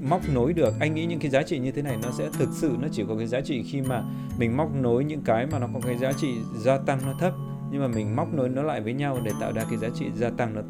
móc 0.00 0.20
nối 0.34 0.52
được. 0.52 0.74
Anh 0.80 0.94
nghĩ 0.94 1.06
những 1.06 1.18
cái 1.18 1.30
giá 1.30 1.42
trị 1.42 1.58
như 1.58 1.70
thế 1.70 1.82
này 1.82 1.96
nó 2.02 2.10
sẽ 2.18 2.28
thực 2.38 2.48
sự 2.52 2.76
nó 2.80 2.88
chỉ 2.92 3.04
có 3.08 3.16
cái 3.16 3.26
giá 3.26 3.40
trị 3.40 3.62
khi 3.62 3.80
mà 3.82 4.02
mình 4.38 4.56
móc 4.56 4.74
nối 4.74 5.04
những 5.04 5.22
cái 5.24 5.46
mà 5.46 5.58
nó 5.58 5.66
có 5.74 5.80
cái 5.86 5.98
giá 5.98 6.12
trị 6.12 6.28
gia 6.64 6.78
tăng 6.78 6.98
nó 7.06 7.14
thấp 7.18 7.32
nhưng 7.72 7.80
mà 7.80 7.88
mình 7.88 8.16
móc 8.16 8.34
nối 8.34 8.48
nó 8.48 8.62
lại 8.62 8.80
với 8.80 8.92
nhau 8.92 9.20
để 9.24 9.32
tạo 9.40 9.52
ra 9.52 9.64
cái 9.70 9.78
giá 9.78 9.88
trị 9.94 10.06
gia 10.14 10.30
tăng 10.30 10.54
nó 10.54 10.62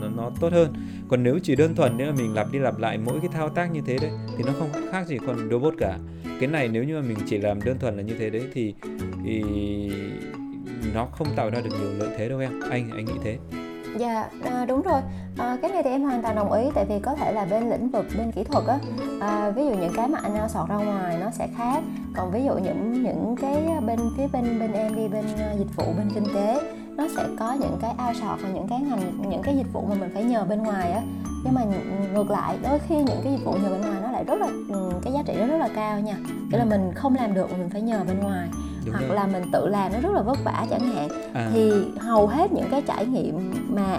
nó, 0.00 0.08
nó 0.08 0.30
tốt 0.40 0.52
hơn. 0.52 0.72
Còn 1.08 1.22
nếu 1.22 1.38
chỉ 1.42 1.56
đơn 1.56 1.74
thuần 1.74 1.96
nếu 1.96 2.06
là 2.06 2.12
mình 2.12 2.34
lặp 2.34 2.52
đi 2.52 2.58
lặp 2.58 2.78
lại 2.78 2.98
mỗi 2.98 3.20
cái 3.20 3.30
thao 3.32 3.48
tác 3.48 3.72
như 3.72 3.80
thế 3.86 3.98
đấy 4.00 4.10
thì 4.36 4.44
nó 4.46 4.52
không 4.58 4.68
khác 4.92 5.06
gì 5.06 5.18
con 5.26 5.50
robot 5.50 5.74
cả. 5.78 5.98
Cái 6.40 6.48
này 6.48 6.68
nếu 6.68 6.84
như 6.84 7.00
mà 7.00 7.08
mình 7.08 7.18
chỉ 7.26 7.38
làm 7.38 7.62
đơn 7.62 7.78
thuần 7.78 7.96
là 7.96 8.02
như 8.02 8.14
thế 8.18 8.30
đấy 8.30 8.42
thì, 8.52 8.74
thì 9.24 9.42
nó 10.94 11.06
không 11.06 11.28
tạo 11.36 11.50
ra 11.50 11.60
được 11.60 11.70
nhiều 11.80 11.92
lợi 11.98 12.08
thế 12.18 12.28
đâu 12.28 12.38
em. 12.38 12.60
Anh 12.70 12.90
anh 12.90 13.04
nghĩ 13.04 13.14
thế. 13.24 13.38
Dạ 13.96 14.28
à, 14.44 14.64
đúng 14.64 14.82
rồi. 14.82 15.00
À, 15.38 15.56
cái 15.62 15.70
này 15.70 15.82
thì 15.82 15.90
em 15.90 16.02
hoàn 16.02 16.22
toàn 16.22 16.36
đồng 16.36 16.52
ý 16.52 16.64
tại 16.74 16.84
vì 16.88 17.00
có 17.00 17.14
thể 17.14 17.32
là 17.32 17.44
bên 17.44 17.70
lĩnh 17.70 17.88
vực 17.90 18.06
bên 18.18 18.32
kỹ 18.32 18.44
thuật 18.44 18.66
á 18.66 18.78
à, 19.20 19.50
ví 19.50 19.66
dụ 19.66 19.70
những 19.70 19.92
cái 19.96 20.08
mà 20.08 20.18
anh 20.22 20.34
à, 20.34 20.48
sọt 20.48 20.68
ra 20.68 20.76
ngoài 20.76 21.16
nó 21.20 21.30
sẽ 21.30 21.48
khác. 21.56 21.82
Còn 22.16 22.30
ví 22.30 22.44
dụ 22.44 22.54
những 22.54 23.02
những 23.02 23.36
cái 23.40 23.66
à, 23.66 23.80
bên 23.80 23.98
phía 24.16 24.26
bên 24.32 24.58
bên 24.60 24.72
em 24.72 24.96
đi 24.96 25.08
bên 25.08 25.24
à, 25.38 25.52
dịch 25.58 25.76
vụ 25.76 25.84
bên 25.96 26.10
kinh 26.14 26.34
tế 26.34 26.60
nó 26.96 27.04
sẽ 27.16 27.24
có 27.38 27.52
những 27.52 27.78
cái 27.80 27.94
ao 27.98 28.14
sọt 28.14 28.38
và 28.42 28.48
những 28.48 28.68
cái 28.68 28.80
ngành 28.80 29.30
những 29.30 29.42
cái 29.42 29.56
dịch 29.56 29.72
vụ 29.72 29.84
mà 29.88 29.94
mình 29.94 30.10
phải 30.14 30.24
nhờ 30.24 30.44
bên 30.44 30.62
ngoài 30.62 30.92
á. 30.92 31.02
Nhưng 31.44 31.54
mà 31.54 31.62
ngược 32.14 32.30
lại 32.30 32.58
đôi 32.62 32.78
khi 32.78 32.96
những 32.96 33.20
cái 33.24 33.32
dịch 33.32 33.44
vụ 33.44 33.52
nhờ 33.52 33.70
bên 33.70 33.80
ngoài 33.80 34.00
nó 34.02 34.10
lại 34.10 34.24
rất 34.24 34.40
là 34.40 34.48
ừ, 34.68 34.92
cái 35.02 35.12
giá 35.12 35.22
trị 35.26 35.34
nó 35.38 35.46
rất 35.46 35.56
là 35.56 35.68
cao 35.74 36.00
nha. 36.00 36.16
Nghĩa 36.50 36.58
là 36.58 36.64
mình 36.64 36.92
không 36.94 37.14
làm 37.14 37.34
được 37.34 37.50
mình 37.50 37.70
phải 37.70 37.82
nhờ 37.82 38.04
bên 38.08 38.18
ngoài. 38.18 38.48
Đúng 38.90 38.96
hoặc 38.96 39.06
rồi. 39.08 39.16
là 39.16 39.26
mình 39.26 39.50
tự 39.52 39.68
làm 39.68 39.92
nó 39.92 40.00
rất 40.00 40.12
là 40.14 40.22
vất 40.22 40.38
vả 40.44 40.66
chẳng 40.70 40.94
hạn 40.94 41.08
à. 41.34 41.50
thì 41.52 41.72
hầu 41.98 42.26
hết 42.26 42.52
những 42.52 42.68
cái 42.70 42.82
trải 42.86 43.06
nghiệm 43.06 43.52
mà 43.68 43.98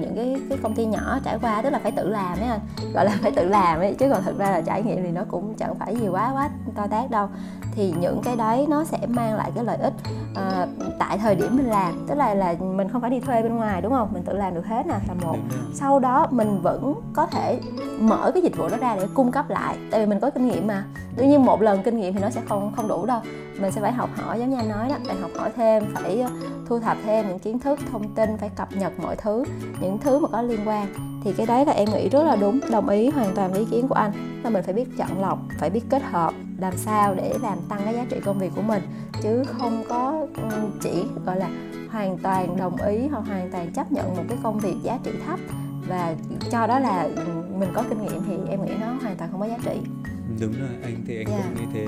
những 0.00 0.12
cái 0.16 0.36
cái 0.48 0.58
công 0.62 0.74
ty 0.74 0.86
nhỏ 0.86 1.18
trải 1.24 1.38
qua 1.42 1.62
tức 1.62 1.70
là 1.70 1.78
phải 1.78 1.92
tự 1.92 2.08
làm 2.08 2.38
ấy 2.38 2.48
anh. 2.48 2.60
Gọi 2.94 3.04
là 3.04 3.18
phải 3.22 3.30
tự 3.30 3.44
làm 3.48 3.78
ấy 3.78 3.94
chứ 3.98 4.10
còn 4.10 4.22
thực 4.22 4.38
ra 4.38 4.50
là 4.50 4.60
trải 4.60 4.82
nghiệm 4.82 5.02
thì 5.02 5.10
nó 5.10 5.22
cũng 5.28 5.54
chẳng 5.54 5.74
phải 5.74 5.96
gì 5.96 6.08
quá 6.08 6.32
quá 6.34 6.50
to 6.74 6.86
tát 6.86 7.10
đâu. 7.10 7.28
Thì 7.72 7.94
những 8.00 8.20
cái 8.24 8.36
đấy 8.36 8.66
nó 8.68 8.84
sẽ 8.84 8.98
mang 9.08 9.34
lại 9.34 9.50
cái 9.54 9.64
lợi 9.64 9.76
ích 9.76 9.92
à, 10.34 10.66
tại 10.98 11.18
thời 11.18 11.34
điểm 11.34 11.56
mình 11.56 11.66
làm. 11.66 12.06
Tức 12.08 12.14
là 12.14 12.34
là 12.34 12.54
mình 12.60 12.88
không 12.88 13.00
phải 13.00 13.10
đi 13.10 13.20
thuê 13.20 13.42
bên 13.42 13.56
ngoài 13.56 13.82
đúng 13.82 13.92
không? 13.92 14.08
Mình 14.12 14.22
tự 14.22 14.32
làm 14.32 14.54
được 14.54 14.66
hết 14.66 14.86
nè 14.86 14.94
là 15.08 15.14
một. 15.22 15.36
Sau 15.74 15.98
đó 15.98 16.26
mình 16.30 16.60
vẫn 16.62 16.94
có 17.12 17.26
thể 17.26 17.60
mở 18.00 18.30
cái 18.34 18.42
dịch 18.42 18.56
vụ 18.56 18.68
đó 18.68 18.76
ra 18.80 18.96
để 18.96 19.06
cung 19.14 19.30
cấp 19.30 19.50
lại. 19.50 19.76
Tại 19.90 20.00
vì 20.00 20.06
mình 20.06 20.20
có 20.20 20.30
kinh 20.30 20.46
nghiệm 20.46 20.66
mà. 20.66 20.84
Tuy 21.16 21.26
nhiên 21.26 21.44
một 21.44 21.62
lần 21.62 21.82
kinh 21.82 22.00
nghiệm 22.00 22.14
thì 22.14 22.20
nó 22.20 22.30
sẽ 22.30 22.40
không 22.48 22.72
không 22.76 22.88
đủ 22.88 23.06
đâu. 23.06 23.20
Mình 23.60 23.72
sẽ 23.72 23.80
phải 23.80 23.92
học 23.92 24.10
hỏi 24.16 24.40
giống 24.40 24.50
như 24.50 24.56
anh 24.56 24.68
nói 24.68 24.88
đó 24.88 24.96
phải 25.06 25.16
học 25.16 25.30
hỏi 25.38 25.50
thêm 25.56 25.84
phải 25.94 26.20
ờ, 26.20 26.30
thu 26.68 26.78
thập 26.78 26.96
thêm 27.04 27.28
những 27.28 27.38
kiến 27.38 27.58
thức 27.58 27.78
thông 27.92 28.14
tin 28.14 28.36
phải 28.36 28.48
cập 28.48 28.68
nhật 28.72 28.92
mọi 29.02 29.16
thứ 29.16 29.43
những 29.80 29.98
thứ 29.98 30.18
mà 30.18 30.28
có 30.32 30.42
liên 30.42 30.60
quan. 30.68 30.86
Thì 31.24 31.32
cái 31.32 31.46
đấy 31.46 31.66
là 31.66 31.72
em 31.72 31.88
nghĩ 31.90 32.08
rất 32.08 32.24
là 32.24 32.36
đúng 32.36 32.60
đồng 32.70 32.88
ý 32.88 33.08
hoàn 33.08 33.34
toàn 33.34 33.50
với 33.50 33.60
ý 33.60 33.66
kiến 33.70 33.88
của 33.88 33.94
anh. 33.94 34.12
Là 34.44 34.50
mình 34.50 34.62
phải 34.62 34.74
biết 34.74 34.88
chọn 34.98 35.20
lọc 35.20 35.38
phải 35.58 35.70
biết 35.70 35.84
kết 35.90 36.02
hợp 36.02 36.34
làm 36.58 36.76
sao 36.76 37.14
để 37.14 37.34
làm 37.42 37.58
tăng 37.68 37.80
cái 37.84 37.94
giá 37.94 38.04
trị 38.10 38.16
công 38.24 38.38
việc 38.38 38.52
của 38.56 38.62
mình. 38.62 38.82
Chứ 39.22 39.44
không 39.44 39.84
có 39.88 40.26
ừ, 40.36 40.58
chỉ 40.82 41.04
gọi 41.26 41.38
là 41.38 41.48
hoàn 41.90 42.18
toàn 42.18 42.56
đồng 42.56 42.76
ý 42.76 43.08
hoặc 43.08 43.26
hoàn 43.26 43.50
toàn 43.50 43.72
chấp 43.72 43.92
nhận 43.92 44.16
một 44.16 44.22
cái 44.28 44.38
công 44.42 44.58
việc 44.58 44.76
giá 44.82 44.98
trị 45.04 45.10
thấp. 45.26 45.40
Và 45.88 46.14
cho 46.50 46.66
đó 46.66 46.78
là 46.78 47.02
ừ, 47.02 47.22
mình 47.58 47.68
có 47.74 47.84
kinh 47.88 48.02
nghiệm 48.02 48.22
thì 48.26 48.34
em 48.48 48.64
nghĩ 48.64 48.72
nó 48.80 48.86
hoàn 48.86 49.16
toàn 49.16 49.30
không 49.30 49.40
có 49.40 49.46
giá 49.46 49.58
trị. 49.64 49.80
Đúng 50.40 50.52
rồi 50.52 50.68
anh 50.82 50.96
thì 51.06 51.16
anh 51.16 51.26
yeah. 51.26 51.44
cũng 51.44 51.54
nghĩ 51.54 51.72
thế 51.74 51.86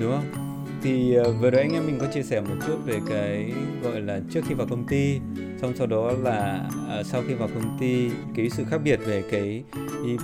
đúng 0.00 0.12
không 0.12 0.49
thì 0.82 1.18
uh, 1.20 1.26
vừa 1.40 1.50
rồi 1.50 1.60
anh 1.60 1.72
em 1.72 1.86
mình 1.86 1.98
có 2.00 2.06
chia 2.06 2.22
sẻ 2.22 2.40
một 2.40 2.54
chút 2.66 2.76
về 2.84 3.00
cái 3.08 3.52
gọi 3.82 4.00
là 4.00 4.20
trước 4.30 4.40
khi 4.48 4.54
vào 4.54 4.66
công 4.70 4.86
ty. 4.86 5.20
Xong 5.60 5.72
sau 5.76 5.86
đó 5.86 6.12
là 6.22 6.70
uh, 7.00 7.06
sau 7.06 7.22
khi 7.28 7.34
vào 7.34 7.48
công 7.54 7.78
ty 7.80 8.10
cái 8.34 8.50
sự 8.50 8.64
khác 8.70 8.80
biệt 8.84 9.00
về 9.06 9.22
cái, 9.30 9.64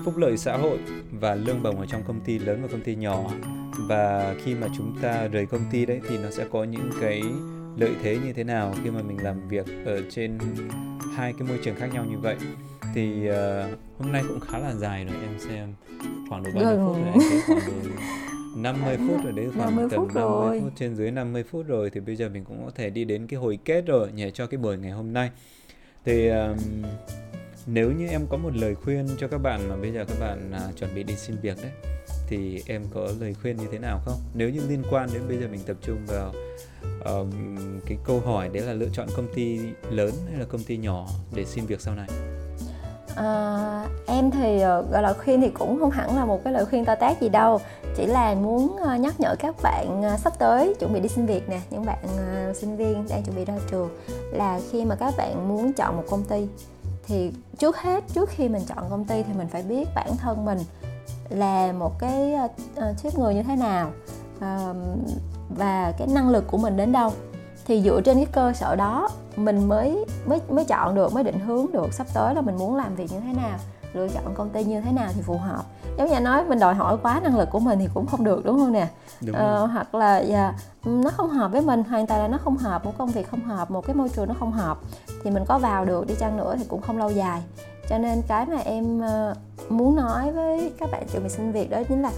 phúc 0.04 0.16
lợi 0.16 0.36
xã 0.36 0.56
hội 0.56 0.78
và 1.20 1.34
lương 1.34 1.62
bổng 1.62 1.80
ở 1.80 1.86
trong 1.86 2.02
công 2.06 2.20
ty 2.20 2.38
lớn 2.38 2.58
và 2.62 2.68
công 2.68 2.80
ty 2.80 2.94
nhỏ. 2.94 3.30
Và 3.78 4.34
khi 4.44 4.54
mà 4.54 4.66
chúng 4.76 4.96
ta 5.02 5.26
rời 5.26 5.46
công 5.46 5.64
ty 5.70 5.86
đấy 5.86 6.00
thì 6.08 6.18
nó 6.18 6.30
sẽ 6.30 6.44
có 6.52 6.64
những 6.64 6.90
cái 7.00 7.22
lợi 7.76 7.92
thế 8.02 8.18
như 8.24 8.32
thế 8.32 8.44
nào 8.44 8.74
khi 8.84 8.90
mà 8.90 9.02
mình 9.02 9.22
làm 9.22 9.48
việc 9.48 9.66
ở 9.84 10.02
trên 10.10 10.38
hai 11.14 11.32
cái 11.38 11.48
môi 11.48 11.58
trường 11.64 11.76
khác 11.76 11.90
nhau 11.94 12.04
như 12.04 12.18
vậy. 12.18 12.36
Thì 12.94 13.30
uh, 13.30 13.34
hôm 13.98 14.12
nay 14.12 14.22
cũng 14.28 14.40
khá 14.40 14.58
là 14.58 14.74
dài 14.74 15.04
rồi 15.04 15.16
em 15.22 15.38
xem 15.38 15.74
khoảng 16.28 16.42
độ 16.42 16.50
bao 16.54 16.64
nhiêu 16.64 16.86
phút 16.86 17.04
rồi 17.04 17.22
thấy 17.30 17.40
khoảng 17.46 17.60
độ 17.66 17.90
50 18.56 18.96
phút 19.08 19.24
rồi 19.24 19.32
đấy 19.32 19.46
khoảng 19.56 19.76
50 19.76 19.88
tầm 19.90 20.00
phút 20.00 20.14
50 20.14 20.22
rồi. 20.22 20.60
phút 20.60 20.72
trên 20.76 20.96
dưới 20.96 21.10
50 21.10 21.44
phút 21.44 21.66
rồi 21.66 21.90
thì 21.90 22.00
bây 22.00 22.16
giờ 22.16 22.28
mình 22.28 22.44
cũng 22.44 22.64
có 22.64 22.70
thể 22.74 22.90
đi 22.90 23.04
đến 23.04 23.26
cái 23.26 23.40
hồi 23.40 23.58
kết 23.64 23.86
rồi 23.86 24.12
nhỉ 24.12 24.30
cho 24.34 24.46
cái 24.46 24.58
buổi 24.58 24.76
ngày 24.78 24.90
hôm 24.90 25.12
nay. 25.12 25.30
Thì 26.04 26.28
um, 26.28 26.56
nếu 27.66 27.92
như 27.92 28.06
em 28.08 28.26
có 28.30 28.36
một 28.36 28.56
lời 28.56 28.74
khuyên 28.74 29.06
cho 29.18 29.28
các 29.28 29.38
bạn 29.38 29.68
mà 29.68 29.76
bây 29.76 29.92
giờ 29.92 30.04
các 30.08 30.16
bạn 30.20 30.52
uh, 30.68 30.76
chuẩn 30.76 30.94
bị 30.94 31.02
đi 31.02 31.16
xin 31.16 31.36
việc 31.42 31.56
đấy 31.62 31.72
thì 32.28 32.62
em 32.66 32.82
có 32.94 33.08
lời 33.20 33.34
khuyên 33.34 33.56
như 33.56 33.66
thế 33.72 33.78
nào 33.78 34.00
không? 34.04 34.20
Nếu 34.34 34.50
như 34.50 34.60
liên 34.68 34.82
quan 34.90 35.08
đến 35.14 35.22
bây 35.28 35.38
giờ 35.38 35.48
mình 35.48 35.60
tập 35.66 35.76
trung 35.82 35.98
vào 36.06 36.32
um, 37.04 37.30
cái 37.86 37.98
câu 38.04 38.20
hỏi 38.20 38.50
đấy 38.52 38.62
là 38.62 38.72
lựa 38.72 38.88
chọn 38.92 39.08
công 39.16 39.34
ty 39.34 39.58
lớn 39.90 40.10
hay 40.30 40.38
là 40.38 40.44
công 40.44 40.64
ty 40.64 40.76
nhỏ 40.76 41.08
để 41.34 41.44
xin 41.44 41.66
việc 41.66 41.80
sau 41.80 41.94
này 41.94 42.08
À, 43.16 43.86
em 44.06 44.30
thì 44.30 44.60
ờ, 44.60 44.82
gọi 44.92 45.02
là 45.02 45.12
khuyên 45.12 45.40
thì 45.40 45.48
cũng 45.48 45.78
không 45.80 45.90
hẳn 45.90 46.16
là 46.16 46.24
một 46.24 46.44
cái 46.44 46.52
lời 46.52 46.64
khuyên 46.64 46.84
to 46.84 46.94
tát 46.94 47.20
gì 47.20 47.28
đâu. 47.28 47.60
Chỉ 47.96 48.06
là 48.06 48.34
muốn 48.34 48.76
ờ, 48.76 48.96
nhắc 48.96 49.20
nhở 49.20 49.36
các 49.38 49.54
bạn 49.62 50.02
sắp 50.18 50.38
tới 50.38 50.74
chuẩn 50.74 50.92
bị 50.92 51.00
đi 51.00 51.08
xin 51.08 51.26
việc 51.26 51.48
nè 51.48 51.60
những 51.70 51.84
bạn 51.84 51.98
sinh 52.54 52.76
viên 52.76 53.08
đang 53.08 53.22
chuẩn 53.22 53.36
bị 53.36 53.44
ra 53.44 53.54
trường 53.70 53.88
là 54.32 54.60
khi 54.70 54.84
mà 54.84 54.94
các 54.94 55.14
bạn 55.16 55.48
muốn 55.48 55.72
chọn 55.72 55.96
một 55.96 56.04
công 56.10 56.24
ty 56.24 56.48
thì 57.06 57.32
trước 57.58 57.76
hết 57.76 58.04
trước 58.14 58.28
khi 58.28 58.48
mình 58.48 58.62
chọn 58.68 58.90
công 58.90 59.04
ty 59.04 59.22
thì 59.22 59.32
mình 59.32 59.48
phải 59.48 59.62
biết 59.62 59.88
bản 59.94 60.16
thân 60.16 60.44
mình 60.44 60.58
là 61.28 61.72
một 61.72 61.98
cái 61.98 62.34
uh, 62.44 63.02
tuyết 63.02 63.18
người 63.18 63.34
như 63.34 63.42
thế 63.42 63.56
nào 63.56 63.90
uh, 64.36 64.76
và 65.58 65.92
cái 65.98 66.08
năng 66.08 66.28
lực 66.28 66.44
của 66.46 66.58
mình 66.58 66.76
đến 66.76 66.92
đâu 66.92 67.12
thì 67.66 67.82
dựa 67.82 68.00
trên 68.00 68.16
cái 68.16 68.26
cơ 68.32 68.52
sở 68.52 68.76
đó 68.76 69.08
mình 69.36 69.68
mới 69.68 70.04
mới 70.26 70.40
mới 70.48 70.64
chọn 70.64 70.94
được 70.94 71.12
mới 71.12 71.24
định 71.24 71.38
hướng 71.38 71.66
được 71.72 71.92
sắp 71.92 72.06
tới 72.14 72.34
là 72.34 72.40
mình 72.40 72.56
muốn 72.56 72.76
làm 72.76 72.94
việc 72.94 73.12
như 73.12 73.20
thế 73.20 73.32
nào 73.32 73.58
lựa 73.96 74.08
chọn 74.08 74.34
công 74.34 74.50
ty 74.50 74.64
như 74.64 74.80
thế 74.80 74.92
nào 74.92 75.08
thì 75.14 75.22
phù 75.22 75.38
hợp. 75.38 75.62
Giống 75.98 76.08
như 76.10 76.20
nói 76.20 76.44
mình 76.44 76.58
đòi 76.58 76.74
hỏi 76.74 76.96
quá 77.02 77.20
năng 77.22 77.38
lực 77.38 77.50
của 77.50 77.58
mình 77.58 77.78
thì 77.78 77.88
cũng 77.94 78.06
không 78.06 78.24
được 78.24 78.44
đúng 78.44 78.58
không 78.58 78.72
nè? 78.72 78.88
Ờ, 79.32 79.66
hoặc 79.66 79.94
là 79.94 80.18
dạ, 80.18 80.54
nó 80.84 81.10
không 81.10 81.30
hợp 81.30 81.52
với 81.52 81.60
mình 81.60 81.84
hoàn 81.84 82.06
toàn 82.06 82.20
là 82.20 82.28
nó 82.28 82.38
không 82.38 82.56
hợp 82.56 82.84
một 82.84 82.92
công 82.98 83.08
việc 83.08 83.30
không 83.30 83.44
hợp 83.44 83.70
một 83.70 83.86
cái 83.86 83.96
môi 83.96 84.08
trường 84.08 84.28
nó 84.28 84.34
không 84.38 84.52
hợp 84.52 84.78
thì 85.24 85.30
mình 85.30 85.44
có 85.48 85.58
vào 85.58 85.84
được 85.84 86.06
đi 86.06 86.14
chăng 86.18 86.36
nữa 86.36 86.54
thì 86.58 86.64
cũng 86.68 86.82
không 86.82 86.98
lâu 86.98 87.10
dài. 87.10 87.42
Cho 87.88 87.98
nên 87.98 88.22
cái 88.28 88.46
mà 88.46 88.56
em 88.56 89.00
ờ, 89.00 89.34
muốn 89.68 89.96
nói 89.96 90.32
với 90.32 90.72
các 90.78 90.90
bạn 90.92 91.06
chuẩn 91.12 91.22
bị 91.22 91.28
xin 91.28 91.52
việc 91.52 91.70
đó 91.70 91.78
chính 91.88 92.02
là 92.02 92.10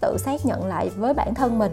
tự 0.00 0.16
xác 0.18 0.46
nhận 0.46 0.66
lại 0.66 0.90
với 0.96 1.14
bản 1.14 1.34
thân 1.34 1.58
mình 1.58 1.72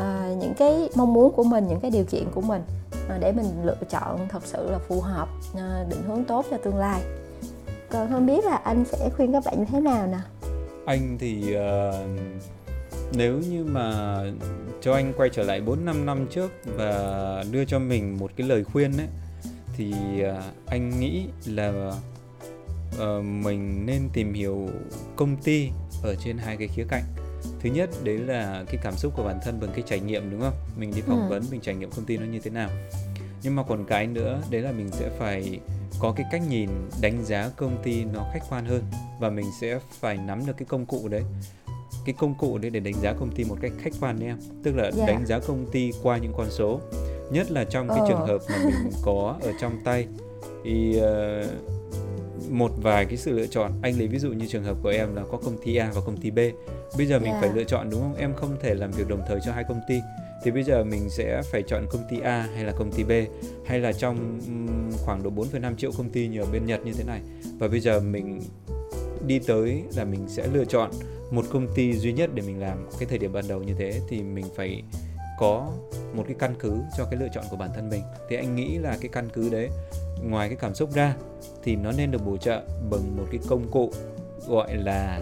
uh, 0.00 0.38
những 0.38 0.54
cái 0.54 0.88
mong 0.96 1.12
muốn 1.12 1.32
của 1.32 1.44
mình 1.44 1.68
những 1.68 1.80
cái 1.80 1.90
điều 1.90 2.04
kiện 2.04 2.24
của 2.34 2.40
mình 2.40 2.62
uh, 2.92 3.20
để 3.20 3.32
mình 3.32 3.46
lựa 3.64 3.76
chọn 3.90 4.28
thật 4.28 4.42
sự 4.44 4.70
là 4.70 4.78
phù 4.78 5.00
hợp 5.00 5.28
uh, 5.52 5.88
định 5.90 6.02
hướng 6.06 6.24
tốt 6.24 6.46
cho 6.50 6.56
tương 6.56 6.76
lai. 6.76 7.02
Còn 7.90 8.08
không 8.12 8.26
biết 8.26 8.44
là 8.44 8.56
anh 8.56 8.84
sẽ 8.84 9.10
khuyên 9.16 9.32
các 9.32 9.44
bạn 9.44 9.58
như 9.58 9.64
thế 9.64 9.80
nào 9.80 10.06
nè? 10.06 10.18
Anh 10.86 11.16
thì 11.20 11.56
uh, 11.56 11.94
nếu 13.12 13.38
như 13.50 13.64
mà 13.64 14.18
cho 14.80 14.94
anh 14.94 15.12
quay 15.16 15.30
trở 15.32 15.42
lại 15.42 15.60
4 15.60 15.84
5 15.84 16.06
năm 16.06 16.26
trước 16.30 16.50
và 16.64 17.44
đưa 17.50 17.64
cho 17.64 17.78
mình 17.78 18.18
một 18.18 18.30
cái 18.36 18.48
lời 18.48 18.64
khuyên 18.64 18.92
ấy 18.96 19.08
thì 19.76 19.94
uh, 20.20 20.44
anh 20.66 21.00
nghĩ 21.00 21.26
là 21.46 21.92
uh, 22.94 23.24
mình 23.24 23.86
nên 23.86 24.08
tìm 24.12 24.34
hiểu 24.34 24.68
công 25.16 25.36
ty 25.36 25.68
ở 26.02 26.14
trên 26.24 26.38
hai 26.38 26.56
cái 26.56 26.68
khía 26.68 26.84
cạnh 26.88 27.02
thứ 27.60 27.70
nhất 27.70 27.90
đấy 28.04 28.18
là 28.18 28.64
cái 28.66 28.76
cảm 28.82 28.96
xúc 28.96 29.12
của 29.16 29.22
bản 29.22 29.38
thân 29.44 29.60
bằng 29.60 29.70
cái 29.74 29.84
trải 29.86 30.00
nghiệm 30.00 30.30
đúng 30.30 30.40
không 30.40 30.54
mình 30.76 30.92
đi 30.96 31.00
phỏng 31.00 31.22
ừ. 31.22 31.28
vấn 31.28 31.42
mình 31.50 31.60
trải 31.60 31.74
nghiệm 31.74 31.90
công 31.90 32.04
ty 32.04 32.16
nó 32.16 32.26
như 32.26 32.40
thế 32.40 32.50
nào 32.50 32.70
nhưng 33.42 33.56
mà 33.56 33.62
còn 33.62 33.84
cái 33.84 34.06
nữa 34.06 34.42
đấy 34.50 34.60
là 34.60 34.72
mình 34.72 34.88
sẽ 34.90 35.10
phải 35.18 35.60
có 36.00 36.12
cái 36.16 36.26
cách 36.32 36.42
nhìn 36.48 36.70
đánh 37.00 37.24
giá 37.24 37.50
công 37.56 37.82
ty 37.82 38.04
nó 38.04 38.30
khách 38.32 38.42
quan 38.50 38.64
hơn 38.64 38.82
và 39.20 39.30
mình 39.30 39.46
sẽ 39.60 39.78
phải 40.00 40.16
nắm 40.16 40.46
được 40.46 40.52
cái 40.56 40.66
công 40.66 40.86
cụ 40.86 41.08
đấy 41.08 41.22
cái 42.04 42.14
công 42.18 42.34
cụ 42.34 42.58
đấy 42.58 42.70
để 42.70 42.80
đánh 42.80 42.94
giá 43.02 43.12
công 43.12 43.30
ty 43.34 43.44
một 43.44 43.56
cách 43.60 43.72
khách 43.78 43.92
quan 44.00 44.20
đấy 44.20 44.28
em 44.28 44.38
tức 44.62 44.76
là 44.76 44.82
yeah. 44.82 44.94
Dạ. 44.94 45.06
đánh 45.06 45.26
giá 45.26 45.38
công 45.38 45.66
ty 45.72 45.90
qua 46.02 46.18
những 46.18 46.32
con 46.36 46.46
số 46.50 46.80
nhất 47.32 47.50
là 47.50 47.64
trong 47.64 47.88
cái 47.88 47.98
oh. 48.02 48.08
trường 48.08 48.26
hợp 48.26 48.38
mà 48.48 48.56
mình 48.64 48.92
có 49.02 49.36
ở 49.42 49.52
trong 49.60 49.72
tay 49.84 50.06
thì 50.64 51.00
uh, 51.00 51.79
một 52.50 52.70
vài 52.82 53.04
cái 53.04 53.16
sự 53.16 53.32
lựa 53.32 53.46
chọn. 53.46 53.72
Anh 53.82 53.98
lấy 53.98 54.08
ví 54.08 54.18
dụ 54.18 54.32
như 54.32 54.46
trường 54.46 54.64
hợp 54.64 54.76
của 54.82 54.88
em 54.88 55.14
là 55.14 55.22
có 55.30 55.38
công 55.38 55.58
ty 55.64 55.76
A 55.76 55.90
và 55.94 56.00
công 56.06 56.16
ty 56.16 56.30
B. 56.30 56.38
Bây 56.98 57.06
giờ 57.06 57.18
mình 57.18 57.30
yeah. 57.30 57.40
phải 57.40 57.50
lựa 57.54 57.64
chọn 57.64 57.90
đúng 57.90 58.00
không? 58.00 58.14
Em 58.14 58.34
không 58.34 58.56
thể 58.62 58.74
làm 58.74 58.90
việc 58.90 59.08
đồng 59.08 59.22
thời 59.28 59.38
cho 59.46 59.52
hai 59.52 59.64
công 59.68 59.80
ty. 59.88 60.00
Thì 60.44 60.50
bây 60.50 60.62
giờ 60.62 60.84
mình 60.84 61.10
sẽ 61.10 61.42
phải 61.52 61.62
chọn 61.62 61.86
công 61.90 62.02
ty 62.10 62.20
A 62.20 62.48
hay 62.54 62.64
là 62.64 62.72
công 62.72 62.92
ty 62.92 63.04
B? 63.04 63.10
Hay 63.66 63.78
là 63.78 63.92
trong 63.92 64.40
khoảng 65.04 65.22
độ 65.22 65.30
4,5 65.30 65.76
triệu 65.76 65.92
công 65.92 66.10
ty 66.10 66.28
như 66.28 66.40
ở 66.40 66.46
bên 66.52 66.66
Nhật 66.66 66.80
như 66.84 66.92
thế 66.92 67.04
này? 67.04 67.20
Và 67.58 67.68
bây 67.68 67.80
giờ 67.80 68.00
mình 68.00 68.40
đi 69.26 69.38
tới 69.38 69.82
là 69.96 70.04
mình 70.04 70.28
sẽ 70.28 70.46
lựa 70.52 70.64
chọn 70.64 70.90
một 71.30 71.44
công 71.52 71.68
ty 71.74 71.92
duy 71.92 72.12
nhất 72.12 72.30
để 72.34 72.42
mình 72.46 72.60
làm. 72.60 72.88
Cái 72.98 73.08
thời 73.08 73.18
điểm 73.18 73.32
ban 73.32 73.44
đầu 73.48 73.62
như 73.62 73.74
thế 73.78 74.00
thì 74.08 74.22
mình 74.22 74.44
phải 74.56 74.82
có 75.40 75.72
một 76.14 76.24
cái 76.26 76.36
căn 76.38 76.54
cứ 76.58 76.76
cho 76.96 77.04
cái 77.04 77.20
lựa 77.20 77.28
chọn 77.34 77.44
của 77.50 77.56
bản 77.56 77.70
thân 77.74 77.90
mình. 77.90 78.02
Thì 78.28 78.36
anh 78.36 78.56
nghĩ 78.56 78.78
là 78.78 78.96
cái 79.00 79.10
căn 79.12 79.28
cứ 79.32 79.50
đấy 79.50 79.68
ngoài 80.22 80.48
cái 80.48 80.56
cảm 80.60 80.74
xúc 80.74 80.92
ra 80.92 81.14
thì 81.62 81.76
nó 81.76 81.92
nên 81.92 82.10
được 82.10 82.26
bổ 82.26 82.36
trợ 82.36 82.62
bằng 82.90 83.16
một 83.16 83.24
cái 83.30 83.40
công 83.48 83.70
cụ 83.70 83.92
gọi 84.48 84.74
là 84.74 85.20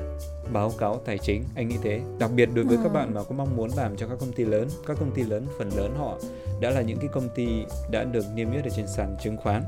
báo 0.52 0.72
cáo 0.78 1.00
tài 1.04 1.18
chính. 1.18 1.44
Anh 1.54 1.68
nghĩ 1.68 1.76
thế. 1.82 2.00
Đặc 2.18 2.30
biệt 2.34 2.48
đối 2.54 2.64
với 2.64 2.76
ừ. 2.76 2.82
các 2.82 2.92
bạn 2.92 3.14
mà 3.14 3.22
có 3.22 3.34
mong 3.34 3.56
muốn 3.56 3.70
làm 3.76 3.96
cho 3.96 4.06
các 4.06 4.18
công 4.20 4.32
ty 4.32 4.44
lớn 4.44 4.68
các 4.86 4.96
công 5.00 5.10
ty 5.14 5.22
lớn 5.22 5.46
phần 5.58 5.70
lớn 5.76 5.94
họ 5.98 6.18
đã 6.60 6.70
là 6.70 6.80
những 6.80 6.98
cái 6.98 7.08
công 7.12 7.28
ty 7.34 7.48
đã 7.90 8.04
được 8.04 8.24
niêm 8.34 8.52
yết 8.52 8.64
ở 8.64 8.70
trên 8.76 8.86
sàn 8.86 9.16
chứng 9.22 9.36
khoán. 9.36 9.62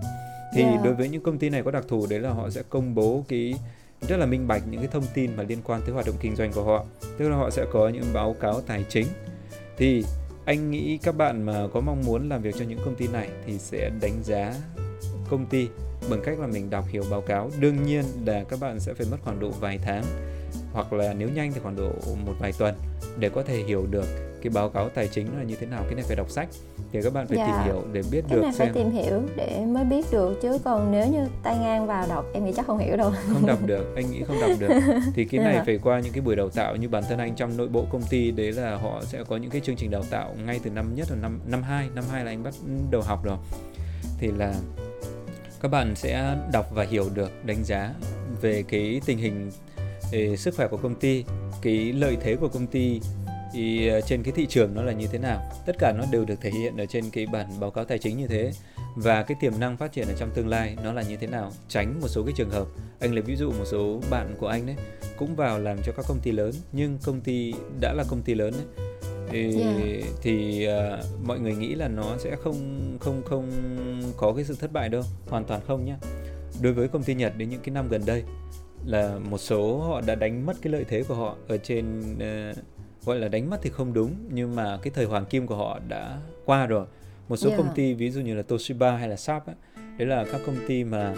Thì 0.55 0.63
yeah. 0.63 0.85
đối 0.85 0.95
với 0.95 1.09
những 1.09 1.23
công 1.23 1.39
ty 1.39 1.51
này 1.51 1.63
có 1.63 1.71
đặc 1.71 1.85
thù 1.89 2.07
đấy 2.11 2.21
là 2.21 2.31
họ 2.31 2.51
sẽ 2.51 2.63
công 2.69 2.95
bố 2.95 3.25
cái 3.29 3.55
rất 4.09 4.17
là 4.17 4.27
minh 4.27 4.49
bạch 4.49 4.63
những 4.71 4.81
cái 4.81 4.89
thông 4.93 5.05
tin 5.15 5.37
mà 5.37 5.43
liên 5.43 5.59
quan 5.65 5.81
tới 5.81 5.95
hoạt 5.95 6.07
động 6.07 6.17
kinh 6.21 6.37
doanh 6.37 6.53
của 6.53 6.65
họ. 6.65 6.85
Tức 7.19 7.29
là 7.29 7.37
họ 7.37 7.51
sẽ 7.51 7.67
có 7.73 7.89
những 7.89 8.05
báo 8.13 8.35
cáo 8.41 8.61
tài 8.61 8.85
chính. 8.89 9.07
Thì 9.77 10.05
anh 10.51 10.71
nghĩ 10.71 10.99
các 11.03 11.17
bạn 11.17 11.43
mà 11.43 11.67
có 11.73 11.81
mong 11.81 12.03
muốn 12.07 12.29
làm 12.29 12.43
việc 12.43 12.55
cho 12.59 12.65
những 12.65 12.79
công 12.85 12.95
ty 12.95 13.09
này 13.09 13.29
thì 13.47 13.59
sẽ 13.59 13.91
đánh 14.01 14.23
giá 14.25 14.55
công 15.29 15.47
ty 15.47 15.69
bằng 16.11 16.21
cách 16.25 16.41
là 16.41 16.47
mình 16.47 16.71
đọc 16.71 16.85
hiểu 16.89 17.05
báo 17.11 17.21
cáo. 17.21 17.51
Đương 17.61 17.83
nhiên 17.83 18.05
là 18.27 18.45
các 18.45 18.61
bạn 18.61 18.81
sẽ 18.81 18.95
phải 18.95 19.07
mất 19.11 19.17
khoảng 19.23 19.41
độ 19.41 19.51
vài 19.51 19.79
tháng, 19.79 20.05
hoặc 20.73 20.93
là 20.93 21.13
nếu 21.13 21.29
nhanh 21.29 21.53
thì 21.53 21.61
khoảng 21.61 21.77
độ 21.77 21.91
một 22.27 22.33
vài 22.41 22.53
tuần 22.59 22.75
để 23.19 23.29
có 23.29 23.43
thể 23.43 23.57
hiểu 23.57 23.87
được 23.91 24.05
cái 24.43 24.51
báo 24.55 24.69
cáo 24.69 24.89
tài 24.89 25.09
chính 25.09 25.39
là 25.39 25.45
như 25.45 25.57
thế 25.61 25.67
nào 25.67 25.83
cái 25.85 25.95
này 25.95 26.05
phải 26.07 26.17
đọc 26.17 26.31
sách 26.31 26.49
thì 26.93 27.03
các 27.03 27.13
bạn 27.13 27.27
phải 27.27 27.39
dạ. 27.39 27.47
tìm 27.47 27.65
hiểu 27.65 27.85
để 27.93 28.03
biết 28.11 28.25
cái 28.29 28.37
được 28.37 28.43
này 28.43 28.53
xem. 28.53 28.67
phải 28.67 28.83
tìm 28.83 28.91
hiểu 28.91 29.23
để 29.37 29.65
mới 29.67 29.85
biết 29.85 30.07
được 30.13 30.39
chứ 30.43 30.59
còn 30.65 30.93
nếu 30.93 31.07
như 31.07 31.27
tay 31.43 31.57
ngang 31.59 31.87
vào 31.87 32.07
đọc 32.09 32.25
em 32.35 32.45
nghĩ 32.45 32.53
chắc 32.57 32.67
không 32.67 32.79
hiểu 32.79 32.97
đâu. 32.97 33.13
Không 33.33 33.47
đọc 33.47 33.59
được 33.67 33.95
anh 33.97 34.11
nghĩ 34.11 34.23
không 34.25 34.41
đọc 34.41 34.51
được. 34.59 34.69
Thì 35.15 35.25
cái 35.25 35.45
này 35.45 35.63
phải 35.67 35.79
qua 35.83 36.01
những 36.01 36.13
cái 36.13 36.21
buổi 36.21 36.37
đào 36.37 36.49
tạo 36.49 36.77
như 36.77 36.89
bản 36.89 37.03
thân 37.09 37.19
anh 37.19 37.35
trong 37.35 37.57
nội 37.57 37.69
bộ 37.69 37.87
công 37.91 38.03
ty 38.03 38.31
đấy 38.31 38.53
là 38.53 38.77
họ 38.77 39.03
sẽ 39.05 39.25
có 39.29 39.37
những 39.37 39.51
cái 39.51 39.61
chương 39.61 39.77
trình 39.77 39.91
đào 39.91 40.03
tạo 40.11 40.35
ngay 40.47 40.61
từ 40.63 40.71
năm 40.71 40.95
nhất 40.95 41.07
là 41.11 41.17
năm 41.23 41.41
năm 41.47 41.63
hai 41.63 41.89
năm 41.95 42.05
hai 42.13 42.25
là 42.25 42.31
anh 42.31 42.43
bắt 42.43 42.55
đầu 42.91 43.03
học 43.03 43.25
rồi. 43.25 43.37
Thì 44.19 44.31
là 44.37 44.55
các 45.63 45.69
bạn 45.69 45.95
sẽ 45.97 46.37
đọc 46.53 46.67
và 46.75 46.85
hiểu 46.85 47.05
được 47.15 47.31
đánh 47.45 47.65
giá 47.65 47.95
về 48.41 48.63
cái 48.69 49.01
tình 49.07 49.19
hình 49.19 49.51
sức 50.37 50.55
khỏe 50.57 50.69
của 50.69 50.77
công 50.77 50.95
ty 50.95 51.25
cái 51.63 51.93
lợi 51.93 52.17
thế 52.21 52.37
của 52.37 52.49
công 52.49 52.67
ty 52.67 53.01
thì 53.53 53.89
ờ, 53.89 54.01
trên 54.01 54.23
cái 54.23 54.33
thị 54.37 54.47
trường 54.47 54.75
nó 54.75 54.83
là 54.83 54.93
như 54.93 55.07
thế 55.07 55.19
nào? 55.19 55.53
Tất 55.67 55.77
cả 55.79 55.93
nó 55.93 56.05
đều 56.13 56.25
được 56.25 56.41
thể 56.41 56.51
hiện 56.51 56.77
ở 56.77 56.87
trên 56.87 57.05
cái 57.11 57.27
bản 57.27 57.47
báo 57.61 57.71
cáo 57.71 57.85
tài 57.85 57.99
chính 57.99 58.19
như 58.19 58.27
thế. 58.27 58.53
Và 58.97 59.23
cái 59.23 59.37
tiềm 59.41 59.53
năng 59.61 59.77
phát 59.77 59.93
triển 59.93 60.09
ở 60.09 60.15
trong 60.19 60.31
tương 60.35 60.49
lai 60.49 60.77
nó 60.85 60.93
là 60.93 61.03
như 61.03 61.17
thế 61.17 61.27
nào? 61.27 61.53
Tránh 61.69 62.01
một 62.01 62.09
số 62.09 62.23
cái 62.25 62.35
trường 62.37 62.51
hợp. 62.51 62.67
Anh 63.01 63.15
lấy 63.15 63.23
ví 63.23 63.37
dụ 63.37 63.51
một 63.51 63.65
số 63.65 64.01
bạn 64.11 64.35
của 64.39 64.47
anh 64.47 64.67
đấy 64.67 64.77
cũng 65.21 65.37
vào 65.37 65.59
làm 65.59 65.79
cho 65.83 65.93
các 65.93 66.05
công 66.09 66.21
ty 66.21 66.33
lớn 66.33 66.53
nhưng 66.73 66.99
công 67.05 67.21
ty 67.21 67.55
đã 67.81 67.93
là 67.93 68.05
công 68.09 68.23
ty 68.23 68.35
lớn 68.35 68.53
đấy 68.53 68.87
thì, 69.31 69.61
yeah. 69.61 70.05
thì 70.23 70.67
uh, 70.69 71.27
mọi 71.27 71.41
người 71.41 71.55
nghĩ 71.55 71.75
là 71.75 71.89
nó 71.89 72.17
sẽ 72.19 72.37
không 72.37 72.81
không 73.01 73.23
không 73.25 73.51
có 74.17 74.33
cái 74.33 74.45
sự 74.45 74.57
thất 74.61 74.73
bại 74.73 74.89
đâu 74.89 75.03
hoàn 75.29 75.45
toàn 75.45 75.61
không 75.67 75.85
nhé 75.85 75.97
đối 76.63 76.73
với 76.73 76.89
công 76.89 77.03
ty 77.03 77.15
Nhật 77.15 77.33
đến 77.37 77.51
những 77.51 77.61
cái 77.61 77.75
năm 77.75 77.89
gần 77.89 78.03
đây 78.07 78.25
là 78.85 79.19
một 79.31 79.39
số 79.39 79.79
họ 79.79 80.01
đã 80.01 80.15
đánh 80.15 80.47
mất 80.47 80.57
cái 80.63 80.73
lợi 80.73 80.85
thế 80.89 81.03
của 81.03 81.15
họ 81.15 81.37
ở 81.49 81.57
trên 81.57 82.15
uh, 82.15 82.57
gọi 83.05 83.19
là 83.19 83.29
đánh 83.29 83.51
mất 83.51 83.59
thì 83.63 83.71
không 83.71 83.93
đúng 83.93 84.15
nhưng 84.31 84.57
mà 84.57 84.79
cái 84.83 84.91
thời 84.95 85.05
hoàng 85.05 85.25
kim 85.25 85.47
của 85.47 85.57
họ 85.57 85.81
đã 85.89 86.19
qua 86.45 86.67
rồi. 86.67 86.87
Một 87.29 87.37
số 87.37 87.49
yeah. 87.49 87.59
công 87.59 87.75
ty 87.75 87.95
ví 87.95 88.11
dụ 88.11 88.21
như 88.21 88.35
là 88.35 88.43
Toshiba 88.43 88.97
hay 88.97 89.09
là 89.09 89.17
Sharp 89.17 89.47
ấy, 89.47 89.57
đấy 89.99 90.09
là 90.09 90.25
các 90.33 90.41
công 90.47 90.57
ty 90.69 90.85
mà 90.85 91.15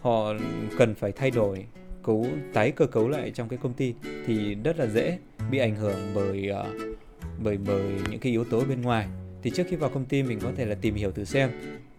họ 0.00 0.32
cần 0.78 0.94
phải 0.94 1.12
thay 1.12 1.30
đổi 1.30 1.66
cấu 2.02 2.26
tái 2.52 2.70
cơ 2.70 2.86
cấu 2.86 3.08
lại 3.08 3.30
trong 3.30 3.48
cái 3.48 3.58
công 3.62 3.72
ty 3.72 3.94
thì 4.26 4.54
rất 4.54 4.78
là 4.78 4.86
dễ 4.86 5.18
bị 5.50 5.58
ảnh 5.58 5.76
hưởng 5.76 5.98
bởi 6.14 6.50
uh, 6.50 6.98
bởi 7.44 7.58
bởi 7.66 7.84
những 8.10 8.20
cái 8.20 8.32
yếu 8.32 8.44
tố 8.44 8.64
bên 8.68 8.82
ngoài. 8.82 9.08
Thì 9.42 9.50
trước 9.50 9.66
khi 9.70 9.76
vào 9.76 9.90
công 9.90 10.04
ty 10.04 10.22
mình 10.22 10.38
có 10.40 10.52
thể 10.56 10.64
là 10.64 10.74
tìm 10.74 10.94
hiểu 10.94 11.10
thử 11.10 11.24
xem 11.24 11.50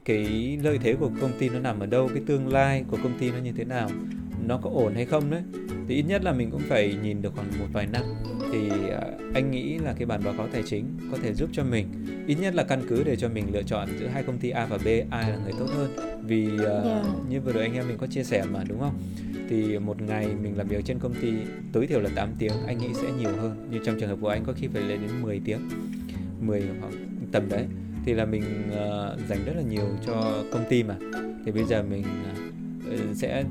cái 0.05 0.57
lợi 0.63 0.77
thế 0.77 0.93
của 0.93 1.11
công 1.21 1.31
ty 1.39 1.49
nó 1.49 1.59
nằm 1.59 1.79
ở 1.79 1.85
đâu 1.85 2.09
cái 2.13 2.23
tương 2.27 2.53
lai 2.53 2.83
của 2.91 2.97
công 3.03 3.19
ty 3.19 3.31
nó 3.31 3.37
như 3.37 3.51
thế 3.57 3.63
nào 3.63 3.89
nó 4.45 4.59
có 4.63 4.69
ổn 4.69 4.93
hay 4.93 5.05
không 5.05 5.31
đấy. 5.31 5.41
Thì 5.87 5.95
ít 5.95 6.03
nhất 6.03 6.23
là 6.23 6.31
mình 6.31 6.51
cũng 6.51 6.61
phải 6.61 6.95
nhìn 7.03 7.21
được 7.21 7.33
khoảng 7.35 7.47
một 7.59 7.67
vài 7.73 7.87
năm 7.87 8.03
thì 8.51 8.69
à, 8.89 9.01
anh 9.33 9.51
nghĩ 9.51 9.77
là 9.77 9.93
cái 9.93 10.05
bản 10.05 10.21
báo 10.23 10.33
cáo 10.37 10.47
tài 10.47 10.63
chính 10.65 10.85
có 11.11 11.17
thể 11.23 11.33
giúp 11.33 11.49
cho 11.53 11.63
mình. 11.63 11.87
Ít 12.27 12.35
nhất 12.35 12.55
là 12.55 12.63
căn 12.63 12.81
cứ 12.89 13.03
để 13.03 13.15
cho 13.15 13.29
mình 13.29 13.45
lựa 13.53 13.63
chọn 13.63 13.89
giữa 13.99 14.07
hai 14.07 14.23
công 14.23 14.37
ty 14.37 14.49
A 14.49 14.65
và 14.65 14.77
B 14.77 14.87
ai 15.09 15.31
là 15.31 15.37
người 15.43 15.53
tốt 15.59 15.67
hơn. 15.75 15.91
Vì 16.23 16.47
uh, 16.53 16.61
yeah. 16.61 16.83
Dạ. 16.85 17.03
như 17.29 17.41
vừa 17.41 17.51
rồi 17.51 17.63
anh 17.63 17.73
em 17.73 17.87
mình 17.87 17.97
có 17.97 18.07
chia 18.07 18.23
sẻ 18.23 18.43
mà 18.51 18.63
đúng 18.67 18.79
không? 18.79 18.99
Thì 19.49 19.79
một 19.79 20.01
ngày 20.01 20.27
mình 20.43 20.57
làm 20.57 20.67
việc 20.67 20.85
trên 20.85 20.99
công 20.99 21.13
ty 21.13 21.33
tối 21.73 21.87
thiểu 21.87 21.99
là 21.99 22.09
8 22.15 22.29
tiếng 22.39 22.53
anh 22.67 22.77
nghĩ 22.77 22.93
sẽ 22.93 23.07
nhiều 23.19 23.31
hơn. 23.41 23.67
Như 23.71 23.79
trong 23.85 23.99
trường 23.99 24.09
hợp 24.09 24.17
của 24.21 24.29
anh 24.29 24.43
có 24.45 24.53
khi 24.53 24.67
phải 24.67 24.81
lên 24.81 24.99
đến 25.01 25.21
10 25.21 25.41
tiếng 25.45 25.59
10 26.41 26.63
hoặc 26.81 26.93
tầm 27.31 27.49
đấy. 27.49 27.65
Thì 28.05 28.13
là 28.13 28.25
mình 28.25 28.43
uh, 28.69 29.27
dành 29.29 29.45
rất 29.45 29.53
là 29.55 29.61
nhiều 29.61 29.85
cho 30.05 30.43
công 30.51 30.65
ty 30.69 30.83
mà. 30.83 30.95
Thì 31.45 31.51
bây 31.51 31.63
giờ 31.63 31.83
mình 31.83 32.03
uh, 32.93 33.15
sẽ 33.15 33.43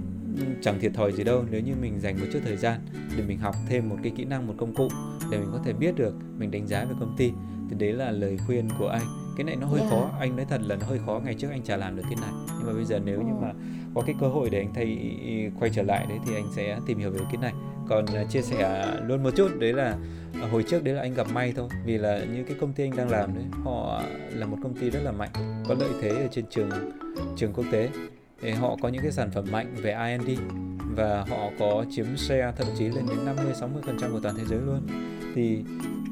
chẳng 0.62 0.80
thiệt 0.80 0.95
thòi 0.95 1.12
gì 1.12 1.24
đâu 1.24 1.45
nếu 1.51 1.61
như 1.61 1.72
mình 1.80 2.01
dành 2.01 2.20
một 2.20 2.26
chút 2.32 2.39
thời 2.45 2.57
gian 2.57 2.80
để 3.16 3.24
mình 3.28 3.39
học 3.39 3.55
thêm 3.68 3.89
một 3.89 3.97
cái 4.03 4.12
kỹ 4.16 4.24
năng 4.24 4.47
một 4.47 4.55
công 4.57 4.74
cụ 4.74 4.89
để 5.30 5.39
mình 5.39 5.49
có 5.53 5.61
thể 5.64 5.72
biết 5.72 5.97
được 5.97 6.14
mình 6.39 6.51
đánh 6.51 6.66
giá 6.66 6.84
về 6.84 6.95
công 7.01 7.14
ty. 7.16 7.32
Thì 7.70 7.76
đấy 7.78 7.93
là 7.93 8.11
lời 8.11 8.39
khuyên 8.47 8.68
của 8.78 8.89
anh. 8.89 9.07
Cái 9.37 9.45
này 9.45 9.57
nó 9.57 9.66
hơi 9.66 9.80
yeah. 9.80 9.91
khó 9.91 10.11
anh 10.20 10.37
nói 10.37 10.47
thật 10.49 10.61
là 10.64 10.76
nó 10.76 10.87
hơi 10.87 10.99
khó 11.07 11.20
ngày 11.24 11.34
trước 11.34 11.49
anh 11.51 11.62
chả 11.62 11.76
làm 11.76 11.97
được 11.97 12.03
cái 12.03 12.16
này. 12.20 12.30
Nhưng 12.59 12.66
mà 12.66 12.72
bây 12.72 12.84
giờ 12.84 13.01
nếu 13.05 13.22
như 13.22 13.32
mà 13.41 13.53
có 13.95 14.03
cái 14.07 14.14
cơ 14.20 14.28
hội 14.28 14.51
để 14.51 14.59
anh 14.59 14.74
thay 14.74 14.99
quay 15.61 15.70
trở 15.74 15.82
lại 15.82 16.07
đấy 16.09 16.18
thì 16.26 16.34
anh 16.34 16.47
sẽ 16.57 16.78
tìm 16.87 16.99
hiểu 16.99 17.11
về 17.11 17.20
cái 17.24 17.37
này. 17.37 17.53
Còn 17.89 18.05
uh, 18.05 18.30
chia 18.30 18.43
sẻ 18.43 18.87
luôn 19.07 19.22
một 19.22 19.30
chút 19.37 19.49
đấy 19.59 19.72
là 19.72 19.97
uh, 20.45 20.53
hồi 20.53 20.64
trước 20.68 20.84
đấy 20.84 20.95
là 20.95 21.01
anh 21.01 21.14
gặp 21.14 21.26
may 21.32 21.53
thôi. 21.57 21.68
Vì 21.84 21.99
là 21.99 22.24
như 22.24 22.45
cái 22.45 22.57
công 22.61 22.72
ty 22.72 22.84
anh 22.84 22.97
đang 22.97 23.11
làm 23.11 23.34
đấy 23.34 23.45
họ 23.64 24.03
là 24.30 24.47
một 24.47 24.57
công 24.62 24.74
ty 24.74 24.91
rất 24.91 25.01
là 25.03 25.12
mạnh 25.12 25.30
có 25.68 25.74
lợi 25.80 25.91
thế 26.01 26.09
ở 26.09 26.28
trên 26.32 26.45
trường 26.51 26.70
trường 27.37 27.53
quốc 27.53 27.64
tế 27.72 27.91
thì 28.41 28.51
họ 28.51 28.76
có 28.82 28.89
những 28.89 29.03
cái 29.03 29.12
sản 29.12 29.30
phẩm 29.30 29.45
mạnh 29.53 29.74
về 29.82 30.18
R&D 30.18 30.30
và 30.97 31.24
họ 31.28 31.51
có 31.59 31.84
chiếm 31.91 32.16
share 32.16 32.53
thậm 32.57 32.66
chí 32.78 32.84
lên 32.84 33.07
đến 33.09 33.24
50 33.24 33.53
60% 33.53 34.12
của 34.12 34.20
toàn 34.20 34.34
thế 34.39 34.45
giới 34.49 34.59
luôn. 34.59 34.80
Thì, 35.34 35.64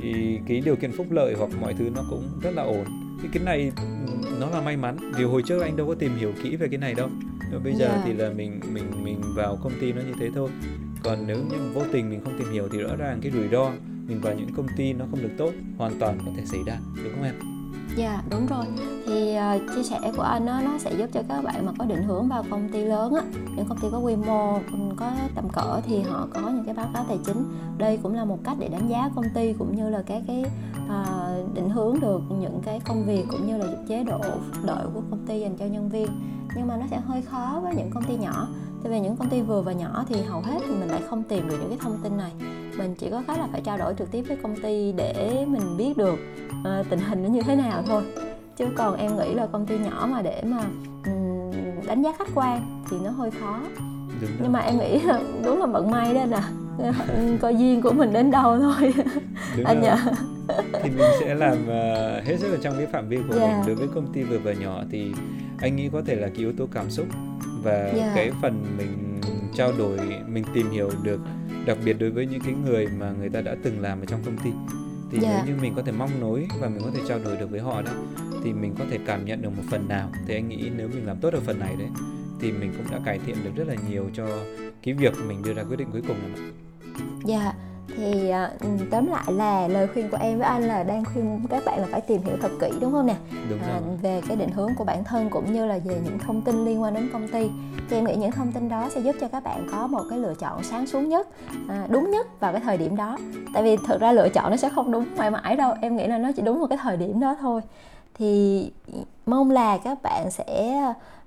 thì 0.02 0.40
cái 0.48 0.60
điều 0.60 0.76
kiện 0.76 0.92
phúc 0.92 1.06
lợi 1.10 1.34
hoặc 1.38 1.50
mọi 1.60 1.74
thứ 1.74 1.90
nó 1.94 2.02
cũng 2.10 2.28
rất 2.42 2.50
là 2.54 2.62
ổn. 2.62 2.84
Thì 3.22 3.28
cái 3.32 3.44
này 3.44 3.72
nó 4.40 4.50
là 4.50 4.60
may 4.60 4.76
mắn 4.76 5.12
vì 5.16 5.24
hồi 5.24 5.42
trước 5.46 5.62
anh 5.62 5.76
đâu 5.76 5.86
có 5.86 5.94
tìm 5.94 6.16
hiểu 6.16 6.32
kỹ 6.42 6.56
về 6.56 6.68
cái 6.68 6.78
này 6.78 6.94
đâu. 6.94 7.08
Nhưng 7.50 7.64
bây 7.64 7.74
giờ 7.74 7.86
yeah. 7.86 8.00
thì 8.04 8.12
là 8.12 8.30
mình 8.30 8.60
mình 8.72 9.04
mình 9.04 9.20
vào 9.36 9.58
công 9.62 9.72
ty 9.80 9.92
nó 9.92 10.02
như 10.02 10.14
thế 10.20 10.30
thôi. 10.34 10.50
Còn 11.02 11.26
nếu 11.26 11.36
như 11.36 11.56
vô 11.74 11.82
tình 11.92 12.10
mình 12.10 12.20
không 12.24 12.38
tìm 12.38 12.52
hiểu 12.52 12.68
thì 12.72 12.78
rõ 12.78 12.96
ràng 12.96 13.18
cái 13.22 13.32
rủi 13.32 13.48
ro 13.48 13.70
mình 14.08 14.20
vào 14.20 14.34
những 14.34 14.54
công 14.56 14.66
ty 14.76 14.92
nó 14.92 15.04
không 15.10 15.22
được 15.22 15.32
tốt 15.38 15.52
hoàn 15.78 15.98
toàn 15.98 16.18
có 16.26 16.32
thể 16.36 16.42
xảy 16.46 16.60
ra 16.66 16.78
đúng 17.04 17.12
không 17.12 17.22
em? 17.22 17.53
Dạ 17.96 18.10
yeah, 18.10 18.24
đúng 18.30 18.46
rồi. 18.46 18.64
Thì 19.06 19.36
uh, 19.56 19.74
chia 19.74 19.82
sẻ 19.82 20.12
của 20.16 20.22
anh 20.22 20.46
đó, 20.46 20.60
nó 20.64 20.78
sẽ 20.78 20.94
giúp 20.98 21.10
cho 21.12 21.22
các 21.28 21.44
bạn 21.44 21.66
mà 21.66 21.72
có 21.78 21.84
định 21.84 22.02
hướng 22.02 22.28
vào 22.28 22.44
công 22.50 22.68
ty 22.72 22.84
lớn 22.84 23.14
á 23.14 23.22
những 23.56 23.66
công 23.68 23.78
ty 23.78 23.88
có 23.92 23.98
quy 23.98 24.16
mô 24.16 24.58
có 24.96 25.10
tầm 25.34 25.48
cỡ 25.48 25.80
thì 25.86 26.02
họ 26.02 26.28
có 26.34 26.40
những 26.40 26.64
cái 26.64 26.74
báo 26.74 26.86
cáo 26.94 27.04
tài 27.08 27.18
chính. 27.26 27.44
Đây 27.78 27.98
cũng 28.02 28.14
là 28.14 28.24
một 28.24 28.38
cách 28.44 28.56
để 28.60 28.68
đánh 28.68 28.88
giá 28.88 29.10
công 29.14 29.24
ty 29.34 29.52
cũng 29.52 29.76
như 29.76 29.90
là 29.90 30.02
cái 30.06 30.22
cái 30.26 30.44
uh, 30.86 31.54
định 31.54 31.70
hướng 31.70 32.00
được 32.00 32.22
những 32.40 32.60
cái 32.64 32.80
công 32.80 33.04
việc 33.04 33.24
cũng 33.30 33.46
như 33.46 33.56
là 33.56 33.66
chế 33.88 34.04
độ 34.04 34.18
phúc 34.22 34.62
lợi 34.62 34.86
của 34.94 35.02
công 35.10 35.26
ty 35.26 35.40
dành 35.40 35.56
cho 35.56 35.64
nhân 35.64 35.88
viên. 35.88 36.08
Nhưng 36.56 36.68
mà 36.68 36.76
nó 36.76 36.86
sẽ 36.90 37.00
hơi 37.00 37.22
khó 37.22 37.60
với 37.62 37.74
những 37.74 37.90
công 37.90 38.04
ty 38.04 38.16
nhỏ 38.16 38.48
tại 38.84 38.92
vì 38.92 39.00
những 39.00 39.16
công 39.16 39.28
ty 39.28 39.40
vừa 39.40 39.62
và 39.62 39.72
nhỏ 39.72 40.04
thì 40.08 40.22
hầu 40.22 40.40
hết 40.40 40.58
thì 40.66 40.74
mình 40.74 40.88
lại 40.88 41.00
không 41.08 41.22
tìm 41.22 41.48
được 41.48 41.56
những 41.60 41.68
cái 41.68 41.78
thông 41.80 41.98
tin 42.02 42.16
này. 42.16 42.32
Mình 42.78 42.94
chỉ 42.98 43.10
có 43.10 43.22
cách 43.26 43.38
là 43.38 43.48
phải 43.52 43.60
trao 43.60 43.78
đổi 43.78 43.94
trực 43.98 44.10
tiếp 44.10 44.24
với 44.28 44.36
công 44.42 44.56
ty 44.62 44.92
để 44.92 45.44
mình 45.48 45.76
biết 45.76 45.96
được 45.96 46.18
uh, 46.60 46.86
tình 46.90 47.00
hình 47.00 47.22
nó 47.22 47.28
như 47.28 47.42
thế 47.42 47.56
nào 47.56 47.82
thôi. 47.86 48.02
Chứ 48.56 48.66
còn 48.76 48.96
em 48.96 49.16
nghĩ 49.16 49.34
là 49.34 49.46
công 49.46 49.66
ty 49.66 49.78
nhỏ 49.78 50.08
mà 50.10 50.22
để 50.22 50.42
mà 50.46 50.58
um, 51.06 51.86
đánh 51.86 52.02
giá 52.02 52.12
khách 52.18 52.28
quan 52.34 52.82
thì 52.90 52.96
nó 53.04 53.10
hơi 53.10 53.30
khó. 53.30 53.60
Đúng 54.20 54.30
nhưng 54.42 54.52
mà 54.52 54.60
em 54.60 54.78
nghĩ 54.78 55.00
là 55.00 55.20
đúng 55.44 55.60
là 55.60 55.66
vận 55.66 55.90
may 55.90 56.14
đó 56.14 56.24
là 56.24 56.50
coi 57.40 57.56
duyên 57.56 57.82
của 57.82 57.92
mình 57.92 58.12
đến 58.12 58.30
đâu 58.30 58.58
thôi. 58.58 58.94
Đúng 59.56 59.66
anh 59.66 59.80
nhờ. 59.80 59.96
Thì 60.82 60.90
mình 60.90 61.10
sẽ 61.20 61.34
làm 61.34 61.58
uh, 61.62 62.24
hết 62.24 62.36
sức 62.38 62.50
ở 62.50 62.58
trong 62.62 62.74
cái 62.76 62.86
phạm 62.86 63.08
vi 63.08 63.16
của 63.16 63.38
yeah. 63.38 63.50
mình. 63.50 63.58
Dạ. 63.58 63.64
đối 63.66 63.76
với 63.76 63.88
công 63.94 64.12
ty 64.12 64.22
vừa 64.22 64.38
và 64.38 64.52
nhỏ 64.52 64.82
thì 64.90 65.12
anh 65.58 65.76
nghĩ 65.76 65.88
có 65.92 66.02
thể 66.06 66.14
là 66.14 66.28
cái 66.28 66.38
yếu 66.38 66.52
tố 66.52 66.66
cảm 66.72 66.90
xúc 66.90 67.06
và 67.64 67.72
yeah. 67.72 67.96
Dạ. 67.96 68.12
cái 68.14 68.30
phần 68.42 68.64
mình 68.78 69.20
trao 69.54 69.72
đổi 69.78 69.98
mình 70.28 70.44
tìm 70.54 70.70
hiểu 70.70 70.90
được 71.02 71.20
đặc 71.66 71.78
biệt 71.84 71.92
đối 71.92 72.10
với 72.10 72.26
những 72.26 72.40
cái 72.40 72.54
người 72.64 72.86
mà 72.98 73.12
người 73.18 73.28
ta 73.28 73.40
đã 73.40 73.56
từng 73.62 73.80
làm 73.80 74.00
ở 74.00 74.06
trong 74.06 74.20
công 74.24 74.38
ty 74.38 74.50
thì 75.10 75.18
yeah. 75.22 75.34
nếu 75.36 75.38
dạ. 75.38 75.44
như 75.46 75.62
mình 75.62 75.72
có 75.76 75.82
thể 75.82 75.92
mong 75.92 76.20
nối 76.20 76.46
và 76.60 76.68
mình 76.68 76.82
có 76.84 76.90
thể 76.94 77.00
trao 77.08 77.18
đổi 77.24 77.36
được 77.36 77.50
với 77.50 77.60
họ 77.60 77.82
đó 77.82 77.92
thì 78.44 78.52
mình 78.52 78.74
có 78.78 78.84
thể 78.90 78.98
cảm 79.06 79.24
nhận 79.24 79.42
được 79.42 79.50
một 79.56 79.62
phần 79.70 79.88
nào 79.88 80.10
thì 80.26 80.34
anh 80.34 80.48
nghĩ 80.48 80.70
nếu 80.76 80.88
mình 80.88 81.06
làm 81.06 81.16
tốt 81.20 81.34
ở 81.34 81.40
phần 81.40 81.58
này 81.58 81.74
đấy 81.78 81.88
thì 82.40 82.52
mình 82.52 82.72
cũng 82.76 82.86
đã 82.90 83.00
cải 83.04 83.18
thiện 83.26 83.36
được 83.44 83.50
rất 83.56 83.68
là 83.68 83.74
nhiều 83.90 84.10
cho 84.14 84.26
cái 84.82 84.94
việc 84.94 85.12
mình 85.28 85.42
đưa 85.42 85.54
ra 85.54 85.62
quyết 85.62 85.76
định 85.76 85.88
cuối 85.92 86.02
cùng 86.08 86.16
này 86.22 86.50
dạ 87.24 87.54
thì 87.96 88.30
uh, 88.30 88.90
tóm 88.90 89.06
lại 89.06 89.24
là 89.32 89.68
lời 89.68 89.88
khuyên 89.94 90.10
của 90.10 90.16
em 90.20 90.38
với 90.38 90.46
anh 90.46 90.62
là 90.62 90.82
đang 90.82 91.04
khuyên 91.04 91.40
các 91.50 91.62
bạn 91.66 91.80
là 91.80 91.86
phải 91.90 92.00
tìm 92.00 92.22
hiểu 92.22 92.36
thật 92.42 92.50
kỹ 92.60 92.70
đúng 92.80 92.92
không 92.92 93.06
nè? 93.06 93.16
Đúng 93.50 93.58
à, 93.58 93.80
về 94.02 94.22
cái 94.28 94.36
định 94.36 94.50
hướng 94.50 94.74
của 94.74 94.84
bản 94.84 95.04
thân 95.04 95.30
cũng 95.30 95.52
như 95.52 95.66
là 95.66 95.78
về 95.84 96.00
những 96.04 96.18
thông 96.18 96.42
tin 96.42 96.64
liên 96.64 96.82
quan 96.82 96.94
đến 96.94 97.10
công 97.12 97.28
ty. 97.28 97.50
Thì 97.88 97.96
em 97.96 98.04
nghĩ 98.04 98.14
những 98.16 98.32
thông 98.32 98.52
tin 98.52 98.68
đó 98.68 98.88
sẽ 98.90 99.00
giúp 99.00 99.16
cho 99.20 99.28
các 99.28 99.44
bạn 99.44 99.66
có 99.72 99.86
một 99.86 100.02
cái 100.10 100.18
lựa 100.18 100.34
chọn 100.34 100.62
sáng 100.62 100.86
suốt 100.86 101.00
nhất 101.00 101.28
à, 101.68 101.86
đúng 101.90 102.10
nhất 102.10 102.40
vào 102.40 102.52
cái 102.52 102.60
thời 102.60 102.76
điểm 102.76 102.96
đó. 102.96 103.18
Tại 103.54 103.62
vì 103.62 103.76
thực 103.76 104.00
ra 104.00 104.12
lựa 104.12 104.28
chọn 104.28 104.50
nó 104.50 104.56
sẽ 104.56 104.68
không 104.68 104.92
đúng 104.92 105.04
mãi 105.16 105.30
mãi 105.30 105.56
đâu 105.56 105.74
em 105.80 105.96
nghĩ 105.96 106.06
là 106.06 106.18
nó 106.18 106.32
chỉ 106.36 106.42
đúng 106.42 106.60
một 106.60 106.66
cái 106.66 106.78
thời 106.82 106.96
điểm 106.96 107.20
đó 107.20 107.36
thôi. 107.40 107.60
Thì 108.14 108.70
mong 109.26 109.50
là 109.50 109.78
các 109.78 110.02
bạn 110.02 110.30
sẽ 110.30 110.82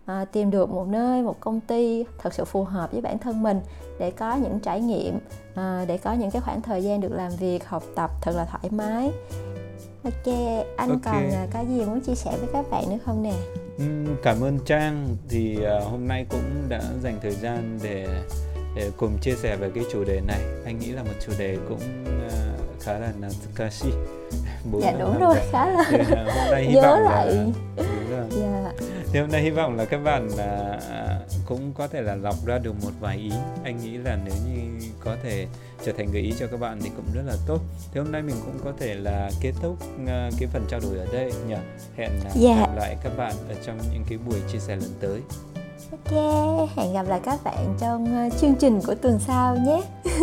à, 0.05 0.26
tìm 0.32 0.51
được 0.51 0.70
một 0.70 0.88
nơi 0.88 1.22
một 1.22 1.39
công 1.39 1.60
ty 1.60 2.05
thật 2.18 2.34
sự 2.34 2.45
phù 2.45 2.64
hợp 2.64 2.91
với 2.91 3.01
bản 3.01 3.18
thân 3.18 3.43
mình 3.43 3.60
để 3.99 4.11
có 4.11 4.35
những 4.35 4.59
trải 4.59 4.81
nghiệm 4.81 5.19
à, 5.55 5.85
để 5.87 5.97
có 5.97 6.13
những 6.13 6.31
cái 6.31 6.41
khoảng 6.41 6.61
thời 6.61 6.83
gian 6.83 7.01
được 7.01 7.11
làm 7.11 7.31
việc 7.35 7.67
học 7.67 7.83
tập 7.95 8.11
thật 8.21 8.35
là 8.35 8.45
thoải 8.45 8.69
mái. 8.71 9.11
Ok 10.03 10.35
anh 10.77 10.89
okay. 10.89 10.99
còn 11.03 11.31
à, 11.31 11.47
có 11.53 11.59
gì 11.69 11.85
muốn 11.85 12.01
chia 12.01 12.15
sẻ 12.15 12.37
với 12.39 12.49
các 12.53 12.65
bạn 12.69 12.89
nữa 12.89 12.97
không 13.05 13.23
nè? 13.23 13.33
Cảm 14.23 14.43
ơn 14.43 14.59
trang. 14.65 15.15
Thì 15.29 15.57
uh, 15.57 15.91
hôm 15.91 16.07
nay 16.07 16.25
cũng 16.29 16.69
đã 16.69 16.81
dành 17.03 17.19
thời 17.21 17.31
gian 17.31 17.79
để 17.83 18.07
để 18.75 18.91
cùng 18.97 19.17
chia 19.21 19.35
sẻ 19.35 19.55
về 19.55 19.71
cái 19.75 19.83
chủ 19.91 20.03
đề 20.03 20.21
này. 20.27 20.41
Anh 20.65 20.79
nghĩ 20.79 20.91
là 20.91 21.03
một 21.03 21.13
chủ 21.25 21.31
đề 21.39 21.57
cũng 21.69 21.79
khá 22.79 22.99
là 22.99 23.11
natsukashi 23.19 23.91
dạ 24.82 24.93
đúng 24.99 25.20
rồi 25.20 25.36
khá 25.51 25.65
là 25.65 25.86
thì, 25.89 25.97
uh, 26.01 26.07
hôm 26.07 26.51
nay 26.51 26.63
hy 26.63 26.74
nhớ 26.74 26.82
vọng 26.82 27.03
lại. 27.03 27.28
Là, 27.28 27.43
đúng 27.78 28.09
rồi. 28.09 28.41
Yeah. 28.41 28.76
thì 29.11 29.20
hôm 29.20 29.32
nay 29.32 29.41
hy 29.41 29.49
vọng 29.49 29.78
là 29.78 29.86
các 29.86 29.97
bạn 30.03 30.28
uh, 30.28 31.45
cũng 31.45 31.74
có 31.74 31.88
thể 31.88 32.01
là 32.01 32.15
lọc 32.15 32.36
ra 32.45 32.57
được 32.57 32.74
một 32.84 32.91
vài 32.99 33.18
ý. 33.18 33.32
Anh 33.63 33.78
nghĩ 33.84 33.97
là 33.97 34.18
nếu 34.26 34.36
như 34.47 34.88
có 34.99 35.15
thể 35.24 35.47
trở 35.86 35.91
thành 35.97 36.11
gợi 36.11 36.22
ý 36.22 36.34
cho 36.39 36.47
các 36.47 36.59
bạn 36.59 36.80
thì 36.84 36.89
cũng 36.95 37.05
rất 37.13 37.22
là 37.26 37.36
tốt. 37.47 37.59
Thì 37.93 37.99
hôm 37.99 38.11
nay 38.11 38.22
mình 38.22 38.36
cũng 38.45 38.59
có 38.63 38.72
thể 38.80 38.95
là 38.95 39.30
kết 39.41 39.51
thúc 39.61 39.74
uh, 40.03 40.09
cái 40.39 40.49
phần 40.53 40.65
trao 40.70 40.80
đổi 40.80 40.97
ở 40.97 41.05
đây 41.13 41.32
nhỉ. 41.47 41.55
Hẹn 41.97 42.09
yeah. 42.43 42.59
gặp 42.59 42.76
lại 42.76 42.97
các 43.03 43.18
bạn 43.18 43.34
ở 43.49 43.55
trong 43.65 43.78
những 43.93 44.03
cái 44.09 44.18
buổi 44.28 44.39
chia 44.51 44.59
sẻ 44.59 44.76
lần 44.76 44.93
tới. 45.01 45.22
Ok 45.91 46.70
hẹn 46.76 46.93
gặp 46.93 47.05
lại 47.09 47.20
các 47.24 47.43
bạn 47.43 47.76
trong 47.80 48.30
chương 48.41 48.55
trình 48.55 48.82
của 48.88 48.95
tuần 48.95 49.20
sau 49.20 49.55
nhé 49.55 49.82